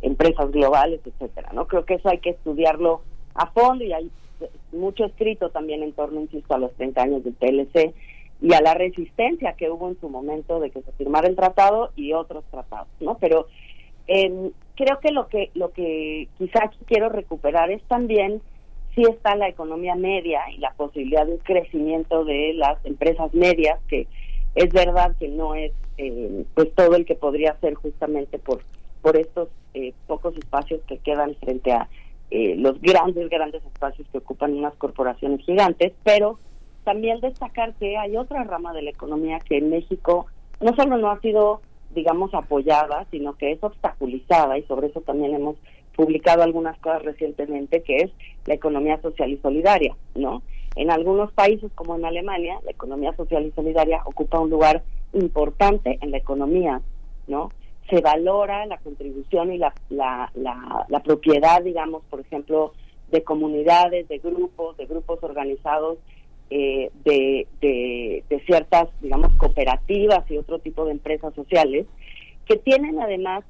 empresas 0.00 0.50
globales, 0.50 1.02
etcétera, 1.04 1.50
¿no? 1.52 1.66
Creo 1.66 1.84
que 1.84 1.94
eso 1.96 2.08
hay 2.08 2.20
que 2.20 2.30
estudiarlo 2.30 3.02
a 3.34 3.50
fondo 3.50 3.84
y 3.84 3.92
hay 3.92 4.10
mucho 4.72 5.04
escrito 5.04 5.50
también 5.50 5.82
en 5.82 5.92
torno, 5.92 6.22
insisto, 6.22 6.54
a 6.54 6.58
los 6.58 6.72
30 6.76 7.02
años 7.02 7.22
del 7.22 7.34
TLC 7.34 7.94
y 8.40 8.54
a 8.54 8.62
la 8.62 8.72
resistencia 8.72 9.52
que 9.52 9.68
hubo 9.68 9.88
en 9.88 10.00
su 10.00 10.08
momento 10.08 10.58
de 10.58 10.70
que 10.70 10.80
se 10.80 10.92
firmara 10.92 11.28
el 11.28 11.36
tratado 11.36 11.90
y 11.96 12.14
otros 12.14 12.44
tratados, 12.50 12.88
¿no? 13.00 13.18
Pero 13.18 13.46
eh, 14.06 14.52
creo 14.76 15.00
que 15.00 15.10
lo 15.12 15.28
que 15.28 15.50
lo 15.54 15.70
que 15.72 16.28
quizá 16.38 16.70
quiero 16.86 17.08
recuperar 17.08 17.70
es 17.70 17.82
también 17.84 18.40
si 18.94 19.02
está 19.02 19.34
la 19.34 19.48
economía 19.48 19.94
media 19.94 20.40
y 20.50 20.58
la 20.58 20.72
posibilidad 20.72 21.26
de 21.26 21.32
un 21.32 21.38
crecimiento 21.38 22.24
de 22.24 22.54
las 22.54 22.82
empresas 22.84 23.32
medias, 23.34 23.78
que 23.88 24.06
es 24.54 24.72
verdad 24.72 25.14
que 25.18 25.28
no 25.28 25.54
es 25.54 25.72
eh, 25.98 26.44
pues 26.54 26.74
todo 26.74 26.96
el 26.96 27.04
que 27.04 27.14
podría 27.14 27.58
ser 27.60 27.74
justamente 27.74 28.38
por 28.38 28.60
por 29.02 29.16
estos 29.16 29.48
eh, 29.74 29.92
pocos 30.06 30.36
espacios 30.36 30.80
que 30.88 30.98
quedan 30.98 31.34
frente 31.36 31.72
a 31.72 31.88
eh, 32.30 32.56
los 32.56 32.80
grandes, 32.80 33.28
grandes 33.28 33.64
espacios 33.64 34.08
que 34.10 34.18
ocupan 34.18 34.54
unas 34.54 34.74
corporaciones 34.74 35.44
gigantes, 35.44 35.92
pero 36.02 36.38
también 36.82 37.20
destacar 37.20 37.74
que 37.74 37.96
hay 37.96 38.16
otra 38.16 38.42
rama 38.44 38.72
de 38.72 38.82
la 38.82 38.90
economía 38.90 39.38
que 39.38 39.58
en 39.58 39.70
México 39.70 40.26
no 40.60 40.74
solo 40.74 40.96
no 40.98 41.10
ha 41.10 41.20
sido, 41.20 41.60
digamos, 41.96 42.32
apoyada, 42.34 43.04
sino 43.10 43.36
que 43.36 43.50
es 43.50 43.62
obstaculizada 43.64 44.56
y 44.56 44.62
sobre 44.62 44.86
eso 44.88 45.00
también 45.00 45.34
hemos 45.34 45.56
publicado 45.96 46.44
algunas 46.44 46.78
cosas 46.78 47.02
recientemente, 47.02 47.82
que 47.82 47.96
es 47.96 48.10
la 48.44 48.54
economía 48.54 49.00
social 49.02 49.32
y 49.32 49.38
solidaria, 49.38 49.96
¿no? 50.14 50.42
En 50.76 50.90
algunos 50.90 51.32
países, 51.32 51.72
como 51.74 51.96
en 51.96 52.04
Alemania, 52.04 52.60
la 52.64 52.70
economía 52.70 53.16
social 53.16 53.44
y 53.44 53.50
solidaria 53.52 54.02
ocupa 54.04 54.38
un 54.38 54.50
lugar 54.50 54.84
importante 55.14 55.98
en 56.02 56.12
la 56.12 56.18
economía, 56.18 56.82
¿no? 57.26 57.50
se 57.88 58.00
valora 58.00 58.66
la 58.66 58.78
contribución 58.78 59.52
y 59.52 59.58
la, 59.58 59.72
la, 59.90 60.30
la, 60.34 61.00
propiedad, 61.00 61.62
digamos, 61.62 62.02
por 62.10 62.20
ejemplo, 62.20 62.72
de 63.10 63.22
comunidades, 63.22 64.08
de 64.08 64.18
grupos, 64.18 64.76
de 64.76 64.86
grupos 64.86 65.22
organizados, 65.22 65.98
eh, 66.50 66.90
de, 67.04 67.46
de, 67.60 68.42
ciertas, 68.46 68.88
digamos, 69.00 69.34
cooperativas 69.34 70.30
y 70.30 70.38
otro 70.38 70.58
tipo 70.58 70.84
de 70.84 70.92
empresas 70.92 71.34
sociales, 71.34 71.86
que 72.46 72.56
tienen 72.56 73.00
además 73.00 73.44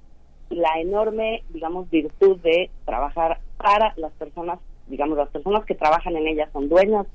la 0.48 0.80
enorme, 0.80 1.42
digamos, 1.50 1.90
virtud 1.90 2.38
de 2.38 2.70
trabajar 2.84 3.40
para 3.56 3.92
las 3.96 4.12
personas, 4.12 4.58
digamos, 4.86 5.18
las 5.18 5.28
personas 5.28 5.64
que 5.64 5.74
trabajan 5.74 6.16
en 6.16 6.26
ellas 6.26 6.48
son 6.52 6.68
dueñas 6.68 7.06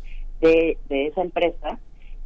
de, 0.41 0.77
de 0.89 1.07
esa 1.07 1.21
empresa, 1.21 1.79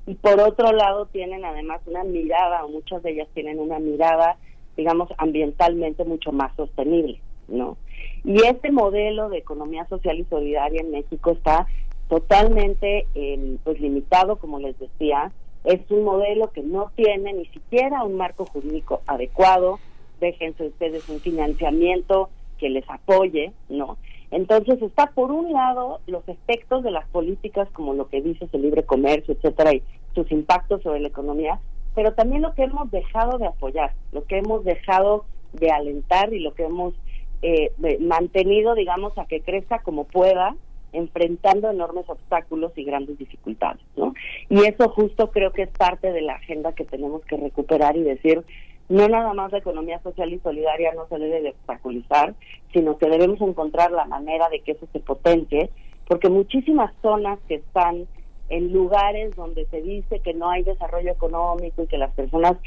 y 0.07 0.15
por 0.15 0.39
otro 0.39 0.71
lado 0.71 1.07
tienen 1.07 1.45
además 1.45 1.81
una 1.85 2.03
mirada, 2.03 2.65
o 2.65 2.69
muchas 2.69 3.01
de 3.03 3.11
ellas 3.11 3.27
tienen 3.33 3.59
una 3.59 3.79
mirada 3.79 4.37
digamos, 4.75 5.09
ambientalmente 5.17 6.03
mucho 6.03 6.31
más 6.31 6.55
sostenible, 6.55 7.19
¿no? 7.47 7.77
Y 8.23 8.43
este 8.45 8.71
modelo 8.71 9.29
de 9.29 9.37
economía 9.37 9.87
social 9.87 10.19
y 10.19 10.25
solidaria 10.25 10.81
en 10.81 10.91
México 10.91 11.31
está 11.31 11.67
totalmente 12.07 13.07
eh, 13.15 13.57
pues 13.63 13.79
limitado, 13.79 14.37
como 14.37 14.59
les 14.59 14.77
decía. 14.79 15.31
Es 15.63 15.81
un 15.89 16.03
modelo 16.03 16.51
que 16.51 16.61
no 16.61 16.91
tiene 16.95 17.33
ni 17.33 17.45
siquiera 17.47 18.03
un 18.03 18.15
marco 18.15 18.45
jurídico 18.45 19.01
adecuado. 19.07 19.79
Déjense 20.19 20.67
ustedes 20.67 21.09
un 21.09 21.19
financiamiento 21.19 22.29
que 22.59 22.69
les 22.69 22.87
apoye, 22.89 23.51
¿no? 23.69 23.97
Entonces 24.31 24.81
está 24.81 25.07
por 25.07 25.31
un 25.31 25.53
lado 25.53 25.99
los 26.07 26.27
efectos 26.27 26.83
de 26.83 26.91
las 26.91 27.07
políticas 27.09 27.69
como 27.71 27.93
lo 27.93 28.07
que 28.09 28.21
dice 28.21 28.47
el 28.51 28.61
libre 28.61 28.83
comercio, 28.83 29.33
etcétera, 29.33 29.73
y 29.73 29.83
sus 30.13 30.31
impactos 30.31 30.81
sobre 30.81 30.99
la 30.99 31.07
economía, 31.07 31.59
pero 31.93 32.13
también 32.13 32.41
lo 32.41 32.53
que 32.53 32.63
hemos 32.63 32.89
dejado 32.91 33.37
de 33.37 33.47
apoyar, 33.47 33.93
lo 34.11 34.23
que 34.25 34.37
hemos 34.37 34.63
dejado 34.63 35.25
de 35.53 35.71
alentar 35.71 36.33
y 36.33 36.39
lo 36.39 36.53
que 36.53 36.63
hemos 36.63 36.93
eh, 37.41 37.71
mantenido, 37.99 38.75
digamos, 38.75 39.17
a 39.17 39.25
que 39.25 39.41
crezca 39.41 39.79
como 39.79 40.05
pueda, 40.05 40.55
enfrentando 40.95 41.69
enormes 41.69 42.05
obstáculos 42.07 42.71
y 42.75 42.83
grandes 42.83 43.17
dificultades, 43.17 43.83
¿no? 43.95 44.13
Y 44.49 44.65
eso 44.65 44.89
justo 44.89 45.31
creo 45.31 45.51
que 45.51 45.63
es 45.63 45.69
parte 45.69 46.11
de 46.11 46.21
la 46.21 46.35
agenda 46.35 46.73
que 46.73 46.85
tenemos 46.85 47.23
que 47.25 47.37
recuperar 47.37 47.97
y 47.97 48.03
decir, 48.03 48.43
no 48.89 49.07
nada 49.07 49.33
más 49.33 49.51
la 49.51 49.57
economía 49.57 49.99
social 50.01 50.31
y 50.31 50.39
solidaria 50.39 50.93
no 50.93 51.07
se 51.07 51.17
debe 51.17 51.41
de 51.41 51.49
obstaculizar, 51.49 52.35
sino 52.73 52.97
que 52.97 53.09
debemos 53.09 53.41
encontrar 53.41 53.91
la 53.91 54.05
manera 54.05 54.49
de 54.49 54.59
que 54.61 54.73
eso 54.73 54.87
se 54.93 54.99
potencie, 54.99 55.69
porque 56.07 56.29
muchísimas 56.29 56.93
zonas 57.01 57.39
que 57.47 57.55
están 57.55 58.07
en 58.49 58.71
lugares 58.71 59.35
donde 59.35 59.65
se 59.67 59.81
dice 59.81 60.19
que 60.19 60.33
no 60.33 60.49
hay 60.51 60.63
desarrollo 60.63 61.11
económico 61.11 61.83
y 61.83 61.87
que 61.87 61.97
las 61.97 62.13
personas 62.13 62.57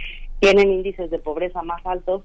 tienen 0.40 0.70
índices 0.72 1.10
de 1.10 1.18
pobreza 1.18 1.62
más 1.62 1.84
altos, 1.86 2.22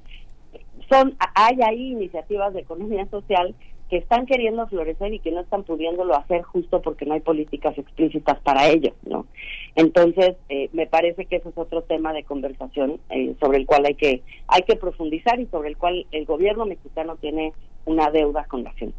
son 0.89 1.15
hay 1.35 1.61
ahí 1.61 1.91
iniciativas 1.91 2.53
de 2.53 2.61
economía 2.61 3.05
social 3.07 3.55
que 3.93 3.99
están 3.99 4.25
queriendo 4.25 4.65
florecer 4.65 5.13
y 5.13 5.19
que 5.19 5.29
no 5.29 5.41
están 5.41 5.61
pudiéndolo 5.65 6.15
hacer 6.15 6.41
justo 6.41 6.81
porque 6.81 7.05
no 7.05 7.13
hay 7.13 7.19
políticas 7.19 7.77
explícitas 7.77 8.39
para 8.39 8.67
ello, 8.67 8.95
¿no? 9.05 9.27
Entonces, 9.75 10.35
eh, 10.49 10.67
me 10.73 10.87
parece 10.87 11.25
que 11.25 11.35
ese 11.35 11.49
es 11.49 11.57
otro 11.59 11.83
tema 11.83 12.11
de 12.11 12.23
conversación 12.23 12.99
eh, 13.11 13.35
sobre 13.39 13.59
el 13.59 13.67
cual 13.67 13.85
hay 13.85 13.93
que 13.93 14.23
hay 14.47 14.63
que 14.63 14.77
profundizar 14.77 15.39
y 15.39 15.45
sobre 15.45 15.69
el 15.69 15.77
cual 15.77 16.07
el 16.11 16.25
gobierno 16.25 16.65
mexicano 16.65 17.17
tiene 17.17 17.53
una 17.85 18.09
deuda 18.09 18.45
con 18.45 18.63
la 18.63 18.73
gente. 18.73 18.97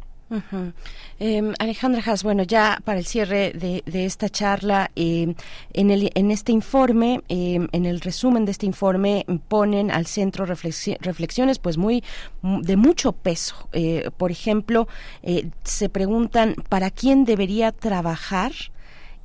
Em, 1.19 1.53
Alejandra 1.59 2.01
Haas, 2.05 2.23
bueno, 2.23 2.43
ya 2.43 2.81
para 2.83 2.97
el 2.99 3.05
cierre 3.05 3.51
de, 3.53 3.83
esta 4.05 4.27
charla, 4.29 4.91
em, 4.95 5.35
en, 5.73 5.91
el, 5.91 6.11
en 6.15 6.31
este 6.31 6.51
informe, 6.51 7.21
em, 7.29 7.67
en 7.71 7.85
el 7.85 8.01
resumen 8.01 8.45
de 8.45 8.51
este 8.51 8.65
informe, 8.65 9.25
ponen 9.47 9.91
al 9.91 10.07
centro 10.07 10.45
reflexiones 10.45 11.59
pues 11.59 11.77
muy 11.77 12.03
de 12.41 12.75
mucho 12.75 13.11
peso. 13.11 13.69
Eh, 13.71 14.09
por 14.17 14.31
ejemplo, 14.31 14.87
eh, 15.21 15.49
se 15.63 15.89
preguntan, 15.89 16.55
¿para 16.69 16.89
quién 16.89 17.25
debería 17.25 17.71
trabajar? 17.71 18.51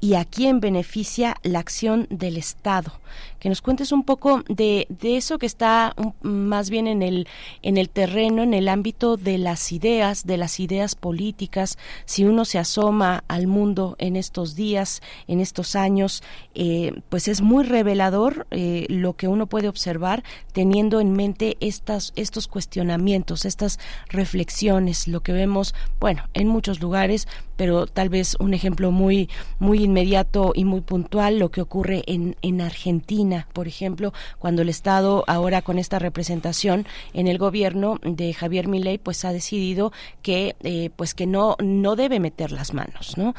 y 0.01 0.14
a 0.14 0.24
quién 0.24 0.60
beneficia 0.60 1.36
la 1.43 1.59
acción 1.59 2.06
del 2.10 2.39
Estado. 2.39 3.01
Que 3.40 3.48
nos 3.48 3.62
cuentes 3.62 3.90
un 3.90 4.04
poco 4.04 4.42
de, 4.48 4.86
de 4.88 5.16
eso 5.16 5.38
que 5.38 5.46
está 5.46 5.96
más 6.22 6.70
bien 6.70 6.86
en 6.86 7.02
el, 7.02 7.26
en 7.62 7.78
el 7.78 7.88
terreno, 7.88 8.42
en 8.42 8.54
el 8.54 8.68
ámbito 8.68 9.16
de 9.16 9.38
las 9.38 9.72
ideas, 9.72 10.26
de 10.26 10.36
las 10.36 10.60
ideas 10.60 10.94
políticas. 10.94 11.78
Si 12.04 12.24
uno 12.24 12.44
se 12.44 12.58
asoma 12.58 13.24
al 13.28 13.46
mundo 13.46 13.96
en 13.98 14.16
estos 14.16 14.54
días, 14.54 15.00
en 15.26 15.40
estos 15.40 15.74
años, 15.74 16.22
eh, 16.54 16.92
pues 17.08 17.28
es 17.28 17.40
muy 17.40 17.64
revelador 17.64 18.46
eh, 18.50 18.86
lo 18.88 19.14
que 19.14 19.26
uno 19.26 19.46
puede 19.46 19.68
observar 19.68 20.22
teniendo 20.52 21.00
en 21.00 21.12
mente 21.12 21.56
estas, 21.60 22.12
estos 22.16 22.46
cuestionamientos, 22.46 23.44
estas 23.44 23.78
reflexiones, 24.08 25.08
lo 25.08 25.20
que 25.22 25.32
vemos, 25.32 25.74
bueno, 25.98 26.24
en 26.34 26.48
muchos 26.48 26.80
lugares, 26.80 27.26
pero 27.56 27.86
tal 27.86 28.08
vez 28.08 28.36
un 28.40 28.54
ejemplo 28.54 28.90
muy, 28.90 29.28
muy 29.58 29.84
inmediato 29.84 30.52
y 30.54 30.64
muy 30.64 30.80
puntual, 30.80 31.38
lo 31.38 31.50
que 31.50 31.60
ocurre 31.60 32.02
en, 32.06 32.36
en 32.42 32.60
Argentina, 32.60 33.30
por 33.52 33.69
ejemplo, 33.69 34.12
cuando 34.39 34.62
el 34.62 34.69
Estado 34.69 35.24
ahora 35.27 35.62
con 35.62 35.78
esta 35.78 35.98
representación 35.98 36.86
en 37.12 37.27
el 37.27 37.39
gobierno 37.39 37.98
de 38.02 38.32
Javier 38.32 38.69
Milei, 38.69 38.98
pues 38.98 39.24
ha 39.24 39.32
decidido 39.32 39.93
que, 40.23 40.57
eh, 40.61 40.90
pues 40.97 41.15
que 41.15 41.27
no, 41.27 41.57
no 41.61 41.97
debe 41.97 42.20
meter 42.20 42.52
las 42.52 42.74
manos, 42.74 43.16
¿no? 43.16 43.35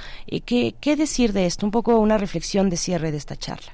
¿Qué, 0.46 0.76
¿Qué 0.80 0.96
decir 0.96 1.34
de 1.34 1.46
esto? 1.46 1.66
Un 1.66 1.72
poco 1.72 1.98
una 1.98 2.18
reflexión 2.18 2.70
de 2.70 2.78
cierre 2.78 3.12
de 3.12 3.18
esta 3.18 3.36
charla. 3.36 3.74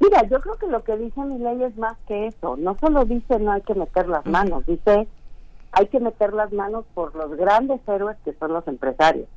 Mira, 0.00 0.22
yo 0.28 0.40
creo 0.40 0.56
que 0.56 0.66
lo 0.66 0.82
que 0.82 0.96
dice 0.96 1.20
Milei 1.20 1.62
es 1.62 1.76
más 1.76 1.96
que 2.06 2.26
eso. 2.26 2.56
No 2.56 2.76
solo 2.78 3.04
dice 3.04 3.38
no 3.38 3.52
hay 3.52 3.62
que 3.62 3.74
meter 3.74 4.08
las 4.08 4.26
manos, 4.26 4.66
dice 4.66 5.06
hay 5.72 5.86
que 5.88 6.00
meter 6.00 6.32
las 6.32 6.52
manos 6.52 6.84
por 6.94 7.14
los 7.14 7.36
grandes 7.36 7.80
héroes 7.88 8.16
que 8.24 8.32
son 8.34 8.52
los 8.52 8.66
empresarios, 8.68 9.28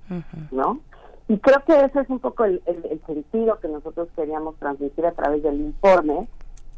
¿no? 0.52 0.80
Y 1.30 1.38
creo 1.40 1.64
que 1.66 1.74
ese 1.86 2.00
es 2.00 2.10
un 2.10 2.20
poco 2.20 2.46
el, 2.46 2.62
sentido 3.06 3.60
que 3.60 3.68
nosotros 3.68 4.08
queríamos 4.16 4.56
transmitir 4.58 5.06
a 5.06 5.12
través 5.12 5.44
del 5.44 5.60
informe, 5.60 6.28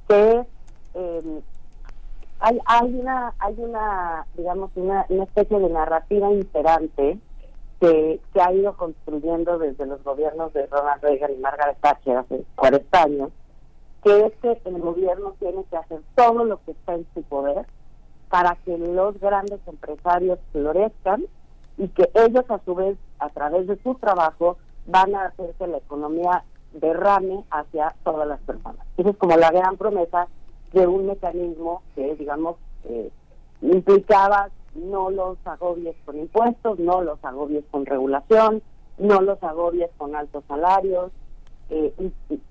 que 0.08 0.44
eh, 0.96 1.42
hay, 2.40 2.60
hay 2.66 2.96
una, 2.96 3.34
hay 3.38 3.56
una, 3.58 4.26
digamos, 4.36 4.72
una, 4.76 5.02
especie 5.10 5.60
de 5.60 5.70
narrativa 5.70 6.32
imperante 6.32 7.20
que, 7.80 8.20
que 8.34 8.42
ha 8.42 8.52
ido 8.52 8.76
construyendo 8.76 9.60
desde 9.60 9.86
los 9.86 10.04
gobiernos 10.04 10.52
de 10.54 10.66
Ronald 10.66 11.04
Reagan 11.04 11.32
y 11.34 11.38
Margaret 11.38 11.78
Thatcher 11.80 12.18
hace 12.18 12.44
40 12.56 13.04
años, 13.04 13.30
que 14.04 14.26
es 14.26 14.34
que 14.42 14.60
el 14.66 14.80
gobierno 14.80 15.36
tiene 15.40 15.64
que 15.70 15.78
hacer 15.78 16.02
todo 16.16 16.44
lo 16.44 16.60
que 16.64 16.72
está 16.72 16.96
en 16.96 17.06
su 17.14 17.22
poder 17.22 17.68
para 18.30 18.56
que 18.66 18.78
los 18.78 19.20
grandes 19.20 19.60
empresarios 19.68 20.40
florezcan 20.52 21.26
y 21.80 21.88
que 21.88 22.12
ellos 22.14 22.44
a 22.50 22.60
su 22.66 22.76
vez, 22.76 22.98
a 23.20 23.30
través 23.30 23.66
de 23.66 23.82
su 23.82 23.96
trabajo, 23.96 24.58
van 24.86 25.16
a 25.16 25.26
hacer 25.26 25.56
que 25.58 25.66
la 25.66 25.78
economía 25.78 26.44
derrame 26.74 27.44
hacia 27.50 27.96
todas 28.04 28.28
las 28.28 28.40
personas. 28.42 28.86
Esa 28.98 29.10
es 29.10 29.18
como 29.18 29.38
la 29.38 29.50
gran 29.50 29.78
promesa 29.78 30.28
de 30.74 30.86
un 30.86 31.08
mecanismo 31.08 31.82
que, 31.96 32.16
digamos, 32.16 32.58
eh, 32.84 33.10
implicaba 33.62 34.50
no 34.76 35.10
los 35.10 35.38
agobies 35.46 35.96
con 36.06 36.20
impuestos, 36.20 36.80
no 36.80 37.02
los 37.02 37.24
agobies 37.24 37.64
con 37.72 37.86
regulación, 37.86 38.62
no 38.98 39.22
los 39.22 39.42
agobies 39.42 39.90
con 39.98 40.16
altos 40.16 40.44
salarios. 40.48 41.12
Eh, 41.70 41.94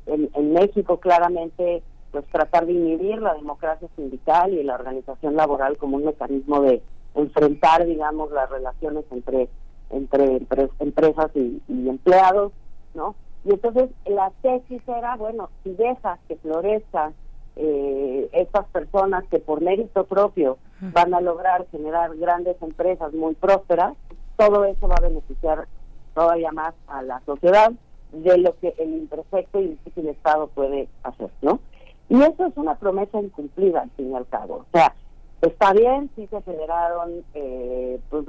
en, 0.07 0.31
en 0.33 0.53
México 0.53 0.99
claramente 0.99 1.83
pues 2.13 2.25
tratar 2.27 2.65
de 2.65 2.73
inhibir 2.73 3.21
la 3.21 3.35
democracia 3.35 3.89
sindical 3.95 4.55
y 4.55 4.63
la 4.63 4.75
organización 4.75 5.37
laboral 5.37 5.77
como 5.77 5.97
un 5.97 6.07
mecanismo 6.07 6.63
de 6.63 6.83
enfrentar, 7.15 7.87
digamos, 7.87 8.31
las 8.31 8.49
relaciones 8.51 9.05
entre 9.11 9.49
entre, 9.91 10.41
empresas 10.81 11.31
y, 11.35 11.63
empleados, 11.69 12.53
¿no? 12.95 13.15
Y 13.45 13.51
entonces 13.51 13.91
la 14.07 14.33
tesis 14.43 14.83
era, 14.87 15.17
bueno, 15.17 15.51
si 15.63 15.71
dejas 15.73 16.19
que 16.29 16.37
florezcan 16.37 17.15
eh, 17.57 18.29
estas 18.33 18.67
personas 18.67 19.25
que 19.31 19.39
por 19.39 19.63
mérito 19.63 20.05
propio 20.05 20.59
van 20.81 21.15
a 21.15 21.21
lograr 21.21 21.67
generar 21.71 22.15
grandes 22.17 22.61
empresas 22.61 23.13
muy 23.13 23.35
prósperas, 23.35 23.95
todo 24.37 24.65
eso 24.65 24.87
va 24.87 24.97
a 24.97 25.09
beneficiar 25.09 25.67
todavía 26.15 26.53
más 26.53 26.75
a 26.89 27.03
la 27.03 27.21
sociedad 27.27 27.73
de 28.13 28.39
lo 28.39 28.57
que 28.59 28.75
el 28.79 28.95
imperfecto 28.95 29.61
y 29.61 29.69
difícil 29.69 30.09
Estado 30.09 30.49
puede 30.49 30.89
hacer, 31.03 31.31
¿no? 31.43 31.61
Y 32.09 32.23
eso 32.23 32.47
es 32.47 32.57
una 32.57 32.75
promesa 32.77 33.21
incumplida, 33.21 33.83
al 33.83 33.91
fin 33.91 34.13
y 34.13 34.15
al 34.15 34.27
cabo. 34.29 34.57
O 34.57 34.67
sea, 34.73 34.95
está 35.43 35.73
bien, 35.73 36.11
sí 36.17 36.27
se 36.29 36.43
generaron 36.43 37.25
eh, 37.35 38.01
pues, 38.11 38.25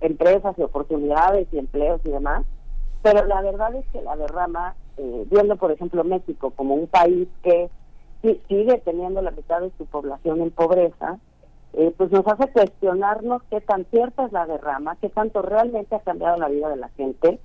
empresas 0.00 0.54
y 0.58 0.62
oportunidades 0.62 1.46
y 1.52 1.58
empleos 1.58 2.00
y 2.04 2.10
demás, 2.10 2.44
pero 3.02 3.24
la 3.26 3.42
verdad 3.42 3.74
es 3.74 3.86
que 3.88 4.00
la 4.02 4.16
derrama, 4.16 4.74
eh, 4.96 5.26
viendo 5.30 5.56
por 5.56 5.72
ejemplo 5.72 6.04
México 6.04 6.50
como 6.50 6.74
un 6.74 6.86
país 6.86 7.28
que 7.42 7.70
sigue 8.22 8.78
teniendo 8.84 9.20
la 9.20 9.30
mitad 9.30 9.60
de 9.60 9.70
su 9.76 9.84
población 9.84 10.40
en 10.40 10.50
pobreza, 10.50 11.18
eh, 11.74 11.92
pues 11.96 12.10
nos 12.10 12.26
hace 12.26 12.48
cuestionarnos 12.52 13.42
qué 13.50 13.60
tan 13.60 13.84
cierta 13.86 14.24
es 14.24 14.32
la 14.32 14.46
derrama, 14.46 14.96
qué 15.00 15.10
tanto 15.10 15.42
realmente 15.42 15.94
ha 15.94 16.00
cambiado 16.00 16.38
la 16.38 16.48
vida 16.48 16.68
de 16.68 16.76
la 16.76 16.88
gente 16.90 17.38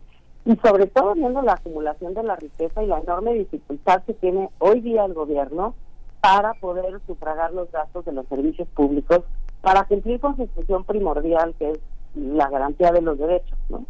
y 0.45 0.55
sobre 0.57 0.85
todo 0.87 1.15
viendo 1.15 1.41
la 1.41 1.53
acumulación 1.53 2.13
de 2.13 2.23
la 2.23 2.35
riqueza 2.35 2.81
y 2.81 2.87
la 2.87 2.99
enorme 2.99 3.33
dificultad 3.33 4.03
que 4.03 4.13
tiene 4.13 4.49
hoy 4.59 4.79
día 4.81 5.03
el 5.03 5.13
gobierno 5.13 5.73
para 6.21 6.53
poder 6.55 6.99
sufragar 7.07 7.53
los 7.53 7.71
gastos 7.71 8.05
de 8.05 8.11
los 8.11 8.27
servicios 8.27 8.67
públicos 8.69 9.21
para 9.61 9.83
cumplir 9.85 10.19
con 10.19 10.35
su 10.37 10.47
función 10.47 10.83
primordial 10.83 11.53
que 11.57 11.71
es 11.71 11.79
la 12.15 12.49
garantía 12.49 12.91
de 12.91 13.01
los 13.01 13.17
derechos, 13.17 13.57
¿no? 13.69 13.85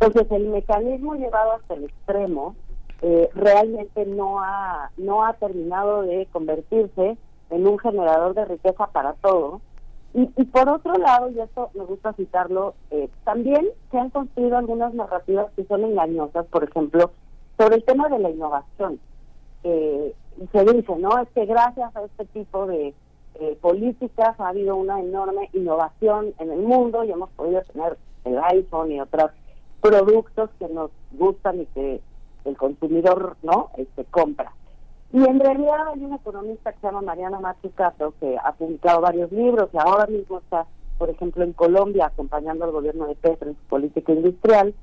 Entonces 0.00 0.30
el 0.30 0.48
mecanismo 0.48 1.14
llevado 1.14 1.52
hasta 1.52 1.74
el 1.74 1.84
extremo 1.84 2.54
eh, 3.02 3.28
realmente 3.34 4.06
no 4.06 4.40
ha 4.40 4.90
no 4.96 5.24
ha 5.24 5.34
terminado 5.34 6.02
de 6.02 6.26
convertirse 6.32 7.16
en 7.50 7.66
un 7.66 7.78
generador 7.78 8.34
de 8.34 8.44
riqueza 8.44 8.86
para 8.88 9.14
todos 9.14 9.60
y, 10.14 10.44
por 10.46 10.68
otro 10.68 10.94
lado, 10.94 11.30
y 11.30 11.38
esto 11.38 11.70
me 11.74 11.84
gusta 11.84 12.14
citarlo, 12.14 12.74
eh, 12.90 13.10
también 13.24 13.68
se 13.90 13.98
han 13.98 14.10
construido 14.10 14.56
algunas 14.56 14.94
narrativas 14.94 15.52
que 15.54 15.64
son 15.64 15.84
engañosas, 15.84 16.46
por 16.46 16.64
ejemplo, 16.64 17.12
sobre 17.58 17.76
el 17.76 17.84
tema 17.84 18.08
de 18.08 18.18
la 18.18 18.30
innovación. 18.30 18.98
Eh, 19.64 20.14
se 20.52 20.64
dice, 20.64 20.96
¿no? 20.96 21.18
Es 21.18 21.28
que 21.30 21.46
gracias 21.46 21.94
a 21.96 22.04
este 22.04 22.24
tipo 22.26 22.66
de 22.66 22.94
políticas 23.60 24.38
ha 24.40 24.48
habido 24.48 24.76
una 24.76 25.00
enorme 25.00 25.48
innovación 25.52 26.34
en 26.38 26.50
el 26.50 26.60
mundo 26.60 27.04
y 27.04 27.12
hemos 27.12 27.30
podido 27.30 27.62
tener 27.72 27.96
el 28.24 28.38
iPhone 28.38 28.92
y 28.92 29.00
otras 29.00 29.30
productos 29.80 30.50
que 30.58 30.68
nos 30.68 30.90
gustan 31.12 31.60
y 31.60 31.66
que 31.66 32.00
el 32.44 32.56
consumidor 32.56 33.36
no 33.42 33.70
este 33.76 34.04
compra. 34.06 34.52
Y 35.12 35.24
en 35.24 35.40
realidad 35.40 35.88
hay 35.88 36.04
una 36.04 36.16
economista 36.16 36.72
que 36.72 36.80
se 36.80 36.86
llama 36.86 37.00
Mariana 37.00 37.40
Mazzucato 37.40 38.12
que 38.20 38.36
ha 38.36 38.52
publicado 38.52 39.00
varios 39.00 39.32
libros 39.32 39.70
y 39.72 39.78
ahora 39.78 40.06
mismo 40.06 40.38
está, 40.38 40.66
por 40.98 41.08
ejemplo, 41.08 41.44
en 41.44 41.52
Colombia 41.52 42.06
acompañando 42.06 42.64
al 42.64 42.72
gobierno 42.72 43.06
de 43.06 43.14
Petro 43.14 43.48
en 43.48 43.56
su 43.56 43.62
política 43.68 44.12
industrial 44.12 44.74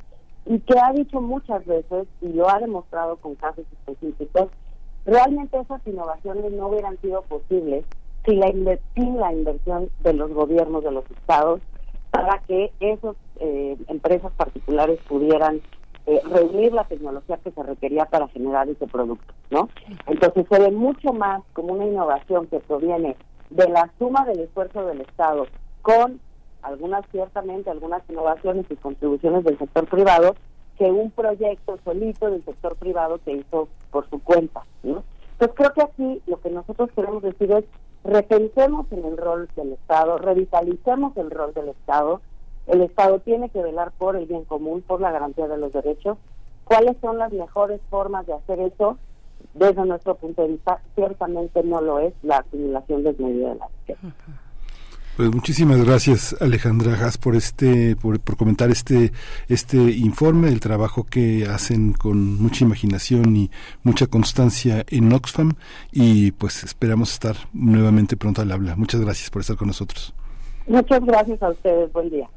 y 0.46 0.60
que 0.60 0.80
ha 0.80 0.94
dicho 0.94 1.22
muchas 1.22 1.66
veces 1.66 2.08
y 2.22 2.30
lo 2.30 2.50
ha 2.50 2.60
demostrado 2.60 3.18
con 3.18 3.36
casos 3.36 3.66
específicos, 3.72 4.50
realmente 5.06 5.60
esas 5.60 5.82
innovaciones 5.86 6.52
no 6.52 6.68
hubieran 6.68 7.00
sido 7.02 7.22
posibles 7.24 7.86
si 8.26 8.36
la, 8.36 8.48
sin 8.96 9.18
la 9.18 9.34
inversión 9.34 9.90
de 10.02 10.14
los 10.14 10.32
gobiernos 10.32 10.84
de 10.84 10.92
los 10.92 11.10
estados 11.12 11.62
para 12.12 12.40
que 12.48 12.72
esas 12.80 13.16
eh, 13.40 13.78
empresas 13.88 14.32
particulares 14.34 15.00
pudieran 15.08 15.62
eh, 16.08 16.22
reunir 16.32 16.74
la 16.74 16.86
tecnología 16.86 17.38
que 17.38 17.52
se 17.52 17.64
requería 17.64 18.06
para 18.06 18.28
generar 18.30 18.70
ese 18.70 18.88
producto, 18.88 19.34
¿no? 19.50 19.70
Entonces 20.08 20.46
se 20.50 20.60
ve 20.60 20.72
mucho 20.72 21.14
más 21.14 21.42
como 21.54 21.74
una 21.74 21.86
innovación 21.86 22.48
que 22.48 22.60
proviene 22.60 23.16
de 23.50 23.70
la 23.70 23.92
suma 23.98 24.26
del 24.26 24.40
esfuerzo 24.42 24.86
del 24.86 25.02
Estado 25.02 25.48
con 25.82 26.20
algunas 26.62 27.06
ciertamente 27.12 27.70
algunas 27.70 28.02
innovaciones 28.10 28.66
y 28.70 28.76
contribuciones 28.76 29.44
del 29.44 29.58
sector 29.58 29.88
privado 29.88 30.36
que 30.78 30.86
un 30.86 31.12
proyecto 31.12 31.78
solito 31.84 32.30
del 32.30 32.44
sector 32.44 32.76
privado 32.76 33.20
que 33.24 33.34
hizo 33.34 33.68
por 33.92 34.10
su 34.10 34.22
cuenta, 34.22 34.64
¿no? 34.84 35.04
Entonces 35.34 35.56
creo 35.56 35.74
que 35.74 35.82
aquí 35.82 36.22
lo 36.28 36.40
que 36.40 36.50
nosotros 36.50 36.90
queremos 36.96 37.22
decir 37.22 37.52
es 37.52 37.66
repensemos 38.04 38.86
en 38.92 39.04
el 39.04 39.18
rol 39.18 39.50
del 39.56 39.74
Estado, 39.74 40.18
revitalicemos 40.18 41.16
el 41.18 41.32
rol 41.32 41.54
del 41.54 41.70
Estado. 41.70 42.22
El 42.68 42.82
Estado 42.82 43.20
tiene 43.20 43.50
que 43.50 43.62
velar 43.62 43.92
por 43.92 44.16
el 44.16 44.26
bien 44.26 44.46
común, 44.46 44.82
por 44.82 45.02
la 45.02 45.12
garantía 45.12 45.48
de 45.48 45.58
los 45.58 45.74
derechos. 45.74 46.18
¿Cuáles 46.64 46.98
son 47.02 47.18
las 47.18 47.32
mejores 47.32 47.80
formas 47.90 48.26
de 48.26 48.34
hacer 48.34 48.60
eso? 48.60 48.98
Desde 49.54 49.86
nuestro 49.86 50.16
punto 50.16 50.42
de 50.42 50.50
vista, 50.50 50.82
ciertamente 50.96 51.64
no 51.64 51.82
lo 51.82 52.00
es 52.00 52.14
la 52.24 52.38
acumulación 52.38 53.04
desmedida 53.04 53.50
de 53.50 53.56
la 53.56 53.68
riqueza. 53.68 54.16
Pues 55.16 55.34
muchísimas 55.34 55.82
gracias 55.86 56.36
Alejandra 56.42 56.94
Haas 56.94 57.18
por 57.18 57.38
este 57.38 57.96
por, 57.96 58.20
comentar 58.36 58.70
este 58.70 59.14
este 59.48 59.78
informe 59.78 60.50
el 60.50 60.60
trabajo 60.60 61.06
que 61.06 61.46
hacen 61.46 61.94
con 61.94 62.36
mucha 62.42 62.66
imaginación 62.66 63.34
y 63.34 63.50
mucha 63.84 64.08
constancia 64.08 64.84
en 64.90 65.14
Oxfam 65.14 65.54
y 65.94 66.32
pues 66.32 66.66
esperamos 66.66 67.14
estar 67.14 67.36
nuevamente 67.54 68.18
pronto 68.18 68.42
al 68.42 68.52
habla. 68.52 68.76
Muchas 68.76 69.00
gracias 69.00 69.30
por 69.30 69.40
estar 69.40 69.56
con 69.56 69.68
nosotros. 69.68 70.14
Muchas 70.68 71.06
gracias 71.06 71.42
a 71.42 71.50
ustedes. 71.50 71.94
Buen 71.94 72.10
día. 72.10 72.30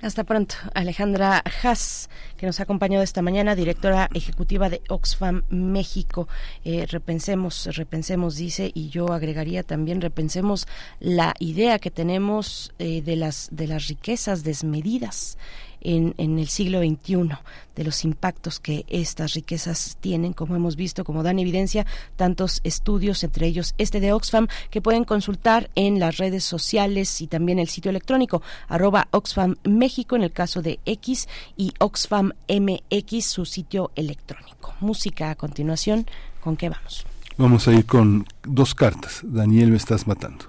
Hasta 0.00 0.22
pronto. 0.22 0.54
Alejandra 0.74 1.42
Haas, 1.62 2.08
que 2.36 2.46
nos 2.46 2.60
ha 2.60 2.62
acompañado 2.62 3.02
esta 3.02 3.20
mañana, 3.20 3.56
directora 3.56 4.08
ejecutiva 4.14 4.70
de 4.70 4.80
Oxfam 4.88 5.42
México. 5.50 6.28
Eh, 6.64 6.86
repensemos, 6.88 7.68
repensemos, 7.74 8.36
dice, 8.36 8.70
y 8.72 8.90
yo 8.90 9.12
agregaría 9.12 9.64
también, 9.64 10.00
repensemos 10.00 10.68
la 11.00 11.34
idea 11.40 11.80
que 11.80 11.90
tenemos 11.90 12.72
eh, 12.78 13.02
de, 13.02 13.16
las, 13.16 13.48
de 13.50 13.66
las 13.66 13.88
riquezas 13.88 14.44
desmedidas 14.44 15.36
en, 15.80 16.14
en, 16.18 16.38
el 16.38 16.48
siglo 16.48 16.80
XXI, 16.80 17.30
de 17.76 17.84
los 17.84 18.04
impactos 18.04 18.60
que 18.60 18.84
estas 18.88 19.34
riquezas 19.34 19.96
tienen, 20.00 20.32
como 20.32 20.56
hemos 20.56 20.76
visto, 20.76 21.04
como 21.04 21.22
dan 21.22 21.38
evidencia 21.38 21.86
tantos 22.16 22.60
estudios, 22.64 23.22
entre 23.24 23.46
ellos 23.46 23.74
este 23.78 24.00
de 24.00 24.12
Oxfam, 24.12 24.48
que 24.70 24.82
pueden 24.82 25.04
consultar 25.04 25.70
en 25.74 25.98
las 25.98 26.16
redes 26.16 26.44
sociales 26.44 27.20
y 27.20 27.26
también 27.26 27.58
el 27.58 27.68
sitio 27.68 27.90
electrónico 27.90 28.42
arroba 28.68 29.08
Oxfam 29.10 29.56
México 29.64 30.16
en 30.16 30.22
el 30.22 30.32
caso 30.32 30.62
de 30.62 30.80
X 30.84 31.28
y 31.56 31.72
Oxfam 31.78 32.32
MX, 32.48 33.24
su 33.24 33.44
sitio 33.44 33.90
electrónico. 33.94 34.74
Música 34.80 35.30
a 35.30 35.34
continuación, 35.34 36.06
¿con 36.40 36.56
qué 36.56 36.68
vamos? 36.68 37.06
Vamos 37.36 37.68
a 37.68 37.72
ir 37.72 37.86
con 37.86 38.26
dos 38.42 38.74
cartas. 38.74 39.20
Daniel, 39.22 39.70
me 39.70 39.76
estás 39.76 40.06
matando. 40.08 40.46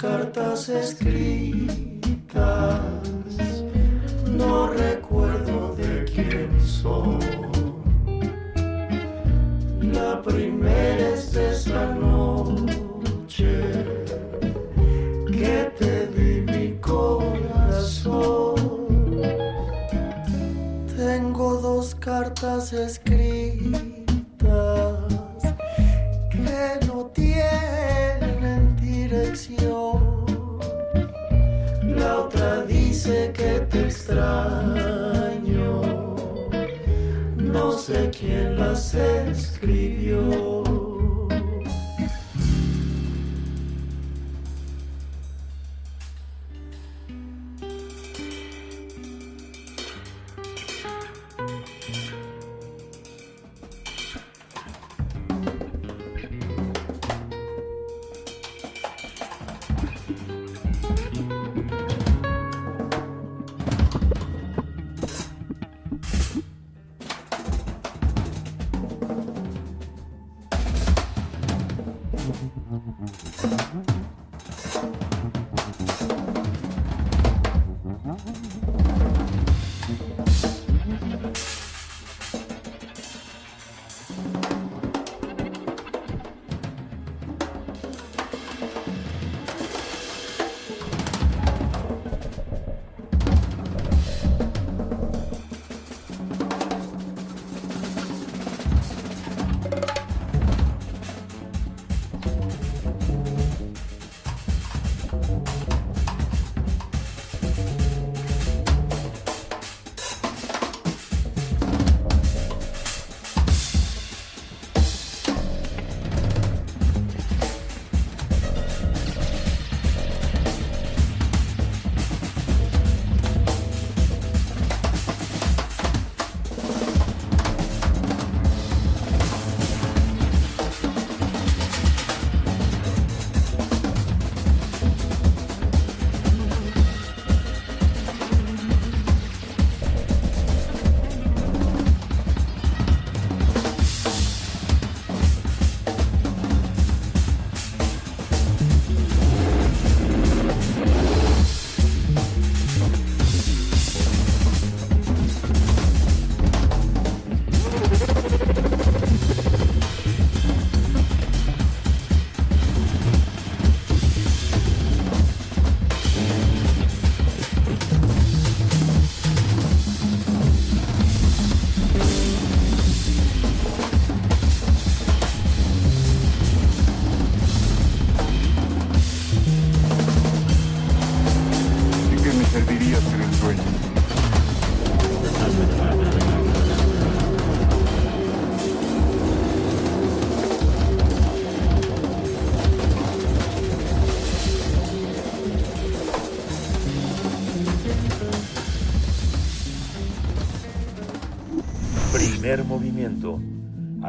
Cartas 0.00 0.68
escritas, 0.68 1.20
no 4.30 4.68
recuerdo 4.68 5.74
de 5.74 6.04
quién 6.04 6.60
son. 6.60 7.18
La 9.80 10.22
primera 10.22 11.08
es 11.14 11.34
esa 11.34 11.94
noche 11.94 13.72
que 15.32 15.72
te 15.78 16.06
di 16.08 16.42
mi 16.42 16.78
corazón. 16.78 18.54
Tengo 20.96 21.56
dos 21.56 21.94
cartas 21.96 22.72
escritas 22.72 23.48
que 26.30 26.86
no 26.86 27.06
tienen 27.06 27.77
La 31.82 32.18
otra 32.18 32.64
dice 32.64 33.32
que 33.32 33.60
te 33.70 33.84
extraño. 33.84 35.80
No 37.36 37.70
sé 37.78 38.10
quién 38.10 38.58
las 38.58 38.94
escribió. 38.94 40.67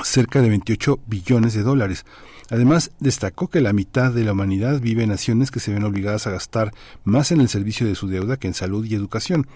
cerca 0.04 0.42
de 0.42 0.50
28 0.50 1.00
billones 1.08 1.54
de 1.54 1.64
dólares. 1.64 2.06
Además, 2.50 2.92
destacó 3.00 3.50
que 3.50 3.62
la 3.62 3.74
mitad 3.74 4.12
de 4.12 4.24
la 4.24 4.32
humanidad 4.32 4.80
vive 4.80 5.04
en 5.04 5.10
naciones 5.10 5.52
que 5.52 5.60
se 5.60 5.74
ven 5.74 5.84
obligadas 5.84 6.28
a 6.28 6.32
gastar 6.32 6.74
más 7.04 7.32
en 7.32 7.42
el 7.42 7.50
servicio 7.50 7.86
de 7.86 7.96
su 7.96 8.08
deuda 8.08 8.38
que 8.38 8.48
en 8.48 8.54
salud 8.54 8.86
y 8.86 8.96
educación. 8.96 9.48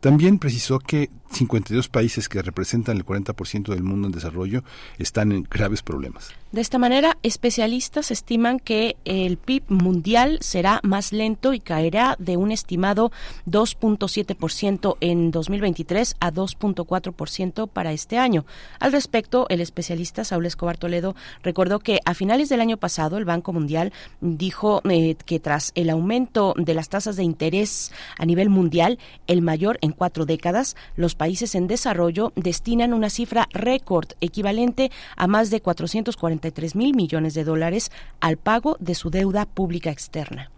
También 0.00 0.38
precisó 0.38 0.78
que 0.78 1.10
52 1.30 1.88
países 1.88 2.28
que 2.28 2.42
representan 2.42 2.96
el 2.96 3.04
40% 3.04 3.68
del 3.68 3.82
mundo 3.82 4.08
en 4.08 4.12
desarrollo 4.12 4.62
están 4.98 5.32
en 5.32 5.46
graves 5.48 5.82
problemas. 5.82 6.30
De 6.50 6.62
esta 6.62 6.78
manera, 6.78 7.18
especialistas 7.22 8.10
estiman 8.10 8.58
que 8.58 8.96
el 9.04 9.36
PIB 9.36 9.64
mundial 9.68 10.38
será 10.40 10.80
más 10.82 11.12
lento 11.12 11.52
y 11.52 11.60
caerá 11.60 12.16
de 12.18 12.38
un 12.38 12.52
estimado 12.52 13.12
2.7% 13.46 14.96
en 15.00 15.30
2023 15.30 16.16
a 16.20 16.32
2.4% 16.32 17.68
para 17.68 17.92
este 17.92 18.16
año. 18.16 18.46
Al 18.80 18.92
respecto, 18.92 19.46
el 19.50 19.60
especialista 19.60 20.24
Saúl 20.24 20.46
Escobar 20.46 20.78
Toledo 20.78 21.14
recordó 21.42 21.80
que 21.80 22.00
a 22.06 22.14
finales 22.14 22.48
del 22.48 22.62
año 22.62 22.78
pasado 22.78 23.18
el 23.18 23.26
Banco 23.26 23.52
Mundial 23.52 23.92
dijo 24.22 24.80
eh, 24.88 25.16
que 25.26 25.40
tras 25.40 25.72
el 25.74 25.90
aumento 25.90 26.54
de 26.56 26.72
las 26.72 26.88
tasas 26.88 27.16
de 27.16 27.24
interés 27.24 27.92
a 28.16 28.24
nivel 28.24 28.48
mundial, 28.48 28.98
el 29.26 29.42
mayor 29.42 29.78
en 29.82 29.92
cuatro 29.92 30.24
décadas, 30.24 30.76
los 30.96 31.14
países 31.18 31.54
en 31.54 31.66
desarrollo 31.66 32.32
destinan 32.34 32.94
una 32.94 33.10
cifra 33.10 33.46
récord 33.52 34.08
equivalente 34.22 34.90
a 35.16 35.26
más 35.26 35.50
de 35.50 35.60
443 35.60 36.74
mil 36.74 36.96
millones 36.96 37.34
de 37.34 37.44
dólares 37.44 37.90
al 38.20 38.38
pago 38.38 38.78
de 38.80 38.94
su 38.94 39.10
deuda 39.10 39.44
pública 39.44 39.90
externa. 39.90 40.50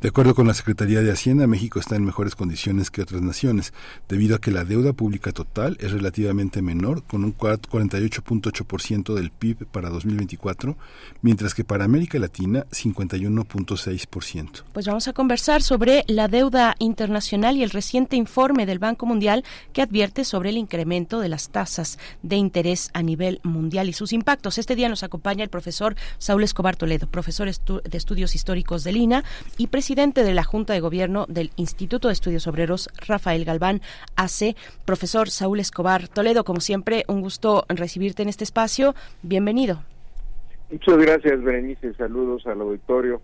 De 0.00 0.08
acuerdo 0.08 0.34
con 0.34 0.46
la 0.46 0.54
Secretaría 0.54 1.02
de 1.02 1.10
Hacienda, 1.10 1.46
México 1.46 1.80
está 1.80 1.96
en 1.96 2.04
mejores 2.04 2.34
condiciones 2.34 2.90
que 2.90 3.02
otras 3.02 3.22
naciones, 3.22 3.72
debido 4.08 4.36
a 4.36 4.40
que 4.40 4.50
la 4.50 4.64
deuda 4.64 4.92
pública 4.92 5.32
total 5.32 5.76
es 5.80 5.92
relativamente 5.92 6.62
menor, 6.62 7.02
con 7.02 7.24
un 7.24 7.36
48.8% 7.36 9.14
del 9.14 9.30
PIB 9.30 9.66
para 9.66 9.90
2024, 9.90 10.76
mientras 11.22 11.54
que 11.54 11.64
para 11.64 11.84
América 11.84 12.18
Latina 12.18 12.66
51.6%. 12.70 14.62
Pues 14.72 14.86
vamos 14.86 15.08
a 15.08 15.12
conversar 15.12 15.62
sobre 15.62 16.04
la 16.06 16.28
deuda 16.28 16.76
internacional 16.78 17.56
y 17.56 17.62
el 17.62 17.70
reciente 17.70 18.16
informe 18.16 18.66
del 18.66 18.78
Banco 18.78 19.06
Mundial 19.06 19.44
que 19.72 19.82
advierte 19.82 20.24
sobre 20.24 20.50
el 20.50 20.56
incremento 20.58 21.20
de 21.20 21.28
las 21.28 21.50
tasas 21.50 21.98
de 22.22 22.36
interés 22.36 22.90
a 22.92 23.02
nivel 23.02 23.40
mundial 23.42 23.88
y 23.88 23.92
sus 23.92 24.12
impactos. 24.12 24.58
Este 24.58 24.76
día 24.76 24.88
nos 24.88 25.02
acompaña 25.02 25.44
el 25.44 25.50
profesor 25.50 25.96
Saúl 26.18 26.44
Escobar 26.44 26.76
Toledo, 26.76 27.08
profesor 27.08 27.48
de 27.48 27.98
Estudios 27.98 28.34
Históricos 28.34 28.84
del 28.84 28.96
INA 28.96 29.24
y 29.56 29.67
presidente 29.68 30.24
de 30.24 30.34
la 30.34 30.44
Junta 30.44 30.72
de 30.72 30.80
Gobierno 30.80 31.26
del 31.28 31.50
Instituto 31.56 32.08
de 32.08 32.14
Estudios 32.14 32.46
Obreros, 32.46 32.88
Rafael 33.06 33.44
Galván 33.44 33.80
AC. 34.16 34.56
Profesor 34.84 35.30
Saúl 35.30 35.60
Escobar 35.60 36.08
Toledo, 36.08 36.44
como 36.44 36.60
siempre, 36.60 37.04
un 37.08 37.20
gusto 37.20 37.64
recibirte 37.68 38.22
en 38.22 38.28
este 38.28 38.44
espacio. 38.44 38.94
Bienvenido. 39.22 39.82
Muchas 40.70 40.98
gracias, 40.98 41.42
Berenice. 41.42 41.94
Saludos 41.94 42.46
al 42.46 42.60
auditorio 42.60 43.22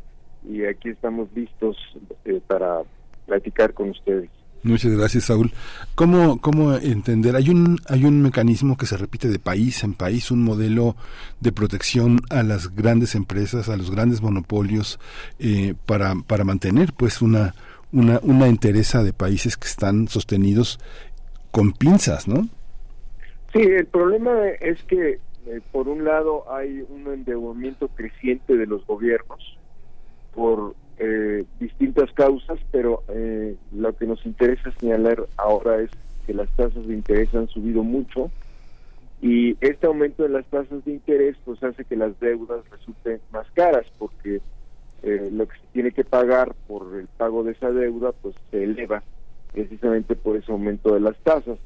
y 0.49 0.65
aquí 0.65 0.91
estamos 0.91 1.29
listos 1.35 1.77
eh, 2.25 2.41
para 2.47 2.83
platicar 3.27 3.75
con 3.75 3.91
ustedes. 3.91 4.31
Muchas 4.65 4.97
gracias, 4.97 5.25
Saúl. 5.25 5.53
¿Cómo, 5.95 6.41
¿Cómo 6.41 6.75
entender? 6.75 7.37
Hay 7.37 7.51
un, 7.51 7.79
hay 7.87 8.07
un 8.07 8.23
mecanismo 8.23 8.79
que 8.79 8.87
se 8.87 8.97
repite 8.97 9.29
de 9.29 9.39
país 9.39 9.85
en 9.85 9.93
país, 9.93 10.31
un 10.31 10.43
modelo 10.43 10.97
de 11.41 11.53
protección 11.53 12.21
a 12.31 12.43
las 12.43 12.75
grandes 12.75 13.15
empresas, 13.15 13.69
a 13.69 13.77
los 13.77 13.91
grandes 13.91 14.23
monopolios, 14.23 14.99
eh, 15.39 15.75
para, 15.85 16.15
para 16.27 16.45
mantener 16.45 16.95
pues 16.97 17.21
una, 17.21 17.55
una, 17.93 18.21
una 18.23 18.47
entereza 18.47 19.05
de 19.05 19.13
países 19.13 19.59
que 19.59 19.69
están 19.69 20.09
sostenidos 20.09 20.81
con 21.51 21.73
pinzas, 21.73 22.27
¿no? 22.27 22.49
Sí, 23.53 23.61
el 23.61 23.87
problema 23.87 24.49
es 24.63 24.83
que, 24.85 25.21
eh, 25.47 25.61
por 25.73 25.89
un 25.89 26.05
lado, 26.05 26.51
hay 26.51 26.83
un 26.89 27.07
endeudamiento 27.13 27.89
creciente 27.89 28.57
de 28.57 28.67
los 28.67 28.87
gobiernos 28.87 29.59
por 30.35 30.75
eh, 30.99 31.45
distintas 31.59 32.13
causas, 32.13 32.59
pero 32.71 33.03
eh, 33.09 33.57
lo 33.73 33.97
que 33.97 34.07
nos 34.07 34.25
interesa 34.25 34.73
señalar 34.79 35.27
ahora 35.37 35.81
es 35.81 35.91
que 36.27 36.35
las 36.35 36.49
tasas 36.57 36.87
de 36.87 36.95
interés 36.95 37.35
han 37.35 37.49
subido 37.49 37.83
mucho 37.83 38.31
y 39.21 39.57
este 39.61 39.87
aumento 39.87 40.23
de 40.23 40.29
las 40.29 40.47
tasas 40.47 40.85
de 40.85 40.93
interés 40.93 41.37
pues 41.45 41.63
hace 41.63 41.85
que 41.85 41.97
las 41.97 42.19
deudas 42.21 42.69
resulten 42.71 43.21
más 43.33 43.51
caras 43.53 43.87
porque 43.99 44.41
eh, 45.03 45.31
lo 45.33 45.49
que 45.49 45.57
se 45.57 45.67
tiene 45.73 45.93
que 45.93 46.05
pagar 46.05 46.55
por 46.67 46.95
el 46.95 47.07
pago 47.07 47.43
de 47.43 47.53
esa 47.53 47.71
deuda 47.71 48.13
pues 48.13 48.35
se 48.51 48.65
eleva 48.65 49.03
precisamente 49.53 50.15
por 50.15 50.37
ese 50.37 50.53
aumento 50.53 50.95
de 50.95 51.01
las 51.01 51.17
tasas. 51.19 51.59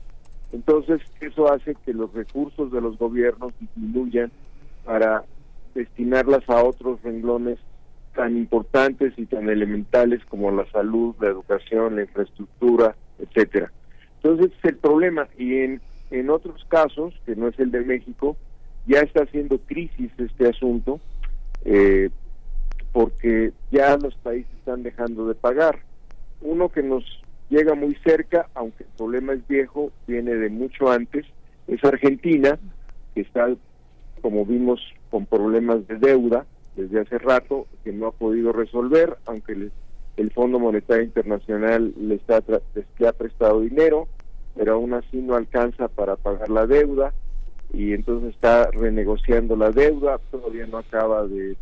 Entonces 0.53 1.01
eso 1.21 1.53
hace 1.53 1.75
que 1.85 1.93
los 1.93 2.13
recursos 2.13 2.71
de 2.71 2.81
los 2.81 2.97
gobiernos 2.97 3.53
disminuyan 3.61 4.31
para 4.85 5.25
destinarlas 5.75 6.49
a 6.49 6.63
otros 6.63 7.03
renglones 7.03 7.59
tan 8.19 8.37
importantes 8.37 9.13
y 9.17 9.27
tan 9.27 9.49
elementales 9.49 10.25
como 10.25 10.51
la 10.51 10.69
salud, 10.73 11.15
la 11.21 11.29
educación, 11.29 11.95
la 11.95 12.03
infraestructura, 12.03 12.97
etcétera. 13.21 13.71
Entonces 14.17 14.51
es 14.59 14.65
el 14.65 14.77
problema 14.79 15.29
y 15.39 15.59
en, 15.59 15.81
en 16.11 16.29
otros 16.29 16.65
casos, 16.65 17.15
que 17.25 17.37
no 17.37 17.47
es 17.47 17.57
el 17.61 17.71
de 17.71 17.83
México, 17.83 18.37
ya 18.89 19.03
está 19.03 19.23
haciendo 19.23 19.59
crisis 19.59 20.11
este 20.19 20.49
asunto 20.49 20.99
eh, 21.65 22.11
porque 22.93 23.53
ya 23.71 23.97
los 23.97 24.17
países 24.17 24.53
están 24.59 24.83
dejando 24.83 25.29
de 25.29 25.37
pagar. 25.37 25.79
Uno 26.41 26.71
que 26.71 26.83
nos 26.83 27.05
llega 27.51 27.77
muy 27.77 27.95
cerca, 28.05 28.49
aunque 28.55 28.83
el 28.83 28.91
problema 28.97 29.35
es 29.35 29.47
viejo, 29.47 29.93
viene 30.09 30.35
de 30.35 30.49
mucho 30.49 30.91
antes, 30.91 31.25
es 31.69 31.85
Argentina, 31.85 32.59
que 33.15 33.21
está, 33.21 33.47
como 34.23 34.45
vimos, 34.45 34.81
con 35.09 35.25
problemas 35.25 35.87
de 35.87 35.99
deuda, 35.99 36.47
desde 36.79 37.01
hace 37.01 37.19
rato 37.19 37.67
que 37.83 37.93
no 37.93 38.07
ha 38.07 38.13
podido 38.13 38.53
resolver, 38.53 39.19
aunque 39.27 39.71
el 40.17 40.31
Fondo 40.33 40.59
Monetario 40.59 41.05
Internacional 41.05 41.93
le, 41.99 42.15
está, 42.15 42.43
le 42.99 43.09
ha 43.09 43.13
prestado 43.13 43.61
dinero, 43.61 44.07
pero 44.55 44.75
aún 44.75 44.95
así 44.95 45.19
no 45.19 45.35
alcanza 45.35 45.89
para 45.89 46.17
pagar 46.17 46.49
la 46.49 46.67
deuda 46.67 47.13
y 47.73 47.93
entonces 47.93 48.31
está 48.31 48.71
renegociando 48.71 49.57
la 49.57 49.71
deuda, 49.71 50.19
todavía 50.31 50.67
no 50.67 50.79
acaba 50.79 51.27
de 51.27 51.57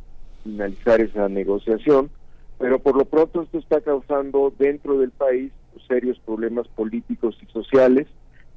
finalizar 0.44 1.00
esa 1.00 1.28
negociación, 1.28 2.10
pero 2.58 2.78
por 2.78 2.96
lo 2.96 3.04
pronto 3.06 3.42
esto 3.42 3.58
está 3.58 3.80
causando 3.80 4.52
dentro 4.58 4.98
del 4.98 5.10
país 5.10 5.52
serios 5.86 6.18
problemas 6.20 6.68
políticos 6.68 7.36
y 7.42 7.46
sociales. 7.52 8.06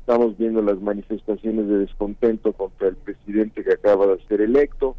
Estamos 0.02 0.38
viendo 0.38 0.62
las 0.62 0.80
manifestaciones 0.82 1.68
de 1.68 1.80
descontento 1.80 2.54
contra 2.54 2.88
el 2.88 2.96
presidente 2.96 3.64
que 3.64 3.74
acaba 3.74 4.08
de 4.08 4.24
ser 4.28 4.42
electo, 4.42 4.96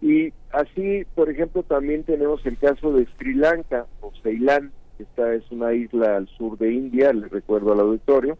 y 0.00 0.32
así, 0.52 1.04
por 1.14 1.30
ejemplo, 1.30 1.62
también 1.62 2.04
tenemos 2.04 2.44
el 2.46 2.56
caso 2.58 2.92
de 2.92 3.06
Sri 3.16 3.34
Lanka 3.34 3.86
o 4.00 4.12
Ceilán, 4.22 4.72
esta 4.98 5.32
es 5.34 5.50
una 5.50 5.72
isla 5.72 6.16
al 6.16 6.28
sur 6.28 6.58
de 6.58 6.72
India, 6.72 7.12
le 7.12 7.28
recuerdo 7.28 7.72
al 7.72 7.80
auditorio, 7.80 8.38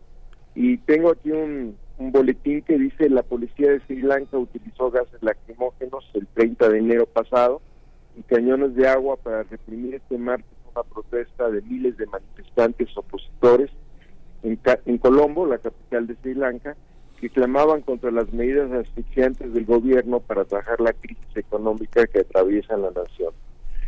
y 0.55 0.79
tengo 0.79 1.11
aquí 1.11 1.31
un, 1.31 1.77
un 1.99 2.13
boletín 2.13 2.63
que 2.63 2.79
dice 2.79 3.09
la 3.09 3.23
policía 3.23 3.71
de 3.73 3.81
Sri 3.81 4.03
Lanka 4.03 4.39
utilizó 4.39 4.91
gases 4.91 5.23
lacrimógenos 5.23 6.09
el 6.15 6.27
30 6.29 6.69
de 6.69 6.79
enero 6.79 7.07
pasado 7.07 7.61
y 8.17 8.23
cañones 8.23 8.75
de 8.75 8.89
agua 8.89 9.17
para 9.17 9.43
reprimir 9.45 9.97
este 9.97 10.19
martes 10.19 10.47
una 10.75 10.83
protesta 10.83 11.51
de 11.51 11.63
miles 11.63 11.97
de 11.97 12.07
manifestantes 12.07 12.97
opositores 12.97 13.71
en, 14.43 14.59
en 14.87 14.99
Colombo, 14.99 15.47
la 15.47 15.59
capital 15.59 16.07
de 16.07 16.15
Sri 16.17 16.35
Lanka, 16.35 16.77
que 17.21 17.31
clamaban 17.31 17.83
contra 17.83 18.11
las 18.11 18.33
medidas 18.33 18.71
asfixiantes 18.71 19.53
del 19.53 19.65
gobierno 19.65 20.21
para 20.21 20.43
atajar 20.43 20.81
la 20.81 20.93
crisis 20.93 21.37
económica 21.37 22.07
que 22.07 22.21
atraviesa 22.21 22.77
la 22.77 22.91
nación. 22.91 23.33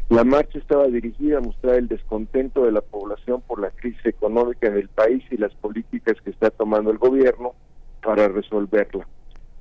La 0.08 0.24
marcha 0.24 0.58
estaba 0.58 0.88
dirigida 0.88 1.38
a 1.38 1.40
mostrar 1.40 1.76
el 1.76 1.86
descontento 1.86 2.64
de 2.64 2.72
la 2.72 2.80
población 2.80 3.42
por 3.42 3.60
la 3.60 3.70
crisis 3.70 4.04
económica 4.04 4.66
en 4.66 4.74
el 4.74 4.88
país 4.88 5.22
y 5.30 5.36
las 5.36 5.54
políticas 5.54 6.16
que 6.24 6.30
está 6.30 6.50
tomando 6.50 6.90
el 6.90 6.98
gobierno 6.98 7.54
para 8.02 8.26
resolverla. 8.26 9.06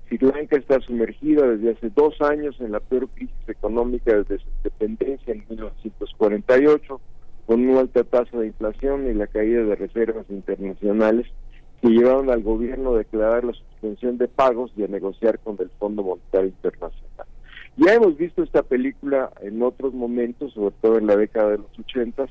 Sri 0.07 0.17
Lanka 0.17 0.57
está 0.57 0.79
sumergida 0.79 1.45
desde 1.45 1.71
hace 1.71 1.91
dos 1.91 2.19
años 2.21 2.59
en 2.59 2.71
la 2.71 2.79
peor 2.79 3.07
crisis 3.09 3.47
económica 3.47 4.15
desde 4.15 4.39
su 4.39 4.49
independencia 4.57 5.33
en 5.33 5.45
1948, 5.47 6.99
con 7.45 7.67
una 7.67 7.81
alta 7.81 8.03
tasa 8.03 8.39
de 8.39 8.47
inflación 8.47 9.07
y 9.07 9.13
la 9.13 9.27
caída 9.27 9.61
de 9.63 9.75
reservas 9.75 10.25
internacionales 10.29 11.27
que 11.81 11.89
llevaron 11.89 12.29
al 12.29 12.43
gobierno 12.43 12.93
a 12.93 12.97
declarar 12.97 13.43
la 13.43 13.53
suspensión 13.53 14.17
de 14.17 14.27
pagos 14.27 14.71
y 14.75 14.83
a 14.83 14.87
negociar 14.87 15.39
con 15.39 15.57
el 15.59 15.69
Fondo 15.79 16.03
Monetario 16.03 16.49
Internacional. 16.49 17.27
Ya 17.77 17.93
hemos 17.93 18.17
visto 18.17 18.43
esta 18.43 18.63
película 18.63 19.31
en 19.41 19.61
otros 19.63 19.93
momentos, 19.93 20.53
sobre 20.53 20.75
todo 20.81 20.97
en 20.97 21.07
la 21.07 21.15
década 21.15 21.51
de 21.51 21.57
los 21.59 21.79
ochentas, 21.79 22.29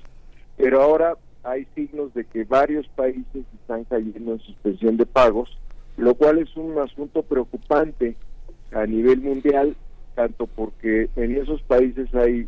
pero 0.56 0.82
ahora 0.82 1.16
hay 1.42 1.66
signos 1.74 2.12
de 2.14 2.24
que 2.24 2.44
varios 2.44 2.86
países 2.88 3.44
están 3.60 3.84
cayendo 3.84 4.32
en 4.32 4.40
suspensión 4.40 4.96
de 4.96 5.06
pagos, 5.06 5.56
lo 5.96 6.14
cual 6.14 6.38
es 6.38 6.54
un 6.56 6.78
asunto 6.78 7.22
preocupante 7.22 8.16
a 8.72 8.84
nivel 8.84 9.20
mundial, 9.20 9.74
tanto 10.14 10.46
porque 10.46 11.08
en 11.16 11.36
esos 11.36 11.62
países 11.62 12.14
hay 12.14 12.46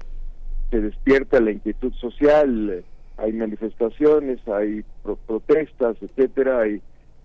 se 0.71 0.81
despierta 0.81 1.41
la 1.41 1.51
inquietud 1.51 1.93
social, 1.95 2.85
hay 3.17 3.33
manifestaciones, 3.33 4.39
hay 4.49 4.85
protestas, 5.27 5.97
etcétera, 6.01 6.61
hay 6.61 6.81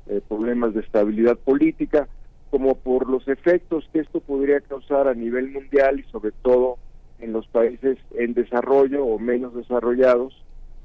eh, 0.07 0.21
problemas 0.27 0.73
de 0.73 0.81
estabilidad 0.81 1.37
política, 1.37 2.07
como 2.51 2.75
por 2.75 3.09
los 3.09 3.27
efectos 3.27 3.89
que 3.91 3.99
esto 3.99 4.19
podría 4.19 4.61
causar 4.61 5.07
a 5.07 5.13
nivel 5.13 5.49
mundial 5.49 5.99
y 5.99 6.03
sobre 6.11 6.31
todo 6.31 6.77
en 7.19 7.33
los 7.33 7.47
países 7.47 7.97
en 8.15 8.33
desarrollo 8.33 9.05
o 9.05 9.19
menos 9.19 9.53
desarrollados, 9.55 10.33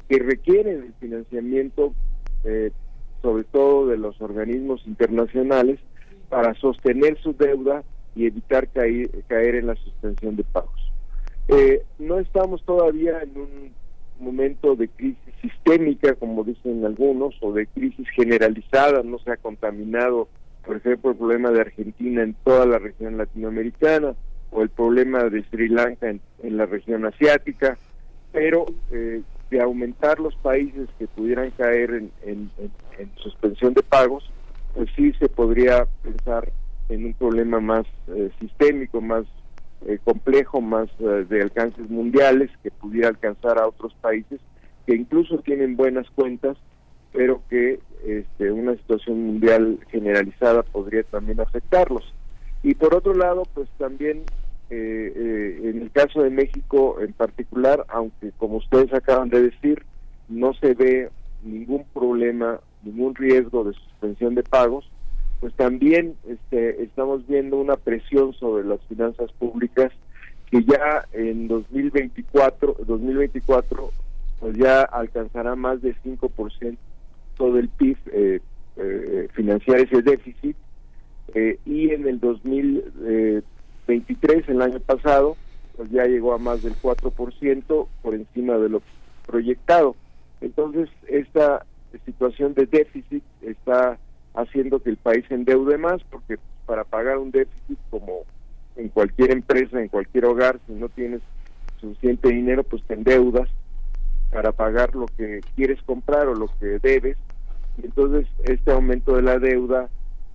que 0.09 0.19
requieren 0.19 0.85
el 0.85 0.95
financiamiento, 0.95 1.95
eh, 2.45 2.73
sobre 3.23 3.45
todo 3.45 3.87
de 3.87 3.99
los 3.99 4.21
organismos 4.21 4.85
internacionales, 4.87 5.79
para 6.29 6.55
sostener 6.55 7.19
su 7.21 7.35
deuda 7.35 7.83
y 8.15 8.27
evitar 8.27 8.69
caer, 8.69 9.11
caer 9.29 9.57
en 9.57 9.67
la 9.67 9.77
suspensión 9.77 10.37
de 10.37 10.45
pagos. 10.45 10.93
Eh, 11.49 11.83
no 11.99 12.19
estamos 12.19 12.65
todavía 12.65 13.23
en 13.23 13.41
un 13.41 13.80
momento 14.21 14.77
de 14.77 14.89
crisis 14.89 15.35
sistémica, 15.41 16.15
como 16.15 16.45
dicen 16.45 16.85
algunos, 16.85 17.35
o 17.41 17.53
de 17.53 17.67
crisis 17.67 18.09
generalizada, 18.11 19.03
no 19.03 19.19
se 19.19 19.33
ha 19.33 19.37
contaminado, 19.37 20.29
por 20.65 20.77
ejemplo, 20.77 21.11
el 21.11 21.17
problema 21.17 21.51
de 21.51 21.61
Argentina 21.61 22.23
en 22.23 22.35
toda 22.45 22.67
la 22.67 22.79
región 22.79 23.17
latinoamericana, 23.17 24.15
o 24.51 24.63
el 24.63 24.69
problema 24.69 25.25
de 25.25 25.45
Sri 25.45 25.69
Lanka 25.69 26.11
en, 26.11 26.21
la 26.57 26.67
región 26.67 27.07
asiática, 27.07 27.79
pero 28.33 28.67
eh, 28.91 29.23
de 29.51 29.61
aumentar 29.61 30.21
los 30.21 30.35
países 30.37 30.89
que 30.99 31.07
pudieran 31.07 31.51
caer 31.51 32.03
en, 32.23 32.51
suspensión 33.17 33.75
de 33.75 33.83
pagos, 33.83 34.31
pues 34.75 34.89
sí 34.95 35.13
se 35.19 35.29
podría 35.29 35.87
pensar 36.03 36.51
en 36.89 37.07
un 37.07 37.15
problema 37.15 37.61
más 37.61 37.87
eh, 38.09 38.31
sistémico, 38.41 39.01
más 39.01 39.25
eh, 39.87 39.99
complejo, 40.03 40.61
más 40.61 40.89
eh, 41.01 41.27
de 41.29 41.43
alcances 41.43 41.89
mundiales, 41.91 42.51
que 42.63 42.71
pudiera 42.71 43.09
alcanzar 43.09 43.59
a 43.59 43.67
otros 43.69 43.95
países 44.01 44.41
que 44.87 44.95
incluso 44.95 45.39
tienen 45.39 45.77
buenas 45.77 46.09
cuentas, 46.11 46.57
pero 47.13 47.43
que 47.49 47.81
este, 48.05 48.51
una 48.51 48.75
situación 48.77 49.25
mundial 49.25 49.79
generalizada 49.91 50.63
podría 50.63 51.03
también 51.05 51.41
afectarlos. 51.41 52.15
Y 52.63 52.75
por 52.75 52.95
otro 52.95 53.15
lado, 53.15 53.43
pues 53.55 53.69
también 53.79 54.25
eh, 54.71 55.13
eh, 55.17 55.61
en 55.71 55.83
el 55.83 55.91
caso 55.91 56.23
de 56.23 56.31
México 56.31 56.99
en 57.01 57.13
particular, 57.13 57.85
aunque 57.89 58.31
como 58.39 58.57
ustedes 58.57 58.93
acaban 58.93 59.29
de 59.29 59.43
decir, 59.43 59.85
no 60.29 60.55
se 60.55 60.75
ve 60.75 61.11
ningún 61.43 61.85
problema, 61.93 62.61
ningún 62.85 63.15
riesgo 63.15 63.65
de 63.65 63.73
suspensión 63.73 64.35
de 64.35 64.45
pagos, 64.45 64.89
pues 65.41 65.55
también 65.55 66.15
este, 66.29 66.83
estamos 66.83 67.27
viendo 67.27 67.59
una 67.59 67.77
presión 67.77 68.35
sobre 68.35 68.65
las 68.65 68.81
finanzas 68.83 69.33
públicas 69.33 69.91
que 70.51 70.63
ya 70.65 71.07
en 71.13 71.49
2024, 71.49 72.77
2024 72.87 73.91
pues 74.41 74.57
ya 74.57 74.83
alcanzará 74.83 75.55
más 75.57 75.83
de 75.83 75.95
5% 76.05 76.77
todo 77.37 77.59
el 77.59 77.69
PIB 77.69 77.97
eh, 78.13 78.41
eh, 78.77 79.29
financiar 79.33 79.81
ese 79.81 80.03
déficit 80.03 80.57
eh, 81.35 81.59
y 81.65 81.91
en 81.91 82.07
el 82.07 82.21
2000 82.21 83.43
23 83.91 84.49
el 84.49 84.63
año 84.63 84.79
pasado, 84.79 85.37
pues 85.77 85.91
ya 85.91 86.05
llegó 86.05 86.33
a 86.33 86.39
más 86.39 86.63
del 86.63 86.75
4% 86.75 87.89
por 88.03 88.15
encima 88.15 88.57
de 88.57 88.69
lo 88.69 88.83
proyectado. 89.27 89.97
Entonces, 90.41 90.89
esta 91.09 91.67
situación 92.05 92.55
de 92.55 92.67
déficit 92.67 93.25
está 93.43 93.99
haciendo 94.35 94.81
que 94.81 94.91
el 94.91 94.97
país 94.97 95.25
endeude 95.31 95.79
más, 95.79 96.03
porque 96.05 96.39
para 96.67 96.85
pagar 96.85 97.19
un 97.19 97.31
déficit, 97.31 97.79
como 97.91 98.23
en 98.77 98.89
cualquier 98.89 99.33
empresa, 99.33 99.81
en 99.81 99.89
cualquier 99.89 100.25
hogar, 100.27 100.61
si 100.67 100.73
no 100.73 100.89
tienes 100.89 101.21
suficiente 101.81 102.29
dinero, 102.29 102.63
pues 102.63 102.83
te 102.85 102.95
endeudas 102.95 103.49
para 104.31 104.53
pagar 104.53 104.95
lo 104.95 105.07
que 105.07 105.41
quieres 105.57 105.83
comprar 105.83 106.29
o 106.29 106.35
lo 106.35 106.47
que 106.59 106.79
debes. 106.79 107.17
Y 107.79 107.87
entonces, 107.87 108.27
este 108.45 108.71
aumento 108.71 109.17
de 109.17 109.23
la 109.23 109.39
deuda 109.39 109.89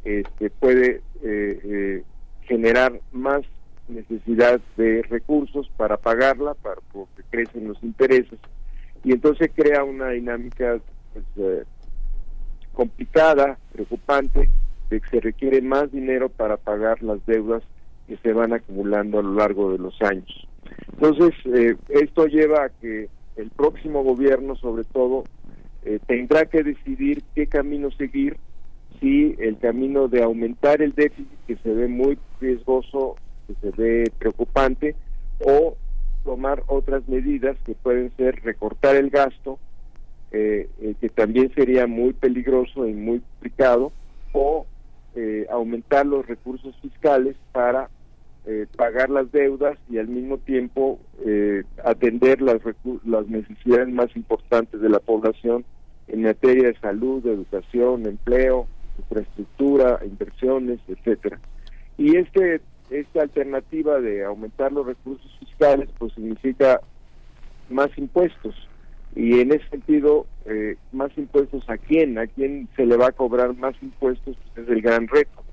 este, 0.04 0.50
puede 0.50 1.02
eh, 1.24 1.60
eh, 1.64 2.04
generar 2.44 3.00
más 3.12 3.42
necesidad 3.88 4.60
de 4.78 5.04
recursos 5.04 5.70
para 5.78 5.98
pagarla, 5.98 6.54
para, 6.56 6.82
porque 6.92 7.24
crecen 7.30 7.68
los 7.68 7.82
intereses, 7.84 8.40
y 9.04 9.12
entonces 9.12 9.52
crea 9.56 9.84
una 9.84 10.10
dinámica 10.10 10.80
pues, 11.14 11.26
eh, 11.38 11.64
complicada, 12.76 13.58
preocupante, 13.74 14.50
de 14.90 15.02
que 15.02 15.10
se 15.10 15.20
requiere 15.20 15.62
más 15.62 15.92
dinero 15.92 16.30
para 16.30 16.58
pagar 16.58 17.02
las 17.02 17.26
deudas 17.26 17.64
que 18.08 18.18
se 18.18 18.34
van 18.34 18.54
acumulando 18.54 19.20
a 19.20 19.24
lo 19.24 19.34
largo 19.34 19.72
de 19.72 19.80
los 19.80 20.00
años. 20.02 20.48
Entonces, 20.94 21.34
eh, 21.46 21.76
esto 21.90 22.28
lleva 22.28 22.66
a 22.66 22.70
que 22.70 23.10
el 23.36 23.50
próximo 23.50 24.04
gobierno, 24.04 24.56
sobre 24.56 24.84
todo, 24.84 25.24
eh, 25.84 26.00
tendrá 26.06 26.46
que 26.46 26.64
decidir 26.64 27.24
qué 27.34 27.48
camino 27.48 27.90
seguir 27.92 28.38
si 29.00 29.36
el 29.40 29.58
camino 29.58 30.08
de 30.08 30.24
aumentar 30.24 30.82
el 30.82 30.94
déficit, 30.94 31.28
que 31.48 31.58
se 31.58 31.70
ve 31.70 31.88
muy 31.88 32.18
riesgoso, 32.40 33.16
que 33.48 33.54
se 33.56 33.72
ve 33.76 34.12
preocupante, 34.18 34.96
o 35.46 35.76
tomar 36.24 36.64
otras 36.68 37.08
medidas 37.08 37.58
que 37.66 37.76
pueden 37.76 38.12
ser 38.16 38.42
recortar 38.44 38.96
el 38.96 39.10
gasto, 39.10 39.60
eh, 40.32 40.70
eh, 40.82 40.96
que 41.00 41.10
también 41.10 41.54
sería 41.54 41.88
muy 41.88 42.14
peligroso 42.14 42.88
y 42.88 42.94
muy 42.94 43.20
complicado, 43.20 43.92
o 44.34 44.66
eh, 45.16 45.46
aumentar 45.50 46.06
los 46.06 46.26
recursos 46.26 46.76
fiscales 46.82 47.36
para 47.52 47.90
pagar 48.78 49.10
las 49.10 49.32
deudas 49.32 49.76
y 49.90 49.98
al 49.98 50.08
mismo 50.08 50.38
tiempo 50.38 51.00
atender 51.84 52.44
las, 52.44 52.62
las 53.04 53.28
necesidades 53.28 53.90
más 53.92 54.16
importantes 54.16 54.80
de 54.80 54.88
la 54.88 55.00
población 55.00 55.66
en 56.08 56.22
materia 56.22 56.68
de 56.68 56.80
salud, 56.80 57.26
educación, 57.26 58.06
empleo, 58.06 58.68
infraestructura, 59.00 60.00
inversiones, 60.06 60.80
etcétera. 60.88 61.40
Y 61.98 62.18
este 62.18 62.62
esta 62.92 63.24
alternativa 63.24 64.00
de 64.00 64.24
aumentar 64.24 64.72
los 64.72 64.86
recursos 64.86 65.36
fiscales 65.40 65.90
pues 65.98 66.14
significa 66.14 66.82
más 67.70 67.90
impuestos 67.98 68.54
y 69.16 69.40
en 69.40 69.54
ese 69.54 69.68
sentido 69.70 70.28
eh, 70.46 70.76
más 70.92 71.10
impuestos 71.18 71.68
a 71.70 71.78
quién 71.78 72.18
a 72.20 72.28
quién 72.28 72.68
se 72.76 72.86
le 72.86 72.98
va 72.98 73.08
a 73.08 73.12
cobrar 73.14 73.56
más 73.56 73.76
impuestos 73.82 74.36
pues 74.54 74.68
es 74.68 74.72
el 74.72 74.82
gran 74.82 75.08
reto 75.08 75.44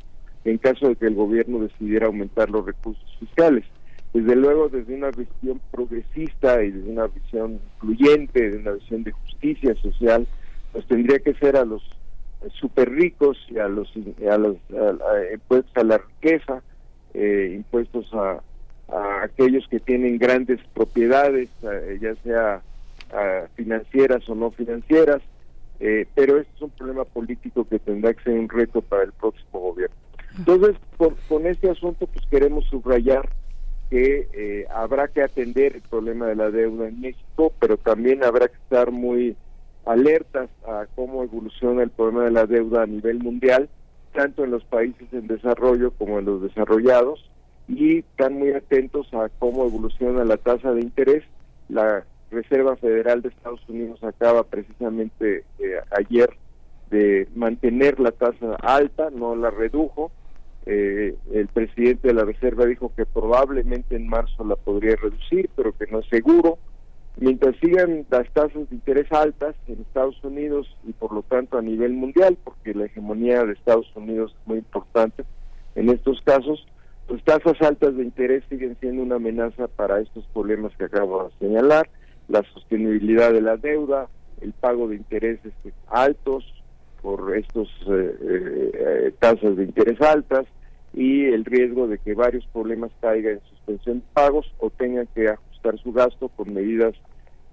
en 0.45 0.59
caso 0.59 0.89
de 0.89 0.97
que 0.97 1.07
el 1.07 1.15
gobierno 1.15 1.61
decidiera 1.61 2.07
aumentar 2.07 2.51
los 2.51 2.67
recursos 2.67 3.17
fiscales. 3.21 3.65
Desde 4.13 4.35
luego 4.35 4.69
desde 4.69 4.95
una 4.95 5.11
visión 5.11 5.61
progresista 5.71 6.63
y 6.63 6.73
desde 6.73 6.91
una 6.91 7.07
visión 7.07 7.61
incluyente 7.77 8.51
de 8.51 8.59
una 8.59 8.73
visión 8.73 9.05
de 9.05 9.13
justicia 9.13 9.75
social 9.77 10.27
pues 10.73 10.87
tendría 10.87 11.21
que 11.21 11.35
ser 11.35 11.57
a 11.57 11.65
los 11.65 11.83
super 12.61 12.91
ricos 12.91 13.39
y 13.49 13.59
a 13.59 13.69
los 13.69 13.93
a 14.29 14.37
los 14.37 14.57
impuestos 15.33 15.73
a 15.77 15.85
la 15.85 15.99
riqueza 15.99 16.63
eh, 17.15 17.53
impuestos 17.55 18.13
a, 18.13 18.43
aquellos 19.23 19.67
que 19.69 19.81
tienen 19.81 20.19
grandes 20.19 20.61
propiedades 20.75 21.49
eh, 21.63 21.99
ya 22.01 22.15
sea 22.17 22.63
financieras 23.55 24.29
o 24.29 24.35
no 24.35 24.51
financieras 24.51 25.21
eh, 25.81 26.07
pero 26.15 26.39
esto 26.39 26.53
es 26.57 26.63
un 26.63 26.71
problema 26.71 27.05
político 27.05 27.67
que 27.69 27.79
tendrá 27.79 28.15
que 28.15 28.23
ser 28.23 28.39
un 28.39 28.49
reto 28.49 28.83
para 28.83 29.03
el 29.03 29.13
próximo 29.13 29.61
gobierno 29.61 29.97
entonces 30.39 30.77
con, 31.29 31.47
este 31.47 31.71
asunto 31.71 32.07
pues 32.07 32.25
queremos 32.27 32.65
subrayar 32.67 33.29
que 33.91 34.67
habrá 34.71 35.09
que 35.09 35.23
atender 35.23 35.77
el 35.77 35.83
problema 35.83 36.27
de 36.27 36.37
la 36.37 36.51
deuda 36.51 36.89
en 36.89 37.01
México 37.01 37.53
pero 37.61 37.77
también 37.77 38.25
habrá 38.25 38.49
que 38.49 38.57
estar 38.57 38.91
muy 38.91 39.37
alertas 39.85 40.49
a 40.67 40.87
cómo 40.95 41.23
evoluciona 41.23 41.83
el 41.83 41.91
problema 41.91 42.25
de 42.25 42.31
la 42.31 42.47
deuda 42.47 42.83
a 42.83 42.87
nivel 42.87 43.19
mundial, 43.19 43.69
tanto 44.13 44.45
en 44.45 44.51
los 44.51 44.65
países 44.65 45.13
en 45.13 45.27
desarrollo 45.27 45.93
como 45.93 46.19
en 46.19 46.27
los 46.27 46.43
desarrollados, 46.43 47.29
y 47.69 47.99
están 47.99 48.35
muy 48.35 48.53
atentos 48.53 49.13
a 49.15 49.29
cómo 49.39 49.67
evoluciona 49.67 50.25
la 50.25 50.37
tasa 50.37 50.73
de 50.73 50.83
interés. 50.83 51.25
La 51.69 52.05
Reserva 52.33 52.77
Federal 52.77 53.23
de 53.23 53.29
Estados 53.29 53.61
Unidos 53.69 54.03
acaba 54.03 54.43
precisamente 54.45 55.45
eh, 55.59 55.81
ayer 55.97 56.31
de 56.91 57.29
mantener 57.35 58.01
la 58.01 58.11
tasa 58.11 58.57
alta, 58.61 59.11
no 59.11 59.37
la 59.37 59.51
redujo. 59.51 60.11
Eh, 60.67 61.17
el 61.33 61.49
presidente 61.49 62.09
de 62.09 62.15
la 62.15 62.25
Reserva 62.25 62.67
dijo 62.67 62.93
que 62.97 63.07
probablemente 63.07 63.97
en 63.97 64.09
marzo 64.09 64.45
la 64.45 64.57
podría 64.57 64.97
reducir, 64.97 65.51
pero 65.57 65.73
que 65.73 65.87
no 65.91 66.01
es 66.01 66.09
seguro 66.09 66.59
mientras 67.17 67.57
sigan 67.57 68.07
las 68.11 68.29
tasas 68.33 68.69
de 68.69 68.75
interés 68.75 69.11
altas 69.13 69.55
en 69.69 69.81
Estados 69.81 70.23
Unidos 70.25 70.75
y 70.85 70.93
por 70.93 71.13
lo 71.13 71.23
tanto 71.23 71.59
a 71.59 71.63
nivel 71.63 71.93
mundial, 71.93 72.39
porque 72.43 72.75
la 72.75 72.87
hegemonía 72.87 73.45
de 73.45 73.53
Estados 73.53 73.91
Unidos 73.95 74.35
es 74.41 74.47
muy 74.47 74.59
importante 74.59 75.25
en 75.75 75.91
estos 75.91 76.21
casos, 76.23 76.67
pues 77.07 77.23
tasas 77.25 77.61
altas 77.61 77.97
de 77.97 78.03
interés 78.03 78.45
siguen 78.49 78.77
siendo 78.81 79.03
una 79.03 79.17
amenaza 79.17 79.69
para 79.69 80.01
estos 80.01 80.25
problemas 80.33 80.73
que 80.77 80.85
acabo 80.85 81.25
de 81.25 81.47
señalar, 81.47 81.89
la 82.29 82.43
sostenibilidad 82.55 83.33
de 83.33 83.41
la 83.41 83.57
deuda, 83.57 84.09
el 84.41 84.53
pago 84.53 84.89
de 84.89 84.97
intereses 84.97 85.53
altos 85.89 86.45
por 87.01 87.37
estos 87.37 87.69
eh, 87.89 88.17
eh, 88.75 89.15
tasas 89.19 89.57
de 89.57 89.65
interés 89.65 90.01
altas 90.01 90.47
y 90.95 91.25
el 91.25 91.45
riesgo 91.45 91.89
de 91.89 91.99
que 91.99 92.15
varios 92.15 92.47
problemas 92.47 92.93
caigan 93.01 93.35
en 93.35 93.41
suspensión 93.51 93.99
de 94.01 94.05
pagos 94.13 94.53
o 94.59 94.71
tengan 94.71 95.09
que 95.15 95.29
ajustar 95.29 95.79
su 95.79 95.93
gasto 95.93 96.29
con 96.29 96.53
medidas 96.53 96.95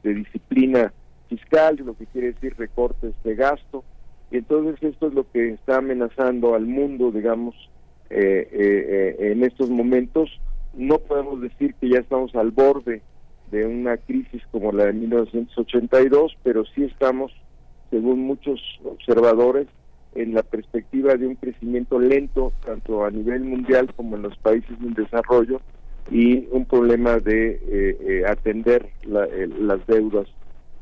de 0.03 0.13
disciplina 0.13 0.93
fiscal, 1.29 1.77
lo 1.77 1.95
que 1.95 2.05
quiere 2.07 2.33
decir 2.33 2.55
recortes 2.57 3.13
de 3.23 3.35
gasto. 3.35 3.83
Y 4.31 4.37
entonces 4.37 4.81
esto 4.81 5.07
es 5.07 5.13
lo 5.13 5.29
que 5.31 5.51
está 5.51 5.77
amenazando 5.77 6.55
al 6.55 6.65
mundo, 6.65 7.11
digamos, 7.11 7.55
eh, 8.09 8.47
eh, 8.51 9.15
eh, 9.19 9.31
en 9.31 9.43
estos 9.43 9.69
momentos. 9.69 10.29
No 10.73 10.99
podemos 10.99 11.41
decir 11.41 11.73
que 11.75 11.89
ya 11.89 11.99
estamos 11.99 12.35
al 12.35 12.51
borde 12.51 13.01
de 13.51 13.65
una 13.65 13.97
crisis 13.97 14.41
como 14.51 14.71
la 14.71 14.85
de 14.85 14.93
1982, 14.93 16.37
pero 16.43 16.65
sí 16.65 16.83
estamos, 16.83 17.31
según 17.89 18.21
muchos 18.21 18.61
observadores, 18.83 19.67
en 20.15 20.33
la 20.33 20.43
perspectiva 20.43 21.15
de 21.15 21.27
un 21.27 21.35
crecimiento 21.35 21.99
lento, 21.99 22.51
tanto 22.65 23.05
a 23.05 23.11
nivel 23.11 23.43
mundial 23.43 23.93
como 23.95 24.15
en 24.15 24.23
los 24.23 24.37
países 24.37 24.75
en 24.81 24.93
desarrollo, 24.93 25.61
y 26.09 26.47
un 26.51 26.65
problema 26.65 27.19
de 27.19 28.23
atender 28.27 28.89
las 29.05 29.85
deudas 29.85 30.27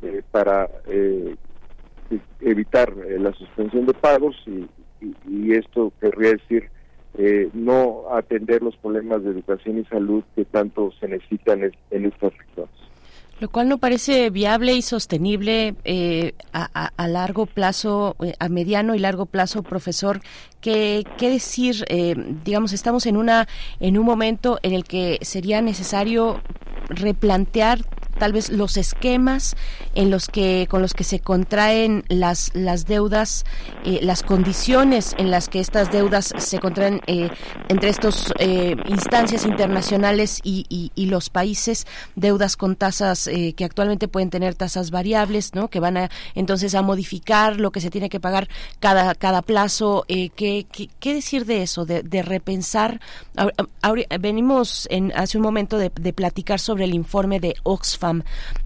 eh, 0.03 0.21
para 0.29 0.69
eh, 0.85 1.35
evitar 2.41 2.93
eh, 3.07 3.17
la 3.17 3.33
suspensión 3.33 3.87
de 3.87 3.95
pagos 3.95 4.35
y, 4.45 4.67
esto 5.53 5.91
querría 5.99 6.33
decir 6.33 6.69
no 7.53 8.03
atender 8.13 8.61
los 8.61 8.75
problemas 8.77 9.23
de 9.23 9.31
educación 9.31 9.79
y 9.79 9.85
salud 9.85 10.23
que 10.35 10.45
tanto 10.45 10.91
se 10.99 11.07
necesitan 11.07 11.63
en, 11.91 12.05
estas 12.05 12.37
regiones. 12.37 12.75
Lo 13.39 13.49
cual 13.49 13.69
no 13.69 13.77
parece 13.77 14.29
viable 14.29 14.73
y 14.73 14.81
sostenible 14.81 15.75
a, 16.53 17.07
largo 17.07 17.45
plazo, 17.45 18.15
a 18.39 18.49
mediano 18.49 18.95
y 18.95 18.99
largo 18.99 19.25
plazo, 19.27 19.63
profesor. 19.63 20.21
¿Qué, 20.61 21.03
qué 21.17 21.29
decir? 21.29 21.85
digamos, 22.43 22.73
estamos 22.73 23.05
en 23.05 23.17
una 23.17 23.47
en 23.79 23.97
un 23.97 24.05
momento 24.05 24.57
en 24.63 24.73
el 24.73 24.83
que 24.83 25.19
sería 25.21 25.61
necesario 25.61 26.41
replantear 26.89 27.79
tal 28.17 28.33
vez 28.33 28.49
los 28.49 28.77
esquemas 28.77 29.55
en 29.95 30.11
los 30.11 30.27
que 30.27 30.67
con 30.69 30.81
los 30.81 30.93
que 30.93 31.03
se 31.03 31.19
contraen 31.19 32.03
las 32.09 32.51
las 32.53 32.85
deudas 32.85 33.45
eh, 33.83 33.99
las 34.01 34.23
condiciones 34.23 35.15
en 35.17 35.31
las 35.31 35.49
que 35.49 35.59
estas 35.59 35.91
deudas 35.91 36.33
se 36.37 36.59
contraen 36.59 37.01
eh, 37.07 37.29
entre 37.69 37.89
estos 37.89 38.33
eh, 38.39 38.75
instancias 38.87 39.45
internacionales 39.45 40.39
y, 40.43 40.57
los 41.07 41.29
países 41.29 41.87
deudas 42.15 42.57
con 42.57 42.75
tasas 42.75 43.29
que 43.55 43.63
actualmente 43.63 44.09
pueden 44.09 44.29
tener 44.29 44.55
tasas 44.55 44.91
variables 44.91 45.55
no 45.55 45.69
que 45.69 45.79
van 45.79 45.95
a 45.95 46.09
entonces 46.35 46.75
a 46.75 46.81
modificar 46.81 47.61
lo 47.61 47.71
que 47.71 47.79
se 47.79 47.89
tiene 47.89 48.09
que 48.09 48.19
pagar 48.19 48.49
cada 48.81 49.15
cada 49.15 49.41
plazo. 49.41 50.03
¿qué, 50.07 50.65
qué, 50.99 51.13
decir 51.13 51.45
de 51.45 51.61
eso 51.61 51.85
de, 51.85 52.21
repensar 52.23 52.99
venimos 54.19 54.85
en 54.91 55.13
hace 55.15 55.37
un 55.37 55.43
momento 55.43 55.77
de, 55.77 55.93
de 55.95 56.11
platicar 56.11 56.59
sobre 56.59 56.83
el 56.83 56.93
informe 56.93 57.39
de 57.39 57.55
Oxfam 57.63 58.06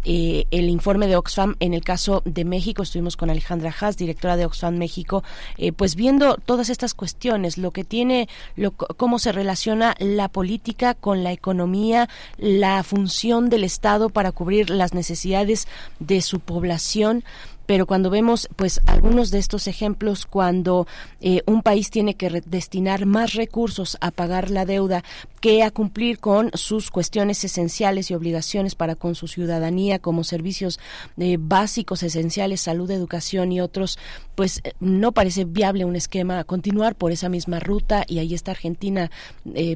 eh, 0.04 0.46
el 0.52 0.70
informe 0.70 1.08
de 1.08 1.16
Oxfam 1.16 1.56
en 1.60 1.74
el 1.74 1.84
caso 1.84 2.22
de 2.26 2.46
México, 2.46 2.84
estuvimos 2.84 3.18
con 3.18 3.30
Alejandra 3.30 3.74
Haas, 3.80 3.98
directora 3.98 4.38
de 4.38 4.46
Oxfam 4.46 4.78
México, 4.78 5.24
eh, 5.58 5.72
pues 5.72 5.96
viendo 5.96 6.36
todas 6.36 6.70
estas 6.70 6.94
cuestiones, 6.94 7.58
lo 7.58 7.72
que 7.72 7.84
tiene, 7.84 8.28
lo, 8.56 8.72
cómo 8.72 9.20
se 9.20 9.32
relaciona 9.32 9.96
la 10.00 10.28
política 10.28 10.94
con 10.94 11.24
la 11.24 11.32
economía, 11.32 12.10
la 12.38 12.84
función 12.84 13.50
del 13.50 13.64
Estado 13.64 14.10
para 14.10 14.32
cubrir 14.32 14.70
las 14.70 14.94
necesidades 14.94 15.68
de 16.00 16.22
su 16.22 16.40
población 16.40 17.24
pero 17.66 17.86
cuando 17.86 18.10
vemos 18.10 18.48
pues 18.56 18.82
algunos 18.86 19.32
de 19.32 19.40
estos 19.40 19.68
ejemplos 19.68 20.26
cuando 20.26 20.88
eh, 21.22 21.42
un 21.46 21.62
país 21.62 21.90
tiene 21.90 22.16
que 22.16 22.42
destinar 22.46 23.06
más 23.06 23.34
recursos 23.34 23.98
a 24.02 24.12
pagar 24.12 24.50
la 24.50 24.66
deuda 24.66 25.04
que 25.40 25.64
a 25.64 25.72
cumplir 25.72 26.20
con 26.20 26.52
sus 26.54 26.92
cuestiones 26.92 27.44
esenciales 27.44 28.12
y 28.12 28.14
obligaciones 28.14 28.76
para 28.76 28.96
con 28.96 29.16
su 29.16 29.28
ciudadanía 29.28 30.00
como 30.00 30.24
servicios 30.24 30.80
eh, 31.18 31.38
básicos 31.40 32.04
esenciales 32.04 32.62
salud 32.62 32.90
educación 32.92 33.52
y 33.52 33.62
otros 33.62 33.98
pues 34.36 34.62
eh, 34.64 34.74
no 34.80 35.12
parece 35.12 35.46
viable 35.46 35.86
un 35.86 35.96
esquema 35.96 36.44
continuar 36.44 36.96
por 36.96 37.12
esa 37.12 37.30
misma 37.30 37.60
ruta. 37.60 38.06
Y 38.08 38.20
ahí 38.20 38.34
está 38.34 38.52
Argentina. 38.52 39.12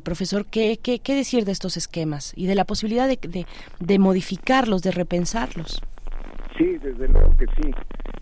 Profesor 0.04 0.46
¿qué, 0.46 0.80
¿qué, 0.82 1.00
qué, 1.00 1.16
decir 1.16 1.46
de 1.46 1.52
estos 1.52 1.78
esquemas 1.78 2.34
y 2.36 2.46
de 2.46 2.56
la 2.56 2.66
posibilidad 2.66 3.08
de, 3.08 3.46
de 3.80 4.00
modificarlos 4.00 4.82
de 4.82 4.92
repensarlos 4.92 5.82
Sí, 6.58 6.78
desde 6.78 7.08
luego 7.08 7.36
que 7.38 7.46
sí. 7.62 7.72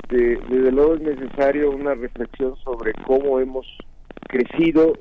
desde 0.10 0.72
luego 0.72 0.96
es 0.96 1.02
necesario 1.02 1.72
una 1.72 1.94
reflexión 1.94 2.56
sobre 2.58 2.94
cómo 3.06 3.40
hemos 3.40 3.66
crecido, 4.28 4.94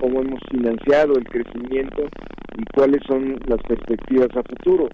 cómo 0.00 0.20
hemos 0.20 0.40
financiado 0.50 1.14
el 1.16 1.24
crecimiento 1.24 2.08
y 2.56 2.64
cuáles 2.74 3.00
son 3.06 3.38
las 3.46 3.62
perspectivas 3.62 4.28
a 4.36 4.42
futuro. 4.42 4.88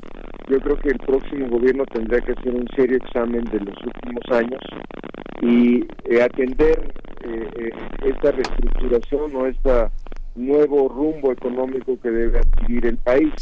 Yo 0.48 0.58
creo 0.60 0.76
que 0.76 0.88
el 0.88 0.98
próximo 0.98 1.48
gobierno 1.48 1.84
tendrá 1.86 2.20
que 2.20 2.32
hacer 2.32 2.54
un 2.54 2.66
serio 2.74 2.96
examen 2.96 3.44
de 3.44 3.60
los 3.60 3.76
últimos 3.84 4.22
años 4.30 4.60
y 5.42 5.84
eh, 6.04 6.22
atender 6.22 6.92
eh, 7.24 7.48
eh, 7.56 7.70
esta 8.04 8.32
reestructuración 8.32 9.36
o 9.36 9.46
este 9.46 9.88
nuevo 10.34 10.88
rumbo 10.88 11.32
económico 11.32 11.98
que 12.00 12.10
debe 12.10 12.38
adquirir 12.38 12.86
el 12.86 12.96
país. 12.98 13.32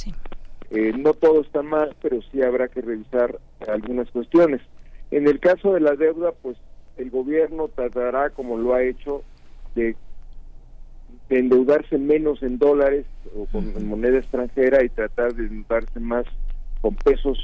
Eh, 0.70 0.93
no 0.97 1.14
todo 1.14 1.43
está 1.43 1.62
mal, 1.62 1.94
pero 2.02 2.20
sí 2.30 2.43
habrá 2.43 2.68
que 2.68 2.80
revisar 2.80 3.38
algunas 3.68 4.10
cuestiones. 4.10 4.60
En 5.10 5.28
el 5.28 5.38
caso 5.38 5.72
de 5.72 5.80
la 5.80 5.94
deuda, 5.94 6.32
pues 6.43 6.56
el 6.97 7.10
gobierno 7.10 7.68
tratará, 7.68 8.30
como 8.30 8.56
lo 8.56 8.74
ha 8.74 8.82
hecho, 8.82 9.22
de, 9.74 9.97
endeudarse 11.28 11.98
menos 11.98 12.43
en 12.43 12.59
dólares 12.59 13.05
o 13.36 13.47
con 13.47 13.86
moneda 13.88 14.18
extranjera 14.18 14.84
y 14.84 14.88
tratar 14.88 15.34
de 15.34 15.47
endeudarse 15.47 15.98
más 15.98 16.24
con 16.80 16.94
pesos 16.94 17.38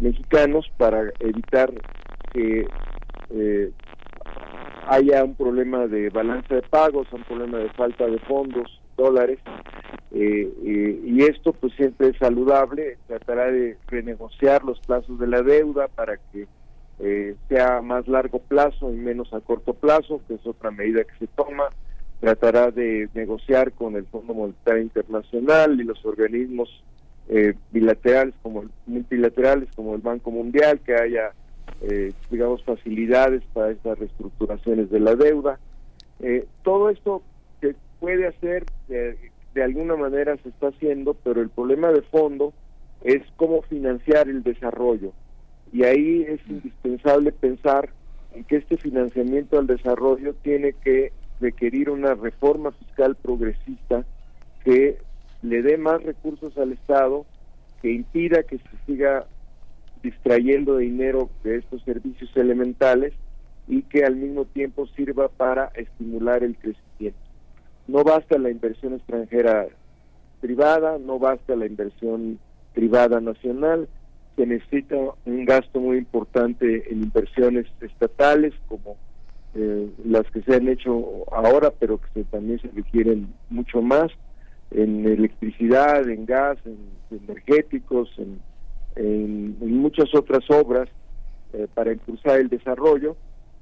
mexicanos 0.00 0.70
para 0.78 1.12
evitar 1.20 1.70
que 2.32 2.66
eh, 3.30 3.70
haya 4.86 5.24
un 5.24 5.34
problema 5.34 5.86
de 5.86 6.08
balanza 6.10 6.54
de 6.54 6.62
pagos, 6.62 7.12
un 7.12 7.24
problema 7.24 7.58
de 7.58 7.68
falta 7.70 8.06
de 8.06 8.18
fondos, 8.20 8.80
dólares, 8.96 9.38
eh, 10.12 10.50
eh, 10.64 11.00
y 11.04 11.24
esto 11.24 11.52
pues 11.52 11.74
siempre 11.74 12.08
es 12.08 12.16
saludable, 12.16 12.96
tratará 13.06 13.50
de 13.50 13.76
renegociar 13.88 14.64
los 14.64 14.80
plazos 14.80 15.18
de 15.18 15.26
la 15.26 15.42
deuda 15.42 15.88
para 15.88 16.16
que 16.32 16.46
eh, 17.00 17.34
sea 17.48 17.82
más 17.82 18.08
largo 18.08 18.38
plazo 18.38 18.90
y 18.94 18.96
menos 18.96 19.32
a 19.34 19.40
corto 19.40 19.74
plazo, 19.74 20.22
que 20.26 20.34
es 20.34 20.46
otra 20.46 20.70
medida 20.70 21.04
que 21.04 21.18
se 21.18 21.26
toma, 21.26 21.64
tratará 22.20 22.70
de 22.70 23.10
negociar 23.12 23.72
con 23.72 23.96
el 23.96 24.06
Fondo 24.06 24.32
Monetario 24.32 24.82
Internacional 24.82 25.78
y 25.78 25.84
los 25.84 26.04
organismos 26.04 26.82
bilaterales 27.72 28.36
como 28.40 28.66
multilaterales 28.86 29.68
como 29.74 29.96
el 29.96 30.00
Banco 30.00 30.30
Mundial, 30.30 30.78
que 30.78 30.94
haya 30.94 31.32
digamos 32.30 32.62
facilidades 32.62 33.42
para 33.52 33.72
estas 33.72 33.98
reestructuraciones 33.98 34.90
de 34.90 35.00
la 35.00 35.16
deuda. 35.16 35.58
todo 36.62 36.88
esto 36.88 37.22
puede 38.06 38.28
hacer 38.28 38.64
de 38.86 39.64
alguna 39.64 39.96
manera 39.96 40.36
se 40.36 40.50
está 40.50 40.68
haciendo, 40.68 41.14
pero 41.14 41.40
el 41.40 41.50
problema 41.50 41.90
de 41.90 42.02
fondo 42.02 42.54
es 43.02 43.20
cómo 43.34 43.62
financiar 43.62 44.28
el 44.28 44.44
desarrollo. 44.44 45.12
Y 45.72 45.82
ahí 45.82 46.24
es 46.28 46.38
indispensable 46.48 47.32
pensar 47.32 47.88
en 48.32 48.44
que 48.44 48.58
este 48.58 48.76
financiamiento 48.76 49.58
al 49.58 49.66
desarrollo 49.66 50.34
tiene 50.34 50.72
que 50.84 51.10
requerir 51.40 51.90
una 51.90 52.14
reforma 52.14 52.70
fiscal 52.70 53.16
progresista 53.16 54.06
que 54.62 54.98
le 55.42 55.62
dé 55.62 55.76
más 55.76 56.00
recursos 56.04 56.56
al 56.58 56.70
Estado, 56.70 57.26
que 57.82 57.90
impida 57.90 58.44
que 58.44 58.58
se 58.58 58.86
siga 58.86 59.26
distrayendo 60.04 60.76
dinero 60.76 61.28
de 61.42 61.56
estos 61.56 61.82
servicios 61.82 62.30
elementales 62.36 63.14
y 63.66 63.82
que 63.82 64.04
al 64.04 64.14
mismo 64.14 64.44
tiempo 64.44 64.86
sirva 64.94 65.26
para 65.26 65.72
estimular 65.74 66.44
el 66.44 66.54
crecimiento. 66.54 66.85
No 67.88 68.04
basta 68.04 68.38
la 68.38 68.50
inversión 68.50 68.94
extranjera 68.94 69.66
privada, 70.40 70.98
no 70.98 71.18
basta 71.18 71.56
la 71.56 71.66
inversión 71.66 72.38
privada 72.74 73.20
nacional, 73.20 73.88
se 74.36 74.46
necesita 74.46 74.96
un 75.24 75.44
gasto 75.44 75.80
muy 75.80 75.96
importante 75.96 76.92
en 76.92 77.04
inversiones 77.04 77.66
estatales 77.80 78.52
como 78.68 78.96
eh, 79.54 79.88
las 80.04 80.30
que 80.30 80.42
se 80.42 80.54
han 80.54 80.68
hecho 80.68 81.24
ahora, 81.32 81.72
pero 81.78 81.98
que 82.12 82.24
también 82.24 82.60
se 82.60 82.68
requieren 82.68 83.32
mucho 83.48 83.80
más 83.80 84.12
en 84.70 85.06
electricidad, 85.06 86.06
en 86.08 86.26
gas, 86.26 86.58
en, 86.66 86.76
energéticos, 87.10 88.10
en, 88.18 88.40
muchas 89.60 90.14
otras 90.14 90.44
obras 90.50 90.88
eh, 91.52 91.66
para 91.72 91.92
impulsar 91.92 92.40
el 92.40 92.48
desarrollo. 92.48 93.16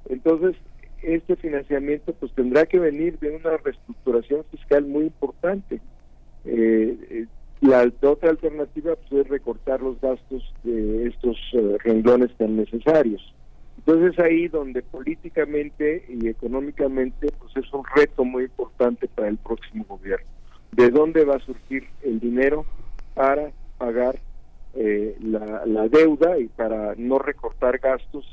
Entonces, 0.09 0.55
este 1.05 1.35
financiamiento 1.35 2.13
pues 2.13 2.31
tendrá 2.33 2.65
que 2.65 2.79
venir 2.79 3.19
de 3.19 3.35
una 3.35 3.57
reestructuración 3.57 4.43
fiscal 4.51 4.85
muy 4.85 5.05
importante. 5.05 5.79
Eh, 6.45 6.97
eh, 7.09 7.25
la 7.61 7.89
otra 8.01 8.29
alternativa 8.29 8.95
pues, 8.95 9.25
es 9.25 9.29
recortar 9.29 9.81
los 9.81 9.99
gastos 10.01 10.53
de 10.63 11.07
estos 11.07 11.37
eh, 11.53 11.77
renglones 11.83 12.35
tan 12.37 12.57
necesarios. 12.57 13.33
Entonces 13.77 14.13
es 14.13 14.19
ahí 14.19 14.47
donde 14.47 14.81
políticamente 14.81 16.05
y 16.09 16.27
económicamente 16.27 17.27
pues 17.39 17.55
es 17.55 17.71
un 17.73 17.83
reto 17.95 18.23
muy 18.23 18.45
importante 18.45 19.07
para 19.07 19.27
el 19.27 19.37
próximo 19.37 19.85
gobierno. 19.87 20.25
¿De 20.71 20.89
dónde 20.89 21.23
va 21.23 21.35
a 21.35 21.39
surgir 21.39 21.87
el 22.03 22.19
dinero 22.19 22.65
para 23.13 23.51
pagar 23.77 24.19
eh, 24.73 25.15
la, 25.21 25.87
deuda 25.87 26.37
y 26.37 26.47
para 26.47 26.95
no 26.97 27.17
recortar 27.17 27.77
gastos 27.77 28.25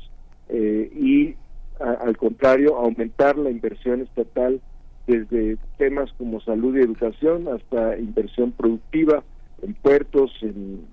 eh, 0.49 0.91
y 0.93 1.35
al 1.79 2.17
contrario 2.17 2.77
aumentar 2.77 3.37
la 3.37 3.49
inversión 3.49 4.01
estatal 4.01 4.61
desde 5.07 5.57
temas 5.77 6.11
como 6.17 6.39
salud 6.41 6.77
y 6.77 6.81
educación 6.81 7.47
hasta 7.47 7.97
inversión 7.97 8.51
productiva 8.51 9.23
en 9.61 9.73
puertos, 9.75 10.31
en, 10.41 10.85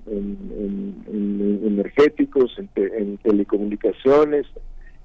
energéticos, 1.64 2.56
en, 2.58 3.18
telecomunicaciones, 3.18 4.46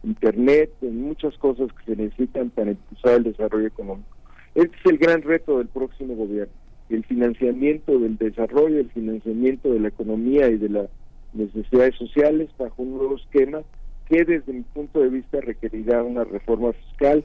internet, 0.03 0.71
en 0.81 1.01
muchas 1.01 1.35
cosas 1.37 1.69
que 1.73 1.95
se 1.95 2.01
necesitan 2.01 2.51
para 2.51 2.71
impulsar 2.71 3.13
el 3.13 3.23
desarrollo 3.23 3.67
económico. 3.67 4.09
Este 4.53 4.75
es 4.77 4.85
el 4.85 4.97
gran 4.97 5.23
reto 5.23 5.57
del 5.57 5.67
próximo 5.67 6.15
gobierno, 6.15 6.53
el 6.89 7.03
financiamiento 7.05 7.97
del 7.99 8.17
desarrollo, 8.17 8.79
el 8.79 8.89
financiamiento 8.91 9.71
de 9.73 9.79
la 9.79 9.87
economía 9.87 10.47
y 10.47 10.57
de 10.57 10.69
las 10.69 10.89
necesidades 11.33 11.95
sociales 11.95 12.49
bajo 12.57 12.83
un 12.83 12.97
nuevo 12.97 13.15
esquema 13.15 13.61
que 14.07 14.23
desde 14.23 14.53
mi 14.53 14.61
punto 14.61 14.99
de 14.99 15.09
vista 15.09 15.41
requerirá 15.41 16.03
una 16.03 16.23
reforma 16.23 16.73
fiscal 16.73 17.23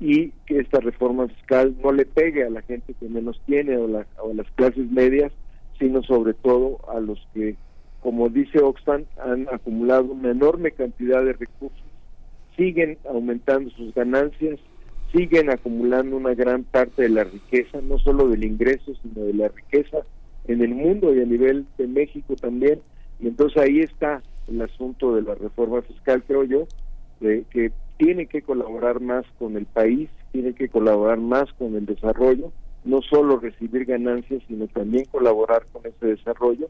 y 0.00 0.30
que 0.46 0.58
esta 0.58 0.80
reforma 0.80 1.26
fiscal 1.28 1.74
no 1.82 1.92
le 1.92 2.06
pegue 2.06 2.44
a 2.44 2.50
la 2.50 2.62
gente 2.62 2.94
que 2.94 3.08
menos 3.08 3.40
tiene 3.46 3.76
o, 3.76 3.86
o 3.86 4.30
a 4.30 4.34
las 4.34 4.50
clases 4.52 4.90
medias, 4.90 5.32
sino 5.78 6.02
sobre 6.02 6.34
todo 6.34 6.78
a 6.88 7.00
los 7.00 7.26
que, 7.34 7.56
como 8.00 8.28
dice 8.28 8.60
Oxfam, 8.60 9.04
han 9.18 9.48
acumulado 9.52 10.04
una 10.12 10.30
enorme 10.30 10.70
cantidad 10.70 11.24
de 11.24 11.32
recursos, 11.32 11.82
siguen 12.56 12.98
aumentando 13.08 13.70
sus 13.70 13.92
ganancias, 13.94 14.60
siguen 15.12 15.50
acumulando 15.50 16.16
una 16.16 16.34
gran 16.34 16.64
parte 16.64 17.02
de 17.02 17.08
la 17.08 17.24
riqueza, 17.24 17.80
no 17.80 17.98
solo 17.98 18.28
del 18.28 18.44
ingreso, 18.44 18.92
sino 19.02 19.24
de 19.24 19.34
la 19.34 19.48
riqueza 19.48 19.98
en 20.46 20.62
el 20.62 20.74
mundo 20.74 21.14
y 21.14 21.20
a 21.20 21.24
nivel 21.24 21.66
de 21.76 21.86
México 21.86 22.36
también. 22.36 22.80
Y 23.20 23.28
entonces 23.28 23.62
ahí 23.62 23.80
está 23.80 24.22
el 24.48 24.60
asunto 24.62 25.14
de 25.14 25.22
la 25.22 25.34
reforma 25.34 25.82
fiscal, 25.82 26.22
creo 26.26 26.44
yo, 26.44 26.66
de 27.20 27.44
que 27.50 27.72
tiene 27.96 28.26
que 28.26 28.42
colaborar 28.42 29.00
más 29.00 29.24
con 29.38 29.56
el 29.56 29.66
país, 29.66 30.08
tiene 30.32 30.54
que 30.54 30.68
colaborar 30.68 31.18
más 31.18 31.52
con 31.54 31.74
el 31.74 31.86
desarrollo 31.86 32.52
no 32.84 33.02
solo 33.02 33.38
recibir 33.38 33.84
ganancias, 33.84 34.42
sino 34.48 34.66
también 34.68 35.04
colaborar 35.10 35.64
con 35.72 35.84
ese 35.86 36.06
desarrollo, 36.06 36.68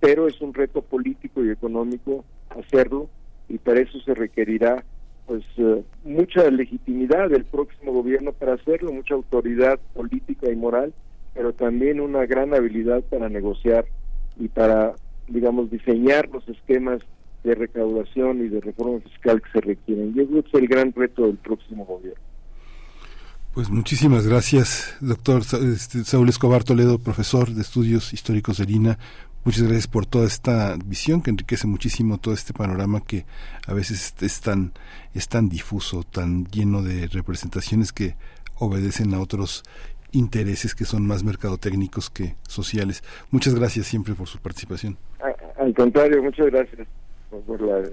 pero 0.00 0.28
es 0.28 0.40
un 0.40 0.54
reto 0.54 0.82
político 0.82 1.44
y 1.44 1.50
económico 1.50 2.24
hacerlo 2.50 3.08
y 3.48 3.58
para 3.58 3.80
eso 3.80 3.98
se 4.00 4.14
requerirá 4.14 4.84
pues 5.26 5.44
eh, 5.56 5.82
mucha 6.04 6.48
legitimidad 6.50 7.28
del 7.30 7.44
próximo 7.44 7.92
gobierno 7.92 8.32
para 8.32 8.54
hacerlo, 8.54 8.92
mucha 8.92 9.14
autoridad 9.14 9.80
política 9.92 10.50
y 10.50 10.56
moral, 10.56 10.94
pero 11.34 11.52
también 11.52 12.00
una 12.00 12.26
gran 12.26 12.54
habilidad 12.54 13.02
para 13.02 13.28
negociar 13.28 13.86
y 14.38 14.46
para, 14.46 14.94
digamos, 15.26 15.68
diseñar 15.70 16.28
los 16.28 16.48
esquemas 16.48 17.00
de 17.46 17.54
recaudación 17.54 18.44
y 18.44 18.48
de 18.48 18.60
reforma 18.60 19.00
fiscal 19.00 19.40
que 19.40 19.50
se 19.52 19.60
requieren. 19.60 20.14
Yo 20.14 20.26
creo 20.26 20.42
que 20.42 20.48
es 20.48 20.54
el 20.54 20.68
gran 20.68 20.92
reto 20.92 21.26
del 21.26 21.36
próximo 21.36 21.84
gobierno. 21.86 22.20
Pues 23.54 23.70
muchísimas 23.70 24.26
gracias, 24.26 24.96
doctor 25.00 25.40
este, 25.40 26.04
Saúl 26.04 26.28
Escobar 26.28 26.62
Toledo, 26.64 26.98
profesor 26.98 27.48
de 27.48 27.62
estudios 27.62 28.12
históricos 28.12 28.58
de 28.58 28.66
Lina. 28.66 28.98
Muchas 29.44 29.62
gracias 29.62 29.86
por 29.86 30.04
toda 30.04 30.26
esta 30.26 30.76
visión 30.84 31.22
que 31.22 31.30
enriquece 31.30 31.66
muchísimo 31.66 32.18
todo 32.18 32.34
este 32.34 32.52
panorama 32.52 33.00
que 33.00 33.24
a 33.66 33.72
veces 33.72 34.12
es 34.20 34.40
tan, 34.40 34.72
es 35.14 35.28
tan 35.28 35.48
difuso, 35.48 36.02
tan 36.02 36.46
lleno 36.46 36.82
de 36.82 37.06
representaciones 37.06 37.92
que 37.92 38.16
obedecen 38.58 39.14
a 39.14 39.20
otros 39.20 39.62
intereses 40.10 40.74
que 40.74 40.84
son 40.84 41.06
más 41.06 41.22
mercadotécnicos 41.22 42.10
que 42.10 42.34
sociales. 42.48 43.02
Muchas 43.30 43.54
gracias 43.54 43.86
siempre 43.86 44.14
por 44.14 44.26
su 44.26 44.38
participación. 44.38 44.98
Al 45.58 45.72
contrario, 45.74 46.22
muchas 46.22 46.46
gracias 46.46 46.86
por 47.30 47.60
la 47.60 47.88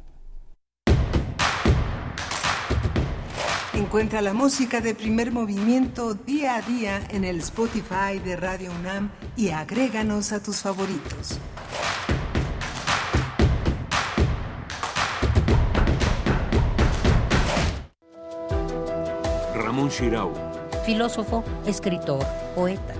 Encuentra 3.74 4.22
la 4.22 4.34
música 4.34 4.80
de 4.80 4.94
primer 4.94 5.32
movimiento 5.32 6.14
día 6.14 6.54
a 6.54 6.62
día 6.62 7.04
en 7.10 7.24
el 7.24 7.38
Spotify 7.40 8.20
de 8.24 8.36
Radio 8.36 8.70
UNAM 8.70 9.10
y 9.36 9.48
agréganos 9.48 10.30
a 10.30 10.40
tus 10.40 10.58
favoritos. 10.58 11.40
Ramón 19.76 19.90
Shirau. 19.90 20.32
Filósofo, 20.86 21.44
escritor, 21.66 22.24
poeta. 22.54 22.94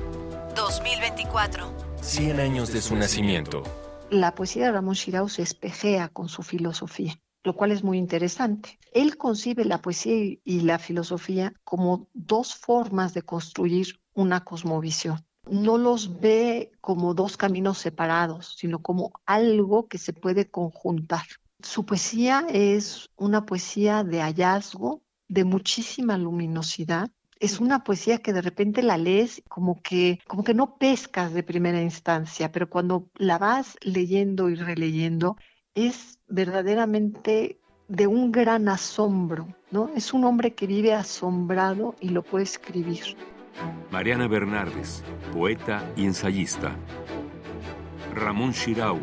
2024. 0.55 1.73
100 2.03 2.39
años 2.39 2.71
de 2.71 2.83
su 2.83 2.95
nacimiento. 2.95 3.63
La 4.11 4.35
poesía 4.35 4.67
de 4.67 4.73
Ramón 4.73 4.93
Shirau 4.93 5.31
se 5.31 5.41
espejea 5.41 6.09
con 6.11 6.29
su 6.29 6.43
filosofía 6.43 7.19
lo 7.45 7.55
cual 7.55 7.71
es 7.71 7.83
muy 7.83 7.97
interesante. 7.97 8.79
Él 8.93 9.17
concibe 9.17 9.65
la 9.65 9.81
poesía 9.81 10.37
y 10.45 10.61
la 10.63 10.79
filosofía 10.79 11.55
como 11.65 12.09
dos 12.13 12.57
formas 12.57 13.15
de 13.15 13.23
construir 13.23 14.01
una 14.13 14.45
cosmovisión. 14.45 15.25
No 15.49 15.79
los 15.79 16.21
ve 16.21 16.73
como 16.81 17.15
dos 17.15 17.37
caminos 17.37 17.79
separados, 17.79 18.57
sino 18.59 18.83
como 18.83 19.13
algo 19.25 19.87
que 19.87 19.97
se 19.97 20.13
puede 20.13 20.51
conjuntar. 20.51 21.25
Su 21.63 21.87
poesía 21.87 22.45
es 22.51 23.09
una 23.17 23.47
poesía 23.47 24.03
de 24.03 24.21
hallazgo, 24.21 25.03
de 25.29 25.45
muchísima 25.45 26.19
luminosidad. 26.19 27.11
Es 27.39 27.61
una 27.61 27.85
poesía 27.85 28.19
que 28.19 28.33
de 28.33 28.41
repente 28.41 28.83
la 28.83 28.97
lees 28.97 29.43
como 29.49 29.81
que, 29.83 30.21
como 30.27 30.43
que 30.43 30.55
no 30.55 30.79
pescas 30.79 31.35
de 31.35 31.43
primera 31.43 31.83
instancia, 31.83 32.51
pero 32.51 32.71
cuando 32.71 33.11
la 33.17 33.39
vas 33.39 33.77
leyendo 33.83 34.49
y 34.49 34.55
releyendo, 34.55 35.37
es 35.75 36.19
verdaderamente 36.29 37.61
de 37.89 38.07
un 38.07 38.33
gran 38.33 38.69
asombro, 38.69 39.49
¿no? 39.71 39.91
Es 39.95 40.13
un 40.13 40.25
hombre 40.25 40.55
que 40.55 40.67
vive 40.67 40.95
asombrado 40.95 41.95
y 42.01 42.09
lo 42.09 42.23
puede 42.23 42.45
escribir. 42.45 43.17
Mariana 43.91 44.29
Bernardes, 44.29 45.03
poeta 45.33 45.85
y 45.97 46.05
ensayista. 46.05 46.77
Ramón 48.15 48.53
Shirau, 48.53 48.99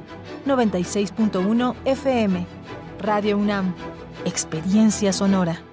96.1 0.45 1.75
FM. 1.85 2.45
Radio 2.99 3.37
UNAM. 3.37 3.73
Experiencia 4.25 5.13
sonora. 5.13 5.72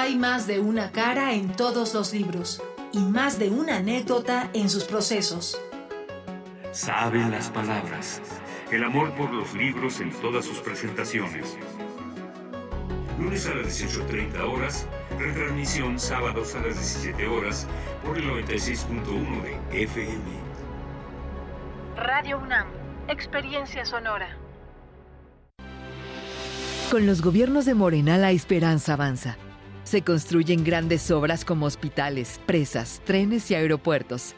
Hay 0.00 0.16
más 0.16 0.46
de 0.46 0.60
una 0.60 0.92
cara 0.92 1.34
en 1.34 1.54
todos 1.54 1.92
los 1.92 2.14
libros 2.14 2.62
y 2.90 3.00
más 3.00 3.38
de 3.38 3.50
una 3.50 3.76
anécdota 3.76 4.48
en 4.54 4.70
sus 4.70 4.84
procesos. 4.84 5.60
Saben 6.72 7.30
las 7.30 7.50
palabras. 7.50 8.22
El 8.72 8.82
amor 8.84 9.12
por 9.12 9.30
los 9.30 9.52
libros 9.52 10.00
en 10.00 10.10
todas 10.22 10.46
sus 10.46 10.58
presentaciones. 10.60 11.54
Lunes 13.18 13.46
a 13.46 13.54
las 13.56 13.78
18.30 13.78 14.40
horas, 14.50 14.86
retransmisión 15.18 15.98
sábados 15.98 16.54
a 16.54 16.60
las 16.60 16.76
17 16.76 17.26
horas 17.26 17.66
por 18.02 18.16
el 18.16 18.24
96.1 18.24 19.42
de 19.42 19.82
FM. 19.82 20.24
Radio 21.98 22.38
UNAM. 22.38 22.68
Experiencia 23.06 23.84
sonora. 23.84 24.34
Con 26.90 27.04
los 27.04 27.20
gobiernos 27.20 27.66
de 27.66 27.74
Morena 27.74 28.16
la 28.16 28.30
esperanza 28.30 28.94
avanza. 28.94 29.36
Se 29.90 30.02
construyen 30.02 30.62
grandes 30.62 31.10
obras 31.10 31.44
como 31.44 31.66
hospitales, 31.66 32.40
presas, 32.46 33.02
trenes 33.04 33.50
y 33.50 33.56
aeropuertos. 33.56 34.36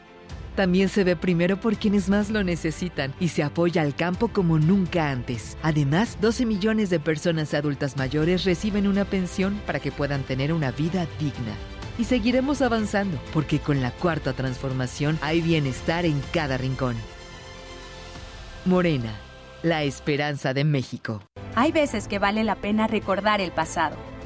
También 0.55 0.89
se 0.89 1.03
ve 1.03 1.15
primero 1.15 1.59
por 1.59 1.77
quienes 1.77 2.09
más 2.09 2.31
lo 2.31 2.43
necesitan 2.43 3.13
y 3.19 3.27
se 3.27 3.43
apoya 3.43 3.83
al 3.83 3.93
campo 3.93 4.29
como 4.29 4.57
nunca 4.57 5.11
antes. 5.11 5.55
Además, 5.61 6.17
12 6.21 6.47
millones 6.47 6.89
de 6.89 6.99
personas 6.99 7.53
adultas 7.53 7.97
mayores 7.97 8.45
reciben 8.45 8.87
una 8.87 9.05
pensión 9.05 9.61
para 9.67 9.79
que 9.79 9.91
puedan 9.91 10.23
tener 10.23 10.53
una 10.53 10.71
vida 10.71 11.05
digna. 11.19 11.53
Y 11.99 12.05
seguiremos 12.05 12.63
avanzando, 12.63 13.19
porque 13.31 13.59
con 13.59 13.79
la 13.79 13.91
cuarta 13.91 14.33
transformación 14.33 15.19
hay 15.21 15.39
bienestar 15.39 16.03
en 16.03 16.19
cada 16.33 16.57
rincón. 16.57 16.95
Morena, 18.65 19.13
la 19.61 19.83
esperanza 19.83 20.55
de 20.55 20.63
México. 20.63 21.21
Hay 21.53 21.71
veces 21.71 22.07
que 22.07 22.17
vale 22.17 22.43
la 22.43 22.55
pena 22.55 22.87
recordar 22.87 23.39
el 23.39 23.51
pasado, 23.51 23.97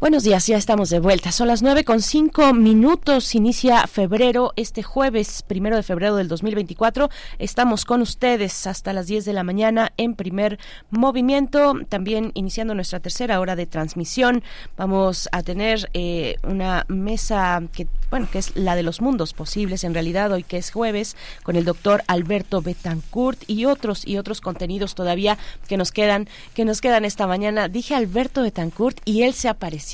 Buenos 0.00 0.22
días, 0.22 0.46
ya 0.46 0.56
estamos 0.56 0.90
de 0.90 1.00
vuelta. 1.00 1.32
Son 1.32 1.48
las 1.48 1.60
nueve 1.60 1.82
con 1.82 2.00
cinco 2.00 2.54
minutos. 2.54 3.34
Inicia 3.34 3.84
febrero, 3.88 4.52
este 4.54 4.84
jueves, 4.84 5.42
primero 5.42 5.74
de 5.74 5.82
febrero 5.82 6.14
del 6.14 6.28
2024. 6.28 7.10
Estamos 7.40 7.84
con 7.84 8.00
ustedes 8.00 8.68
hasta 8.68 8.92
las 8.92 9.08
10 9.08 9.24
de 9.24 9.32
la 9.32 9.42
mañana 9.42 9.92
en 9.96 10.14
primer 10.14 10.60
movimiento. 10.90 11.74
También 11.88 12.30
iniciando 12.34 12.76
nuestra 12.76 13.00
tercera 13.00 13.40
hora 13.40 13.56
de 13.56 13.66
transmisión. 13.66 14.44
Vamos 14.76 15.28
a 15.32 15.42
tener 15.42 15.90
eh, 15.94 16.36
una 16.44 16.84
mesa 16.86 17.60
que, 17.72 17.88
bueno, 18.08 18.28
que 18.30 18.38
es 18.38 18.54
la 18.54 18.76
de 18.76 18.84
los 18.84 19.00
mundos 19.00 19.32
posibles 19.32 19.82
en 19.82 19.94
realidad, 19.94 20.30
hoy 20.30 20.44
que 20.44 20.58
es 20.58 20.70
jueves, 20.70 21.16
con 21.42 21.56
el 21.56 21.64
doctor 21.64 22.04
Alberto 22.06 22.62
Betancourt 22.62 23.42
y 23.50 23.64
otros 23.64 24.06
y 24.06 24.16
otros 24.16 24.40
contenidos 24.40 24.94
todavía 24.94 25.38
que 25.66 25.76
nos 25.76 25.90
quedan, 25.90 26.28
que 26.54 26.64
nos 26.64 26.80
quedan 26.80 27.04
esta 27.04 27.26
mañana. 27.26 27.66
Dije 27.66 27.96
Alberto 27.96 28.42
Betancourt 28.42 29.00
y 29.04 29.22
él 29.22 29.34
se 29.34 29.48
apareció 29.48 29.87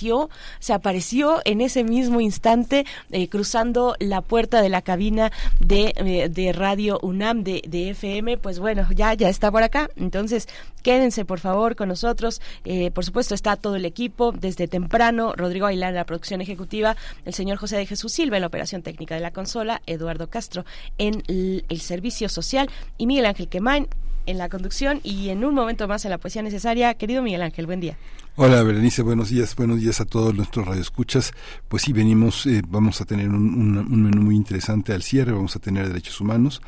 se 0.59 0.73
apareció 0.73 1.41
en 1.45 1.61
ese 1.61 1.85
mismo 1.85 2.21
instante 2.21 2.85
eh, 3.11 3.29
cruzando 3.29 3.95
la 3.99 4.21
puerta 4.21 4.63
de 4.63 4.69
la 4.69 4.83
cabina 4.83 5.33
de, 5.61 5.93
eh, 5.97 6.29
de 6.29 6.53
Radio 6.53 6.99
UNAM 7.03 7.45
de, 7.45 7.63
de, 7.67 7.91
FM, 7.91 8.39
pues 8.39 8.59
bueno, 8.59 8.87
ya, 8.95 9.15
ya 9.15 9.29
está 9.29 9.51
por 9.51 9.63
acá. 9.63 9.91
Entonces, 9.97 10.49
quédense 10.83 11.25
por 11.25 11.41
favor 11.41 11.77
con 11.77 11.89
nosotros. 11.89 12.41
Eh, 12.65 12.91
por 12.91 13.05
supuesto, 13.05 13.35
está 13.35 13.57
todo 13.57 13.77
el 13.77 13.85
equipo 13.85 14.33
desde 14.33 14.69
temprano. 14.69 15.35
Rodrigo 15.37 15.67
Aguilar 15.67 15.91
en 15.91 15.97
la 15.97 16.05
producción 16.05 16.41
ejecutiva, 16.41 16.97
el 17.25 17.35
señor 17.35 17.59
José 17.59 17.77
de 17.77 17.87
Jesús 17.87 18.13
Silva 18.13 18.37
en 18.37 18.43
la 18.43 18.49
operación 18.49 18.83
técnica 18.83 19.15
de 19.15 19.21
la 19.21 19.31
consola, 19.31 19.83
Eduardo 19.87 20.29
Castro 20.29 20.65
en 20.99 21.23
el, 21.29 21.65
el 21.69 21.81
servicio 21.81 22.29
social 22.29 22.69
y 22.99 23.07
Miguel 23.07 23.27
Ángel 23.27 23.49
Quemain 23.49 23.89
en 24.27 24.39
la 24.39 24.49
conducción 24.49 25.01
y 25.03 25.29
en 25.29 25.45
un 25.45 25.55
momento 25.55 25.89
más 25.89 26.05
en 26.05 26.11
la 26.11 26.19
poesía 26.19 26.43
necesaria. 26.43 26.95
Querido 26.95 27.23
Miguel 27.23 27.43
Ángel, 27.43 27.67
buen 27.67 27.81
día. 27.81 27.97
Hola 28.37 28.65
Berenice, 28.65 29.03
buenos 29.03 29.29
días, 29.29 29.55
buenos 29.55 29.81
días 29.81 30.01
a 30.01 30.05
todos 30.05 30.35
nuestros 30.35 30.67
radioescuchas. 30.67 31.33
Pues 31.69 31.85
sí, 31.85 31.93
venimos, 31.93 32.47
eh, 32.47 32.63
vamos 32.67 33.01
a 33.01 33.05
tener 33.05 33.29
un, 33.29 33.79
un, 33.79 34.03
menú 34.03 34.23
muy 34.23 34.35
interesante 34.35 34.93
al 34.93 35.05
cierre, 35.05 35.31
vamos 35.31 35.55
a 35.55 35.61
tener 35.61 35.87
derechos 35.87 36.21
humanos, 36.21 36.61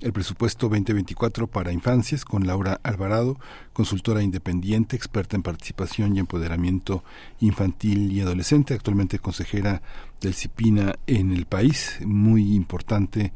el 0.00 0.12
presupuesto 0.12 0.68
2024 0.68 1.46
para 1.46 1.70
infancias 1.70 2.24
con 2.24 2.48
Laura 2.48 2.80
Alvarado, 2.82 3.38
consultora 3.72 4.20
independiente, 4.20 4.96
experta 4.96 5.36
en 5.36 5.44
participación 5.44 6.16
y 6.16 6.18
empoderamiento 6.18 7.04
infantil 7.38 8.10
y 8.10 8.20
adolescente, 8.20 8.74
actualmente 8.74 9.20
consejera 9.20 9.80
del 10.20 10.34
CIPINA 10.34 10.96
en 11.06 11.32
el 11.32 11.46
país, 11.46 12.00
muy 12.04 12.54
importante 12.54 13.32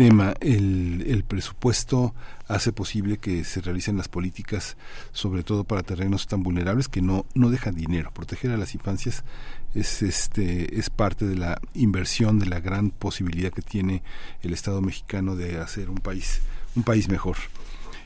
tema. 0.00 0.32
El, 0.40 1.04
el 1.08 1.24
presupuesto 1.24 2.14
hace 2.48 2.72
posible 2.72 3.18
que 3.18 3.44
se 3.44 3.60
realicen 3.60 3.98
las 3.98 4.08
políticas, 4.08 4.78
sobre 5.12 5.42
todo 5.42 5.64
para 5.64 5.82
terrenos 5.82 6.26
tan 6.26 6.42
vulnerables 6.42 6.88
que 6.88 7.02
no, 7.02 7.26
no 7.34 7.50
dejan 7.50 7.74
dinero. 7.74 8.10
Proteger 8.10 8.50
a 8.50 8.56
las 8.56 8.74
infancias 8.74 9.24
es, 9.74 10.00
este, 10.00 10.78
es 10.78 10.88
parte 10.88 11.26
de 11.26 11.36
la 11.36 11.60
inversión, 11.74 12.38
de 12.38 12.46
la 12.46 12.60
gran 12.60 12.88
posibilidad 12.88 13.52
que 13.52 13.60
tiene 13.60 14.02
el 14.40 14.54
Estado 14.54 14.80
mexicano 14.80 15.36
de 15.36 15.60
hacer 15.60 15.90
un 15.90 15.98
país, 15.98 16.40
un 16.74 16.82
país 16.82 17.10
mejor. 17.10 17.36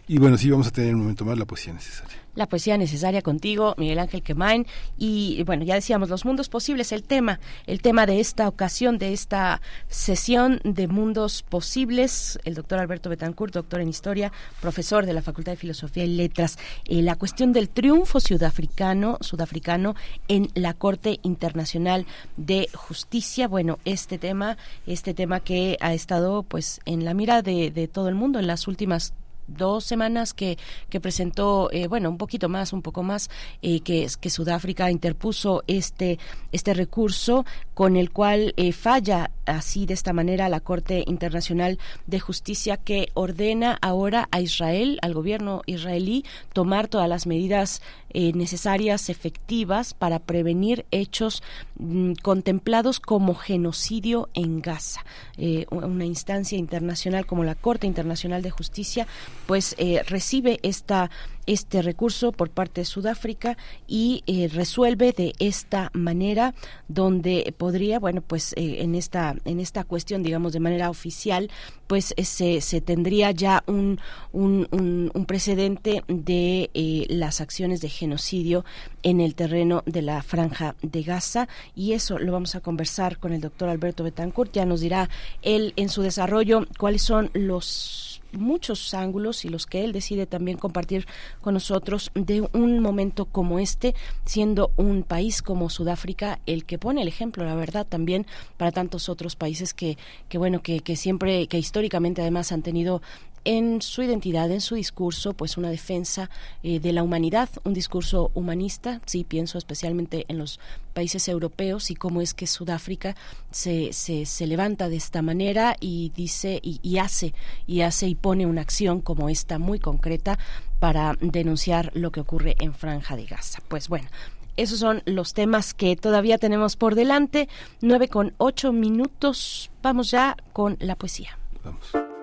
Y 0.06 0.18
bueno, 0.18 0.36
sí, 0.36 0.50
vamos 0.50 0.66
a 0.66 0.70
tener 0.70 0.94
un 0.94 1.02
momento 1.02 1.24
más 1.24 1.38
la 1.38 1.46
poesía 1.46 1.72
necesaria 1.72 2.24
la 2.34 2.48
poesía 2.48 2.76
necesaria 2.76 3.22
contigo, 3.22 3.74
Miguel 3.78 3.98
Ángel 3.98 4.22
Quemain. 4.22 4.66
Y 4.98 5.42
bueno, 5.44 5.64
ya 5.64 5.74
decíamos, 5.74 6.08
los 6.08 6.24
mundos 6.24 6.48
posibles, 6.48 6.92
el 6.92 7.02
tema, 7.02 7.40
el 7.66 7.80
tema 7.80 8.06
de 8.06 8.20
esta 8.20 8.48
ocasión, 8.48 8.98
de 8.98 9.12
esta 9.12 9.60
sesión 9.88 10.60
de 10.64 10.88
mundos 10.88 11.42
posibles, 11.42 12.38
el 12.44 12.54
doctor 12.54 12.78
Alberto 12.78 13.08
Betancourt, 13.08 13.54
doctor 13.54 13.80
en 13.80 13.88
historia, 13.88 14.32
profesor 14.60 15.06
de 15.06 15.12
la 15.12 15.22
Facultad 15.22 15.52
de 15.52 15.56
Filosofía 15.56 16.04
y 16.04 16.14
Letras, 16.14 16.58
eh, 16.86 17.02
la 17.02 17.16
cuestión 17.16 17.52
del 17.52 17.68
triunfo 17.68 18.20
sudafricano, 18.20 19.18
sudafricano 19.20 19.94
en 20.28 20.48
la 20.54 20.74
Corte 20.74 21.20
Internacional 21.22 22.06
de 22.36 22.68
Justicia. 22.74 23.48
Bueno, 23.48 23.78
este 23.84 24.18
tema, 24.18 24.56
este 24.86 25.14
tema 25.14 25.40
que 25.40 25.76
ha 25.80 25.94
estado 25.94 26.42
pues 26.42 26.80
en 26.84 27.04
la 27.04 27.14
mira 27.14 27.42
de, 27.42 27.70
de 27.70 27.88
todo 27.88 28.08
el 28.08 28.14
mundo 28.14 28.38
en 28.38 28.46
las 28.46 28.66
últimas 28.66 29.14
dos 29.46 29.84
semanas 29.84 30.34
que, 30.34 30.58
que 30.88 31.00
presentó, 31.00 31.70
eh, 31.72 31.86
bueno, 31.86 32.10
un 32.10 32.18
poquito 32.18 32.48
más, 32.48 32.72
un 32.72 32.82
poco 32.82 33.02
más, 33.02 33.30
eh, 33.62 33.80
que, 33.80 34.06
que 34.20 34.30
Sudáfrica 34.30 34.90
interpuso 34.90 35.62
este, 35.66 36.18
este 36.52 36.74
recurso 36.74 37.44
con 37.74 37.96
el 37.96 38.10
cual 38.10 38.54
eh, 38.56 38.72
falla 38.72 39.30
así 39.46 39.86
de 39.86 39.94
esta 39.94 40.12
manera 40.12 40.48
la 40.48 40.60
Corte 40.60 41.04
Internacional 41.06 41.78
de 42.06 42.20
Justicia 42.20 42.76
que 42.76 43.08
ordena 43.14 43.78
ahora 43.82 44.28
a 44.30 44.40
Israel, 44.40 44.98
al 45.02 45.14
gobierno 45.14 45.62
israelí, 45.66 46.24
tomar 46.52 46.88
todas 46.88 47.08
las 47.08 47.26
medidas 47.26 47.82
eh, 48.14 48.32
necesarias, 48.34 49.10
efectivas, 49.10 49.92
para 49.92 50.20
prevenir 50.20 50.86
hechos 50.92 51.42
mm, 51.78 52.12
contemplados 52.22 53.00
como 53.00 53.34
genocidio 53.34 54.28
en 54.34 54.62
Gaza. 54.62 55.04
Eh, 55.36 55.66
una 55.70 56.04
instancia 56.04 56.56
internacional 56.56 57.26
como 57.26 57.44
la 57.44 57.56
Corte 57.56 57.86
Internacional 57.88 58.40
de 58.42 58.50
Justicia, 58.50 59.06
pues 59.46 59.74
eh, 59.78 60.02
recibe 60.06 60.60
esta 60.62 61.10
este 61.46 61.82
recurso 61.82 62.32
por 62.32 62.50
parte 62.50 62.82
de 62.82 62.84
Sudáfrica 62.84 63.56
y 63.86 64.22
eh, 64.26 64.48
resuelve 64.52 65.12
de 65.12 65.34
esta 65.38 65.90
manera 65.92 66.54
donde 66.88 67.54
podría 67.56 67.98
bueno 67.98 68.22
pues 68.22 68.52
eh, 68.54 68.78
en 68.80 68.94
esta 68.94 69.36
en 69.44 69.60
esta 69.60 69.84
cuestión 69.84 70.22
digamos 70.22 70.52
de 70.52 70.60
manera 70.60 70.90
oficial 70.90 71.50
pues 71.86 72.14
eh, 72.16 72.24
se, 72.24 72.60
se 72.60 72.80
tendría 72.80 73.30
ya 73.30 73.62
un, 73.66 74.00
un, 74.32 74.68
un, 74.70 75.26
precedente 75.26 76.02
de 76.08 76.70
las 77.08 77.40
acciones 77.40 77.80
de 77.80 77.88
genocidio 77.88 78.64
en 79.02 79.20
el 79.20 79.34
terreno 79.34 79.82
de 79.86 80.02
la 80.02 80.22
franja 80.22 80.74
de 80.82 81.02
Gaza. 81.02 81.48
Y 81.74 81.92
eso 81.92 82.18
lo 82.18 82.32
vamos 82.32 82.54
a 82.54 82.60
conversar 82.60 83.18
con 83.18 83.32
el 83.32 83.40
doctor 83.40 83.68
Alberto 83.68 84.04
Betancourt. 84.04 84.52
Ya 84.52 84.64
nos 84.64 84.80
dirá 84.80 85.08
él 85.42 85.72
en 85.76 85.88
su 85.88 86.02
desarrollo 86.02 86.66
cuáles 86.78 87.02
son 87.02 87.30
los 87.34 88.13
muchos 88.38 88.94
ángulos 88.94 89.44
y 89.44 89.48
los 89.48 89.66
que 89.66 89.84
él 89.84 89.92
decide 89.92 90.26
también 90.26 90.58
compartir 90.58 91.06
con 91.40 91.54
nosotros 91.54 92.10
de 92.14 92.48
un 92.52 92.80
momento 92.80 93.26
como 93.26 93.58
este, 93.58 93.94
siendo 94.24 94.72
un 94.76 95.02
país 95.02 95.42
como 95.42 95.70
Sudáfrica 95.70 96.40
el 96.46 96.64
que 96.64 96.78
pone 96.78 97.02
el 97.02 97.08
ejemplo, 97.08 97.44
la 97.44 97.54
verdad, 97.54 97.86
también 97.86 98.26
para 98.56 98.72
tantos 98.72 99.08
otros 99.08 99.36
países 99.36 99.74
que, 99.74 99.98
que 100.28 100.38
bueno, 100.38 100.62
que, 100.62 100.80
que 100.80 100.96
siempre, 100.96 101.46
que 101.46 101.58
históricamente 101.58 102.22
además 102.22 102.52
han 102.52 102.62
tenido 102.62 103.02
en 103.44 103.82
su 103.82 104.02
identidad, 104.02 104.50
en 104.50 104.60
su 104.60 104.74
discurso, 104.74 105.34
pues 105.34 105.56
una 105.56 105.70
defensa 105.70 106.30
eh, 106.62 106.80
de 106.80 106.92
la 106.92 107.02
humanidad, 107.02 107.48
un 107.64 107.74
discurso 107.74 108.30
humanista. 108.34 109.00
Sí, 109.06 109.24
pienso 109.24 109.58
especialmente 109.58 110.24
en 110.28 110.38
los 110.38 110.60
países 110.92 111.28
europeos 111.28 111.90
y 111.90 111.94
cómo 111.94 112.20
es 112.20 112.34
que 112.34 112.46
Sudáfrica 112.46 113.16
se, 113.50 113.92
se, 113.92 114.46
levanta 114.46 114.88
de 114.88 114.96
esta 114.96 115.22
manera 115.22 115.76
y 115.80 116.12
dice 116.14 116.60
y, 116.62 116.80
y 116.82 116.98
hace 116.98 117.34
y 117.66 117.80
hace 117.80 118.06
y 118.06 118.14
pone 118.14 118.46
una 118.46 118.60
acción 118.60 119.00
como 119.00 119.28
esta 119.28 119.58
muy 119.58 119.78
concreta 119.78 120.38
para 120.80 121.16
denunciar 121.20 121.90
lo 121.94 122.12
que 122.12 122.20
ocurre 122.20 122.56
en 122.60 122.74
Franja 122.74 123.16
de 123.16 123.24
Gaza. 123.24 123.60
Pues 123.68 123.88
bueno, 123.88 124.08
esos 124.56 124.78
son 124.78 125.02
los 125.04 125.34
temas 125.34 125.74
que 125.74 125.96
todavía 125.96 126.38
tenemos 126.38 126.76
por 126.76 126.94
delante. 126.94 127.48
Nueve 127.80 128.08
con 128.08 128.34
ocho 128.38 128.72
minutos. 128.72 129.70
Vamos 129.82 130.10
ya 130.10 130.36
con 130.52 130.76
la 130.80 130.94
poesía. 130.94 131.38
Vamos. 131.64 132.13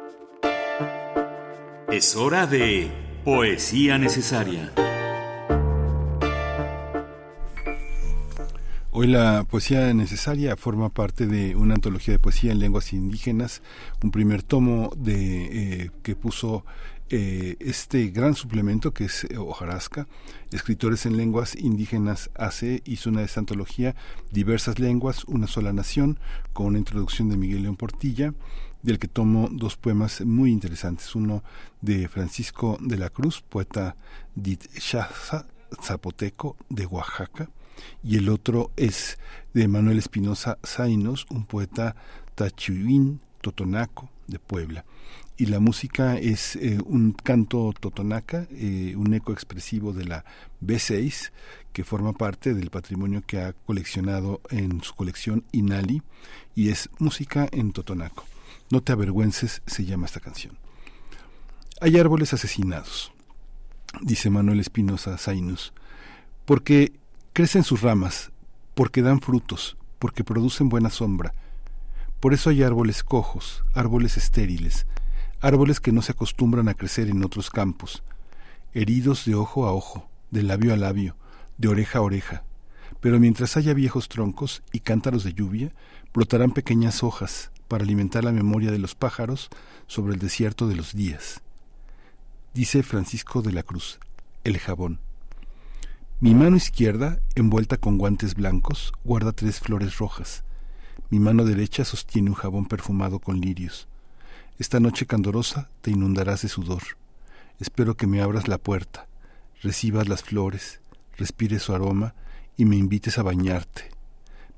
Es 1.91 2.15
hora 2.15 2.47
de 2.47 2.89
Poesía 3.26 3.97
Necesaria. 3.97 4.72
Hoy 8.91 9.07
la 9.07 9.43
poesía 9.43 9.93
necesaria 9.93 10.55
forma 10.55 10.88
parte 10.88 11.27
de 11.27 11.53
una 11.53 11.73
antología 11.73 12.13
de 12.13 12.19
poesía 12.19 12.53
en 12.53 12.59
lenguas 12.59 12.93
indígenas, 12.93 13.61
un 14.01 14.11
primer 14.11 14.41
tomo 14.41 14.93
de 14.95 15.84
eh, 15.84 15.91
que 16.01 16.15
puso 16.15 16.65
eh, 17.09 17.57
este 17.59 18.07
gran 18.07 18.35
suplemento 18.35 18.93
que 18.93 19.05
es 19.05 19.27
Hojarasca, 19.38 20.07
Escritores 20.53 21.05
en 21.05 21.18
Lenguas 21.18 21.57
Indígenas 21.57 22.30
AC, 22.35 22.81
hizo 22.85 23.09
una 23.09 23.19
de 23.19 23.26
esta 23.26 23.41
antología, 23.41 23.95
Diversas 24.31 24.80
Lenguas, 24.80 25.26
Una 25.26 25.47
Sola 25.47 25.73
Nación, 25.73 26.22
con 26.53 26.68
una 26.68 26.77
introducción 26.77 27.27
de 27.27 27.35
Miguel 27.35 27.63
León 27.63 27.76
Portilla, 27.76 28.34
del 28.83 28.99
que 28.99 29.07
tomo 29.07 29.49
dos 29.51 29.77
poemas 29.77 30.21
muy 30.21 30.51
interesantes. 30.51 31.15
Uno 31.15 31.43
de 31.81 32.07
Francisco 32.07 32.77
de 32.81 32.97
la 32.97 33.09
Cruz, 33.09 33.41
poeta 33.41 33.95
Chaza, 34.77 35.45
zapoteco 35.81 36.57
de 36.69 36.85
Oaxaca, 36.85 37.49
y 38.03 38.17
el 38.17 38.29
otro 38.29 38.71
es 38.75 39.17
de 39.53 39.67
Manuel 39.67 39.97
Espinosa 39.97 40.57
Zainos, 40.65 41.25
un 41.29 41.45
poeta 41.45 41.95
tachuín 42.35 43.21
totonaco 43.41 44.09
de 44.27 44.39
Puebla. 44.39 44.85
Y 45.37 45.47
la 45.47 45.59
música 45.59 46.17
es 46.17 46.55
eh, 46.57 46.77
un 46.85 47.13
canto 47.13 47.73
totonaca, 47.79 48.47
eh, 48.51 48.93
un 48.95 49.13
eco 49.13 49.33
expresivo 49.33 49.91
de 49.91 50.05
la 50.05 50.23
B6, 50.63 51.31
que 51.73 51.83
forma 51.83 52.13
parte 52.13 52.53
del 52.53 52.69
patrimonio 52.69 53.23
que 53.25 53.41
ha 53.41 53.53
coleccionado 53.53 54.41
en 54.49 54.83
su 54.83 54.93
colección 54.93 55.43
Inali, 55.51 56.03
y 56.53 56.69
es 56.69 56.89
música 56.99 57.47
en 57.51 57.71
totonaco. 57.71 58.30
No 58.72 58.81
te 58.81 58.93
avergüences 58.93 59.61
se 59.65 59.84
llama 59.84 60.06
esta 60.06 60.22
canción. 60.22 60.57
Hay 61.81 61.99
árboles 61.99 62.34
asesinados, 62.34 63.11
dice 64.02 64.30
Manuel 64.30 64.61
Espinosa 64.61 65.18
Zainus, 65.18 65.73
porque 66.45 66.93
crecen 67.34 67.65
sus 67.65 67.81
ramas, 67.81 68.31
porque 68.73 69.02
dan 69.02 69.19
frutos, 69.19 69.76
porque 69.99 70.23
producen 70.23 70.69
buena 70.69 70.89
sombra. 70.89 71.34
Por 72.22 72.34
eso 72.34 72.49
hay 72.49 72.64
árboles 72.64 73.03
cojos, 73.03 73.65
árboles 73.73 74.15
estériles, 74.15 74.88
árboles 75.41 75.81
que 75.81 75.91
no 75.91 76.02
se 76.02 76.14
acostumbran 76.14 76.69
a 76.69 76.73
crecer 76.73 77.10
en 77.10 77.26
otros 77.26 77.49
campos, 77.49 78.03
heridos 78.73 79.26
de 79.26 79.35
ojo 79.35 79.65
a 79.65 79.73
ojo, 79.73 80.10
de 80.30 80.43
labio 80.43 80.73
a 80.73 80.77
labio, 80.77 81.18
de 81.57 81.68
oreja 81.68 81.99
a 81.99 82.03
oreja. 82.03 82.43
Pero 83.02 83.19
mientras 83.19 83.57
haya 83.57 83.73
viejos 83.73 84.07
troncos 84.07 84.64
y 84.72 84.80
cántaros 84.80 85.26
de 85.26 85.34
lluvia, 85.34 85.73
brotarán 86.14 86.52
pequeñas 86.52 87.03
hojas 87.03 87.50
para 87.72 87.85
alimentar 87.85 88.26
la 88.26 88.34
memoria 88.34 88.69
de 88.69 88.80
los 88.80 88.95
pájaros 88.95 89.48
sobre 89.88 90.14
el 90.14 90.19
desierto 90.19 90.68
de 90.68 90.76
los 90.76 90.93
días. 90.93 91.39
Dice 92.53 92.84
Francisco 92.84 93.41
de 93.41 93.53
la 93.53 93.64
Cruz, 93.64 93.98
el 94.43 94.60
jabón. 94.60 94.99
Mi 96.19 96.35
mano 96.35 96.57
izquierda, 96.57 97.22
envuelta 97.34 97.77
con 97.77 97.98
guantes 97.98 98.35
blancos, 98.35 98.91
guarda 99.06 99.31
tres 99.31 99.61
flores 99.61 99.99
rojas. 99.99 100.43
Mi 101.10 101.19
mano 101.19 101.45
derecha 101.45 101.85
sostiene 101.85 102.30
un 102.30 102.35
jabón 102.35 102.65
perfumado 102.65 103.19
con 103.19 103.39
lirios. 103.39 103.88
Esta 104.60 104.81
noche 104.81 105.06
candorosa 105.06 105.69
te 105.80 105.91
inundarás 105.91 106.41
de 106.41 106.49
sudor. 106.49 106.84
Espero 107.57 107.95
que 107.95 108.06
me 108.06 108.22
abras 108.22 108.49
la 108.49 108.57
puerta, 108.57 109.07
recibas 109.61 110.10
las 110.10 110.23
flores, 110.23 110.81
respires 111.15 111.64
su 111.64 111.73
aroma 111.73 112.15
y 112.57 112.65
me 112.65 112.76
invites 112.76 113.18
a 113.18 113.23
bañarte. 113.23 113.91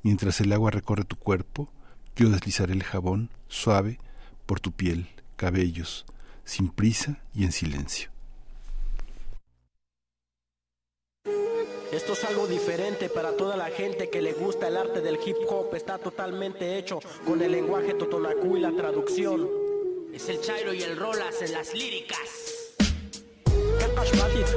Mientras 0.02 0.42
el 0.42 0.52
agua 0.52 0.72
recorre 0.72 1.04
tu 1.04 1.16
cuerpo, 1.16 1.70
yo 2.16 2.30
deslizaré 2.30 2.74
el 2.74 2.84
jabón 2.84 3.30
suave 3.48 4.00
por 4.46 4.60
tu 4.60 4.72
piel, 4.72 5.08
cabellos, 5.36 6.06
sin 6.44 6.70
prisa 6.70 7.22
y 7.34 7.44
en 7.44 7.52
silencio. 7.52 8.10
Esto 11.92 12.14
es 12.14 12.24
algo 12.24 12.48
diferente 12.48 13.08
para 13.08 13.38
toda 13.38 13.56
la 13.56 13.68
gente 13.68 14.10
que 14.10 14.22
le 14.22 14.34
gusta 14.34 14.68
el 14.68 14.78
arte 14.78 15.02
del 15.02 15.20
hip 15.24 15.38
hop. 15.48 15.76
Está 15.76 16.00
totalmente 16.00 16.80
hecho 16.80 17.00
con 17.24 17.40
el 17.42 17.52
lenguaje 17.52 17.94
totonacú 17.94 18.58
y 18.58 18.62
la 18.62 18.72
traducción. 18.72 19.48
Es 20.12 20.28
el 20.28 20.42
Chairo 20.42 20.74
y 20.74 20.82
el 20.82 20.98
Rolas 20.98 21.42
en 21.44 21.54
las 21.54 21.74
líricas. 21.74 22.64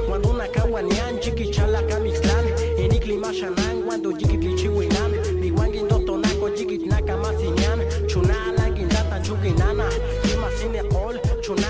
Cuando 0.07 0.31
una 0.31 0.47
kawanian, 0.47 1.19
chiki 1.19 1.51
chala 1.51 1.85
kamixlan, 1.87 2.45
enikli 2.77 3.17
mashanan, 3.17 3.83
cuando 3.83 4.11
biwangin 4.11 4.96
jigit 6.57 6.85
naka 6.89 7.17
masinyan 7.17 7.79
chuna 8.07 8.37
langin 8.57 8.89
datan 8.89 9.21
chuginana 9.23 9.85
imasine 10.33 10.79
all 11.01 11.15
chuna 11.41 11.69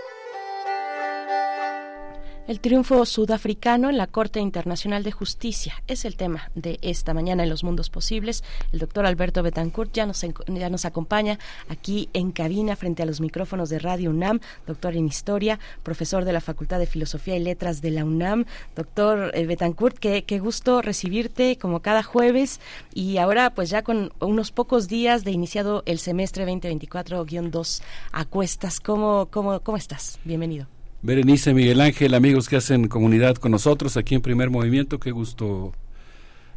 El 2.51 2.59
triunfo 2.59 3.05
sudafricano 3.05 3.89
en 3.89 3.95
la 3.95 4.07
Corte 4.07 4.41
Internacional 4.41 5.03
de 5.03 5.13
Justicia 5.13 5.81
es 5.87 6.03
el 6.03 6.17
tema 6.17 6.51
de 6.53 6.79
esta 6.81 7.13
mañana 7.13 7.43
en 7.43 7.49
los 7.49 7.63
mundos 7.63 7.89
posibles. 7.89 8.43
El 8.73 8.79
doctor 8.79 9.05
Alberto 9.05 9.41
Betancourt 9.41 9.93
ya 9.93 10.05
nos, 10.05 10.83
acompaña 10.83 11.39
aquí 11.69 12.09
en 12.11 12.33
cabina 12.33 12.75
frente 12.75 13.03
a 13.03 13.05
los 13.05 13.21
micrófonos 13.21 13.69
de 13.69 13.79
Radio 13.79 14.09
UNAM, 14.09 14.41
doctor 14.67 14.97
en 14.97 15.05
historia, 15.05 15.61
profesor 15.81 16.25
de 16.25 16.33
la 16.33 16.41
Facultad 16.41 16.79
de 16.79 16.87
Filosofía 16.87 17.37
y 17.37 17.39
Letras 17.39 17.81
de 17.81 17.91
la 17.91 18.03
UNAM. 18.03 18.43
Doctor 18.75 19.31
eh, 19.33 19.45
Betancourt, 19.45 19.97
qué, 19.97 20.25
qué 20.25 20.39
gusto 20.39 20.81
recibirte 20.81 21.57
como 21.57 21.79
cada 21.79 22.03
jueves 22.03 22.59
y 22.93 23.15
ahora 23.15 23.51
pues 23.51 23.69
ya 23.69 23.81
con 23.81 24.11
unos 24.19 24.51
pocos 24.51 24.89
días 24.89 25.23
de 25.23 25.31
iniciado 25.31 25.83
el 25.85 25.99
semestre 25.99 26.45
2024-2 26.45 27.81
a 28.11 28.25
cuestas. 28.25 28.81
¿Cómo, 28.81 29.29
cómo, 29.31 29.61
¿Cómo 29.61 29.77
estás? 29.77 30.19
Bienvenido. 30.25 30.67
Berenice, 31.03 31.55
Miguel 31.55 31.81
Ángel, 31.81 32.13
amigos 32.13 32.47
que 32.47 32.57
hacen 32.57 32.87
comunidad 32.87 33.35
con 33.37 33.51
nosotros 33.51 33.97
aquí 33.97 34.13
en 34.13 34.21
Primer 34.21 34.51
Movimiento, 34.51 34.99
qué 34.99 35.09
gusto 35.09 35.73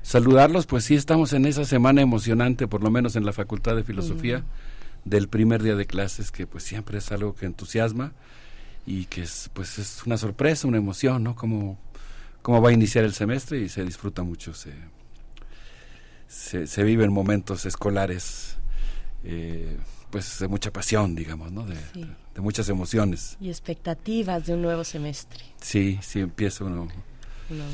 saludarlos, 0.02 0.66
pues 0.66 0.84
sí 0.84 0.94
estamos 0.94 1.32
en 1.32 1.46
esa 1.46 1.64
semana 1.64 2.02
emocionante, 2.02 2.68
por 2.68 2.82
lo 2.82 2.90
menos 2.90 3.16
en 3.16 3.24
la 3.24 3.32
Facultad 3.32 3.74
de 3.74 3.84
Filosofía, 3.84 4.44
del 5.06 5.28
primer 5.28 5.62
día 5.62 5.76
de 5.76 5.86
clases, 5.86 6.30
que 6.30 6.46
pues 6.46 6.62
siempre 6.62 6.98
es 6.98 7.10
algo 7.10 7.34
que 7.34 7.46
entusiasma 7.46 8.12
y 8.84 9.06
que 9.06 9.22
es, 9.22 9.50
pues 9.54 9.78
es 9.78 10.04
una 10.04 10.18
sorpresa, 10.18 10.68
una 10.68 10.76
emoción, 10.76 11.22
¿no? 11.22 11.34
Como 11.34 11.78
cómo 12.42 12.60
va 12.60 12.68
a 12.68 12.72
iniciar 12.72 13.06
el 13.06 13.14
semestre 13.14 13.60
y 13.60 13.70
se 13.70 13.82
disfruta 13.82 14.24
mucho, 14.24 14.52
se, 14.52 14.74
se, 16.28 16.66
se 16.66 16.82
viven 16.82 17.10
momentos 17.10 17.64
escolares 17.64 18.58
eh, 19.24 19.78
pues 20.14 20.38
de 20.38 20.46
mucha 20.46 20.72
pasión, 20.72 21.16
digamos, 21.16 21.50
¿no? 21.50 21.66
De, 21.66 21.74
de, 21.74 22.40
muchas 22.40 22.68
emociones. 22.68 23.36
Y 23.40 23.48
expectativas 23.48 24.46
de 24.46 24.54
un 24.54 24.62
nuevo 24.62 24.84
semestre. 24.84 25.42
Sí, 25.60 25.98
sí, 26.02 26.20
empieza 26.20 26.62
uno. 26.62 26.86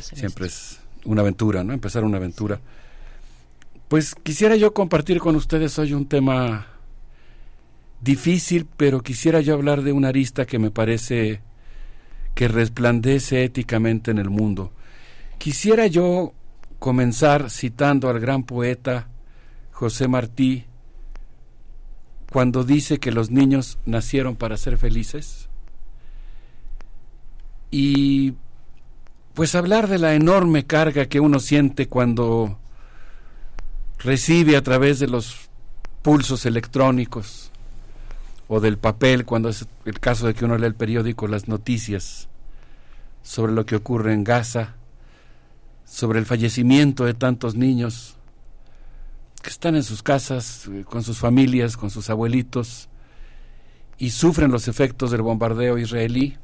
siempre 0.01 0.47
es 0.47 0.81
una 1.05 1.21
aventura, 1.21 1.63
¿no? 1.65 1.75
Empezar 1.75 2.03
una 2.03 2.17
aventura. 2.17 2.59
Pues 3.89 4.15
quisiera 4.15 4.57
yo 4.57 4.73
compartir 4.73 5.19
con 5.19 5.37
ustedes 5.37 5.79
hoy 5.79 5.93
un 5.93 6.09
tema 6.09 6.67
difícil, 8.01 8.67
pero 8.75 9.03
quisiera 9.03 9.43
yo 9.43 9.53
hablar 9.53 9.83
de 9.83 9.93
una 9.93 10.09
arista 10.09 10.47
que 10.47 10.59
me 10.59 10.71
parece 10.71 11.43
que 12.35 12.49
resplandece 12.49 13.45
éticamente 13.45 14.13
en 14.13 14.17
el 14.17 14.31
mundo. 14.31 14.73
Quisiera 15.37 15.89
yo 15.89 16.33
comenzar 16.79 17.51
citando 17.51 18.09
al 18.09 18.19
gran 18.19 18.45
poeta 18.45 19.09
José 19.73 20.09
Martí 20.09 20.65
cuando 22.31 22.65
dice 22.65 22.99
que 22.99 23.11
los 23.11 23.31
niños 23.31 23.79
nacieron 23.85 24.37
para 24.37 24.57
ser 24.57 24.79
felices. 24.79 25.49
Y 27.71 28.35
pues 29.35 29.55
hablar 29.55 29.89
de 29.89 29.99
la 29.99 30.15
enorme 30.15 30.65
carga 30.65 31.07
que 31.07 31.21
uno 31.21 31.41
siente 31.41 31.89
cuando 31.89 32.59
recibe 33.99 34.57
a 34.57 34.63
través 34.63 35.01
de 35.01 35.09
los 35.09 35.51
pulsos 36.03 36.47
electrónicos 36.47 37.51
o 38.49 38.61
del 38.61 38.79
papel, 38.79 39.25
cuando 39.25 39.49
es 39.49 39.67
el 39.85 40.01
caso 40.01 40.27
de 40.27 40.35
que 40.35 40.45
uno 40.45 40.57
lee 40.57 40.67
el 40.67 40.75
periódico, 40.75 41.27
las 41.27 41.49
noticias 41.49 42.29
sobre 43.23 43.53
lo 43.53 43.67
que 43.67 43.77
ocurre 43.77 44.13
en 44.15 44.25
Gaza, 44.25 44.75
sobre 45.85 46.21
el 46.21 46.27
fallecimiento 46.27 47.05
de 47.05 47.15
tantos 47.15 47.57
niños 47.57 48.17
que 49.43 49.51
están 49.51 49.75
en 49.75 49.83
sus 49.83 50.03
casas, 50.03 50.69
eh, 50.71 50.85
con 50.85 51.03
sus 51.03 51.19
familias, 51.19 51.77
con 51.77 51.91
sus 51.91 52.11
abuelitos, 52.11 52.89
y 53.99 54.11
sufren 54.11 54.51
los 54.51 54.69
efectos 54.69 55.11
del 55.11 55.23
bombardeo 55.23 55.79
israelí, 55.79 56.37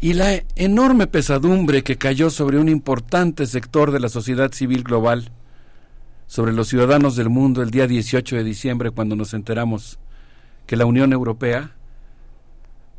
y 0.00 0.12
la 0.12 0.42
enorme 0.56 1.06
pesadumbre 1.06 1.82
que 1.82 1.96
cayó 1.96 2.28
sobre 2.28 2.58
un 2.58 2.68
importante 2.68 3.46
sector 3.46 3.92
de 3.92 4.00
la 4.00 4.08
sociedad 4.08 4.52
civil 4.52 4.82
global, 4.82 5.32
sobre 6.26 6.52
los 6.52 6.68
ciudadanos 6.68 7.16
del 7.16 7.30
mundo 7.30 7.62
el 7.62 7.70
día 7.70 7.86
18 7.86 8.36
de 8.36 8.44
diciembre, 8.44 8.90
cuando 8.90 9.16
nos 9.16 9.32
enteramos 9.32 9.98
que 10.66 10.76
la 10.76 10.84
Unión 10.84 11.12
Europea, 11.12 11.72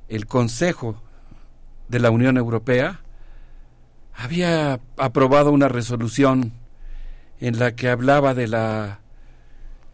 el 0.08 0.26
Consejo 0.26 1.02
de 1.90 2.00
la 2.00 2.10
Unión 2.10 2.38
Europea, 2.38 3.02
había 4.16 4.80
aprobado 4.98 5.52
una 5.52 5.68
resolución 5.68 6.54
en 7.40 7.60
la 7.60 7.76
que 7.76 7.90
hablaba 7.90 8.34
de 8.34 8.48
la 8.48 9.00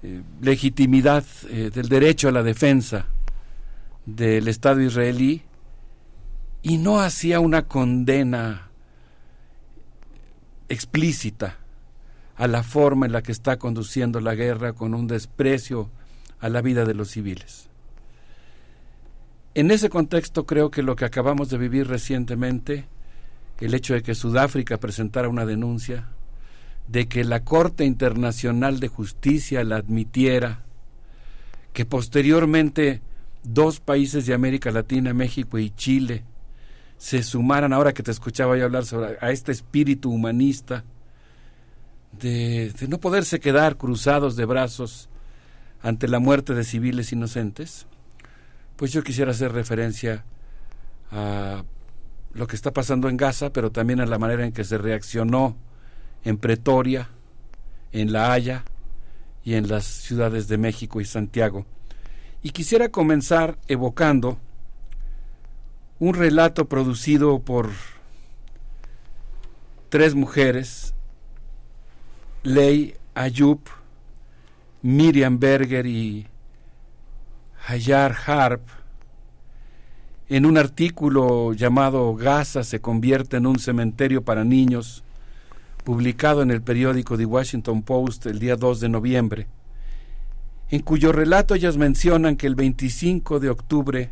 eh, 0.02 0.22
legitimidad 0.42 1.24
eh, 1.50 1.72
del 1.74 1.90
derecho 1.90 2.30
a 2.30 2.32
la 2.32 2.44
defensa 2.44 3.08
del 4.06 4.48
Estado 4.48 4.82
israelí 4.82 5.44
y 6.62 6.78
no 6.78 7.00
hacía 7.00 7.40
una 7.40 7.68
condena 7.68 8.70
explícita 10.70 11.58
a 12.36 12.48
la 12.48 12.64
forma 12.64 13.06
en 13.06 13.12
la 13.12 13.22
que 13.22 13.32
está 13.32 13.58
conduciendo 13.58 14.20
la 14.20 14.36
guerra 14.36 14.74
con 14.74 14.94
un 14.94 15.08
desprecio 15.08 15.90
a 16.40 16.50
la 16.50 16.62
vida 16.62 16.86
de 16.86 16.94
los 16.94 17.12
civiles. 17.12 17.70
En 19.56 19.70
ese 19.70 19.90
contexto 19.90 20.46
creo 20.46 20.72
que 20.72 20.82
lo 20.82 20.96
que 20.96 21.06
acabamos 21.06 21.50
de 21.50 21.58
vivir 21.58 21.88
recientemente, 21.88 22.88
el 23.60 23.74
hecho 23.74 23.94
de 23.94 24.02
que 24.02 24.16
Sudáfrica 24.16 24.80
presentara 24.80 25.30
una 25.30 25.46
denuncia, 25.46 26.08
de 26.88 27.08
que 27.08 27.24
la 27.24 27.44
Corte 27.44 27.86
Internacional 27.86 28.80
de 28.80 28.88
Justicia 28.88 29.64
la 29.64 29.78
admitiera, 29.78 30.64
que 31.72 31.86
posteriormente 31.86 33.02
dos 33.44 33.80
países 33.80 34.26
de 34.26 34.34
América 34.34 34.72
Latina, 34.72 35.14
México 35.14 35.58
y 35.58 35.72
Chile, 35.72 36.24
se 36.98 37.24
sumaran, 37.24 37.74
ahora 37.74 37.94
que 37.94 38.04
te 38.04 38.12
escuchaba 38.12 38.58
yo 38.58 38.66
hablar 38.66 38.86
sobre 38.86 39.18
a 39.20 39.32
este 39.32 39.52
espíritu 39.52 40.12
humanista, 40.12 40.84
de, 42.12 42.72
de 42.72 42.88
no 42.88 43.00
poderse 43.00 43.40
quedar 43.40 43.76
cruzados 43.76 44.36
de 44.36 44.46
brazos 44.46 45.10
ante 45.82 46.08
la 46.08 46.20
muerte 46.20 46.54
de 46.54 46.64
civiles 46.64 47.12
inocentes, 47.12 47.88
pues 48.76 48.92
yo 48.92 49.04
quisiera 49.04 49.32
hacer 49.32 49.52
referencia 49.52 50.24
a 51.12 51.64
lo 52.34 52.48
que 52.48 52.56
está 52.56 52.72
pasando 52.72 53.10
en 53.10 53.18
Gaza, 53.18 53.52
pero 53.52 53.72
también 53.72 54.00
a 54.00 54.06
la 54.06 54.18
manera 54.18 54.46
en 54.46 54.52
que 54.52 54.64
se 54.64 54.78
reaccionó 54.78 55.56
en 56.24 56.38
Pretoria, 56.38 57.10
en 57.92 58.12
La 58.12 58.34
Haya 58.34 58.64
y 59.44 59.56
en 59.56 59.68
las 59.68 59.86
ciudades 59.86 60.48
de 60.48 60.58
México 60.58 61.02
y 61.02 61.06
Santiago. 61.06 61.66
Y 62.42 62.52
quisiera 62.52 62.90
comenzar 62.90 63.58
evocando 63.68 64.38
un 66.00 66.14
relato 66.14 66.66
producido 66.68 67.40
por 67.40 67.70
tres 69.90 70.16
mujeres, 70.16 70.94
Ley 72.44 72.96
Ayub, 73.16 73.60
Miriam 74.82 75.40
Berger 75.40 75.86
y 75.86 76.28
Hayar 77.68 78.16
Harp, 78.26 78.62
en 80.30 80.46
un 80.46 80.58
artículo 80.58 81.54
llamado 81.54 82.16
Gaza 82.16 82.64
se 82.64 82.82
convierte 82.82 83.38
en 83.38 83.46
un 83.46 83.60
cementerio 83.60 84.24
para 84.24 84.44
niños, 84.44 85.04
publicado 85.84 86.42
en 86.42 86.52
el 86.52 86.62
periódico 86.62 87.18
The 87.18 87.26
Washington 87.26 87.84
Post 87.84 88.26
el 88.26 88.40
día 88.40 88.56
2 88.56 88.80
de 88.80 88.90
noviembre, 88.90 89.48
en 90.70 90.82
cuyo 90.82 91.12
relato 91.12 91.56
ellas 91.56 91.78
mencionan 91.78 92.36
que 92.36 92.48
el 92.48 92.56
25 92.56 93.40
de 93.40 93.50
octubre, 93.50 94.12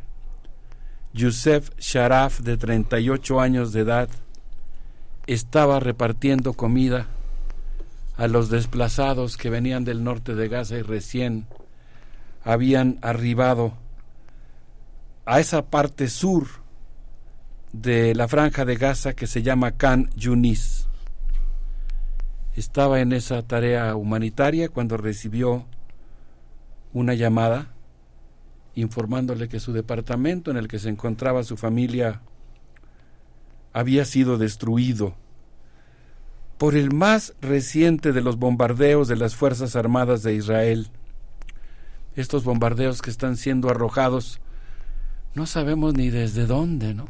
Yusef 1.14 1.72
Sharaf, 1.80 2.41
de 2.41 2.57
38 2.57 3.41
años 3.41 3.73
de 3.73 3.81
edad, 3.81 4.10
estaba 5.27 5.80
repartiendo 5.80 6.53
comida 6.53 7.07
a 8.18 8.27
los 8.27 8.49
desplazados 8.49 9.38
que 9.38 9.49
venían 9.49 9.84
del 9.85 10.03
norte 10.03 10.35
de 10.35 10.48
Gaza 10.48 10.77
y 10.77 10.81
recién 10.81 11.48
habían 12.43 12.99
arribado 13.02 13.73
a 15.26 15.39
esa 15.39 15.65
parte 15.68 16.10
sur 16.10 16.48
de 17.73 18.14
la 18.15 18.27
franja 18.27 18.65
de 18.65 18.76
Gaza 18.76 19.14
que 19.14 19.27
se 19.27 19.41
llama 19.41 19.72
Khan 19.72 20.10
Yunis. 20.15 20.88
Estaba 22.61 22.99
en 22.99 23.11
esa 23.11 23.41
tarea 23.41 23.95
humanitaria 23.95 24.69
cuando 24.69 24.95
recibió 24.95 25.65
una 26.93 27.15
llamada 27.15 27.73
informándole 28.75 29.49
que 29.49 29.59
su 29.59 29.73
departamento 29.73 30.51
en 30.51 30.57
el 30.57 30.67
que 30.67 30.77
se 30.77 30.89
encontraba 30.89 31.43
su 31.43 31.57
familia 31.57 32.21
había 33.73 34.05
sido 34.05 34.38
destruido 34.38 35.15
por 36.59 36.75
el 36.75 36.93
más 36.93 37.33
reciente 37.41 38.11
de 38.11 38.21
los 38.21 38.38
bombardeos 38.38 39.07
de 39.07 39.15
las 39.15 39.35
Fuerzas 39.35 39.75
Armadas 39.75 40.21
de 40.21 40.35
Israel. 40.35 40.89
Estos 42.15 42.43
bombardeos 42.43 43.01
que 43.01 43.09
están 43.09 43.38
siendo 43.38 43.71
arrojados, 43.71 44.39
no 45.33 45.47
sabemos 45.47 45.95
ni 45.95 46.11
desde 46.11 46.45
dónde, 46.45 46.93
¿no? 46.93 47.09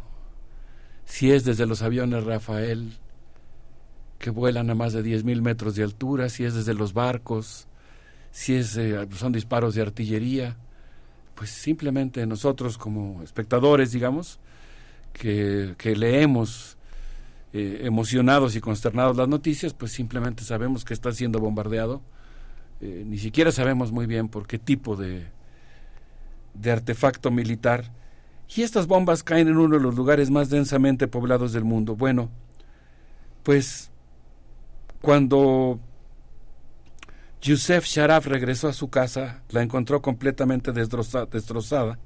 Si 1.04 1.30
es 1.30 1.44
desde 1.44 1.66
los 1.66 1.82
aviones 1.82 2.24
Rafael, 2.24 3.01
que 4.22 4.30
vuelan 4.30 4.70
a 4.70 4.76
más 4.76 4.94
de 4.94 5.04
10.000 5.04 5.42
metros 5.42 5.76
de 5.76 5.84
altura, 5.84 6.30
si 6.30 6.46
es 6.46 6.54
desde 6.54 6.74
los 6.74 6.94
barcos, 6.94 7.68
si 8.32 8.56
es, 8.56 8.78
eh, 8.78 9.08
son 9.16 9.34
disparos 9.34 9.76
de 9.76 9.82
artillería, 9.82 10.56
pues 11.36 11.50
simplemente 11.50 12.26
nosotros 12.26 12.78
como 12.78 13.24
espectadores, 13.24 13.92
digamos, 13.92 14.40
que, 15.12 15.76
leemos 15.98 16.78
eh, 17.52 17.82
emocionados 17.84 18.56
y 18.56 18.62
consternados 18.62 19.18
las 19.18 19.28
noticias, 19.28 19.74
pues 19.74 19.92
simplemente 19.92 20.44
sabemos 20.44 20.86
que 20.86 20.94
está 20.94 21.12
siendo 21.12 21.40
bombardeado. 21.40 22.02
Eh, 22.80 23.04
ni 23.06 23.18
siquiera 23.18 23.52
sabemos 23.52 23.92
muy 23.92 24.06
bien 24.06 24.30
por 24.30 24.48
qué 24.48 24.60
tipo 24.60 24.96
de, 24.96 25.26
de 26.54 26.72
artefacto 26.72 27.32
militar. 27.32 27.92
Y 28.56 28.62
estas 28.62 28.86
bombas 28.86 29.24
caen 29.24 29.48
en 29.48 29.58
uno 29.58 29.78
de 29.78 29.84
los 29.84 29.96
lugares 29.96 30.30
más 30.30 30.50
densamente 30.50 31.08
poblados 31.08 31.54
del 31.54 31.64
mundo. 31.64 31.96
Bueno, 31.96 32.30
pues 33.44 33.91
cuando 35.02 35.80
Yusef 37.42 37.86
Sharaf 37.86 38.28
regresó 38.28 38.68
a 38.68 38.74
su 38.74 38.90
casa, 38.90 39.42
la 39.50 39.62
encontró 39.62 40.02
completamente 40.02 40.72
destrozada. 40.72 42.00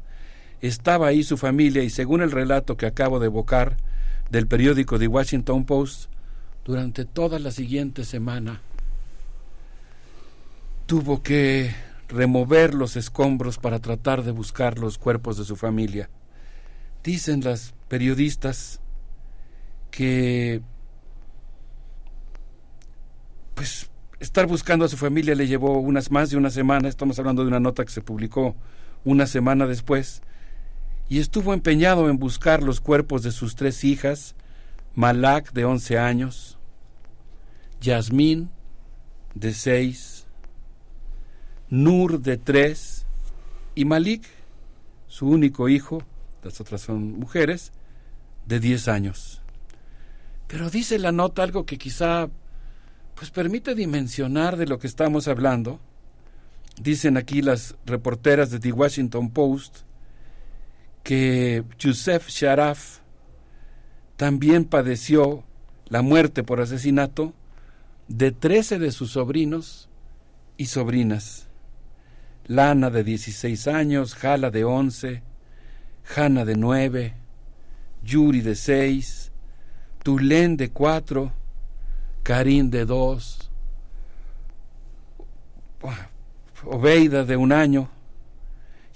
Estaba 0.61 1.07
ahí 1.07 1.23
su 1.23 1.37
familia 1.37 1.83
y 1.83 1.89
según 1.89 2.21
el 2.21 2.31
relato 2.31 2.77
que 2.77 2.85
acabo 2.85 3.19
de 3.19 3.27
evocar, 3.27 3.77
del 4.29 4.47
periódico 4.47 4.97
The 4.97 5.07
Washington 5.07 5.65
Post, 5.65 6.09
durante 6.63 7.05
toda 7.05 7.37
la 7.37 7.51
siguiente 7.51 8.03
semana 8.05 8.61
tuvo 10.85 11.23
que 11.23 11.73
remover 12.07 12.73
los 12.73 12.95
escombros 12.95 13.57
para 13.57 13.79
tratar 13.79 14.23
de 14.23 14.31
buscar 14.31 14.77
los 14.77 14.97
cuerpos 14.97 15.37
de 15.37 15.45
su 15.45 15.55
familia. 15.55 16.09
Dicen 17.03 17.41
las 17.43 17.73
periodistas 17.87 18.79
que 19.91 20.61
pues 23.55 23.89
estar 24.19 24.45
buscando 24.45 24.85
a 24.85 24.89
su 24.89 24.97
familia 24.97 25.33
le 25.33 25.47
llevó 25.47 25.79
unas 25.79 26.11
más 26.11 26.29
de 26.29 26.37
una 26.37 26.49
semana, 26.49 26.87
estamos 26.87 27.17
hablando 27.17 27.41
de 27.41 27.47
una 27.47 27.59
nota 27.59 27.83
que 27.83 27.91
se 27.91 28.01
publicó 28.01 28.55
una 29.03 29.25
semana 29.25 29.65
después, 29.65 30.21
y 31.09 31.19
estuvo 31.19 31.53
empeñado 31.53 32.09
en 32.09 32.17
buscar 32.17 32.63
los 32.63 32.81
cuerpos 32.81 33.23
de 33.23 33.31
sus 33.31 33.55
tres 33.55 33.83
hijas, 33.83 34.35
Malak 34.93 35.51
de 35.53 35.65
11 35.65 35.97
años, 35.97 36.57
Yasmín 37.81 38.49
de 39.35 39.53
6, 39.53 40.25
Nur 41.69 42.19
de 42.21 42.37
3 42.37 43.05
y 43.75 43.85
Malik, 43.85 44.23
su 45.07 45.27
único 45.27 45.69
hijo, 45.69 46.03
las 46.43 46.61
otras 46.61 46.81
son 46.81 47.19
mujeres, 47.19 47.71
de 48.45 48.59
10 48.59 48.87
años. 48.87 49.41
Pero 50.47 50.69
dice 50.69 50.99
la 50.99 51.11
nota 51.11 51.43
algo 51.43 51.65
que 51.65 51.77
quizá 51.77 52.29
pues 53.15 53.31
permite 53.31 53.75
dimensionar 53.75 54.57
de 54.57 54.67
lo 54.67 54.77
que 54.77 54.87
estamos 54.87 55.27
hablando. 55.27 55.79
Dicen 56.81 57.17
aquí 57.17 57.41
las 57.41 57.75
reporteras 57.85 58.51
de 58.51 58.59
The 58.59 58.73
Washington 58.73 59.31
Post 59.31 59.79
que 61.03 61.63
Youssef 61.79 62.29
Sharaf 62.29 62.99
también 64.17 64.65
padeció 64.65 65.43
la 65.87 66.01
muerte 66.01 66.43
por 66.43 66.61
asesinato 66.61 67.33
de 68.07 68.31
13 68.31 68.79
de 68.79 68.91
sus 68.91 69.11
sobrinos 69.11 69.87
y 70.57 70.65
sobrinas. 70.65 71.47
Lana 72.47 72.89
de 72.89 73.03
16 73.03 73.67
años, 73.67 74.13
Jala 74.15 74.51
de 74.51 74.63
11, 74.63 75.23
Hanna 76.15 76.45
de 76.45 76.55
9, 76.55 77.13
Yuri 78.03 78.41
de 78.41 78.55
6, 78.55 79.31
Tulén 80.03 80.57
de 80.57 80.69
4, 80.69 81.31
Karim 82.25 82.71
de 82.71 82.85
2, 82.85 83.51
Obeida 86.65 87.23
de 87.23 87.37
un 87.37 87.51
año, 87.51 87.87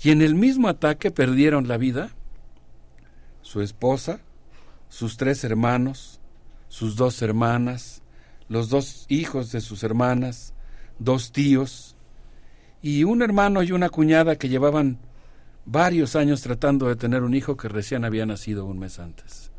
y 0.01 0.10
en 0.10 0.23
el 0.23 0.34
mismo 0.34 0.68
ataque 0.68 1.11
perdieron 1.11 1.68
la 1.68 1.77
vida 1.77 2.10
su 3.43 3.61
esposa, 3.61 4.19
sus 4.89 5.15
tres 5.18 5.43
hermanos, 5.43 6.19
sus 6.69 6.95
dos 6.95 7.22
hermanas, 7.22 8.01
los 8.47 8.69
dos 8.69 9.06
hijos 9.10 9.51
de 9.51 9.61
sus 9.61 9.84
hermanas, 9.84 10.56
dos 10.97 11.31
tíos, 11.31 11.95
y 12.81 13.03
un 13.03 13.22
hermano 13.22 13.61
y 13.61 13.72
una 13.72 13.89
cuñada 13.89 14.38
que 14.38 14.49
llevaban 14.49 14.97
varios 15.65 16.15
años 16.15 16.41
tratando 16.41 16.88
de 16.88 16.95
tener 16.95 17.22
un 17.22 17.35
hijo 17.35 17.56
que 17.56 17.69
recién 17.69 18.06
había 18.06 18.26
nacido 18.26 18.65
un 18.65 18.80
mes 18.80 18.97
antes. 18.97 19.51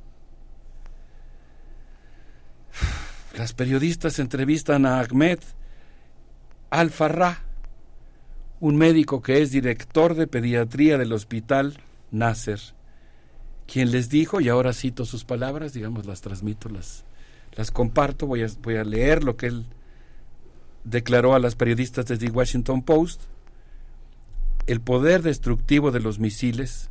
Las 3.41 3.55
periodistas 3.55 4.19
entrevistan 4.19 4.85
a 4.85 5.01
Ahmed 5.01 5.39
Al-Farrah, 6.69 7.43
un 8.61 8.77
médico 8.77 9.23
que 9.23 9.41
es 9.41 9.51
director 9.51 10.15
de 10.15 10.27
pediatría 10.27 10.99
del 10.99 11.15
hospital 11.15 11.79
Nasser, 12.11 12.61
quien 13.67 13.93
les 13.93 14.11
dijo, 14.11 14.43
y 14.43 14.51
ahora 14.51 14.75
cito 14.75 15.07
sus 15.07 15.25
palabras, 15.25 15.73
digamos, 15.73 16.05
las 16.05 16.21
transmito, 16.21 16.69
las, 16.69 17.07
las 17.53 17.71
comparto, 17.71 18.27
voy 18.27 18.43
a, 18.43 18.49
voy 18.61 18.77
a 18.77 18.85
leer 18.85 19.25
lo 19.25 19.39
que 19.39 19.47
él 19.47 19.65
declaró 20.85 21.35
a 21.35 21.39
las 21.39 21.57
periodistas 21.57 22.05
desde 22.05 22.27
The 22.27 22.33
Washington 22.33 22.83
Post, 22.83 23.23
el 24.67 24.83
poder 24.83 25.23
destructivo 25.23 25.93
de 25.93 26.01
los 26.01 26.19
misiles 26.19 26.91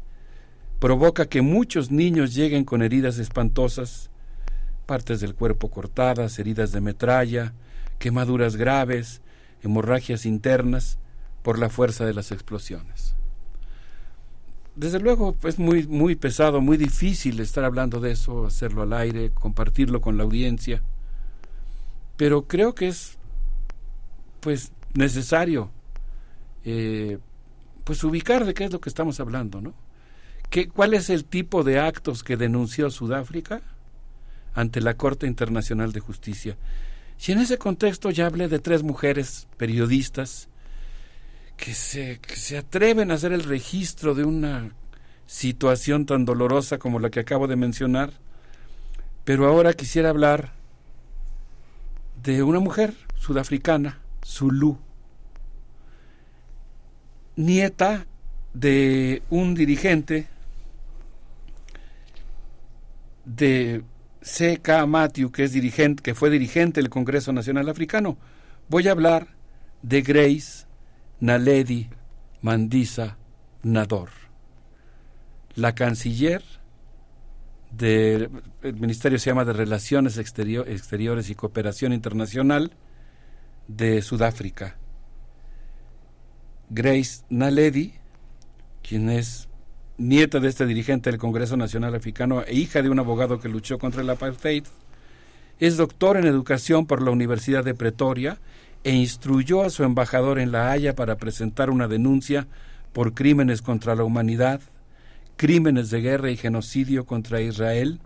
provoca 0.80 1.28
que 1.28 1.44
muchos 1.44 1.92
niños 1.92 2.34
lleguen 2.34 2.66
con 2.66 2.82
heridas 2.82 3.20
espantosas, 3.20 4.10
partes 4.90 5.20
del 5.20 5.36
cuerpo 5.36 5.70
cortadas, 5.70 6.40
heridas 6.40 6.72
de 6.72 6.82
metralla, 6.82 7.54
quemaduras 8.00 8.56
graves, 8.56 9.22
hemorragias 9.62 10.26
internas, 10.26 10.98
por 11.44 11.60
la 11.60 11.70
fuerza 11.70 12.08
de 12.08 12.16
las 12.16 12.32
explosiones. 12.32 13.14
Desde 14.76 15.00
luego 15.00 15.36
es 15.44 15.60
muy, 15.60 15.86
muy 15.86 16.16
pesado, 16.16 16.60
muy 16.60 16.76
difícil 16.76 17.40
estar 17.40 17.66
hablando 17.66 18.00
de 18.00 18.14
eso, 18.14 18.48
hacerlo 18.48 18.82
al 18.82 18.94
aire, 18.94 19.30
compartirlo 19.30 20.02
con 20.02 20.18
la 20.18 20.24
audiencia, 20.24 20.82
pero 22.18 22.48
creo 22.48 22.74
que 22.74 22.88
es 22.88 23.20
pues 24.40 24.72
necesario 24.96 25.70
eh, 26.66 27.20
pues 27.84 28.04
ubicar 28.04 28.44
de 28.44 28.56
qué 28.56 28.64
es 28.66 28.72
lo 28.72 28.82
que 28.82 28.90
estamos 28.90 29.20
hablando, 29.20 29.62
¿no? 29.62 29.76
¿Qué, 30.50 30.68
¿Cuál 30.68 30.96
es 30.96 31.12
el 31.12 31.26
tipo 31.26 31.64
de 31.64 31.80
actos 31.80 32.24
que 32.24 32.38
denunció 32.38 32.90
Sudáfrica 32.90 33.62
ante 34.54 34.82
la 34.82 34.96
Corte 34.96 35.28
Internacional 35.28 35.92
de 35.92 36.00
Justicia? 36.00 36.58
Si 37.18 37.32
en 37.32 37.40
ese 37.40 37.58
contexto 37.58 38.12
ya 38.12 38.28
hablé 38.28 38.48
de 38.48 38.60
tres 38.60 38.84
mujeres 38.84 39.48
periodistas 39.58 40.48
que 41.58 41.74
se, 41.74 42.20
que 42.20 42.36
se 42.36 42.58
atreven 42.58 43.12
a 43.12 43.16
hacer 43.16 43.34
el 43.34 43.44
registro 43.44 44.16
de 44.16 44.24
una 44.24 44.70
situación 45.26 46.06
tan 46.06 46.26
dolorosa 46.26 46.78
como 46.78 47.00
la 47.00 47.10
que 47.10 47.20
acabo 47.20 47.48
de 47.48 47.56
mencionar, 47.56 48.12
pero 49.26 49.46
ahora 49.48 49.74
quisiera 49.74 50.10
hablar 50.10 50.54
de 52.24 52.42
una 52.42 52.60
mujer 52.60 52.94
sudafricana, 53.16 54.00
Zulu, 54.26 54.78
nieta 57.36 58.06
de 58.54 59.22
un 59.30 59.56
dirigente 59.56 60.28
de 63.26 63.84
C.K. 64.22 64.86
Matthew, 64.86 65.32
que 65.32 65.44
es 65.44 65.54
dirigente, 65.54 66.04
que 66.04 66.16
fue 66.16 66.30
dirigente 66.30 66.82
del 66.82 66.90
Congreso 66.90 67.34
Nacional 67.34 67.70
Africano. 67.70 68.18
Voy 68.68 68.88
a 68.88 68.92
hablar 68.92 69.28
de 69.82 70.02
Grace 70.02 70.66
Naledi 71.20 71.90
Mandisa 72.42 73.18
Nador, 73.64 74.10
la 75.56 75.76
canciller 75.76 76.42
del 77.72 78.30
ministerio 78.80 79.20
se 79.20 79.30
llama 79.30 79.46
de 79.46 79.54
Relaciones 79.54 80.18
Exteriores 80.18 81.30
y 81.30 81.36
Cooperación 81.36 81.94
Internacional 81.94 82.72
de 83.68 84.02
Sudáfrica. 84.02 84.78
Grace 86.70 87.24
Naledi, 87.30 87.94
quien 88.82 89.10
es 89.10 89.49
nieta 90.00 90.40
de 90.40 90.48
este 90.48 90.66
dirigente 90.66 91.12
del 91.12 91.20
Congreso 91.20 91.58
Nacional 91.58 91.94
Africano 91.94 92.42
e 92.48 92.56
hija 92.56 92.82
de 92.82 92.90
un 92.90 93.00
abogado 93.00 93.40
que 93.40 93.50
luchó 93.50 93.78
contra 93.78 94.02
el 94.02 94.10
apartheid, 94.10 94.64
es 95.60 95.76
doctor 95.76 96.16
en 96.16 96.26
educación 96.26 96.86
por 96.86 97.02
la 97.02 97.12
Universidad 97.12 97.66
de 97.66 97.76
Pretoria 97.76 98.40
e 98.86 98.94
instruyó 98.94 99.62
a 99.62 99.70
su 99.70 99.84
embajador 99.84 100.40
en 100.40 100.54
La 100.54 100.72
Haya 100.72 100.96
para 100.96 101.18
presentar 101.18 101.70
una 101.70 101.90
denuncia 101.90 102.48
por 102.94 103.14
crímenes 103.14 103.62
contra 103.62 103.94
la 103.94 104.06
humanidad, 104.06 104.62
crímenes 105.36 105.90
de 105.90 106.02
guerra 106.02 106.32
y 106.32 106.38
genocidio 106.38 107.06
contra 107.06 107.42
Israel, 107.42 108.00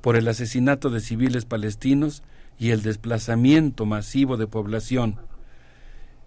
por 0.00 0.16
el 0.16 0.26
asesinato 0.26 0.90
de 0.90 1.00
civiles 1.00 1.44
palestinos 1.44 2.24
y 2.58 2.70
el 2.70 2.82
desplazamiento 2.82 3.86
masivo 3.86 4.36
de 4.36 4.48
población. 4.48 5.20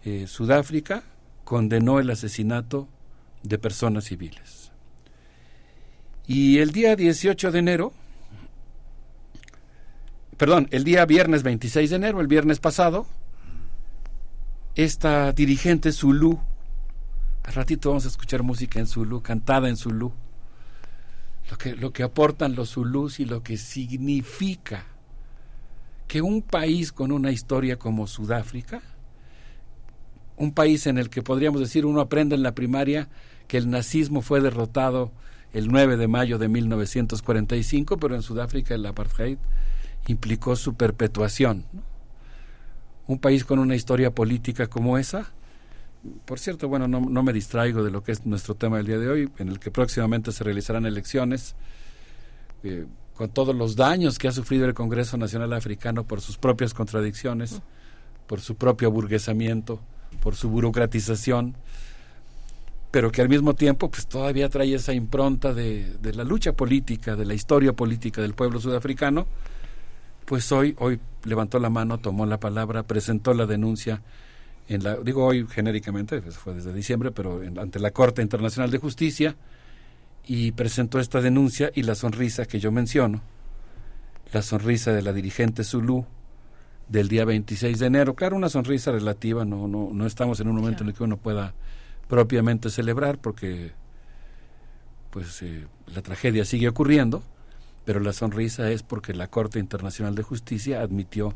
Eh, 0.06 0.28
Sudáfrica 0.28 1.04
condenó 1.44 2.00
el 2.00 2.10
asesinato 2.10 2.88
de 3.44 3.58
personas 3.58 4.06
civiles. 4.06 4.59
Y 6.30 6.60
el 6.60 6.72
día 6.72 6.96
18 6.96 7.52
de 7.52 7.58
enero, 7.58 7.92
perdón, 10.38 10.68
el 10.70 10.84
día 10.84 11.04
viernes 11.08 11.42
26 11.42 11.90
de 11.90 11.96
enero, 11.96 12.22
el 12.22 12.28
viernes 12.28 12.60
pasado, 12.60 13.08
esta 14.76 15.32
dirigente 15.32 15.92
Zulu, 15.92 16.40
al 17.46 17.54
ratito 17.56 17.90
vamos 17.90 18.06
a 18.06 18.10
escuchar 18.10 18.44
música 18.44 18.80
en 18.80 18.86
Zulu, 18.86 19.24
cantada 19.24 19.70
en 19.70 19.76
Zulu, 19.76 20.14
lo 21.50 21.58
que, 21.58 21.76
lo 21.76 21.92
que 21.92 22.04
aportan 22.04 22.54
los 22.54 22.74
Zulus 22.74 23.20
y 23.20 23.26
lo 23.26 23.42
que 23.42 23.58
significa 23.58 24.86
que 26.08 26.22
un 26.22 26.44
país 26.44 26.92
con 26.92 27.12
una 27.12 27.32
historia 27.32 27.80
como 27.80 28.06
Sudáfrica, 28.06 28.84
un 30.38 30.54
país 30.54 30.86
en 30.86 31.00
el 31.00 31.10
que 31.10 31.24
podríamos 31.24 31.60
decir 31.60 31.88
uno 31.88 32.02
aprende 32.02 32.36
en 32.36 32.44
la 32.44 32.54
primaria 32.54 33.10
que 33.48 33.58
el 33.58 33.72
nazismo 33.72 34.22
fue 34.22 34.42
derrotado 34.42 35.12
el 35.54 35.68
9 35.68 35.98
de 35.98 36.08
mayo 36.08 36.38
de 36.38 36.48
1945, 36.48 37.98
pero 37.98 38.16
en 38.16 38.22
Sudáfrica 38.22 38.76
el 38.76 38.86
apartheid 38.86 39.38
implicó 40.08 40.56
su 40.56 40.76
perpetuación. 40.76 41.66
un 43.08 43.18
país 43.18 43.44
con 43.44 43.58
una 43.58 43.76
historia 43.76 44.14
política 44.14 44.68
como 44.68 45.00
esa. 45.00 45.32
Por 46.26 46.38
cierto, 46.38 46.70
bueno, 46.70 46.88
no, 46.88 47.24
me 47.24 47.34
distraigo 47.34 47.84
de 47.84 47.90
lo 47.90 48.04
que 48.04 48.12
es 48.12 48.24
nuestro 48.24 48.54
tema 48.54 48.78
del 48.78 48.86
día 48.86 49.00
de 49.00 49.10
hoy, 49.10 49.30
en 49.40 49.50
el 49.50 49.60
que 49.60 49.72
próximamente 49.72 50.32
se 50.32 50.44
realizarán 50.44 50.86
elecciones, 50.86 51.56
eh, 52.64 52.86
con 53.16 53.30
todos 53.30 53.56
los 53.56 53.76
daños 53.76 54.20
que 54.20 54.28
ha 54.28 54.32
sufrido 54.32 54.66
el 54.66 54.76
Congreso 54.76 55.18
Nacional 55.18 55.54
Africano 55.54 56.04
por 56.04 56.22
sus 56.22 56.38
propias 56.38 56.76
contradicciones, 56.76 57.62
por 58.28 58.42
su 58.42 58.56
propio 58.56 58.90
aburguesamiento, 58.90 59.82
por 60.22 60.36
su 60.36 60.50
burocratización, 60.50 61.56
pero 62.92 63.12
que 63.12 63.22
al 63.22 63.30
mismo 63.30 63.54
tiempo 63.54 63.90
pues 63.90 64.08
todavía 64.08 64.50
trae 64.50 64.74
esa 64.74 64.94
impronta 64.94 65.54
de, 65.54 65.98
de 66.02 66.14
la 66.14 66.24
lucha 66.24 66.54
política, 66.54 67.16
de 67.16 67.26
la 67.26 67.34
historia 67.34 67.74
política 67.74 68.22
del 68.22 68.34
pueblo 68.34 68.60
sudafricano, 68.60 69.28
pues 70.26 70.52
hoy, 70.52 70.76
hoy 70.80 71.00
levantó 71.24 71.60
la 71.60 71.70
mano, 71.70 72.00
tomó 72.00 72.26
la 72.26 72.40
palabra, 72.40 72.84
presentó 72.84 73.34
la 73.34 73.46
denuncia 73.46 74.02
en 74.68 74.84
la, 74.84 74.96
digo 74.98 75.26
hoy 75.26 75.48
genéricamente, 75.48 76.22
pues, 76.22 76.38
fue 76.38 76.54
desde 76.54 76.72
diciembre, 76.74 77.12
pero 77.12 77.42
en- 77.42 77.58
ante 77.58 77.80
la 77.80 77.90
Corte 77.92 78.22
Internacional 78.22 78.70
de 78.70 78.78
Justicia, 78.78 79.36
y 80.28 80.52
presentó 80.52 81.00
esta 81.00 81.22
denuncia 81.22 81.72
y 81.74 81.82
la 81.82 81.96
sonrisa 81.96 82.46
que 82.46 82.60
yo 82.60 82.72
menciono, 82.72 83.22
la 84.32 84.44
sonrisa 84.44 84.94
de 84.94 85.02
la 85.02 85.12
dirigente 85.12 85.64
Zulu 85.64 86.06
del 86.88 87.08
día 87.08 87.26
26 87.26 87.80
de 87.80 87.88
enero. 87.88 88.14
Claro, 88.14 88.36
una 88.36 88.50
sonrisa 88.50 88.92
relativa, 88.92 89.44
no, 89.44 89.68
no, 89.68 89.90
no 89.92 90.06
estamos 90.06 90.40
en 90.40 90.50
un 90.50 90.58
momento 90.58 90.84
en 90.84 90.90
el 90.90 90.96
que 90.96 91.04
uno 91.04 91.18
pueda 91.18 91.56
propiamente 92.10 92.70
celebrar 92.70 93.20
porque 93.20 93.72
pues 95.12 95.42
eh, 95.42 95.68
la 95.94 96.02
tragedia 96.02 96.44
sigue 96.44 96.68
ocurriendo, 96.68 97.24
pero 97.86 98.00
la 98.00 98.14
sonrisa 98.14 98.70
es 98.72 98.84
porque 98.84 99.14
la 99.14 99.28
Corte 99.28 99.60
Internacional 99.60 100.16
de 100.16 100.24
Justicia 100.24 100.82
admitió 100.82 101.36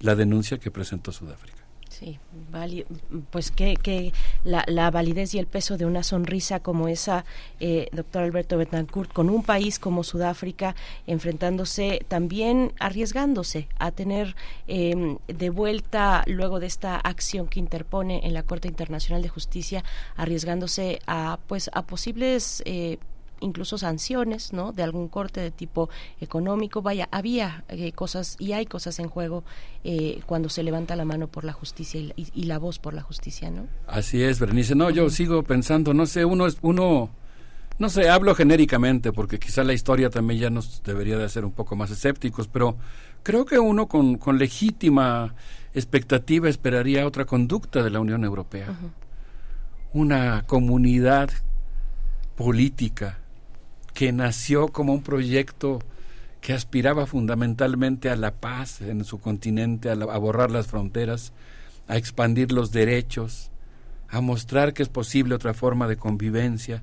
la 0.00 0.16
denuncia 0.16 0.58
que 0.58 0.70
presentó 0.70 1.12
Sudáfrica. 1.12 1.63
Sí, 1.96 2.18
vali- 2.50 2.84
pues 3.30 3.52
que, 3.52 3.76
que 3.76 4.12
la, 4.42 4.64
la 4.66 4.90
validez 4.90 5.32
y 5.34 5.38
el 5.38 5.46
peso 5.46 5.76
de 5.76 5.86
una 5.86 6.02
sonrisa 6.02 6.58
como 6.58 6.88
esa, 6.88 7.24
eh, 7.60 7.88
doctor 7.92 8.24
Alberto 8.24 8.58
Betancourt, 8.58 9.12
con 9.12 9.30
un 9.30 9.44
país 9.44 9.78
como 9.78 10.02
Sudáfrica 10.02 10.74
enfrentándose 11.06 12.04
también, 12.08 12.72
arriesgándose 12.80 13.68
a 13.78 13.92
tener 13.92 14.34
eh, 14.66 15.16
de 15.28 15.50
vuelta 15.50 16.24
luego 16.26 16.58
de 16.58 16.66
esta 16.66 16.96
acción 16.96 17.46
que 17.46 17.60
interpone 17.60 18.22
en 18.26 18.34
la 18.34 18.42
Corte 18.42 18.66
Internacional 18.66 19.22
de 19.22 19.28
Justicia, 19.28 19.84
arriesgándose 20.16 20.98
a 21.06 21.38
pues 21.46 21.70
a 21.74 21.82
posibles 21.82 22.60
eh, 22.66 22.98
incluso 23.44 23.78
sanciones, 23.78 24.52
¿no? 24.52 24.72
De 24.72 24.82
algún 24.82 25.08
corte 25.08 25.40
de 25.40 25.50
tipo 25.50 25.88
económico. 26.20 26.82
Vaya, 26.82 27.08
había 27.12 27.64
eh, 27.68 27.92
cosas 27.92 28.36
y 28.38 28.52
hay 28.52 28.66
cosas 28.66 28.98
en 28.98 29.08
juego 29.08 29.44
eh, 29.84 30.20
cuando 30.26 30.48
se 30.48 30.62
levanta 30.62 30.96
la 30.96 31.04
mano 31.04 31.28
por 31.28 31.44
la 31.44 31.52
justicia 31.52 32.00
y, 32.00 32.06
la- 32.08 32.14
y- 32.16 32.28
y 32.34 32.44
la 32.44 32.58
voz 32.58 32.78
por 32.78 32.94
la 32.94 33.02
justicia, 33.02 33.50
¿no? 33.50 33.66
Así 33.86 34.22
es, 34.22 34.40
Berenice. 34.40 34.74
No, 34.74 34.90
yo 34.90 35.08
sigo 35.10 35.42
pensando, 35.42 35.94
no 35.94 36.06
sé, 36.06 36.24
uno 36.24 36.46
es 36.46 36.58
uno 36.62 37.10
no 37.76 37.88
sé, 37.88 38.08
hablo 38.08 38.36
genéricamente 38.36 39.12
porque 39.12 39.40
quizá 39.40 39.64
la 39.64 39.72
historia 39.72 40.08
también 40.08 40.40
ya 40.40 40.48
nos 40.50 40.82
debería 40.84 41.18
de 41.18 41.24
hacer 41.24 41.44
un 41.44 41.50
poco 41.50 41.74
más 41.74 41.90
escépticos, 41.90 42.46
pero 42.46 42.76
creo 43.24 43.44
que 43.44 43.58
uno 43.58 43.88
con, 43.88 44.16
con 44.16 44.38
legítima 44.38 45.34
expectativa 45.74 46.48
esperaría 46.48 47.04
otra 47.04 47.24
conducta 47.24 47.82
de 47.82 47.90
la 47.90 47.98
Unión 47.98 48.22
Europea. 48.22 48.68
Una 49.92 50.44
comunidad 50.46 51.30
política 52.36 53.18
que 53.94 54.12
nació 54.12 54.68
como 54.68 54.92
un 54.92 55.02
proyecto 55.02 55.78
que 56.40 56.52
aspiraba 56.52 57.06
fundamentalmente 57.06 58.10
a 58.10 58.16
la 58.16 58.32
paz 58.32 58.82
en 58.82 59.04
su 59.04 59.18
continente, 59.18 59.88
a, 59.88 59.94
borrar 59.94 60.50
las 60.50 60.66
fronteras, 60.66 61.32
a 61.88 61.96
expandir 61.96 62.52
los 62.52 62.70
derechos, 62.70 63.50
a 64.10 64.20
mostrar 64.20 64.74
que 64.74 64.82
es 64.82 64.90
posible 64.90 65.34
otra 65.34 65.54
forma 65.54 65.88
de 65.88 65.96
convivencia. 65.96 66.82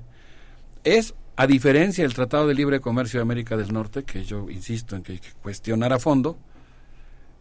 Es, 0.82 1.14
a 1.36 1.46
diferencia 1.46 2.02
del 2.02 2.14
Tratado 2.14 2.48
de 2.48 2.54
Libre 2.54 2.80
Comercio 2.80 3.20
de 3.20 3.22
América 3.22 3.56
del 3.56 3.72
Norte, 3.72 4.02
que 4.02 4.24
yo 4.24 4.50
insisto 4.50 4.96
en 4.96 5.02
que 5.02 5.12
hay 5.12 5.18
que 5.18 5.32
cuestionar 5.40 5.92
a 5.92 6.00
fondo, 6.00 6.36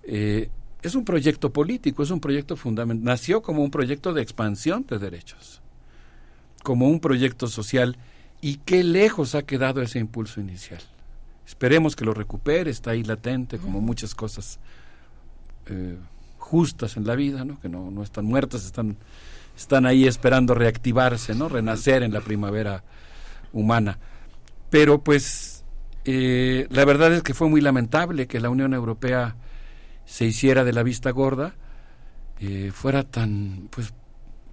eh, 0.03 0.49
es 0.83 0.95
un 0.95 1.05
proyecto 1.05 1.51
político, 1.51 2.03
es 2.03 2.11
un 2.11 2.19
proyecto 2.19 2.55
fundamental. 2.55 3.03
Nació 3.03 3.41
como 3.41 3.63
un 3.63 3.71
proyecto 3.71 4.13
de 4.13 4.21
expansión 4.21 4.85
de 4.87 4.99
derechos, 4.99 5.61
como 6.61 6.87
un 6.87 6.99
proyecto 6.99 7.47
social, 7.47 7.97
y 8.41 8.57
qué 8.57 8.83
lejos 8.83 9.35
ha 9.35 9.43
quedado 9.43 9.81
ese 9.81 9.99
impulso 9.99 10.41
inicial. 10.41 10.81
Esperemos 11.45 11.95
que 11.95 12.05
lo 12.05 12.13
recupere, 12.13 12.71
está 12.71 12.91
ahí 12.91 13.03
latente, 13.03 13.59
como 13.59 13.81
muchas 13.81 14.15
cosas 14.15 14.59
eh, 15.67 15.97
justas 16.37 16.97
en 16.97 17.05
la 17.05 17.15
vida, 17.15 17.45
¿no? 17.45 17.59
que 17.59 17.69
no, 17.69 17.91
no 17.91 18.03
están 18.03 18.25
muertas, 18.25 18.65
están, 18.65 18.97
están 19.55 19.85
ahí 19.85 20.07
esperando 20.07 20.55
reactivarse, 20.55 21.35
¿no? 21.35 21.49
renacer 21.49 22.03
en 22.03 22.13
la 22.13 22.21
primavera 22.21 22.83
humana. 23.53 23.99
Pero 24.69 25.03
pues 25.03 25.63
eh, 26.03 26.67
la 26.71 26.83
verdad 26.85 27.13
es 27.13 27.21
que 27.21 27.33
fue 27.33 27.47
muy 27.47 27.61
lamentable 27.61 28.27
que 28.27 28.39
la 28.39 28.49
Unión 28.49 28.73
Europea 28.73 29.35
se 30.05 30.25
hiciera 30.25 30.63
de 30.63 30.73
la 30.73 30.83
vista 30.83 31.11
gorda, 31.11 31.53
eh, 32.39 32.71
fuera 32.73 33.03
tan, 33.03 33.67
pues, 33.69 33.93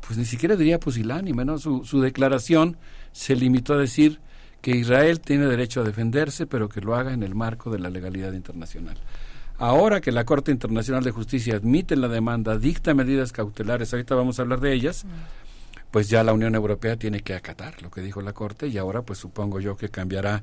pues 0.06 0.18
ni 0.18 0.26
siquiera 0.26 0.56
diría 0.56 0.78
pusilánime, 0.78 1.44
¿no? 1.44 1.58
Su, 1.58 1.84
su 1.84 2.00
declaración 2.00 2.76
se 3.12 3.36
limitó 3.36 3.74
a 3.74 3.78
decir 3.78 4.20
que 4.60 4.72
Israel 4.72 5.20
tiene 5.20 5.46
derecho 5.46 5.80
a 5.80 5.84
defenderse, 5.84 6.46
pero 6.46 6.68
que 6.68 6.80
lo 6.80 6.94
haga 6.96 7.12
en 7.12 7.22
el 7.22 7.34
marco 7.34 7.70
de 7.70 7.78
la 7.78 7.90
legalidad 7.90 8.32
internacional. 8.32 8.96
Ahora 9.58 10.00
que 10.00 10.12
la 10.12 10.24
Corte 10.24 10.52
Internacional 10.52 11.02
de 11.02 11.10
Justicia 11.10 11.56
admite 11.56 11.96
la 11.96 12.08
demanda, 12.08 12.58
dicta 12.58 12.94
medidas 12.94 13.32
cautelares, 13.32 13.92
ahorita 13.92 14.14
vamos 14.14 14.38
a 14.38 14.42
hablar 14.42 14.60
de 14.60 14.72
ellas, 14.72 15.04
pues 15.90 16.08
ya 16.08 16.22
la 16.22 16.32
Unión 16.32 16.54
Europea 16.54 16.96
tiene 16.96 17.20
que 17.20 17.34
acatar 17.34 17.82
lo 17.82 17.90
que 17.90 18.00
dijo 18.00 18.20
la 18.20 18.32
Corte 18.32 18.68
y 18.68 18.78
ahora 18.78 19.02
pues 19.02 19.18
supongo 19.18 19.58
yo 19.58 19.76
que 19.76 19.88
cambiará 19.88 20.42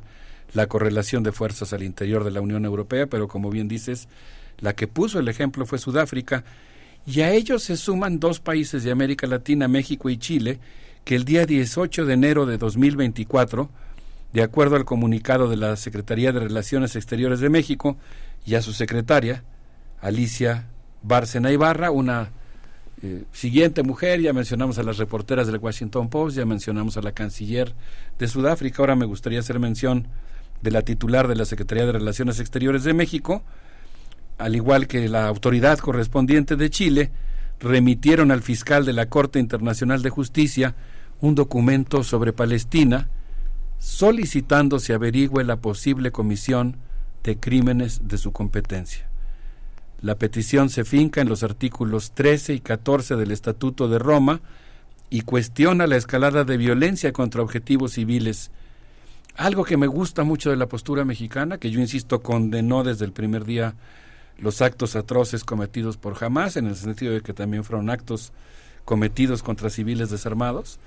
la 0.53 0.67
correlación 0.67 1.23
de 1.23 1.31
fuerzas 1.31 1.71
al 1.73 1.83
interior 1.83 2.23
de 2.23 2.31
la 2.31 2.41
Unión 2.41 2.65
Europea, 2.65 3.07
pero 3.07 3.27
como 3.27 3.49
bien 3.49 3.67
dices, 3.67 4.07
la 4.59 4.73
que 4.73 4.87
puso 4.87 5.19
el 5.19 5.27
ejemplo 5.27 5.65
fue 5.65 5.77
Sudáfrica 5.77 6.43
y 7.05 7.21
a 7.21 7.31
ellos 7.31 7.63
se 7.63 7.77
suman 7.77 8.19
dos 8.19 8.39
países 8.39 8.83
de 8.83 8.91
América 8.91 9.27
Latina, 9.27 9.67
México 9.67 10.09
y 10.09 10.17
Chile, 10.17 10.59
que 11.05 11.15
el 11.15 11.23
día 11.23 11.45
18 11.45 12.05
de 12.05 12.13
enero 12.13 12.47
de 12.47 12.57
2024, 12.57 13.69
de 14.33 14.41
acuerdo 14.41 14.75
al 14.75 14.85
comunicado 14.85 15.47
de 15.47 15.55
la 15.55 15.75
Secretaría 15.75 16.31
de 16.33 16.39
Relaciones 16.39 16.95
Exteriores 16.95 17.39
de 17.39 17.49
México 17.49 17.95
y 18.43 18.55
a 18.55 18.61
su 18.63 18.73
secretaria, 18.73 19.43
Alicia 20.01 20.65
Bárcena 21.03 21.51
Ibarra, 21.51 21.91
una 21.91 22.31
eh, 23.03 23.23
siguiente 23.31 23.83
mujer, 23.83 24.19
ya 24.19 24.33
mencionamos 24.33 24.79
a 24.79 24.83
las 24.83 24.97
reporteras 24.97 25.45
del 25.45 25.59
Washington 25.59 26.09
Post, 26.09 26.37
ya 26.37 26.45
mencionamos 26.45 26.97
a 26.97 27.01
la 27.03 27.11
canciller 27.11 27.75
de 28.17 28.27
Sudáfrica, 28.27 28.81
ahora 28.81 28.95
me 28.95 29.05
gustaría 29.05 29.39
hacer 29.39 29.59
mención 29.59 30.07
de 30.63 30.71
la 30.71 30.81
titular 30.81 31.27
de 31.27 31.35
la 31.35 31.45
Secretaría 31.45 31.85
de 31.85 31.91
Relaciones 31.91 32.39
Exteriores 32.39 32.83
de 32.83 32.95
México, 32.95 33.43
al 34.39 34.55
igual 34.55 34.87
que 34.87 35.07
la 35.07 35.27
autoridad 35.27 35.77
correspondiente 35.77 36.55
de 36.55 36.71
Chile, 36.71 37.11
remitieron 37.59 38.31
al 38.31 38.41
fiscal 38.41 38.85
de 38.85 38.93
la 38.93 39.05
Corte 39.05 39.37
Internacional 39.39 40.01
de 40.01 40.09
Justicia 40.09 40.75
un 41.21 41.35
documento 41.35 42.03
sobre 42.03 42.33
Palestina 42.33 43.09
solicitando 43.79 44.79
se 44.79 44.93
averigüe 44.93 45.43
la 45.43 45.57
posible 45.57 46.11
comisión 46.11 46.77
de 47.23 47.37
crímenes 47.37 48.07
de 48.07 48.17
su 48.17 48.31
competencia. 48.31 49.07
La 50.01 50.15
petición 50.15 50.69
se 50.69 50.83
finca 50.83 51.21
en 51.21 51.29
los 51.29 51.43
artículos 51.43 52.11
13 52.11 52.53
y 52.53 52.59
14 52.59 53.15
del 53.15 53.31
Estatuto 53.31 53.87
de 53.87 53.99
Roma 53.99 54.41
y 55.09 55.21
cuestiona 55.21 55.87
la 55.87 55.95
escalada 55.95 56.43
de 56.43 56.57
violencia 56.57 57.13
contra 57.13 57.41
objetivos 57.41 57.93
civiles. 57.93 58.51
Algo 59.35 59.63
que 59.63 59.77
me 59.77 59.87
gusta 59.87 60.23
mucho 60.23 60.49
de 60.49 60.57
la 60.57 60.67
postura 60.67 61.05
mexicana, 61.05 61.57
que 61.57 61.71
yo 61.71 61.79
insisto 61.79 62.21
condenó 62.21 62.83
desde 62.83 63.05
el 63.05 63.11
primer 63.11 63.45
día 63.45 63.75
los 64.37 64.61
actos 64.61 64.95
atroces 64.95 65.43
cometidos 65.43 65.97
por 65.97 66.21
Hamas, 66.23 66.57
en 66.57 66.67
el 66.67 66.75
sentido 66.75 67.13
de 67.13 67.21
que 67.21 67.33
también 67.33 67.63
fueron 67.63 67.89
actos 67.89 68.33
cometidos 68.83 69.43
contra 69.43 69.69
civiles 69.69 70.09
desarmados, 70.09 70.79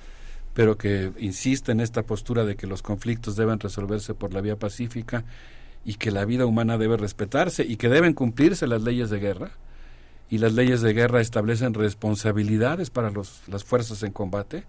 pero 0.54 0.76
que 0.76 1.12
insiste 1.18 1.72
en 1.72 1.80
esta 1.80 2.02
postura 2.02 2.44
de 2.44 2.56
que 2.56 2.66
los 2.66 2.82
conflictos 2.82 3.36
deben 3.36 3.60
resolverse 3.60 4.14
por 4.14 4.32
la 4.32 4.40
vía 4.40 4.56
pacífica 4.56 5.24
y 5.84 5.94
que 5.94 6.10
la 6.10 6.24
vida 6.24 6.46
humana 6.46 6.78
debe 6.78 6.96
respetarse 6.96 7.64
y 7.64 7.76
que 7.76 7.88
deben 7.88 8.14
cumplirse 8.14 8.66
las 8.66 8.82
leyes 8.82 9.10
de 9.10 9.20
guerra. 9.20 9.50
Y 10.30 10.38
las 10.38 10.52
leyes 10.52 10.82
de 10.82 10.92
guerra 10.92 11.20
establecen 11.20 11.72
responsabilidades 11.74 12.90
para 12.90 13.10
los, 13.10 13.42
las 13.46 13.64
fuerzas 13.64 14.02
en 14.02 14.12
combate 14.12 14.64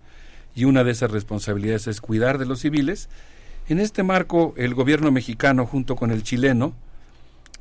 y 0.55 0.65
una 0.65 0.83
de 0.83 0.91
esas 0.91 1.11
responsabilidades 1.11 1.87
es 1.87 2.01
cuidar 2.01 2.37
de 2.37 2.45
los 2.45 2.59
civiles. 2.59 3.09
En 3.67 3.79
este 3.79 4.03
marco, 4.03 4.53
el 4.57 4.73
gobierno 4.73 5.11
mexicano, 5.11 5.65
junto 5.65 5.95
con 5.95 6.11
el 6.11 6.23
chileno, 6.23 6.73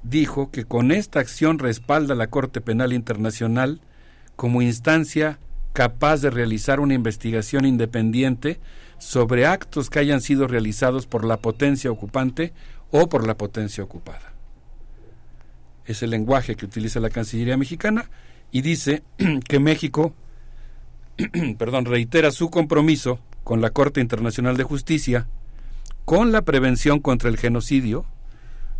dijo 0.02 0.50
que 0.50 0.64
con 0.64 0.90
esta 0.92 1.20
acción 1.20 1.58
respalda 1.58 2.14
la 2.14 2.28
Corte 2.28 2.60
Penal 2.60 2.92
Internacional 2.92 3.80
como 4.36 4.62
instancia 4.62 5.38
capaz 5.72 6.20
de 6.20 6.30
realizar 6.30 6.80
una 6.80 6.94
investigación 6.94 7.64
independiente 7.64 8.60
sobre 8.98 9.46
actos 9.46 9.90
que 9.90 9.98
hayan 9.98 10.20
sido 10.20 10.46
realizados 10.46 11.06
por 11.06 11.24
la 11.24 11.36
potencia 11.36 11.90
ocupante 11.90 12.52
o 12.90 13.08
por 13.08 13.26
la 13.26 13.36
potencia 13.36 13.84
ocupada. 13.84 14.32
Es 15.86 16.02
el 16.02 16.10
lenguaje 16.10 16.56
que 16.56 16.66
utiliza 16.66 17.00
la 17.00 17.10
Cancillería 17.10 17.56
mexicana 17.56 18.10
y 18.50 18.62
dice 18.62 19.02
que 19.48 19.60
México 19.60 20.14
perdón, 21.58 21.84
reitera 21.84 22.30
su 22.30 22.50
compromiso 22.50 23.18
con 23.44 23.60
la 23.60 23.70
Corte 23.70 24.00
Internacional 24.00 24.56
de 24.56 24.64
Justicia 24.64 25.26
con 26.04 26.32
la 26.32 26.42
prevención 26.42 27.00
contra 27.00 27.28
el 27.28 27.36
genocidio, 27.36 28.06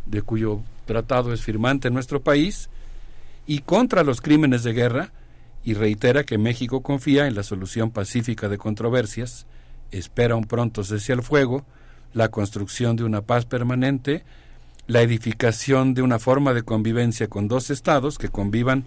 de 0.07 0.23
cuyo 0.23 0.61
tratado 0.87 1.35
es 1.35 1.43
firmante 1.43 1.89
en 1.89 1.95
nuestro 1.95 2.23
país, 2.23 2.71
y 3.47 3.59
contra 3.59 4.03
los 4.03 4.23
crímenes 4.23 4.63
de 4.63 4.73
guerra, 4.73 5.13
y 5.65 5.75
reitera 5.75 6.25
que 6.25 6.39
México 6.39 6.83
confía 6.83 7.27
en 7.27 7.35
la 7.35 7.43
solución 7.43 7.91
pacífica 7.91 8.49
de 8.49 8.59
controversias, 8.59 9.47
espera 9.91 10.37
un 10.37 10.45
pronto 10.45 10.85
cese 10.85 11.13
al 11.13 11.23
fuego, 11.23 11.65
la 12.13 12.29
construcción 12.29 12.97
de 12.97 13.05
una 13.05 13.23
paz 13.23 13.45
permanente, 13.45 14.25
la 14.87 15.03
edificación 15.03 15.95
de 15.95 16.03
una 16.03 16.19
forma 16.19 16.55
de 16.55 16.63
convivencia 16.63 17.29
con 17.29 17.49
dos 17.49 17.71
estados 17.71 18.19
que 18.19 18.31
convivan 18.31 18.87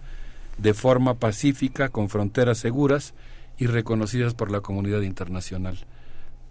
de 0.57 0.73
forma 0.73 1.15
pacífica, 1.15 1.89
con 1.89 2.09
fronteras 2.09 2.57
seguras 2.57 3.13
y 3.57 3.67
reconocidas 3.67 4.33
por 4.33 4.51
la 4.51 4.61
comunidad 4.61 5.01
internacional. 5.01 5.77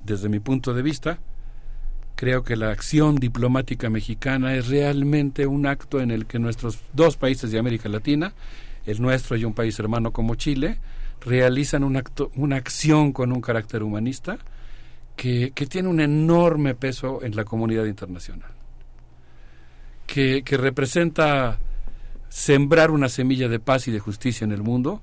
Desde 0.05 0.29
mi 0.29 0.39
punto 0.39 0.75
de 0.75 0.83
vista, 0.83 1.19
creo 2.15 2.45
que 2.45 2.57
la 2.57 2.71
acción 2.71 3.17
diplomática 3.17 3.91
mexicana 3.91 4.55
es 4.55 4.69
realmente 4.69 5.47
un 5.47 5.67
acto 5.67 6.01
en 6.01 6.11
el 6.11 6.27
que 6.27 6.39
nuestros 6.39 6.79
dos 6.93 7.17
países 7.17 7.51
de 7.51 7.59
América 7.59 7.89
Latina, 7.89 8.33
el 8.91 9.01
nuestro 9.01 9.37
y 9.37 9.45
un 9.45 9.55
país 9.55 9.79
hermano 9.79 10.13
como 10.13 10.35
Chile, 10.35 10.79
realizan 11.21 11.85
una 11.85 12.57
acción 12.57 13.13
con 13.13 13.33
un 13.33 13.41
carácter 13.41 13.83
humanista 13.83 14.39
que, 15.17 15.53
que 15.55 15.67
tiene 15.67 15.89
un 15.89 16.01
enorme 16.01 16.75
peso 16.75 17.23
en 17.23 17.37
la 17.37 17.45
comunidad 17.45 17.85
internacional, 17.85 18.51
que, 20.07 20.43
que 20.43 20.57
representa 20.57 21.59
sembrar 22.31 22.91
una 22.91 23.09
semilla 23.09 23.49
de 23.49 23.61
paz 23.61 23.89
y 23.89 23.93
de 23.93 23.99
justicia 23.99 24.45
en 24.45 24.53
el 24.53 24.63
mundo. 24.63 25.03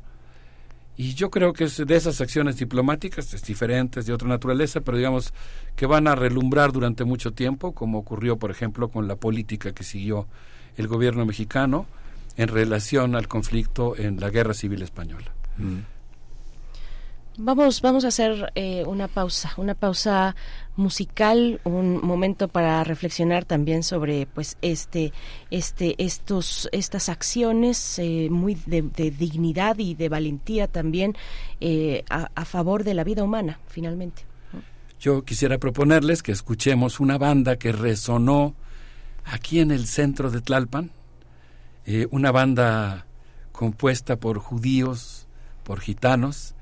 Y 0.95 1.13
yo 1.13 1.29
creo 1.29 1.53
que 1.53 1.65
es 1.65 1.77
de 1.77 1.95
esas 1.95 2.19
acciones 2.21 2.57
diplomáticas, 2.57 3.31
es 3.31 3.43
diferentes, 3.43 4.07
de 4.07 4.13
otra 4.13 4.27
naturaleza, 4.27 4.81
pero 4.81 4.97
digamos 4.97 5.31
que 5.75 5.85
van 5.85 6.07
a 6.07 6.15
relumbrar 6.15 6.71
durante 6.71 7.03
mucho 7.03 7.33
tiempo, 7.33 7.73
como 7.73 7.99
ocurrió, 7.99 8.37
por 8.37 8.49
ejemplo, 8.49 8.89
con 8.89 9.07
la 9.07 9.17
política 9.17 9.73
que 9.73 9.83
siguió 9.83 10.25
el 10.77 10.87
gobierno 10.87 11.27
mexicano 11.27 11.85
en 12.37 12.47
relación 12.47 13.15
al 13.15 13.27
conflicto 13.27 13.95
en 13.97 14.19
la 14.19 14.29
Guerra 14.29 14.53
Civil 14.53 14.81
Española. 14.81 15.33
Mm. 15.57 15.79
Vamos, 17.39 17.81
vamos 17.81 18.03
a 18.03 18.07
hacer 18.07 18.51
eh, 18.55 18.83
una 18.87 19.07
pausa, 19.07 19.53
una 19.57 19.75
pausa 19.75 20.35
musical, 20.75 21.61
un 21.65 22.03
momento 22.03 22.47
para 22.47 22.83
reflexionar 22.83 23.45
también 23.45 23.83
sobre, 23.83 24.25
pues, 24.25 24.57
este, 24.63 25.13
este, 25.51 25.93
estos, 26.03 26.67
estas 26.71 27.09
acciones 27.09 27.99
eh, 27.99 28.29
muy 28.31 28.55
de, 28.65 28.81
de, 28.81 29.11
dignidad 29.11 29.77
y 29.77 29.93
de 29.93 30.09
valentía 30.09 30.67
también 30.67 31.15
eh, 31.61 32.03
a, 32.09 32.31
a, 32.33 32.43
favor 32.43 32.83
de 32.83 32.95
la 32.95 33.03
vida 33.03 33.23
humana, 33.23 33.59
finalmente. 33.67 34.23
Yo 34.99 35.23
quisiera 35.23 35.59
proponerles 35.59 36.23
que 36.23 36.31
escuchemos 36.31 36.99
una 36.99 37.19
banda 37.19 37.57
que 37.57 37.71
resonó 37.71 38.55
aquí 39.25 39.59
en 39.59 39.69
el 39.69 39.85
centro 39.85 40.31
de 40.31 40.41
Tlalpan, 40.41 40.89
una 42.11 42.31
banda 42.31 43.05
compuesta 43.51 44.17
por 44.17 44.39
judíos, 44.39 45.27
por 45.63 45.79
gitanos 45.79 46.53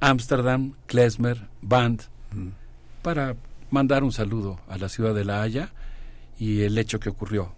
Amsterdam 0.00 0.74
Klezmer 0.86 1.48
Band 1.60 2.02
mm. 2.32 2.48
para 3.02 3.36
mandar 3.70 4.02
un 4.02 4.12
saludo 4.12 4.60
a 4.68 4.76
la 4.76 4.88
ciudad 4.88 5.14
de 5.14 5.24
La 5.24 5.42
Haya 5.42 5.72
y 6.38 6.62
el 6.62 6.76
hecho 6.76 6.98
que 6.98 7.08
ocurrió 7.08 7.54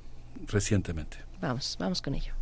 recientemente. 0.47 1.17
Vamos, 1.41 1.77
vamos 1.81 2.03
con 2.03 2.15
ello. 2.15 2.35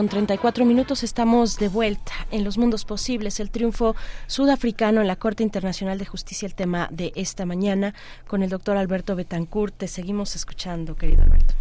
Con 0.00 0.08
34 0.08 0.64
minutos 0.64 1.02
estamos 1.02 1.58
de 1.58 1.68
vuelta 1.68 2.12
en 2.30 2.42
los 2.42 2.56
mundos 2.56 2.86
posibles. 2.86 3.38
El 3.38 3.50
triunfo 3.50 3.94
sudafricano 4.28 5.02
en 5.02 5.06
la 5.06 5.16
Corte 5.16 5.42
Internacional 5.42 5.98
de 5.98 6.06
Justicia, 6.06 6.46
el 6.46 6.54
tema 6.54 6.88
de 6.90 7.12
esta 7.16 7.44
mañana, 7.44 7.92
con 8.26 8.42
el 8.42 8.48
doctor 8.48 8.78
Alberto 8.78 9.14
Betancourt. 9.14 9.76
Te 9.76 9.88
seguimos 9.88 10.36
escuchando, 10.36 10.96
querido 10.96 11.22
Alberto. 11.22 11.52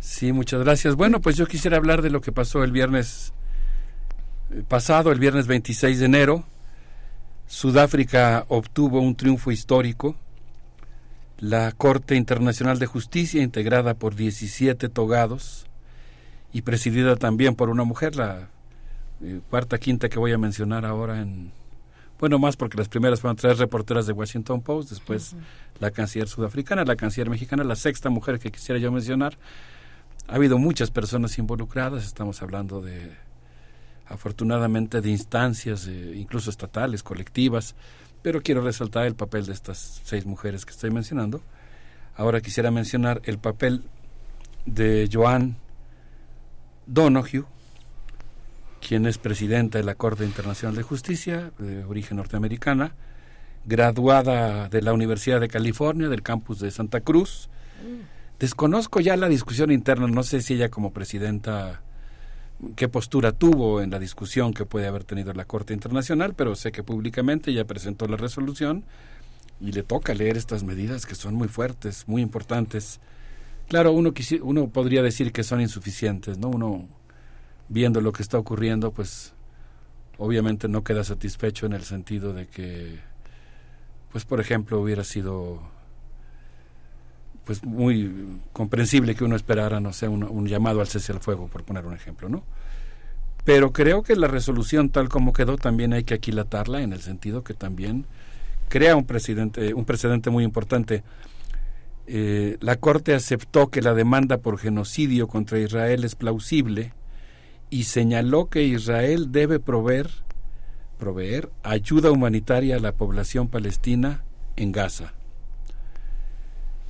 Sí, 0.00 0.32
muchas 0.32 0.60
gracias. 0.64 0.94
Bueno, 0.94 1.20
pues 1.20 1.36
yo 1.36 1.46
quisiera 1.46 1.76
hablar 1.76 2.00
de 2.00 2.08
lo 2.08 2.22
que 2.22 2.32
pasó 2.32 2.64
el 2.64 2.72
viernes 2.72 3.34
eh, 4.52 4.62
pasado, 4.66 5.12
el 5.12 5.18
viernes 5.18 5.46
26 5.46 5.98
de 5.98 6.06
enero. 6.06 6.44
Sudáfrica 7.46 8.46
obtuvo 8.48 9.00
un 9.00 9.16
triunfo 9.16 9.52
histórico. 9.52 10.16
La 11.36 11.70
Corte 11.72 12.14
Internacional 12.14 12.78
de 12.78 12.86
Justicia, 12.86 13.42
integrada 13.42 13.92
por 13.92 14.14
17 14.14 14.88
togados, 14.88 15.66
y 16.52 16.62
presidida 16.62 17.16
también 17.16 17.54
por 17.54 17.70
una 17.70 17.84
mujer, 17.84 18.16
la 18.16 18.48
eh, 19.22 19.40
cuarta, 19.48 19.78
quinta 19.78 20.08
que 20.08 20.18
voy 20.18 20.32
a 20.32 20.38
mencionar 20.38 20.84
ahora 20.84 21.20
en, 21.20 21.52
Bueno, 22.18 22.38
más 22.38 22.56
porque 22.56 22.76
las 22.76 22.88
primeras 22.88 23.20
fueron 23.20 23.36
tres 23.36 23.58
reporteras 23.58 24.06
de 24.06 24.12
Washington 24.12 24.60
Post, 24.60 24.90
después 24.90 25.34
la 25.80 25.90
canciller 25.90 26.28
sudafricana, 26.28 26.84
la 26.84 26.96
canciller 26.96 27.30
mexicana, 27.30 27.64
la 27.64 27.76
sexta 27.76 28.10
mujer 28.10 28.38
que 28.38 28.50
quisiera 28.50 28.78
yo 28.78 28.92
mencionar. 28.92 29.36
Ha 30.28 30.36
habido 30.36 30.58
muchas 30.58 30.90
personas 30.90 31.36
involucradas, 31.38 32.04
estamos 32.04 32.42
hablando 32.42 32.80
de, 32.80 33.10
afortunadamente, 34.06 35.00
de 35.00 35.10
instancias, 35.10 35.86
eh, 35.88 36.12
incluso 36.16 36.50
estatales, 36.50 37.02
colectivas, 37.02 37.74
pero 38.22 38.40
quiero 38.40 38.60
resaltar 38.60 39.06
el 39.06 39.14
papel 39.16 39.46
de 39.46 39.52
estas 39.52 40.00
seis 40.04 40.26
mujeres 40.26 40.64
que 40.64 40.70
estoy 40.70 40.90
mencionando. 40.90 41.42
Ahora 42.14 42.40
quisiera 42.40 42.70
mencionar 42.70 43.20
el 43.24 43.38
papel 43.38 43.82
de 44.64 45.08
Joan 45.12 45.56
Donoghue, 46.86 47.44
quien 48.86 49.06
es 49.06 49.18
presidenta 49.18 49.78
de 49.78 49.84
la 49.84 49.94
Corte 49.94 50.24
Internacional 50.24 50.76
de 50.76 50.82
Justicia, 50.82 51.52
de 51.58 51.84
origen 51.84 52.16
norteamericana, 52.16 52.94
graduada 53.64 54.68
de 54.68 54.82
la 54.82 54.92
Universidad 54.92 55.40
de 55.40 55.48
California, 55.48 56.08
del 56.08 56.22
campus 56.22 56.58
de 56.58 56.70
Santa 56.70 57.00
Cruz. 57.00 57.48
Desconozco 58.38 59.00
ya 59.00 59.16
la 59.16 59.28
discusión 59.28 59.70
interna, 59.70 60.08
no 60.08 60.22
sé 60.24 60.42
si 60.42 60.54
ella 60.54 60.68
como 60.68 60.92
presidenta 60.92 61.82
qué 62.76 62.88
postura 62.88 63.32
tuvo 63.32 63.80
en 63.80 63.90
la 63.90 63.98
discusión 63.98 64.52
que 64.52 64.66
puede 64.66 64.86
haber 64.86 65.04
tenido 65.04 65.32
la 65.32 65.44
Corte 65.44 65.74
Internacional, 65.74 66.34
pero 66.34 66.54
sé 66.54 66.72
que 66.72 66.82
públicamente 66.82 67.52
ya 67.52 67.64
presentó 67.64 68.06
la 68.06 68.16
resolución 68.16 68.84
y 69.60 69.72
le 69.72 69.82
toca 69.82 70.14
leer 70.14 70.36
estas 70.36 70.64
medidas 70.64 71.06
que 71.06 71.14
son 71.14 71.34
muy 71.34 71.48
fuertes, 71.48 72.04
muy 72.08 72.22
importantes. 72.22 73.00
Claro, 73.68 73.92
uno, 73.92 74.12
uno 74.42 74.68
podría 74.68 75.02
decir 75.02 75.32
que 75.32 75.42
son 75.42 75.60
insuficientes, 75.60 76.38
¿no? 76.38 76.48
Uno, 76.48 76.88
viendo 77.68 78.00
lo 78.00 78.12
que 78.12 78.22
está 78.22 78.38
ocurriendo, 78.38 78.92
pues 78.92 79.32
obviamente 80.18 80.68
no 80.68 80.84
queda 80.84 81.04
satisfecho 81.04 81.66
en 81.66 81.72
el 81.72 81.82
sentido 81.82 82.32
de 82.32 82.46
que, 82.46 82.98
pues 84.12 84.24
por 84.24 84.40
ejemplo, 84.40 84.80
hubiera 84.80 85.04
sido 85.04 85.60
pues 87.44 87.64
muy 87.64 88.40
comprensible 88.52 89.14
que 89.14 89.24
uno 89.24 89.36
esperara, 89.36 89.80
no 89.80 89.92
sé, 89.92 90.06
un, 90.08 90.46
llamado 90.46 90.80
al 90.80 90.86
cese 90.86 91.12
al 91.12 91.20
fuego, 91.20 91.48
por 91.48 91.64
poner 91.64 91.86
un 91.86 91.94
ejemplo, 91.94 92.28
¿no? 92.28 92.44
Pero 93.44 93.72
creo 93.72 94.02
que 94.02 94.14
la 94.14 94.28
resolución 94.28 94.90
tal 94.90 95.08
como 95.08 95.32
quedó 95.32 95.56
también 95.56 95.92
hay 95.92 96.04
que 96.04 96.14
aquilatarla 96.14 96.82
en 96.82 96.92
el 96.92 97.00
sentido 97.00 97.42
que 97.42 97.54
también 97.54 98.06
crea 98.68 98.94
un 98.94 99.04
un 99.74 99.84
precedente 99.84 100.30
muy 100.30 100.44
importante. 100.44 101.02
Eh, 102.06 102.56
la 102.60 102.76
Corte 102.76 103.14
aceptó 103.14 103.68
que 103.70 103.82
la 103.82 103.94
demanda 103.94 104.38
por 104.38 104.58
genocidio 104.58 105.28
contra 105.28 105.58
Israel 105.58 106.04
es 106.04 106.14
plausible 106.14 106.92
y 107.70 107.84
señaló 107.84 108.48
que 108.48 108.64
Israel 108.64 109.30
debe 109.30 109.60
proveer, 109.60 110.10
proveer 110.98 111.50
ayuda 111.62 112.10
humanitaria 112.10 112.76
a 112.76 112.80
la 112.80 112.92
población 112.92 113.48
palestina 113.48 114.24
en 114.56 114.72
Gaza. 114.72 115.14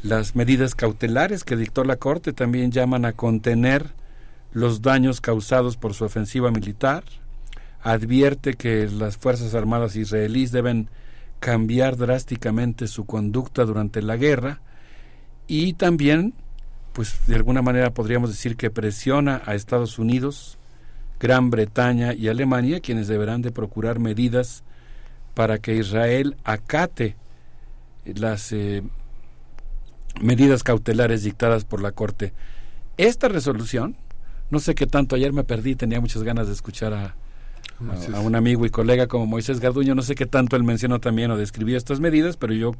Las 0.03 0.35
medidas 0.35 0.75
cautelares 0.75 1.45
que 1.45 1.57
dictó 1.57 1.85
la 1.85 1.97
Corte 1.97 2.33
también 2.33 2.73
llaman 2.73 3.05
a 3.05 3.13
contener 3.13 3.93
los 4.53 4.83
daños 4.83 5.21
causados 5.21 5.77
por 5.77 5.95
su 5.95 6.05
ofensiva 6.05 6.51
militar, 6.51 7.05
advierte 7.83 8.55
que 8.55 8.89
las 8.89 9.17
Fuerzas 9.17 9.55
Armadas 9.55 9.95
israelíes 9.95 10.53
deben 10.53 10.89
cambiar 11.39 11.97
drásticamente 11.97 12.87
su 12.87 13.07
conducta 13.07 13.65
durante 13.65 14.03
la 14.03 14.17
guerra 14.17 14.61
y 15.47 15.75
también, 15.75 16.35
pues 16.93 17.27
de 17.27 17.35
alguna 17.35 17.63
manera 17.63 17.93
podríamos 17.93 18.31
decir 18.31 18.57
que 18.57 18.71
presiona 18.71 19.43
a 19.45 19.55
Estados 19.55 19.99
Unidos, 19.99 20.59
Gran 21.21 21.51
Bretaña 21.51 22.15
y 22.15 22.29
Alemania, 22.29 22.81
quienes 22.81 23.09
deberán 23.09 23.43
de 23.43 23.53
procurar 23.53 23.99
medidas 23.99 24.65
para 25.35 25.59
que 25.59 25.77
Israel 25.77 26.37
acate 26.45 27.17
las 28.05 28.53
eh, 28.53 28.83
medidas 30.21 30.63
cautelares 30.63 31.23
dictadas 31.23 31.65
por 31.65 31.81
la 31.81 31.93
Corte. 31.93 32.33
Esta 32.97 33.29
resolución, 33.29 33.97
no 34.51 34.59
sé 34.59 34.75
qué 34.75 34.87
tanto, 34.87 35.17
ayer 35.17 35.33
me 35.33 35.45
perdí, 35.45 35.77
tenía 35.77 36.01
muchas 36.01 36.23
ganas 36.23 36.49
de 36.49 36.53
escuchar 36.53 36.93
a, 36.93 37.05
a, 37.05 38.17
a, 38.17 38.21
un 38.21 38.35
amigo 38.35 38.67
y 38.67 38.71
colega 38.71 39.07
como 39.07 39.27
Moisés 39.27 39.61
Garduño, 39.61 39.95
no 39.95 40.03
sé 40.03 40.15
qué 40.15 40.27
tanto 40.27 40.57
él 40.57 40.65
mencionó 40.65 41.01
también 41.01 41.31
o 41.31 41.37
describió 41.37 41.77
estas 41.77 42.01
medidas, 42.01 42.37
pero 42.37 42.53
yo, 42.53 42.73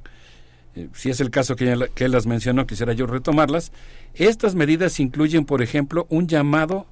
eh, 0.75 0.89
si 0.95 1.11
es 1.11 1.21
el 1.21 1.31
caso 1.31 1.57
que, 1.57 1.71
él, 1.71 1.91
que 1.95 2.05
él 2.05 2.13
las 2.13 2.27
mencionó, 2.27 2.67
quisiera 2.67 2.93
yo 2.93 3.07
retomarlas. 3.07 3.73
Estas 4.15 4.55
medidas 4.55 5.01
incluyen, 5.01 5.45
por 5.45 5.63
ejemplo, 5.63 6.07
un 6.09 6.27
llamado, 6.29 6.87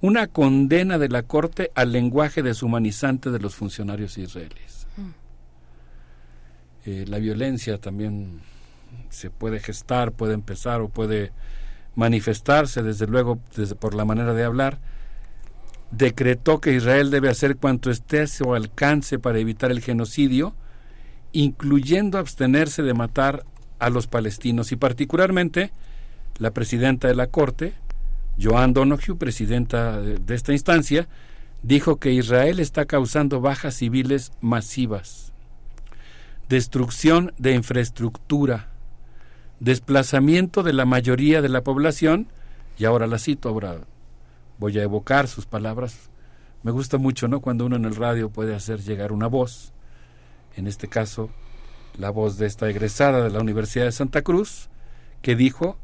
una 0.00 0.26
condena 0.26 0.98
de 0.98 1.08
la 1.08 1.22
Corte 1.22 1.70
al 1.74 1.92
lenguaje 1.92 2.42
deshumanizante 2.42 3.30
de 3.30 3.38
los 3.38 3.54
funcionarios 3.54 4.18
israelíes. 4.18 4.86
Eh, 6.84 7.04
la 7.06 7.18
violencia 7.18 7.78
también 7.78 8.40
se 9.08 9.30
puede 9.30 9.60
gestar, 9.60 10.10
puede 10.10 10.34
empezar 10.34 10.80
o 10.80 10.88
puede 10.88 11.30
manifestarse, 11.94 12.82
desde 12.82 13.06
luego, 13.06 13.38
desde, 13.54 13.76
por 13.76 13.94
la 13.94 14.04
manera 14.04 14.34
de 14.34 14.42
hablar, 14.42 14.80
decretó 15.92 16.60
que 16.60 16.72
Israel 16.72 17.10
debe 17.10 17.28
hacer 17.28 17.56
cuanto 17.56 17.90
esté 17.90 18.22
a 18.22 18.26
su 18.26 18.54
alcance 18.54 19.20
para 19.20 19.38
evitar 19.38 19.70
el 19.70 19.80
genocidio, 19.80 20.54
incluyendo 21.32 22.18
abstenerse 22.18 22.82
de 22.82 22.94
matar 22.94 23.44
a 23.78 23.90
los 23.90 24.06
palestinos 24.06 24.70
y 24.72 24.76
particularmente 24.76 25.72
la 26.38 26.52
presidenta 26.52 27.08
de 27.08 27.14
la 27.14 27.26
Corte, 27.26 27.74
Joan 28.40 28.72
Donoghue, 28.72 29.16
presidenta 29.16 30.00
de, 30.00 30.34
esta 30.34 30.52
instancia, 30.52 31.08
dijo 31.62 31.96
que 31.96 32.12
Israel 32.12 32.60
está 32.60 32.86
causando 32.86 33.40
bajas 33.40 33.74
civiles 33.74 34.32
masivas, 34.40 35.32
destrucción 36.48 37.32
de 37.38 37.54
infraestructura, 37.54 38.68
desplazamiento 39.60 40.62
de 40.62 40.72
la 40.72 40.84
mayoría 40.84 41.42
de 41.42 41.48
la 41.48 41.62
población, 41.62 42.28
y 42.78 42.84
ahora 42.84 43.06
la 43.06 43.18
cito, 43.18 43.48
ahora 43.48 43.78
voy 44.58 44.78
a 44.78 44.82
evocar 44.82 45.28
sus 45.28 45.46
palabras. 45.46 46.10
Me 46.62 46.70
gusta 46.70 46.98
mucho, 46.98 47.28
¿no? 47.28 47.40
Cuando 47.40 47.66
uno 47.66 47.76
en 47.76 47.84
el 47.84 47.96
radio 47.96 48.30
puede 48.30 48.54
hacer 48.54 48.80
llegar 48.80 49.12
una 49.12 49.26
voz, 49.26 49.71
en 50.56 50.66
este 50.66 50.88
caso, 50.88 51.30
la 51.96 52.10
voz 52.10 52.38
de 52.38 52.46
esta 52.46 52.68
egresada 52.68 53.22
de 53.22 53.30
la 53.30 53.40
Universidad 53.40 53.84
de 53.84 53.92
Santa 53.92 54.22
Cruz, 54.22 54.68
que 55.20 55.36
dijo, 55.36 55.78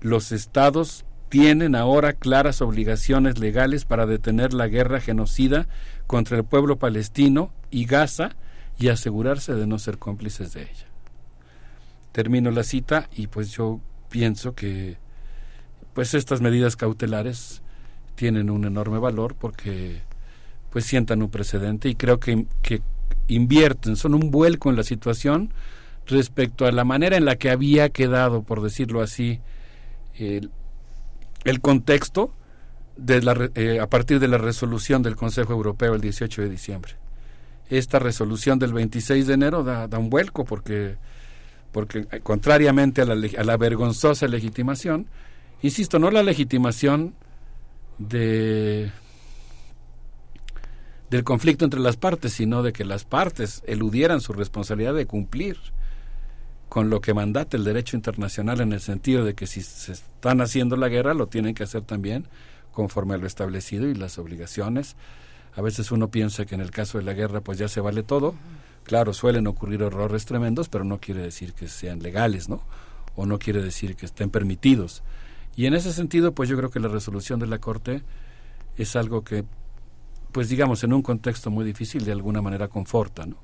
los 0.00 0.32
estados 0.32 1.04
tienen 1.28 1.74
ahora 1.74 2.14
claras 2.14 2.60
obligaciones 2.60 3.38
legales 3.38 3.84
para 3.84 4.06
detener 4.06 4.52
la 4.52 4.66
guerra 4.68 5.00
genocida 5.00 5.68
contra 6.06 6.36
el 6.36 6.44
pueblo 6.44 6.78
palestino 6.78 7.52
y 7.70 7.84
Gaza 7.84 8.30
y 8.78 8.88
asegurarse 8.88 9.54
de 9.54 9.66
no 9.66 9.78
ser 9.78 9.98
cómplices 9.98 10.52
de 10.52 10.62
ella 10.62 10.90
termino 12.12 12.50
la 12.50 12.62
cita 12.62 13.08
y 13.14 13.28
pues 13.28 13.50
yo 13.52 13.80
pienso 14.08 14.54
que 14.54 14.96
pues 15.94 16.14
estas 16.14 16.40
medidas 16.40 16.76
cautelares 16.76 17.62
tienen 18.14 18.50
un 18.50 18.64
enorme 18.64 18.98
valor 18.98 19.34
porque 19.36 20.02
pues 20.70 20.84
sientan 20.84 21.22
un 21.22 21.30
precedente 21.30 21.88
y 21.88 21.94
creo 21.94 22.20
que, 22.20 22.46
que 22.62 22.82
invierten, 23.30 23.96
son 23.96 24.14
un 24.14 24.30
vuelco 24.30 24.70
en 24.70 24.76
la 24.76 24.82
situación 24.82 25.52
respecto 26.06 26.66
a 26.66 26.72
la 26.72 26.84
manera 26.84 27.16
en 27.16 27.24
la 27.24 27.36
que 27.36 27.50
había 27.50 27.88
quedado, 27.90 28.42
por 28.42 28.62
decirlo 28.62 29.00
así, 29.00 29.40
el, 30.16 30.50
el 31.44 31.60
contexto 31.60 32.32
de 32.96 33.22
la, 33.22 33.50
eh, 33.54 33.80
a 33.80 33.88
partir 33.88 34.18
de 34.18 34.28
la 34.28 34.38
resolución 34.38 35.02
del 35.02 35.16
Consejo 35.16 35.52
Europeo 35.52 35.94
el 35.94 36.00
18 36.00 36.42
de 36.42 36.48
diciembre. 36.48 36.96
Esta 37.70 37.98
resolución 37.98 38.58
del 38.58 38.72
26 38.72 39.26
de 39.26 39.34
enero 39.34 39.62
da, 39.62 39.86
da 39.86 39.98
un 39.98 40.10
vuelco 40.10 40.44
porque 40.44 40.96
porque 41.72 42.06
eh, 42.10 42.20
contrariamente 42.20 43.00
a 43.00 43.04
la, 43.04 43.14
a 43.14 43.44
la 43.44 43.56
vergonzosa 43.56 44.26
legitimación, 44.26 45.06
insisto, 45.62 45.98
no 45.98 46.10
la 46.10 46.24
legitimación 46.24 47.14
de 47.98 48.90
del 51.10 51.24
conflicto 51.24 51.64
entre 51.64 51.80
las 51.80 51.96
partes, 51.96 52.32
sino 52.32 52.62
de 52.62 52.72
que 52.72 52.84
las 52.84 53.04
partes 53.04 53.62
eludieran 53.66 54.20
su 54.20 54.32
responsabilidad 54.32 54.94
de 54.94 55.06
cumplir 55.06 55.58
con 56.68 56.88
lo 56.88 57.00
que 57.00 57.14
mandata 57.14 57.56
el 57.56 57.64
derecho 57.64 57.96
internacional 57.96 58.60
en 58.60 58.72
el 58.72 58.80
sentido 58.80 59.24
de 59.24 59.34
que 59.34 59.48
si 59.48 59.60
se 59.60 59.92
están 59.92 60.40
haciendo 60.40 60.76
la 60.76 60.88
guerra 60.88 61.14
lo 61.14 61.26
tienen 61.26 61.54
que 61.54 61.64
hacer 61.64 61.82
también 61.82 62.26
conforme 62.72 63.14
a 63.14 63.18
lo 63.18 63.26
establecido 63.26 63.88
y 63.88 63.94
las 63.94 64.18
obligaciones. 64.18 64.94
A 65.56 65.62
veces 65.62 65.90
uno 65.90 66.12
piensa 66.12 66.46
que 66.46 66.54
en 66.54 66.60
el 66.60 66.70
caso 66.70 66.98
de 66.98 67.04
la 67.04 67.12
guerra 67.12 67.40
pues 67.40 67.58
ya 67.58 67.66
se 67.66 67.80
vale 67.80 68.04
todo. 68.04 68.36
Claro, 68.84 69.12
suelen 69.12 69.48
ocurrir 69.48 69.82
errores 69.82 70.24
tremendos, 70.26 70.68
pero 70.68 70.84
no 70.84 71.00
quiere 71.00 71.20
decir 71.20 71.54
que 71.54 71.66
sean 71.66 72.02
legales, 72.02 72.48
¿no? 72.48 72.62
O 73.16 73.26
no 73.26 73.40
quiere 73.40 73.60
decir 73.60 73.96
que 73.96 74.06
estén 74.06 74.30
permitidos. 74.30 75.02
Y 75.56 75.66
en 75.66 75.74
ese 75.74 75.92
sentido, 75.92 76.32
pues 76.32 76.48
yo 76.48 76.56
creo 76.56 76.70
que 76.70 76.80
la 76.80 76.88
resolución 76.88 77.40
de 77.40 77.48
la 77.48 77.58
Corte 77.58 78.02
es 78.76 78.94
algo 78.94 79.24
que, 79.24 79.44
pues 80.32 80.48
digamos, 80.48 80.82
en 80.84 80.92
un 80.92 81.02
contexto 81.02 81.50
muy 81.50 81.64
difícil, 81.64 82.04
de 82.04 82.12
alguna 82.12 82.42
manera 82.42 82.68
conforta, 82.68 83.26
¿no? 83.26 83.36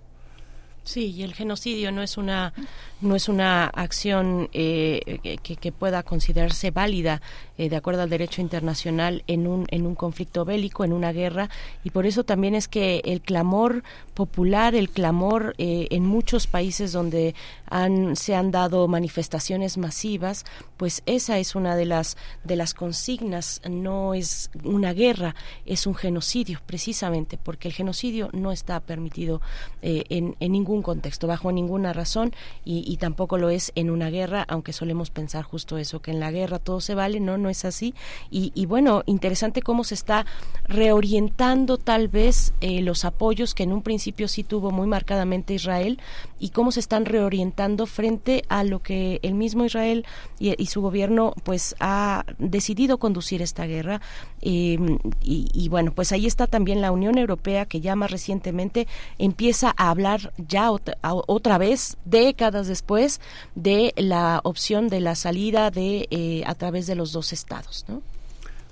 Sí, 0.86 1.06
y 1.06 1.24
el 1.24 1.34
genocidio 1.34 1.90
no 1.90 2.00
es 2.00 2.16
una 2.16 2.54
no 3.00 3.16
es 3.16 3.28
una 3.28 3.64
acción 3.66 4.48
eh, 4.52 5.38
que, 5.42 5.56
que, 5.56 5.72
pueda 5.72 6.04
considerarse 6.04 6.70
válida 6.70 7.20
eh, 7.58 7.68
de 7.68 7.76
acuerdo 7.76 8.02
al 8.02 8.10
derecho 8.10 8.40
internacional 8.40 9.22
en 9.26 9.46
un 9.46 9.66
en 9.70 9.86
un 9.86 9.94
conflicto 9.94 10.44
bélico, 10.44 10.84
en 10.84 10.92
una 10.92 11.12
guerra, 11.12 11.48
y 11.84 11.90
por 11.90 12.04
eso 12.06 12.24
también 12.24 12.54
es 12.54 12.68
que 12.68 13.00
el 13.04 13.20
clamor 13.20 13.82
popular, 14.14 14.74
el 14.74 14.90
clamor 14.90 15.54
eh, 15.58 15.88
en 15.90 16.04
muchos 16.04 16.46
países 16.46 16.92
donde 16.92 17.34
han, 17.68 18.16
se 18.16 18.34
han 18.34 18.50
dado 18.50 18.88
manifestaciones 18.88 19.78
masivas, 19.78 20.44
pues 20.76 21.02
esa 21.06 21.38
es 21.38 21.54
una 21.54 21.76
de 21.76 21.86
las 21.86 22.16
de 22.44 22.56
las 22.56 22.74
consignas. 22.74 23.62
No 23.68 24.14
es 24.14 24.50
una 24.62 24.92
guerra, 24.92 25.34
es 25.64 25.86
un 25.86 25.94
genocidio, 25.94 26.60
precisamente, 26.66 27.38
porque 27.42 27.68
el 27.68 27.74
genocidio 27.74 28.28
no 28.32 28.52
está 28.52 28.80
permitido 28.80 29.40
en, 29.82 30.36
en 30.40 30.52
ningún 30.52 30.82
contexto, 30.82 31.26
bajo 31.26 31.52
ninguna 31.52 31.92
razón, 31.92 32.32
y, 32.64 32.84
y, 32.86 32.96
tampoco 32.96 33.38
lo 33.38 33.50
es 33.50 33.72
en 33.74 33.90
una 33.90 34.10
guerra, 34.10 34.44
aunque 34.48 34.72
solemos 34.72 35.10
pensar 35.10 35.44
justo 35.44 35.78
eso, 35.78 36.00
que 36.00 36.10
en 36.10 36.20
la 36.20 36.30
guerra 36.30 36.58
todo 36.58 36.80
se 36.80 36.94
vale, 36.94 37.20
no 37.20 37.36
es 37.48 37.64
así. 37.64 37.94
Y, 38.30 38.66
bueno, 38.66 39.02
interesante 39.06 39.62
cómo 39.62 39.84
se 39.84 39.94
está 39.94 40.26
reorientando 40.64 41.78
tal 41.78 42.08
vez 42.08 42.52
eh, 42.60 42.82
los 42.82 43.04
apoyos 43.04 43.54
que 43.54 43.62
en 43.62 43.72
un 43.72 43.82
principio 43.82 44.28
sí 44.28 44.44
tuvo 44.44 44.70
muy 44.70 44.86
marcadamente 44.86 45.54
Israel 45.54 45.98
y 46.38 46.50
cómo 46.50 46.72
se 46.72 46.80
están 46.80 47.04
reorientando 47.04 47.86
frente 47.86 48.44
a 48.48 48.64
lo 48.64 48.80
que 48.82 49.20
el 49.22 49.34
mismo 49.34 49.64
Israel 49.64 50.04
y, 50.38 50.66
su 50.66 50.82
gobierno 50.82 51.32
pues 51.44 51.76
ha 51.80 52.24
decidido 52.38 52.98
conducir 52.98 53.40
esta 53.40 53.66
guerra. 53.66 54.00
Eh, 54.42 54.78
y, 55.22 55.68
bueno, 55.68 55.92
pues 55.92 56.12
ahí 56.12 56.26
está 56.26 56.46
también 56.46 56.80
la 56.80 56.92
Unión 56.92 57.18
Europea 57.18 57.66
que 57.66 57.80
ya 57.80 57.96
más 57.96 58.10
recientemente 58.10 58.86
empieza 59.18 59.74
a 59.76 59.90
hablar 59.90 60.32
ya 60.36 60.70
otra, 60.70 60.96
otra 61.02 61.58
vez, 61.58 61.96
décadas 62.04 62.66
después, 62.66 63.20
de 63.54 63.92
la 63.96 64.40
opción 64.44 64.88
de 64.88 65.00
la 65.00 65.14
salida 65.14 65.70
de 65.70 66.06
eh, 66.10 66.42
a 66.46 66.54
través 66.54 66.86
de 66.86 66.94
los 66.94 67.12
dos 67.12 67.32
estados, 67.40 67.84
¿no? 67.88 68.02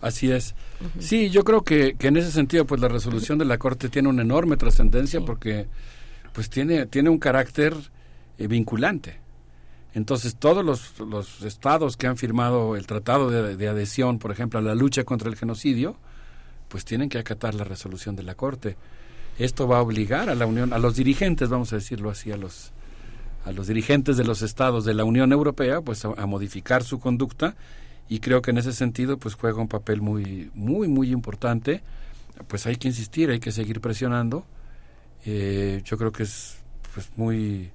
Así 0.00 0.30
es. 0.30 0.54
Sí, 0.98 1.30
yo 1.30 1.44
creo 1.44 1.62
que, 1.62 1.94
que, 1.94 2.08
en 2.08 2.18
ese 2.18 2.30
sentido, 2.30 2.66
pues 2.66 2.78
la 2.78 2.88
resolución 2.88 3.38
de 3.38 3.46
la 3.46 3.56
Corte 3.56 3.88
tiene 3.88 4.10
una 4.10 4.20
enorme 4.20 4.58
trascendencia 4.58 5.20
sí. 5.20 5.26
porque, 5.26 5.66
pues 6.34 6.50
tiene 6.50 6.84
tiene 6.84 7.08
un 7.08 7.18
carácter 7.18 7.74
eh, 8.36 8.46
vinculante. 8.46 9.18
Entonces, 9.94 10.36
todos 10.36 10.62
los, 10.62 10.98
los, 10.98 11.42
estados 11.42 11.96
que 11.96 12.06
han 12.06 12.18
firmado 12.18 12.76
el 12.76 12.86
tratado 12.86 13.30
de, 13.30 13.56
de, 13.56 13.68
adhesión, 13.68 14.18
por 14.18 14.30
ejemplo, 14.30 14.58
a 14.58 14.62
la 14.62 14.74
lucha 14.74 15.04
contra 15.04 15.30
el 15.30 15.36
genocidio, 15.36 15.96
pues 16.68 16.84
tienen 16.84 17.08
que 17.08 17.18
acatar 17.18 17.54
la 17.54 17.64
resolución 17.64 18.14
de 18.14 18.24
la 18.24 18.34
Corte. 18.34 18.76
Esto 19.38 19.66
va 19.68 19.78
a 19.78 19.82
obligar 19.82 20.28
a 20.28 20.34
la 20.34 20.44
Unión, 20.44 20.72
a 20.72 20.78
los 20.78 20.96
dirigentes, 20.96 21.48
vamos 21.48 21.72
a 21.72 21.76
decirlo 21.76 22.10
así, 22.10 22.30
a 22.30 22.36
los 22.36 22.72
a 23.46 23.52
los 23.52 23.66
dirigentes 23.66 24.16
de 24.16 24.24
los 24.24 24.42
estados 24.42 24.84
de 24.84 24.94
la 24.94 25.04
Unión 25.04 25.30
Europea, 25.30 25.80
pues 25.80 26.04
a, 26.04 26.12
a 26.16 26.26
modificar 26.26 26.82
su 26.82 26.98
conducta 26.98 27.54
y 28.08 28.20
creo 28.20 28.42
que 28.42 28.50
en 28.50 28.58
ese 28.58 28.72
sentido 28.72 29.18
pues 29.18 29.34
juega 29.34 29.60
un 29.60 29.68
papel 29.68 30.00
muy 30.00 30.50
muy 30.54 30.88
muy 30.88 31.10
importante. 31.10 31.82
Pues 32.48 32.66
hay 32.66 32.76
que 32.76 32.88
insistir 32.88 33.30
hay 33.30 33.40
que 33.40 33.52
seguir 33.52 33.80
presionando. 33.80 34.44
Eh, 35.24 35.82
yo 35.84 35.96
creo 35.96 36.12
que 36.12 36.24
es 36.24 36.58
pues 36.92 37.10
muy 37.16 37.70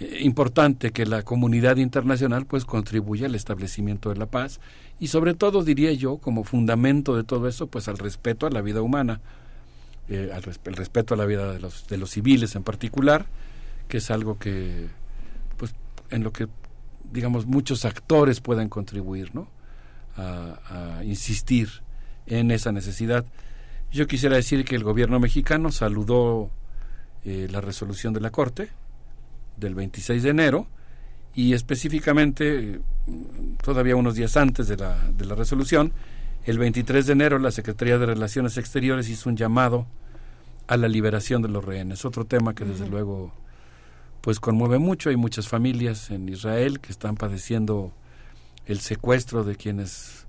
eh, 0.00 0.18
importante 0.20 0.90
que 0.90 1.06
la 1.06 1.22
comunidad 1.22 1.76
internacional 1.76 2.46
pues 2.46 2.64
contribuya 2.64 3.26
al 3.26 3.34
establecimiento 3.34 4.10
de 4.10 4.16
la 4.16 4.26
paz 4.26 4.60
y 5.00 5.08
sobre 5.08 5.34
todo 5.34 5.64
diría 5.64 5.92
yo 5.92 6.18
como 6.18 6.44
fundamento 6.44 7.16
de 7.16 7.24
todo 7.24 7.48
eso 7.48 7.66
pues 7.66 7.88
al 7.88 7.98
respeto 7.98 8.46
a 8.46 8.50
la 8.50 8.60
vida 8.60 8.82
humana 8.82 9.20
eh, 10.08 10.30
al 10.34 10.42
respeto 10.42 11.14
a 11.14 11.16
la 11.16 11.24
vida 11.24 11.52
de 11.52 11.60
los 11.60 11.86
de 11.88 11.96
los 11.98 12.10
civiles 12.10 12.54
en 12.56 12.62
particular 12.64 13.26
que 13.88 13.98
es 13.98 14.10
algo 14.10 14.38
que 14.38 14.88
pues 15.56 15.74
en 16.10 16.22
lo 16.22 16.32
que 16.32 16.48
digamos, 17.12 17.46
muchos 17.46 17.84
actores 17.84 18.40
puedan 18.40 18.68
contribuir, 18.68 19.34
¿no? 19.34 19.48
A, 20.16 20.98
a, 20.98 21.04
insistir 21.04 21.68
en 22.26 22.50
esa 22.50 22.72
necesidad. 22.72 23.24
Yo 23.90 24.06
quisiera 24.06 24.36
decir 24.36 24.64
que 24.64 24.76
el 24.76 24.84
gobierno 24.84 25.20
mexicano 25.20 25.70
saludó 25.70 26.50
eh, 27.24 27.46
la 27.50 27.60
resolución 27.60 28.12
de 28.12 28.20
la 28.20 28.30
Corte 28.30 28.68
del 29.56 29.74
26 29.74 30.22
de 30.22 30.30
enero 30.30 30.66
y 31.34 31.52
específicamente, 31.52 32.80
todavía 33.62 33.96
unos 33.96 34.16
días 34.16 34.36
antes 34.36 34.66
de 34.66 34.76
la, 34.76 34.98
de 35.16 35.24
la 35.24 35.34
resolución, 35.34 35.92
el 36.44 36.58
23 36.58 37.06
de 37.06 37.12
enero 37.12 37.38
la 37.38 37.52
Secretaría 37.52 37.96
de 37.98 38.06
Relaciones 38.06 38.56
Exteriores 38.58 39.08
hizo 39.08 39.30
un 39.30 39.36
llamado 39.36 39.86
a 40.66 40.76
la 40.76 40.88
liberación 40.88 41.42
de 41.42 41.48
los 41.48 41.64
rehenes, 41.64 42.04
otro 42.04 42.24
tema 42.24 42.54
que 42.54 42.64
desde 42.64 42.84
uh 42.84 42.86
-huh. 42.88 42.90
luego 42.90 43.32
pues 44.22 44.40
conmueve 44.40 44.78
mucho. 44.78 45.10
Hay 45.10 45.16
muchas 45.16 45.48
familias 45.48 46.10
en 46.10 46.28
Israel 46.28 46.80
que 46.80 46.90
están 46.90 47.16
padeciendo 47.16 47.92
el 48.64 48.80
secuestro 48.80 49.44
de 49.44 49.56
quienes, 49.56 50.26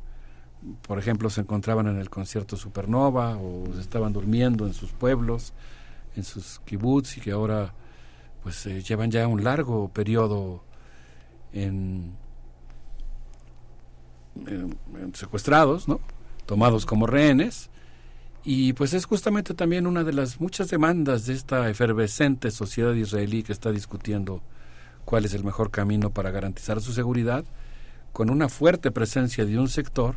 por 0.82 1.00
ejemplo, 1.00 1.30
se 1.30 1.42
encontraban 1.42 1.88
en 1.88 1.98
el 1.98 2.10
concierto 2.10 2.58
Supernova 2.58 3.38
o 3.38 3.80
estaban 3.80 4.12
durmiendo 4.12 4.68
en 4.68 4.74
sus 4.74 4.92
pueblos, 4.92 5.54
en 6.18 6.24
sus 6.24 6.60
kibbutz 6.66 7.18
y 7.18 7.22
que 7.22 7.32
ahora 7.32 7.74
pues 8.42 8.66
eh, 8.66 8.82
llevan 8.82 9.10
ya 9.10 9.28
un 9.28 9.44
largo 9.44 9.88
periodo 9.90 10.64
en, 11.54 12.16
secuestrados, 15.14 15.88
¿no? 15.88 16.02
tomados 16.48 16.86
como 16.86 17.06
rehenes 17.06 17.70
y 18.46 18.74
pues 18.74 18.94
es 18.94 19.06
justamente 19.06 19.54
también 19.54 19.88
una 19.88 20.04
de 20.04 20.14
las 20.14 20.42
muchas 20.42 20.70
demandas 20.70 21.26
de 21.26 21.34
esta 21.34 21.70
efervescente 21.70 22.52
sociedad 22.52 22.94
israelí 22.94 23.44
que 23.44 23.54
está 23.54 23.72
discutiendo 23.72 24.42
cuál 25.06 25.26
es 25.26 25.34
el 25.34 25.44
mejor 25.44 25.72
camino 25.72 26.10
para 26.10 26.32
garantizar 26.32 26.82
su 26.82 26.94
seguridad, 26.94 27.46
con 28.12 28.30
una 28.30 28.50
fuerte 28.50 28.92
presencia 28.92 29.46
de 29.46 29.58
un 29.58 29.70
sector 29.70 30.16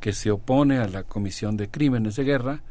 que 0.00 0.12
se 0.12 0.30
opone 0.30 0.78
a 0.78 0.88
la 0.88 1.02
Comisión 1.02 1.56
de 1.56 1.68
Crímenes 1.68 2.16
de 2.16 2.24
Guerra, 2.24 2.62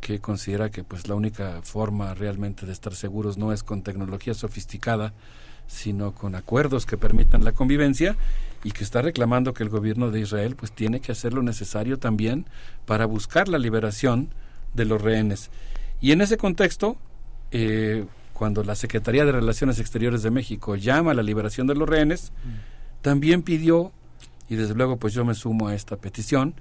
que 0.00 0.20
considera 0.20 0.70
que 0.70 0.84
pues 0.84 1.08
la 1.08 1.14
única 1.14 1.60
forma 1.62 2.14
realmente 2.14 2.66
de 2.66 2.72
estar 2.72 2.94
seguros 2.94 3.38
no 3.38 3.52
es 3.52 3.62
con 3.62 3.82
tecnología 3.82 4.34
sofisticada, 4.34 5.12
sino 5.66 6.12
con 6.12 6.34
acuerdos 6.34 6.86
que 6.86 6.96
permitan 6.96 7.44
la 7.44 7.52
convivencia 7.52 8.16
y 8.64 8.72
que 8.72 8.84
está 8.84 9.02
reclamando 9.02 9.54
que 9.54 9.62
el 9.62 9.68
gobierno 9.68 10.10
de 10.10 10.20
Israel 10.20 10.56
pues 10.56 10.72
tiene 10.72 11.00
que 11.00 11.12
hacer 11.12 11.32
lo 11.32 11.42
necesario 11.42 11.98
también 11.98 12.46
para 12.86 13.06
buscar 13.06 13.48
la 13.48 13.58
liberación 13.58 14.30
de 14.74 14.84
los 14.84 15.00
rehenes. 15.00 15.50
Y 16.00 16.12
en 16.12 16.20
ese 16.20 16.36
contexto, 16.36 16.96
eh, 17.50 18.04
cuando 18.32 18.62
la 18.64 18.74
Secretaría 18.74 19.24
de 19.24 19.32
Relaciones 19.32 19.78
Exteriores 19.80 20.22
de 20.22 20.30
México 20.30 20.76
llama 20.76 21.12
a 21.12 21.14
la 21.14 21.22
liberación 21.22 21.66
de 21.66 21.74
los 21.74 21.88
rehenes, 21.88 22.32
mm. 22.44 23.02
también 23.02 23.42
pidió, 23.42 23.92
y 24.48 24.56
desde 24.56 24.74
luego 24.74 24.96
pues 24.96 25.14
yo 25.14 25.24
me 25.24 25.34
sumo 25.34 25.68
a 25.68 25.74
esta 25.74 25.96
petición, 25.96 26.54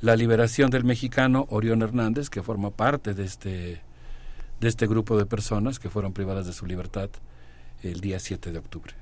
la 0.00 0.16
liberación 0.16 0.70
del 0.70 0.84
mexicano 0.84 1.46
Orión 1.50 1.82
Hernández, 1.82 2.30
que 2.30 2.42
forma 2.42 2.70
parte 2.70 3.12
de 3.12 3.24
este, 3.24 3.82
de 4.60 4.68
este 4.68 4.86
grupo 4.86 5.18
de 5.18 5.26
personas 5.26 5.78
que 5.78 5.90
fueron 5.90 6.12
privadas 6.12 6.46
de 6.46 6.52
su 6.52 6.66
libertad 6.66 7.10
el 7.82 8.00
día 8.00 8.18
7 8.18 8.52
de 8.52 8.58
octubre. 8.58 8.99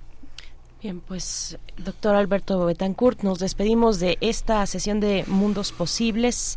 Bien, 0.81 1.01
pues 1.01 1.59
doctor 1.77 2.15
Alberto 2.15 2.65
Betancourt, 2.65 3.23
nos 3.23 3.41
despedimos 3.41 3.99
de 3.99 4.17
esta 4.21 4.65
sesión 4.65 5.01
de 5.01 5.25
Mundos 5.27 5.73
Posibles. 5.73 6.57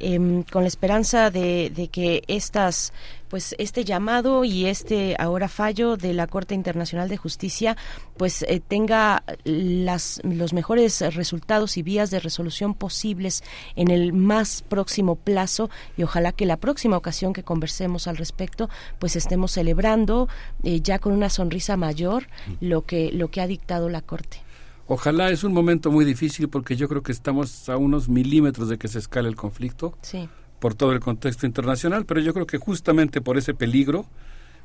Eh, 0.00 0.44
con 0.50 0.62
la 0.62 0.68
esperanza 0.68 1.30
de, 1.30 1.70
de, 1.74 1.88
que 1.88 2.22
estas 2.26 2.92
pues 3.28 3.54
este 3.58 3.84
llamado 3.84 4.44
y 4.44 4.64
este 4.64 5.14
ahora 5.18 5.48
fallo 5.48 5.96
de 5.96 6.14
la 6.14 6.26
Corte 6.26 6.54
Internacional 6.54 7.08
de 7.08 7.18
Justicia 7.18 7.76
pues 8.16 8.42
eh, 8.42 8.60
tenga 8.66 9.22
las, 9.44 10.20
los 10.24 10.54
mejores 10.54 11.00
resultados 11.14 11.76
y 11.76 11.82
vías 11.82 12.10
de 12.10 12.18
resolución 12.18 12.74
posibles 12.74 13.44
en 13.76 13.90
el 13.90 14.14
más 14.14 14.62
próximo 14.62 15.16
plazo 15.16 15.68
y 15.98 16.02
ojalá 16.02 16.32
que 16.32 16.46
la 16.46 16.56
próxima 16.56 16.96
ocasión 16.96 17.34
que 17.34 17.44
conversemos 17.44 18.06
al 18.06 18.16
respecto 18.16 18.70
pues 18.98 19.16
estemos 19.16 19.52
celebrando 19.52 20.28
eh, 20.62 20.80
ya 20.80 20.98
con 20.98 21.12
una 21.12 21.28
sonrisa 21.28 21.76
mayor 21.76 22.26
lo 22.60 22.86
que 22.86 23.12
lo 23.12 23.30
que 23.30 23.42
ha 23.42 23.46
dictado 23.46 23.90
la 23.90 24.00
Corte. 24.00 24.49
Ojalá 24.92 25.30
es 25.30 25.44
un 25.44 25.52
momento 25.52 25.92
muy 25.92 26.04
difícil 26.04 26.48
porque 26.48 26.74
yo 26.74 26.88
creo 26.88 27.04
que 27.04 27.12
estamos 27.12 27.68
a 27.68 27.76
unos 27.76 28.08
milímetros 28.08 28.68
de 28.68 28.76
que 28.76 28.88
se 28.88 28.98
escale 28.98 29.28
el 29.28 29.36
conflicto 29.36 29.96
sí. 30.02 30.28
por 30.58 30.74
todo 30.74 30.90
el 30.90 30.98
contexto 30.98 31.46
internacional, 31.46 32.06
pero 32.06 32.18
yo 32.18 32.34
creo 32.34 32.44
que 32.44 32.58
justamente 32.58 33.20
por 33.20 33.38
ese 33.38 33.54
peligro 33.54 34.06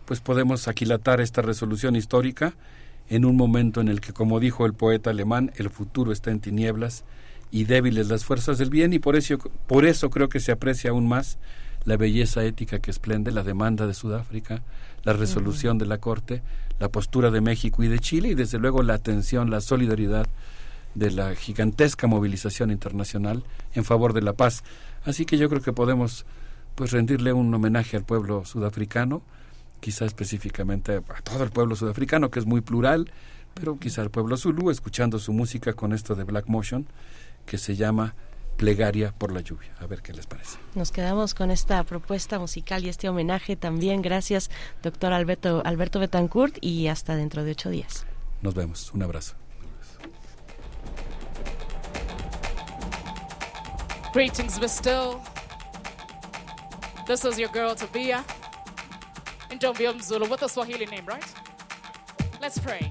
pues 0.05 0.21
podemos 0.21 0.67
aquilatar 0.67 1.21
esta 1.21 1.43
resolución 1.43 1.95
histórica 1.95 2.55
en 3.07 3.23
un 3.23 3.35
momento 3.35 3.81
en 3.81 3.87
el 3.87 4.01
que, 4.01 4.13
como 4.13 4.39
dijo 4.39 4.65
el 4.65 4.73
poeta 4.73 5.11
alemán, 5.11 5.51
el 5.57 5.69
futuro 5.69 6.11
está 6.11 6.31
en 6.31 6.39
tinieblas 6.39 7.03
y 7.51 7.65
débiles 7.65 8.09
las 8.09 8.25
fuerzas 8.25 8.57
del 8.57 8.71
bien 8.71 8.93
y 8.93 8.97
por 8.97 9.15
eso, 9.15 9.37
por 9.67 9.85
eso 9.85 10.09
creo 10.09 10.27
que 10.27 10.39
se 10.39 10.51
aprecia 10.51 10.89
aún 10.89 11.07
más 11.07 11.37
la 11.83 11.97
belleza 11.97 12.43
ética 12.43 12.79
que 12.79 12.89
esplende 12.89 13.31
la 13.31 13.43
demanda 13.43 13.85
de 13.85 13.93
Sudáfrica, 13.93 14.63
la 15.05 15.13
resolución 15.13 15.77
de 15.77 15.85
la 15.85 15.99
Corte, 15.99 16.41
la 16.79 16.89
postura 16.89 17.31
de 17.31 17.41
México 17.41 17.83
y 17.83 17.87
de 17.87 17.99
Chile 17.99 18.29
y 18.29 18.35
desde 18.35 18.59
luego 18.59 18.83
la 18.83 18.95
atención, 18.95 19.49
la 19.49 19.61
solidaridad 19.61 20.27
de 20.95 21.11
la 21.11 21.35
gigantesca 21.35 22.07
movilización 22.07 22.71
internacional 22.71 23.43
en 23.73 23.85
favor 23.85 24.13
de 24.13 24.21
la 24.21 24.33
paz. 24.33 24.63
Así 25.05 25.25
que 25.25 25.37
yo 25.37 25.47
creo 25.49 25.61
que 25.61 25.73
podemos 25.73 26.25
pues 26.73 26.91
rendirle 26.91 27.31
un 27.31 27.53
homenaje 27.53 27.95
al 27.95 28.03
pueblo 28.03 28.43
sudafricano 28.43 29.21
quizá 29.79 30.05
específicamente 30.05 30.95
a 30.95 31.21
todo 31.21 31.43
el 31.43 31.51
pueblo 31.51 31.75
sudafricano, 31.75 32.31
que 32.31 32.39
es 32.39 32.47
muy 32.47 32.61
plural, 32.61 33.11
pero 33.53 33.77
quizá 33.77 34.01
al 34.01 34.09
pueblo 34.09 34.35
zulú, 34.35 34.71
escuchando 34.71 35.19
su 35.19 35.31
música 35.31 35.73
con 35.73 35.93
esto 35.93 36.15
de 36.15 36.23
Black 36.23 36.47
Motion, 36.47 36.87
que 37.45 37.59
se 37.59 37.75
llama 37.75 38.15
Plegaria 38.57 39.13
por 39.17 39.31
la 39.31 39.41
lluvia. 39.41 39.73
A 39.79 39.85
ver 39.85 40.01
qué 40.01 40.13
les 40.13 40.25
parece. 40.27 40.57
Nos 40.75 40.91
quedamos 40.91 41.33
con 41.33 41.51
esta 41.51 41.83
propuesta 41.83 42.39
musical 42.39 42.85
y 42.85 42.89
este 42.89 43.09
homenaje 43.09 43.55
también. 43.55 44.01
Gracias, 44.01 44.49
doctor 44.81 45.13
Alberto, 45.13 45.61
Alberto 45.65 45.99
Betancourt, 45.99 46.57
y 46.61 46.87
hasta 46.87 47.15
dentro 47.15 47.43
de 47.43 47.51
ocho 47.51 47.69
días. 47.69 48.05
Nos 48.41 48.53
vemos. 48.53 48.91
Un 48.93 49.03
abrazo. 49.03 49.35
Greetings, 54.13 54.57
Still. 54.71 55.19
This 57.05 57.25
is 57.25 57.37
your 57.37 57.49
girl, 57.49 57.75
Tabia. 57.75 58.23
And 59.51 59.59
don't 59.59 59.77
be 59.77 59.85
Zulu 60.01 60.29
with 60.29 60.41
a 60.43 60.49
Swahili 60.49 60.85
name, 60.85 61.05
right? 61.05 61.25
Let's 62.41 62.57
pray. 62.57 62.89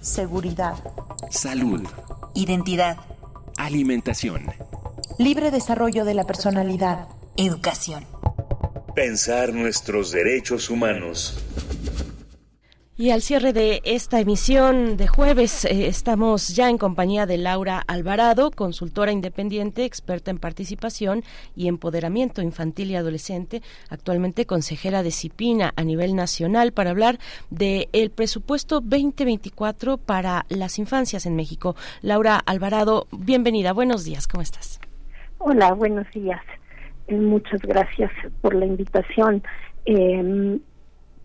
Seguridad. 0.01 0.75
Salud. 1.29 1.81
Identidad. 2.33 2.97
Alimentación. 3.57 4.45
Libre 5.21 5.51
desarrollo 5.51 6.03
de 6.03 6.15
la 6.15 6.23
personalidad. 6.23 7.07
Educación. 7.37 8.07
Pensar 8.95 9.53
nuestros 9.53 10.11
derechos 10.11 10.71
humanos. 10.71 11.37
Y 12.97 13.11
al 13.11 13.21
cierre 13.21 13.53
de 13.53 13.83
esta 13.85 14.19
emisión 14.19 14.97
de 14.97 15.05
jueves 15.05 15.65
eh, 15.65 15.85
estamos 15.85 16.55
ya 16.55 16.71
en 16.71 16.79
compañía 16.79 17.27
de 17.27 17.37
Laura 17.37 17.83
Alvarado, 17.85 18.49
consultora 18.49 19.11
independiente, 19.11 19.85
experta 19.85 20.31
en 20.31 20.39
participación 20.39 21.23
y 21.55 21.67
empoderamiento 21.67 22.41
infantil 22.41 22.89
y 22.89 22.95
adolescente, 22.95 23.61
actualmente 23.89 24.47
consejera 24.47 25.03
de 25.03 25.11
CIPINA 25.11 25.71
a 25.75 25.83
nivel 25.83 26.15
nacional 26.15 26.73
para 26.73 26.89
hablar 26.89 27.19
del 27.51 27.89
el 27.93 28.09
presupuesto 28.09 28.81
2024 28.81 29.97
para 29.97 30.47
las 30.49 30.79
infancias 30.79 31.27
en 31.27 31.35
México. 31.35 31.75
Laura 32.01 32.37
Alvarado, 32.43 33.05
bienvenida, 33.11 33.71
buenos 33.71 34.03
días, 34.03 34.25
¿cómo 34.25 34.41
estás? 34.41 34.79
Hola, 35.43 35.73
buenos 35.73 36.05
días. 36.11 36.39
Eh, 37.07 37.15
muchas 37.15 37.59
gracias 37.63 38.11
por 38.41 38.53
la 38.53 38.67
invitación. 38.67 39.41
Eh, 39.85 40.59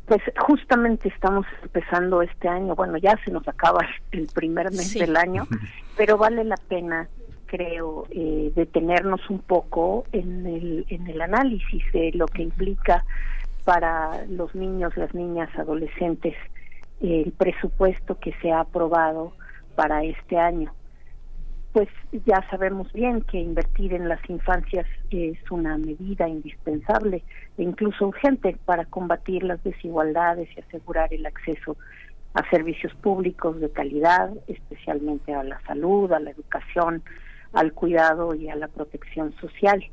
pues 0.07 0.23
justamente 0.39 1.09
estamos 1.09 1.45
empezando 1.63 2.23
este 2.23 2.49
año, 2.49 2.75
bueno, 2.75 2.97
ya 2.97 3.19
se 3.27 3.31
nos 3.31 3.47
acaba 3.47 3.87
el 4.13 4.27
primer 4.29 4.71
mes 4.71 4.95
del 4.95 5.17
año, 5.17 5.47
pero 5.99 6.17
vale 6.17 6.45
la 6.45 6.57
pena, 6.57 7.09
creo, 7.45 8.07
eh, 8.09 8.53
detenernos 8.55 9.21
un 9.29 9.41
poco 9.41 10.07
en 10.13 10.47
el, 10.47 10.87
en 10.89 11.09
el 11.09 11.21
análisis 11.21 11.83
de 11.93 12.13
lo 12.15 12.25
que 12.27 12.43
implica 12.43 13.05
para 13.65 14.25
los 14.31 14.55
niños, 14.55 14.97
las 14.97 15.13
niñas, 15.13 15.51
adolescentes, 15.59 16.35
el 17.03 17.33
presupuesto 17.33 18.19
que 18.19 18.33
se 18.41 18.51
ha 18.51 18.61
aprobado 18.61 19.33
para 19.75 20.05
este 20.05 20.39
año 20.39 20.73
pues 21.77 21.91
ya 22.25 22.43
sabemos 22.49 22.91
bien 22.95 23.21
que 23.21 23.39
invertir 23.39 23.93
en 23.93 24.09
las 24.09 24.21
infancias 24.31 24.87
es 25.11 25.37
una 25.51 25.77
medida 25.77 26.27
indispensable 26.27 27.23
e 27.59 27.63
incluso 27.63 28.07
urgente 28.07 28.57
para 28.65 28.87
combatir 28.87 29.43
las 29.43 29.63
desigualdades 29.63 30.49
y 30.57 30.61
asegurar 30.61 31.13
el 31.13 31.27
acceso 31.27 31.77
a 32.33 32.49
servicios 32.49 32.95
públicos 32.95 33.61
de 33.61 33.71
calidad, 33.71 34.31
especialmente 34.47 35.35
a 35.35 35.45
la 35.45 35.61
salud, 35.67 36.11
a 36.15 36.19
la 36.19 36.31
educación, 36.31 37.03
al 37.53 37.75
cuidado 37.75 38.35
y 38.35 38.49
a 38.49 38.57
la 38.57 38.69
protección 38.69 39.35
social. 39.35 39.85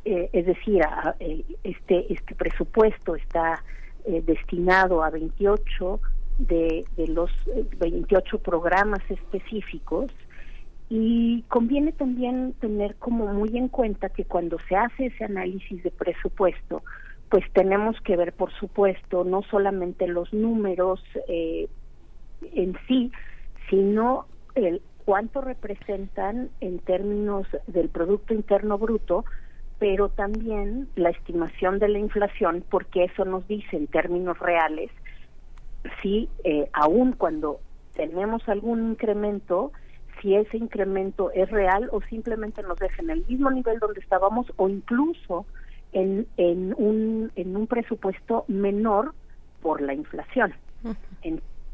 eh, 0.05 0.28
es 0.32 0.47
decir, 0.47 0.82
eh, 1.20 1.44
este 1.65 2.12
este 2.12 2.34
presupuesto 2.34 3.16
está 3.16 3.62
eh, 4.05 4.23
destinado 4.24 5.02
a 5.02 5.10
28 5.10 6.00
de, 6.39 6.84
de 6.97 7.08
los 7.08 7.31
28 7.78 8.39
programas 8.39 9.00
específicos 9.10 10.10
y 10.91 11.43
conviene 11.43 11.93
también 11.93 12.52
tener 12.60 12.97
como 12.97 13.33
muy 13.33 13.57
en 13.57 13.69
cuenta 13.69 14.09
que 14.09 14.25
cuando 14.25 14.59
se 14.69 14.77
hace 14.77 15.07
ese 15.07 15.25
análisis 15.25 15.83
de 15.83 15.91
presupuesto, 15.93 16.83
pues 17.31 17.44
tenemos 17.52 17.99
que 18.01 18.17
ver, 18.17 18.33
por 18.33 18.52
supuesto, 18.55 19.23
no 19.23 19.43
solamente 19.43 20.09
los 20.09 20.33
números 20.35 21.01
en 21.28 22.77
sí, 22.89 23.12
sino 23.70 24.27
el 24.57 24.83
cuánto 25.05 25.41
representan 25.41 26.51
en 26.60 26.81
términos 26.81 27.47
del 27.69 27.89
Producto 27.89 28.35
Interno 28.35 28.77
Bruto, 28.77 29.25
pero 29.78 30.09
también 30.09 30.89
la 30.97 31.10
estimación 31.10 31.78
de 31.78 31.89
la 31.89 32.01
inflación, 32.01 32.65
porque 32.69 33.05
eso 33.05 33.25
nos 33.25 33.47
dice 33.47 33.77
en 33.77 33.86
términos 33.86 34.39
reales 34.41 34.91
si 36.02 36.28
eh, 36.44 36.69
aún 36.73 37.12
cuando 37.12 37.60
tenemos 37.94 38.47
algún 38.49 38.91
incremento, 38.91 39.73
si 40.20 40.34
ese 40.34 40.57
incremento 40.57 41.31
es 41.32 41.50
real 41.50 41.89
o 41.92 42.00
simplemente 42.02 42.62
nos 42.62 42.78
deja 42.78 43.02
en 43.02 43.10
el 43.10 43.24
mismo 43.26 43.50
nivel 43.50 43.78
donde 43.78 44.00
estábamos 44.00 44.52
o 44.57 44.68
incluso 44.68 45.47
en, 45.92 46.26
en, 46.36 46.74
un, 46.76 47.32
en 47.36 47.57
un 47.57 47.66
presupuesto 47.66 48.44
menor 48.49 49.15
por 49.62 49.81
la 49.81 49.94
inflación. 49.94 50.55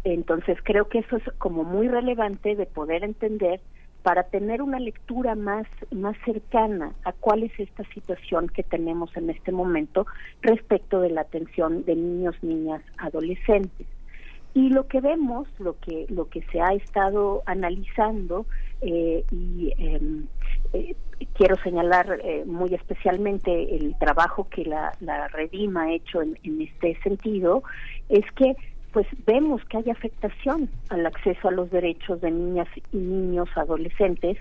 Entonces 0.04 0.58
creo 0.62 0.88
que 0.88 1.00
eso 1.00 1.16
es 1.16 1.24
como 1.38 1.64
muy 1.64 1.88
relevante 1.88 2.54
de 2.54 2.66
poder 2.66 3.04
entender 3.04 3.60
para 4.02 4.22
tener 4.22 4.62
una 4.62 4.78
lectura 4.78 5.34
más, 5.34 5.66
más 5.90 6.16
cercana 6.24 6.92
a 7.04 7.12
cuál 7.12 7.42
es 7.42 7.58
esta 7.58 7.82
situación 7.92 8.48
que 8.48 8.62
tenemos 8.62 9.16
en 9.16 9.30
este 9.30 9.50
momento 9.50 10.06
respecto 10.42 11.00
de 11.00 11.10
la 11.10 11.22
atención 11.22 11.84
de 11.84 11.96
niños, 11.96 12.36
niñas, 12.40 12.82
adolescentes. 12.98 13.86
Y 14.56 14.70
lo 14.70 14.86
que 14.86 15.02
vemos, 15.02 15.46
lo 15.58 15.78
que, 15.80 16.06
lo 16.08 16.30
que 16.30 16.40
se 16.50 16.62
ha 16.62 16.72
estado 16.72 17.42
analizando, 17.44 18.46
eh, 18.80 19.22
y 19.30 19.70
em, 19.76 20.24
eh, 20.72 20.96
quiero 21.34 21.56
señalar 21.56 22.18
eh, 22.24 22.42
muy 22.46 22.72
especialmente 22.72 23.76
el 23.76 23.94
trabajo 23.98 24.48
que 24.48 24.64
la, 24.64 24.94
la 25.00 25.28
Redim 25.28 25.76
ha 25.76 25.92
hecho 25.92 26.22
en, 26.22 26.38
en 26.42 26.62
este 26.62 26.98
sentido, 27.02 27.64
es 28.08 28.24
que 28.32 28.56
pues 28.92 29.06
vemos 29.26 29.62
que 29.66 29.76
hay 29.76 29.90
afectación 29.90 30.70
al 30.88 31.04
acceso 31.04 31.48
a 31.48 31.50
los 31.50 31.70
derechos 31.70 32.22
de 32.22 32.30
niñas 32.30 32.68
y 32.94 32.96
niños 32.96 33.50
adolescentes 33.56 34.38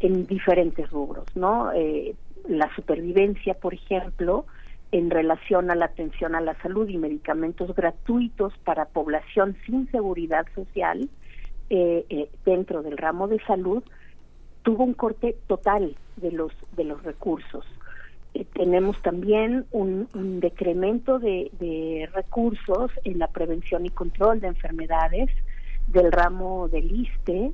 en 0.00 0.26
diferentes 0.26 0.88
rubros, 0.88 1.26
¿no? 1.36 1.70
Eh, 1.74 2.14
la 2.48 2.74
supervivencia, 2.74 3.52
por 3.52 3.74
ejemplo, 3.74 4.46
en 4.92 5.10
relación 5.10 5.70
a 5.70 5.74
la 5.74 5.86
atención 5.86 6.34
a 6.34 6.40
la 6.40 6.54
salud 6.62 6.88
y 6.88 6.98
medicamentos 6.98 7.74
gratuitos 7.74 8.52
para 8.64 8.86
población 8.86 9.56
sin 9.66 9.90
seguridad 9.90 10.46
social 10.54 11.08
eh, 11.68 12.04
eh, 12.08 12.28
dentro 12.44 12.82
del 12.82 12.96
ramo 12.96 13.28
de 13.28 13.38
salud 13.44 13.82
tuvo 14.62 14.84
un 14.84 14.94
corte 14.94 15.36
total 15.46 15.96
de 16.16 16.32
los 16.32 16.52
de 16.76 16.84
los 16.84 17.02
recursos 17.04 17.64
eh, 18.34 18.44
tenemos 18.52 19.00
también 19.02 19.66
un, 19.72 20.08
decremento 20.40 21.18
de, 21.18 22.08
recursos 22.14 22.90
en 23.04 23.18
la 23.18 23.28
prevención 23.28 23.86
y 23.86 23.90
control 23.90 24.40
de 24.40 24.48
enfermedades 24.48 25.30
del 25.88 26.12
ramo 26.12 26.68
del 26.68 26.90
ISTE 26.92 27.52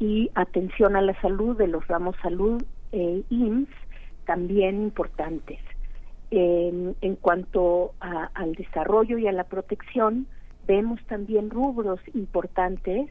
y 0.00 0.30
atención 0.34 0.96
a 0.96 1.02
la 1.02 1.18
salud 1.20 1.56
de 1.56 1.68
los 1.68 1.86
ramos 1.88 2.16
salud 2.22 2.62
e 2.92 3.22
IMSS 3.28 3.68
también 4.24 4.82
importantes. 4.82 5.58
En, 6.36 7.16
cuanto 7.20 7.94
al 8.00 8.54
desarrollo 8.54 9.18
y 9.18 9.28
a 9.28 9.32
la 9.32 9.44
protección, 9.44 10.26
vemos 10.66 11.00
también 11.06 11.48
rubros 11.48 12.00
importantes 12.12 13.08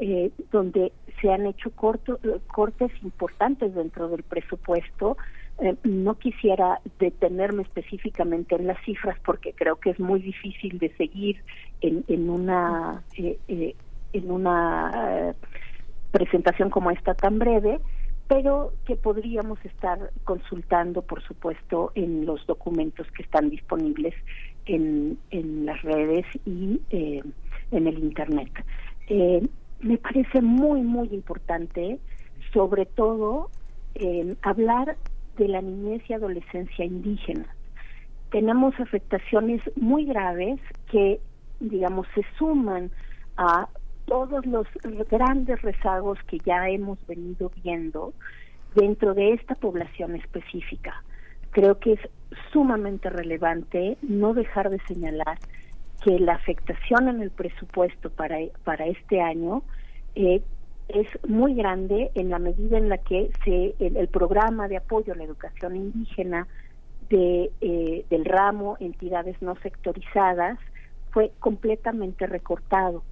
eh, 0.00 0.30
donde 0.52 0.92
se 1.20 1.32
han 1.32 1.46
hecho 1.46 1.70
cortes 1.72 2.92
importantes 3.02 3.74
dentro 3.74 4.08
del 4.08 4.22
presupuesto. 4.22 5.16
Eh, 5.60 5.76
no 5.82 6.18
quisiera 6.18 6.80
detenerme 6.98 7.62
específicamente 7.62 8.54
en 8.54 8.66
las 8.66 8.78
cifras 8.84 9.18
porque 9.24 9.54
creo 9.54 9.76
que 9.76 9.90
es 9.90 9.98
muy 9.98 10.20
difícil 10.20 10.78
de 10.78 10.94
seguir 10.96 11.42
en, 11.80 12.28
una 12.28 13.02
eh, 13.16 13.74
en 14.12 14.30
una 14.30 15.34
presentación 16.10 16.68
como 16.68 16.90
esta 16.90 17.14
tan 17.14 17.38
breve, 17.38 17.80
pero 18.28 18.72
que 18.86 18.94
podríamos 18.94 19.58
estar 19.64 20.10
consultando, 20.24 21.02
por 21.02 21.22
supuesto, 21.22 21.92
en 21.94 22.26
los 22.26 22.46
documentos 22.46 23.10
que 23.12 23.22
están 23.22 23.48
disponibles 23.48 24.14
en, 24.66 25.18
en 25.30 25.64
las 25.64 25.80
redes 25.82 26.26
y 26.44 26.80
en 26.90 27.86
el 27.86 27.98
Internet. 27.98 28.52
me 29.80 29.96
parece 29.96 30.42
muy, 30.42 30.82
muy 30.82 31.08
importante, 31.08 31.98
sobre 32.52 32.84
todo, 32.84 33.50
hablar 34.42 34.96
de 35.38 35.48
la 35.48 35.62
niñez 35.62 36.02
y 36.08 36.12
adolescencia 36.12 36.84
indígena. 36.84 37.46
Tenemos 38.30 38.78
afectaciones 38.78 39.62
muy 39.76 40.04
graves 40.04 40.60
que, 40.90 41.20
digamos, 41.60 42.06
se 42.14 42.22
suman 42.36 42.90
a 43.38 43.68
todos 44.08 44.44
los 44.46 44.66
grandes 45.10 45.60
rezagos 45.62 46.18
que 46.26 46.38
ya 46.38 46.68
hemos 46.68 46.98
venido 47.06 47.52
viendo 47.62 48.14
dentro 48.74 49.14
de 49.14 49.34
esta 49.34 49.54
población 49.54 50.16
específica. 50.16 51.02
Creo 51.50 51.78
que 51.78 51.92
es 51.92 52.00
sumamente 52.52 53.10
relevante 53.10 53.96
no 54.02 54.34
dejar 54.34 54.70
de 54.70 54.80
señalar 54.86 55.38
que 56.02 56.18
la 56.18 56.34
afectación 56.34 57.08
en 57.08 57.22
el 57.22 57.30
presupuesto 57.30 58.10
para, 58.10 58.38
para 58.64 58.86
este 58.86 59.20
año 59.20 59.62
eh, 60.14 60.42
es 60.88 61.06
muy 61.28 61.54
grande 61.54 62.10
en 62.14 62.30
la 62.30 62.38
medida 62.38 62.78
en 62.78 62.88
la 62.88 62.98
que 62.98 63.30
se 63.44 63.74
el, 63.78 64.08
programa 64.08 64.68
de 64.68 64.78
apoyo 64.78 65.12
a 65.12 65.16
la 65.16 65.24
educación 65.24 65.76
indígena 65.76 66.46
de 67.10 67.50
eh, 67.60 68.04
del 68.08 68.24
ramo 68.24 68.76
entidades 68.80 69.40
no 69.42 69.54
sectorizadas 69.56 70.58
fue 71.10 71.32
completamente 71.40 72.26
recortado. 72.26 73.02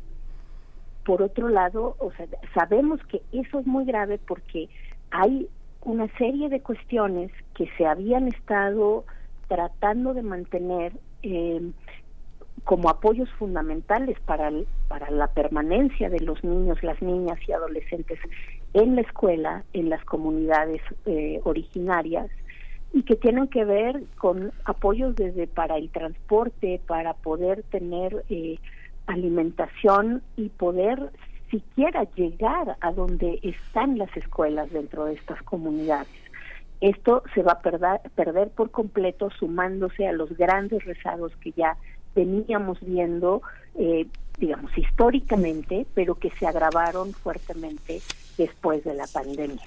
Por 1.06 1.22
otro 1.22 1.48
lado, 1.48 1.94
o 2.00 2.10
sea, 2.12 2.26
sabemos 2.52 3.00
que 3.06 3.22
eso 3.32 3.60
es 3.60 3.66
muy 3.66 3.84
grave 3.84 4.18
porque 4.18 4.68
hay 5.12 5.48
una 5.82 6.08
serie 6.18 6.48
de 6.48 6.60
cuestiones 6.60 7.30
que 7.54 7.70
se 7.78 7.86
habían 7.86 8.26
estado 8.26 9.04
tratando 9.46 10.14
de 10.14 10.22
mantener 10.22 10.92
eh, 11.22 11.70
como 12.64 12.90
apoyos 12.90 13.30
fundamentales 13.38 14.18
para, 14.26 14.50
para 14.88 15.08
la 15.12 15.28
permanencia 15.28 16.10
de 16.10 16.18
los 16.18 16.42
niños, 16.42 16.82
las 16.82 17.00
niñas 17.00 17.38
y 17.46 17.52
adolescentes 17.52 18.18
en 18.74 18.96
la 18.96 19.02
escuela, 19.02 19.62
en 19.72 19.88
las 19.88 20.04
comunidades 20.04 20.82
eh, 21.04 21.40
originarias, 21.44 22.28
y 22.92 23.04
que 23.04 23.14
tienen 23.14 23.46
que 23.46 23.64
ver 23.64 24.02
con 24.18 24.52
apoyos 24.64 25.14
desde 25.14 25.46
para 25.46 25.76
el 25.76 25.88
transporte, 25.90 26.80
para 26.84 27.14
poder 27.14 27.62
tener 27.70 28.24
eh, 28.28 28.58
alimentación 29.06 30.22
y 30.36 30.48
poder 30.50 31.10
siquiera 31.50 32.04
llegar 32.14 32.76
a 32.80 32.92
donde 32.92 33.38
están 33.42 33.98
las 33.98 34.14
escuelas 34.16 34.70
dentro 34.70 35.04
de 35.04 35.14
estas 35.14 35.42
comunidades. 35.42 36.08
Esto 36.80 37.22
se 37.34 37.42
va 37.42 37.52
a 37.52 37.60
perder, 37.60 38.00
perder 38.14 38.50
por 38.50 38.70
completo 38.70 39.30
sumándose 39.30 40.06
a 40.06 40.12
los 40.12 40.36
grandes 40.36 40.84
rezagos 40.84 41.34
que 41.36 41.52
ya 41.52 41.76
veníamos 42.14 42.78
viendo, 42.80 43.42
eh, 43.76 44.06
digamos, 44.38 44.76
históricamente, 44.76 45.86
pero 45.94 46.16
que 46.16 46.30
se 46.32 46.46
agravaron 46.46 47.12
fuertemente 47.12 48.00
después 48.36 48.84
de 48.84 48.94
la 48.94 49.06
pandemia. 49.06 49.66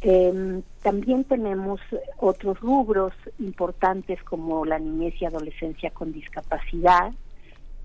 Eh, 0.00 0.62
también 0.82 1.22
tenemos 1.22 1.80
otros 2.18 2.58
rubros 2.58 3.12
importantes 3.38 4.20
como 4.24 4.64
la 4.64 4.80
niñez 4.80 5.14
y 5.20 5.26
adolescencia 5.26 5.90
con 5.90 6.12
discapacidad 6.12 7.12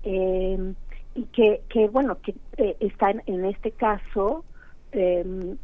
eh, 0.04 0.74
y 1.14 1.22
que, 1.24 1.62
que, 1.68 1.88
bueno, 1.88 2.18
que 2.22 2.34
eh, 2.56 2.76
están 2.80 3.22
en 3.26 3.44
este 3.44 3.72
caso 3.72 4.44
eh, 4.92 5.56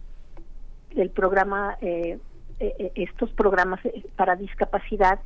el 0.96 1.10
programa, 1.10 1.76
eh, 1.80 2.18
eh, 2.60 2.92
estos 2.94 3.30
programas 3.32 3.84
eh, 3.84 4.04
para 4.16 4.36
discapacidad 4.36 5.20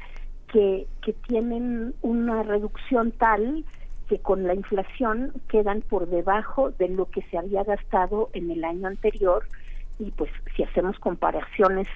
que, 0.52 0.86
que 1.02 1.12
tienen 1.12 1.94
una 2.02 2.42
reducción 2.42 3.12
tal 3.12 3.64
que 4.08 4.18
con 4.18 4.46
la 4.46 4.54
inflación 4.54 5.32
quedan 5.48 5.82
por 5.82 6.08
debajo 6.08 6.70
de 6.70 6.88
lo 6.88 7.06
que 7.06 7.22
se 7.30 7.36
había 7.36 7.62
gastado 7.64 8.30
en 8.32 8.50
el 8.50 8.64
año 8.64 8.88
anterior. 8.88 9.44
Y 9.98 10.12
pues 10.12 10.30
si 10.56 10.62
hacemos 10.62 10.98
comparaciones 10.98 11.88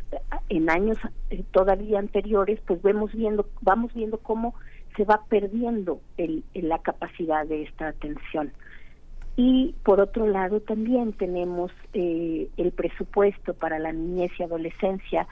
en 0.49 0.69
años 0.69 0.99
eh, 1.31 1.45
todavía 1.53 1.99
anteriores 1.99 2.61
pues 2.67 2.83
vemos 2.83 3.13
viendo 3.13 3.47
vamos 3.61 3.95
viendo 3.95 4.19
cómo 4.19 4.55
se 4.97 5.05
va 5.05 5.23
perdiendo 5.29 6.01
el, 6.17 6.45
la 6.55 6.79
capacidad 6.79 7.47
de 7.47 7.63
esta 7.63 7.89
atención 7.89 8.53
y 9.37 9.75
por 9.83 10.01
otro 10.01 10.27
lado 10.27 10.61
también 10.61 11.15
tenemos 11.15 11.73
eh, 11.95 12.49
el 12.57 12.73
presupuesto 12.73 13.55
para 13.55 13.79
la 13.79 13.93
niñez 13.93 14.31
y 14.39 14.43
adolescencia 14.43 15.27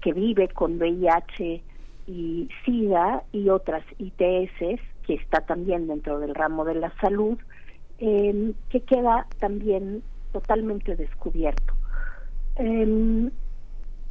que 0.00 0.12
vive 0.12 0.48
con 0.48 0.78
VIH 0.78 1.62
y 2.06 2.48
SIDA 2.64 3.22
y 3.32 3.48
otras 3.48 3.84
ITS 3.98 4.80
que 5.06 5.14
está 5.14 5.40
también 5.42 5.86
dentro 5.86 6.18
del 6.18 6.34
ramo 6.34 6.64
de 6.64 6.74
la 6.74 6.92
salud 7.00 7.38
eh, 7.98 8.52
que 8.68 8.80
queda 8.80 9.26
también 9.38 10.02
totalmente 10.32 10.96
descubierto. 10.96 11.74
Em, 12.56 13.30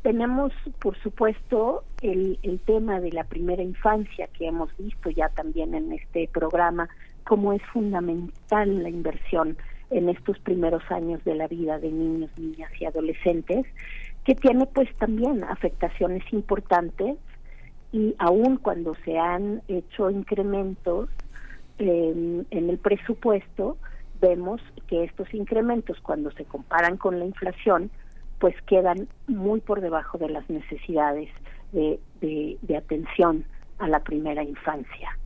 tenemos, 0.03 0.51
por 0.79 0.97
supuesto, 0.99 1.83
el, 2.01 2.37
el 2.43 2.59
tema 2.59 2.99
de 2.99 3.11
la 3.11 3.23
primera 3.23 3.63
infancia 3.63 4.27
que 4.27 4.47
hemos 4.47 4.69
visto 4.77 5.09
ya 5.09 5.29
también 5.29 5.73
en 5.73 5.93
este 5.93 6.27
programa, 6.27 6.89
cómo 7.23 7.53
es 7.53 7.63
fundamental 7.71 8.83
la 8.83 8.89
inversión 8.89 9.57
en 9.89 10.09
estos 10.09 10.37
primeros 10.39 10.83
años 10.91 11.23
de 11.23 11.35
la 11.35 11.47
vida 11.47 11.79
de 11.79 11.89
niños, 11.89 12.29
niñas 12.37 12.69
y 12.79 12.85
adolescentes, 12.85 13.65
que 14.25 14.35
tiene 14.35 14.65
pues 14.65 14.93
también 14.97 15.43
afectaciones 15.45 16.23
importantes 16.33 17.17
y 17.93 18.13
aun 18.17 18.57
cuando 18.57 18.95
se 19.05 19.17
han 19.17 19.61
hecho 19.69 20.09
incrementos 20.09 21.09
en 21.77 22.45
el 22.51 22.77
presupuesto, 22.77 23.77
vemos 24.19 24.61
que 24.87 25.03
estos 25.03 25.33
incrementos 25.33 25.99
cuando 26.01 26.31
se 26.31 26.45
comparan 26.45 26.97
con 26.97 27.19
la 27.19 27.25
inflación, 27.25 27.89
pues 28.43 28.61
quedan 28.63 29.07
muy 29.27 29.61
por 29.61 29.79
debajo 29.79 30.17
de 30.17 30.27
las 30.27 30.49
necesidades 30.49 31.29
de, 31.71 31.97
de, 32.19 32.75
atención 32.75 33.45
a 33.79 33.87
la 33.87 34.01
primera 34.01 34.43
infancia. 34.43 35.17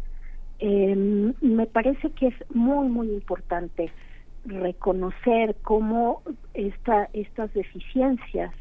Eh, 0.60 1.34
me 1.42 1.66
parece 1.66 2.12
que 2.12 2.28
es 2.28 2.36
muy, 2.54 2.88
muy 2.90 3.10
importante 3.10 3.92
reconocer 4.46 5.56
cómo 5.64 6.22
esta, 6.54 7.10
estas 7.14 7.52
deficiencias 7.56 8.54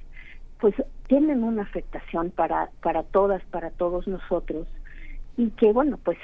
pues 0.59 0.75
tienen 1.07 1.45
una 1.45 1.65
afectación 1.65 2.31
para, 2.31 2.71
para 2.81 3.03
todas, 3.03 3.45
para 3.51 3.69
todos 3.69 4.09
nosotros 4.09 4.67
y 5.37 5.51
que 5.51 5.71
bueno, 5.71 5.99
pues 6.03 6.17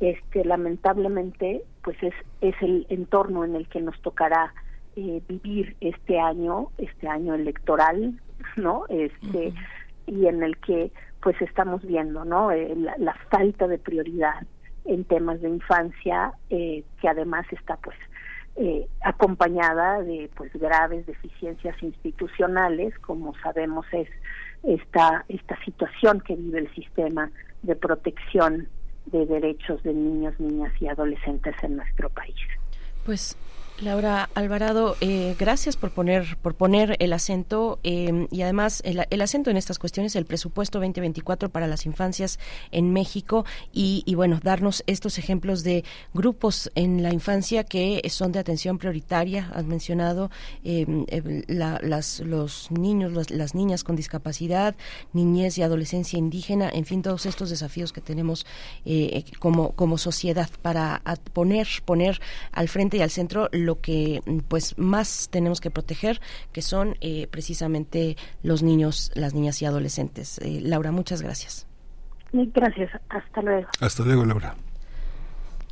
este 0.00 0.42
lamentablemente 0.46 1.60
pues 1.82 2.02
es, 2.02 2.14
es 2.40 2.54
el 2.62 2.86
entorno 2.88 3.44
en 3.44 3.54
el 3.54 3.68
que 3.68 3.82
nos 3.82 4.00
tocará 4.00 4.54
eh, 4.96 5.22
vivir 5.28 5.76
este 5.80 6.18
año, 6.18 6.70
este 6.78 7.08
año 7.08 7.34
electoral, 7.34 8.20
¿no? 8.56 8.84
Este 8.88 9.52
y 10.06 10.26
en 10.26 10.42
el 10.42 10.56
que 10.58 10.92
pues 11.22 11.40
estamos 11.40 11.82
viendo, 11.82 12.24
¿no? 12.24 12.50
Eh, 12.50 12.74
la, 12.76 12.94
la 12.98 13.14
falta 13.30 13.66
de 13.66 13.78
prioridad 13.78 14.42
en 14.84 15.04
temas 15.04 15.40
de 15.40 15.48
infancia 15.48 16.32
eh, 16.50 16.84
que 17.00 17.08
además 17.08 17.46
está 17.50 17.76
pues 17.76 17.96
eh, 18.56 18.86
acompañada 19.02 20.02
de 20.02 20.30
pues 20.36 20.52
graves 20.52 21.06
deficiencias 21.06 21.82
institucionales 21.82 22.96
como 23.00 23.34
sabemos 23.42 23.86
es 23.92 24.08
esta 24.62 25.24
esta 25.28 25.58
situación 25.64 26.20
que 26.20 26.36
vive 26.36 26.60
el 26.60 26.74
sistema 26.74 27.30
de 27.62 27.74
protección 27.74 28.68
de 29.06 29.26
derechos 29.26 29.82
de 29.82 29.92
niños 29.92 30.38
niñas 30.38 30.72
y 30.80 30.86
adolescentes 30.86 31.54
en 31.62 31.76
nuestro 31.76 32.10
país 32.10 32.36
Pues 33.04 33.36
Laura 33.80 34.30
Alvarado, 34.34 34.96
eh, 35.00 35.34
gracias 35.36 35.76
por 35.76 35.90
poner 35.90 36.36
por 36.42 36.54
poner 36.54 36.96
el 37.00 37.12
acento 37.12 37.80
eh, 37.82 38.28
y 38.30 38.42
además 38.42 38.80
el, 38.84 39.20
acento 39.20 39.50
en 39.50 39.56
estas 39.56 39.80
cuestiones, 39.80 40.14
el 40.14 40.26
presupuesto 40.26 40.78
2024 40.78 41.48
para 41.48 41.66
las 41.66 41.84
infancias 41.84 42.38
en 42.70 42.92
México 42.92 43.44
y, 43.72 44.04
y, 44.06 44.14
bueno, 44.14 44.38
darnos 44.42 44.84
estos 44.86 45.18
ejemplos 45.18 45.64
de 45.64 45.84
grupos 46.12 46.70
en 46.76 47.02
la 47.02 47.12
infancia 47.12 47.64
que 47.64 48.00
son 48.10 48.30
de 48.30 48.38
atención 48.38 48.78
prioritaria. 48.78 49.50
Has 49.52 49.64
mencionado 49.64 50.30
eh, 50.62 50.86
la, 51.48 51.80
las, 51.82 52.20
los 52.20 52.70
niños, 52.70 53.12
las, 53.12 53.30
las, 53.30 53.56
niñas 53.56 53.82
con 53.82 53.96
discapacidad, 53.96 54.76
niñez 55.12 55.58
y 55.58 55.62
adolescencia 55.62 56.18
indígena, 56.18 56.70
en 56.72 56.84
fin, 56.84 57.02
todos 57.02 57.26
estos 57.26 57.50
desafíos 57.50 57.92
que 57.92 58.00
tenemos 58.00 58.46
eh, 58.84 59.24
como, 59.40 59.72
como 59.72 59.98
sociedad 59.98 60.48
para 60.62 61.02
poner, 61.32 61.66
poner 61.84 62.20
al 62.52 62.68
frente 62.68 62.98
y 62.98 63.00
al 63.00 63.10
centro 63.10 63.48
lo 63.64 63.80
que 63.80 64.22
pues 64.48 64.78
más 64.78 65.28
tenemos 65.30 65.60
que 65.60 65.70
proteger, 65.70 66.20
que 66.52 66.62
son 66.62 66.96
eh, 67.00 67.26
precisamente 67.30 68.16
los 68.42 68.62
niños, 68.62 69.10
las 69.14 69.34
niñas 69.34 69.60
y 69.62 69.66
adolescentes. 69.66 70.38
Eh, 70.38 70.60
Laura, 70.62 70.92
muchas 70.92 71.22
gracias. 71.22 71.66
Gracias, 72.32 72.90
hasta 73.08 73.42
luego. 73.42 73.68
Hasta 73.80 74.02
luego, 74.04 74.24
Laura. 74.24 74.56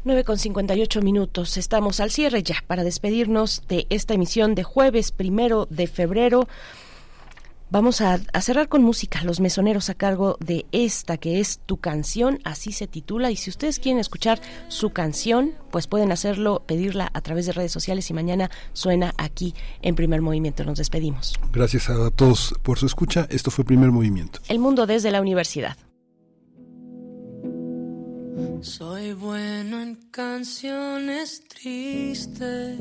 9 0.05 0.25
con 0.25 0.37
58 0.37 1.01
minutos. 1.01 1.57
Estamos 1.57 2.01
al 2.01 2.11
cierre 2.11 2.43
ya 2.43 2.57
para 2.67 2.83
despedirnos 2.83 3.62
de 3.69 3.87
esta 3.89 4.15
emisión 4.15 4.57
de 4.57 4.65
jueves 4.65 5.12
primero 5.12 5.67
de 5.71 5.87
febrero. 5.87 6.49
Vamos 7.73 8.02
a, 8.02 8.20
a, 8.34 8.41
cerrar 8.42 8.68
con 8.68 8.83
música, 8.83 9.25
Los 9.25 9.41
Mesoneros 9.41 9.89
a 9.89 9.94
cargo 9.94 10.36
de 10.41 10.67
esta 10.73 11.17
que 11.17 11.41
es 11.41 11.59
Tu 11.65 11.78
canción, 11.78 12.39
así 12.44 12.70
se 12.70 12.86
titula. 12.86 13.31
Y 13.31 13.36
si 13.36 13.49
ustedes 13.49 13.78
quieren 13.78 13.99
escuchar 13.99 14.42
su 14.68 14.91
canción, 14.91 15.55
pues 15.70 15.86
pueden 15.86 16.12
hacerlo, 16.12 16.62
pedirla 16.67 17.10
a 17.15 17.23
través 17.23 17.47
de 17.47 17.52
redes 17.52 17.73
sociales 17.73 18.10
y 18.10 18.12
mañana 18.12 18.51
suena 18.75 19.15
aquí 19.17 19.55
en 19.81 19.94
Primer 19.94 20.20
Movimiento. 20.20 20.67
Nos 20.67 20.76
despedimos. 20.76 21.41
Gracias 21.51 21.89
a 21.89 22.10
todos 22.10 22.55
por 22.62 22.78
su 22.78 22.84
escucha. 22.84 23.26
Esto 23.31 23.51
fue 23.51 23.65
Primer 23.65 23.91
Movimiento. 23.91 24.41
El 24.49 24.59
mundo 24.59 24.84
desde 24.84 25.10
la 25.10 25.23
universidad. 25.23 25.78
Soy 28.60 29.15
bueno 29.15 29.81
en 29.81 29.94
canciones 30.10 31.42
tristes 31.49 32.78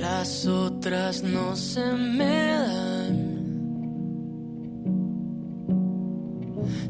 las 0.00 0.46
otras 0.46 1.22
no 1.22 1.54
se 1.54 1.84
me 1.92 2.52
dan. 2.52 3.30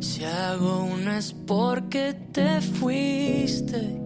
Si 0.00 0.24
hago 0.24 0.84
una 0.84 1.18
es 1.18 1.32
porque 1.32 2.14
te 2.32 2.60
fuiste. 2.60 3.98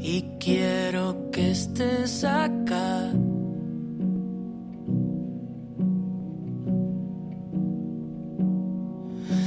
Y 0.00 0.22
quiero 0.38 1.30
que 1.30 1.50
estés 1.50 2.24
acá. 2.24 3.12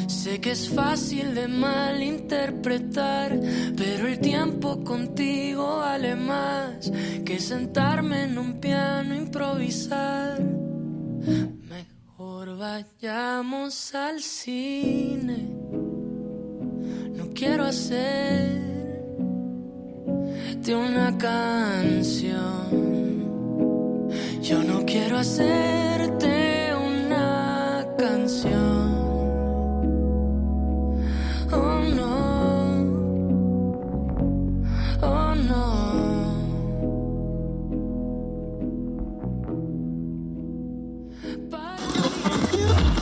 Sé 0.08 0.40
que 0.40 0.52
es 0.52 0.70
fácil 0.70 1.36
de 1.36 1.48
malinterpretar, 1.48 3.40
pero 3.76 4.08
el 4.08 4.20
tiempo 4.20 4.84
contigo 4.84 5.78
vale 5.78 6.16
más 6.16 6.92
que 7.26 7.40
sentarme 7.40 8.24
en 8.24 8.38
un 8.38 8.60
piano 8.60 9.16
improvisar. 9.16 10.42
Mejor 10.42 12.58
vayamos 12.58 13.96
al 13.96 14.22
cine. 14.22 15.50
No 17.16 17.30
quiero 17.34 17.66
hacer 17.66 18.62
de 20.62 20.76
una 20.76 21.18
canción. 21.18 22.94
Yo 24.42 24.64
no 24.64 24.86
quiero 24.86 25.18
hacerte 25.18 26.74
una 26.76 27.86
canción. 27.98 28.63